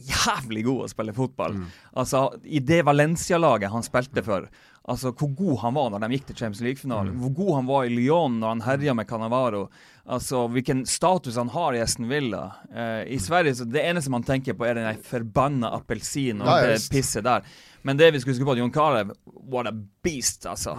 jævlig 0.00 0.64
god 0.64 0.84
å 0.86 0.88
spille 0.88 1.12
fotball. 1.12 1.56
Altså, 1.92 2.26
i 2.44 2.60
det 2.64 2.82
Valencia-laget 2.88 3.70
han 3.72 3.82
spilte 3.84 4.22
for, 4.24 4.46
altså 4.88 5.10
hvor 5.12 5.28
god 5.36 5.58
han 5.64 5.74
var 5.76 5.90
når 5.92 6.04
de 6.06 6.16
gikk 6.16 6.30
til 6.30 6.38
Champions 6.40 6.62
League-finalen, 6.64 7.18
hvor 7.20 7.34
god 7.36 7.50
han 7.58 7.66
var 7.68 7.84
i 7.84 7.92
Lyon 7.92 8.38
når 8.40 8.54
han 8.54 8.62
herja 8.64 8.94
med 8.96 9.08
Canavaro, 9.10 9.66
altså 10.10 10.46
hvilken 10.54 10.86
status 10.88 11.36
han 11.36 11.52
har 11.52 11.76
i 11.76 11.82
Aston 11.84 12.08
Villa. 12.08 12.46
Eh, 12.72 13.02
I 13.12 13.18
Sverige 13.20 13.54
så 13.60 13.66
det 13.68 13.84
eneste 13.84 14.10
man 14.14 14.24
tenker 14.24 14.56
på 14.56 14.64
er 14.66 14.80
den 14.80 15.02
forbanna 15.04 15.74
appelsin 15.76 16.40
og 16.40 16.48
Ja, 16.48 16.72
det 16.72 16.80
pisset 16.90 17.26
der. 17.28 17.44
Men 17.82 18.00
det 18.00 18.10
vi 18.14 18.20
skulle 18.20 18.38
huske 18.38 18.48
på, 18.48 18.56
at 18.56 18.58
John 18.62 18.72
Carew, 18.72 19.12
what 19.52 19.68
a 19.68 19.72
beast, 20.02 20.46
altså. 20.46 20.78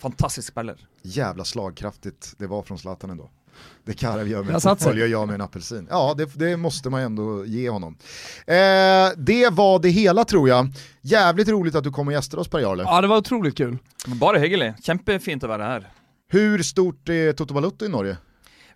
Fantastisk 0.00 0.48
spiller. 0.48 0.80
Jävla 1.02 1.44
slagkraftigt 1.44 2.34
det 2.38 2.46
var 2.46 2.62
från 2.62 2.78
Zlatan 2.78 3.10
ändå. 3.10 3.30
Det 3.84 3.94
Karev 3.94 4.28
gör 4.28 4.42
med 4.42 4.62
fotboll 4.62 4.98
gör 4.98 5.06
jag 5.06 5.26
med 5.26 5.34
en 5.34 5.40
apelsin. 5.40 5.86
Ja, 5.90 6.14
det, 6.18 6.30
det 6.34 6.56
måste 6.56 6.90
man 6.90 7.00
ändå 7.00 7.44
ge 7.44 7.70
honom. 7.70 7.96
Eh, 8.46 8.56
det 9.16 9.48
var 9.50 9.78
det 9.78 9.88
hela 9.88 10.24
tror 10.24 10.48
jag. 10.48 10.72
Jävligt 11.02 11.48
roligt 11.48 11.74
att 11.74 11.84
du 11.84 11.90
kom 11.90 12.06
och 12.06 12.12
gästade 12.12 12.40
oss 12.40 12.48
Per 12.48 12.58
Jarle. 12.58 12.82
Ja 12.82 13.00
det 13.00 13.08
var 13.08 13.16
otroligt 13.16 13.56
kul. 13.56 13.78
Bare 14.06 14.38
hyggelig. 14.38 14.74
Kjempefint 14.82 15.44
å 15.44 15.48
være 15.48 15.62
her. 15.62 15.88
Hur 16.32 16.62
stort 16.62 17.08
är 17.08 17.32
Toto 17.32 17.54
Balutto 17.54 17.84
i 17.84 17.88
Norge? 17.88 18.16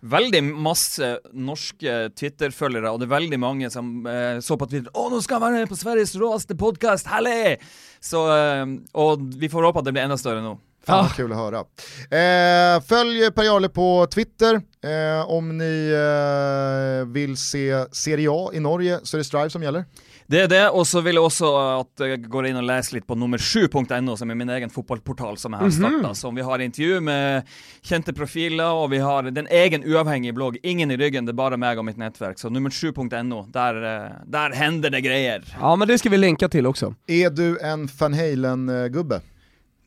Veldig 0.01 0.43
masse 0.43 1.15
norske 1.33 1.93
Twitter-følgere, 2.19 2.91
og 2.91 2.99
det 2.99 3.07
er 3.07 3.13
veldig 3.15 3.39
mange 3.41 3.69
som 3.73 4.05
eh, 4.05 4.37
så 4.43 4.57
på 4.59 4.67
Twitter 4.69 4.91
Å, 4.93 5.07
nå 5.09 5.21
skal 5.23 5.39
han 5.39 5.47
være 5.47 5.63
med 5.63 5.71
på 5.71 5.77
Sveriges 5.79 6.13
råeste 6.19 6.57
podkast! 6.59 7.07
Herlig! 7.09 7.55
Så, 8.03 8.21
eh, 8.29 8.65
og 8.93 9.23
vi 9.39 9.49
får 9.49 9.65
håpe 9.69 9.81
at 9.81 9.87
det 9.87 9.95
blir 9.95 10.05
enda 10.05 10.19
større 10.19 10.43
nå. 10.45 10.57
Fan 10.85 11.03
vad 11.03 11.15
kul 11.15 11.31
att 11.31 11.37
höra. 11.37 11.59
Eh, 12.19 12.81
följ 12.81 13.31
Per 13.31 13.43
Jarle 13.43 13.69
på 13.69 14.07
Twitter. 14.13 14.61
Eh, 14.85 15.29
om 15.29 15.57
ni 15.57 15.91
eh, 15.91 17.07
vill 17.07 17.37
se 17.37 17.85
Serie 17.91 18.29
A 18.31 18.51
i 18.53 18.59
Norge 18.59 18.99
så 19.03 19.17
är 19.17 19.17
det 19.17 19.23
Strive 19.23 19.49
som 19.49 19.63
gäller. 19.63 19.85
Det 20.27 20.41
är 20.41 20.47
det, 20.47 20.69
och 20.69 20.87
så 20.87 21.01
vill 21.01 21.15
jag 21.15 21.25
också 21.25 21.57
att 21.57 21.91
jag 21.97 22.29
går 22.29 22.47
in 22.47 22.55
och 22.55 22.63
läser 22.63 22.95
lite 22.95 23.07
på 23.07 23.15
nummer7.no 23.15 24.15
som 24.15 24.29
är 24.29 24.35
min 24.35 24.49
egen 24.49 24.69
fotbollsportal 24.69 25.37
som 25.37 25.53
är 25.53 25.57
här 25.57 25.69
startat. 25.69 26.17
Så 26.17 26.31
vi 26.31 26.41
har 26.41 26.59
intervju 26.59 26.99
med 26.99 27.43
kända 27.81 28.13
profiler 28.13 28.71
och 28.71 28.93
vi 28.93 28.97
har 28.97 29.23
den 29.23 29.47
egen 29.47 29.83
oavhängig 29.95 30.33
blogg, 30.33 30.57
ingen 30.63 30.91
i 30.91 30.97
ryggen, 30.97 31.25
det 31.25 31.31
är 31.31 31.33
bara 31.33 31.57
mig 31.57 31.77
och 31.77 31.85
mitt 31.85 31.97
nätverk. 31.97 32.39
Så 32.39 32.49
nummer7.no, 32.49 33.51
där, 33.51 34.03
eh, 34.05 34.11
där 34.25 34.49
händer 34.49 34.89
det 34.89 35.01
grejer. 35.01 35.57
Ja 35.59 35.75
men 35.75 35.87
det 35.87 35.97
ska 35.97 36.09
vi 36.09 36.17
länka 36.17 36.49
till 36.49 36.67
också. 36.67 36.95
Är 37.07 37.29
du 37.29 37.59
en 37.59 37.89
Van 37.99 38.13
Halen-gubbe? 38.13 39.21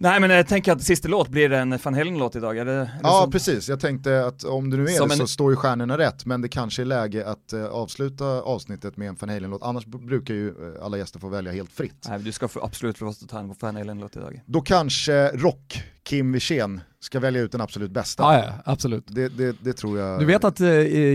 Nej 0.01 0.21
men 0.21 0.31
jag 0.31 0.47
tänker 0.47 0.73
att 0.73 0.83
sista 0.83 1.09
låt 1.09 1.29
blir 1.29 1.53
en 1.53 1.79
Van 1.85 1.95
Halen-låt 1.95 2.37
idag, 2.37 2.59
är 2.59 2.65
det, 2.65 2.73
är 2.73 2.77
det 2.79 2.91
Ja 3.03 3.23
så? 3.25 3.31
precis, 3.31 3.69
jag 3.69 3.81
tänkte 3.81 4.27
att 4.27 4.45
om 4.45 4.71
du 4.71 4.77
nu 4.77 4.85
är 4.85 4.89
Som 4.89 5.09
det 5.09 5.15
en- 5.15 5.19
så 5.19 5.27
står 5.27 5.51
ju 5.53 5.57
stjärnorna 5.57 5.99
rätt, 5.99 6.27
men 6.27 6.41
det 6.41 6.49
kanske 6.49 6.83
är 6.83 6.87
läge 6.87 7.27
att 7.29 7.53
eh, 7.53 7.65
avsluta 7.65 8.25
avsnittet 8.25 8.97
med 8.97 9.09
en 9.09 9.17
Van 9.21 9.29
Halen-låt, 9.31 9.63
annars 9.63 9.87
brukar 9.87 10.35
ju 10.35 10.49
eh, 10.49 10.85
alla 10.85 10.99
gäster 10.99 11.19
få 11.19 11.29
välja 11.29 11.53
helt 11.53 11.73
fritt. 11.73 12.07
Nej, 12.09 12.19
du 12.19 12.33
ska 12.33 12.49
få, 12.49 12.65
absolut 12.65 12.99
få 12.99 13.13
ta 13.29 13.39
en 13.39 13.55
Van 13.61 13.77
Halen-låt 13.77 14.17
idag. 14.17 14.41
Då 14.47 14.61
kanske 14.61 15.29
Rock, 15.29 15.83
Kim 16.03 16.33
Wirsén, 16.33 16.81
ska 17.01 17.21
välja 17.21 17.41
ut 17.43 17.53
den 17.53 17.61
absolut 17.61 17.91
bästa. 17.91 18.23
Ja, 18.23 18.39
ja 18.45 18.53
absolut. 18.65 19.05
Det, 19.07 19.29
det, 19.29 19.57
det 19.61 19.73
tror 19.73 19.99
jag. 19.99 20.21
Du 20.21 20.25
vet 20.25 20.45
att 20.45 20.61
eh, 20.61 20.69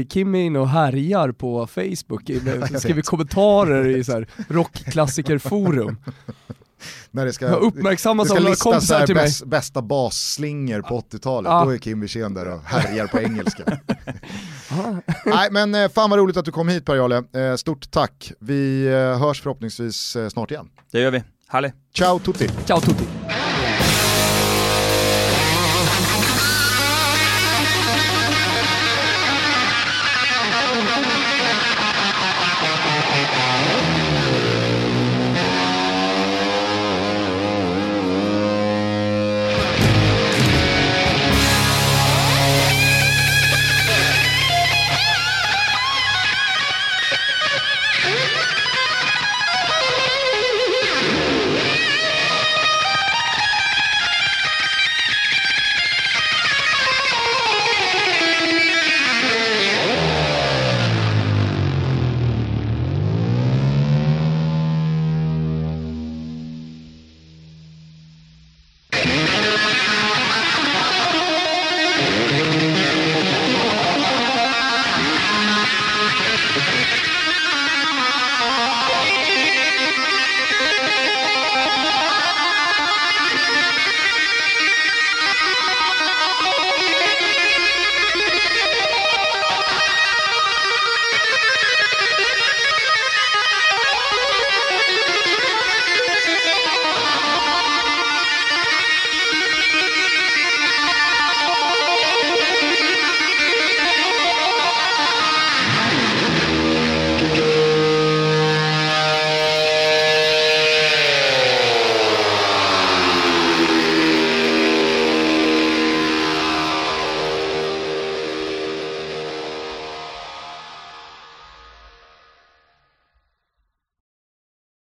Kim 0.10 0.36
är 0.36 0.40
inne 0.44 0.60
och 0.60 0.70
härjar 0.70 1.32
på 1.32 1.68
Facebook, 1.68 2.24
skriver 2.80 3.02
kommentarer 3.02 3.88
i 3.88 4.04
så 4.04 4.12
här 4.12 4.28
rockklassikerforum. 4.50 5.98
när 7.12 7.26
det 7.26 7.34
ska, 7.34 7.46
Jag 7.46 7.62
uppmärksammas 7.62 8.28
det 8.28 8.34
av 8.34 8.38
ska 8.38 8.50
listas 8.50 8.88
så 8.88 8.94
här 8.94 9.06
till 9.06 9.16
mig. 9.16 9.24
bäst, 9.26 9.46
bästa 9.46 9.82
basslingor 9.82 10.82
på 10.82 11.00
80-talet, 11.00 11.50
Ja. 11.50 11.64
då 11.66 11.74
är 11.74 11.78
Kim 11.78 12.02
Wirsén 12.02 12.34
där 12.34 12.48
och 12.54 12.62
härjar 12.64 13.08
på 13.08 13.20
engelska. 13.20 13.64
Nej 15.26 15.52
men 15.52 15.76
eh, 15.76 15.90
fan 15.90 16.10
vad 16.10 16.20
roligt 16.20 16.38
att 16.38 16.46
du 16.46 16.52
kom 16.52 16.68
hit 16.70 16.86
Per-Jarle, 16.86 17.24
eh, 17.36 17.56
stort 17.56 17.92
tack. 17.92 18.32
Vi 18.40 18.86
eh, 18.88 19.20
hörs 19.20 19.42
förhoppningsvis 19.42 20.18
snart 20.30 20.52
igen. 20.52 20.70
Det 20.92 21.00
gör 21.00 21.12
vi. 21.12 21.24
Härligt. 21.48 21.74
Ciao 21.98 22.20
tutti! 22.20 22.50
Ciao 22.66 22.80
tutti! 22.82 23.23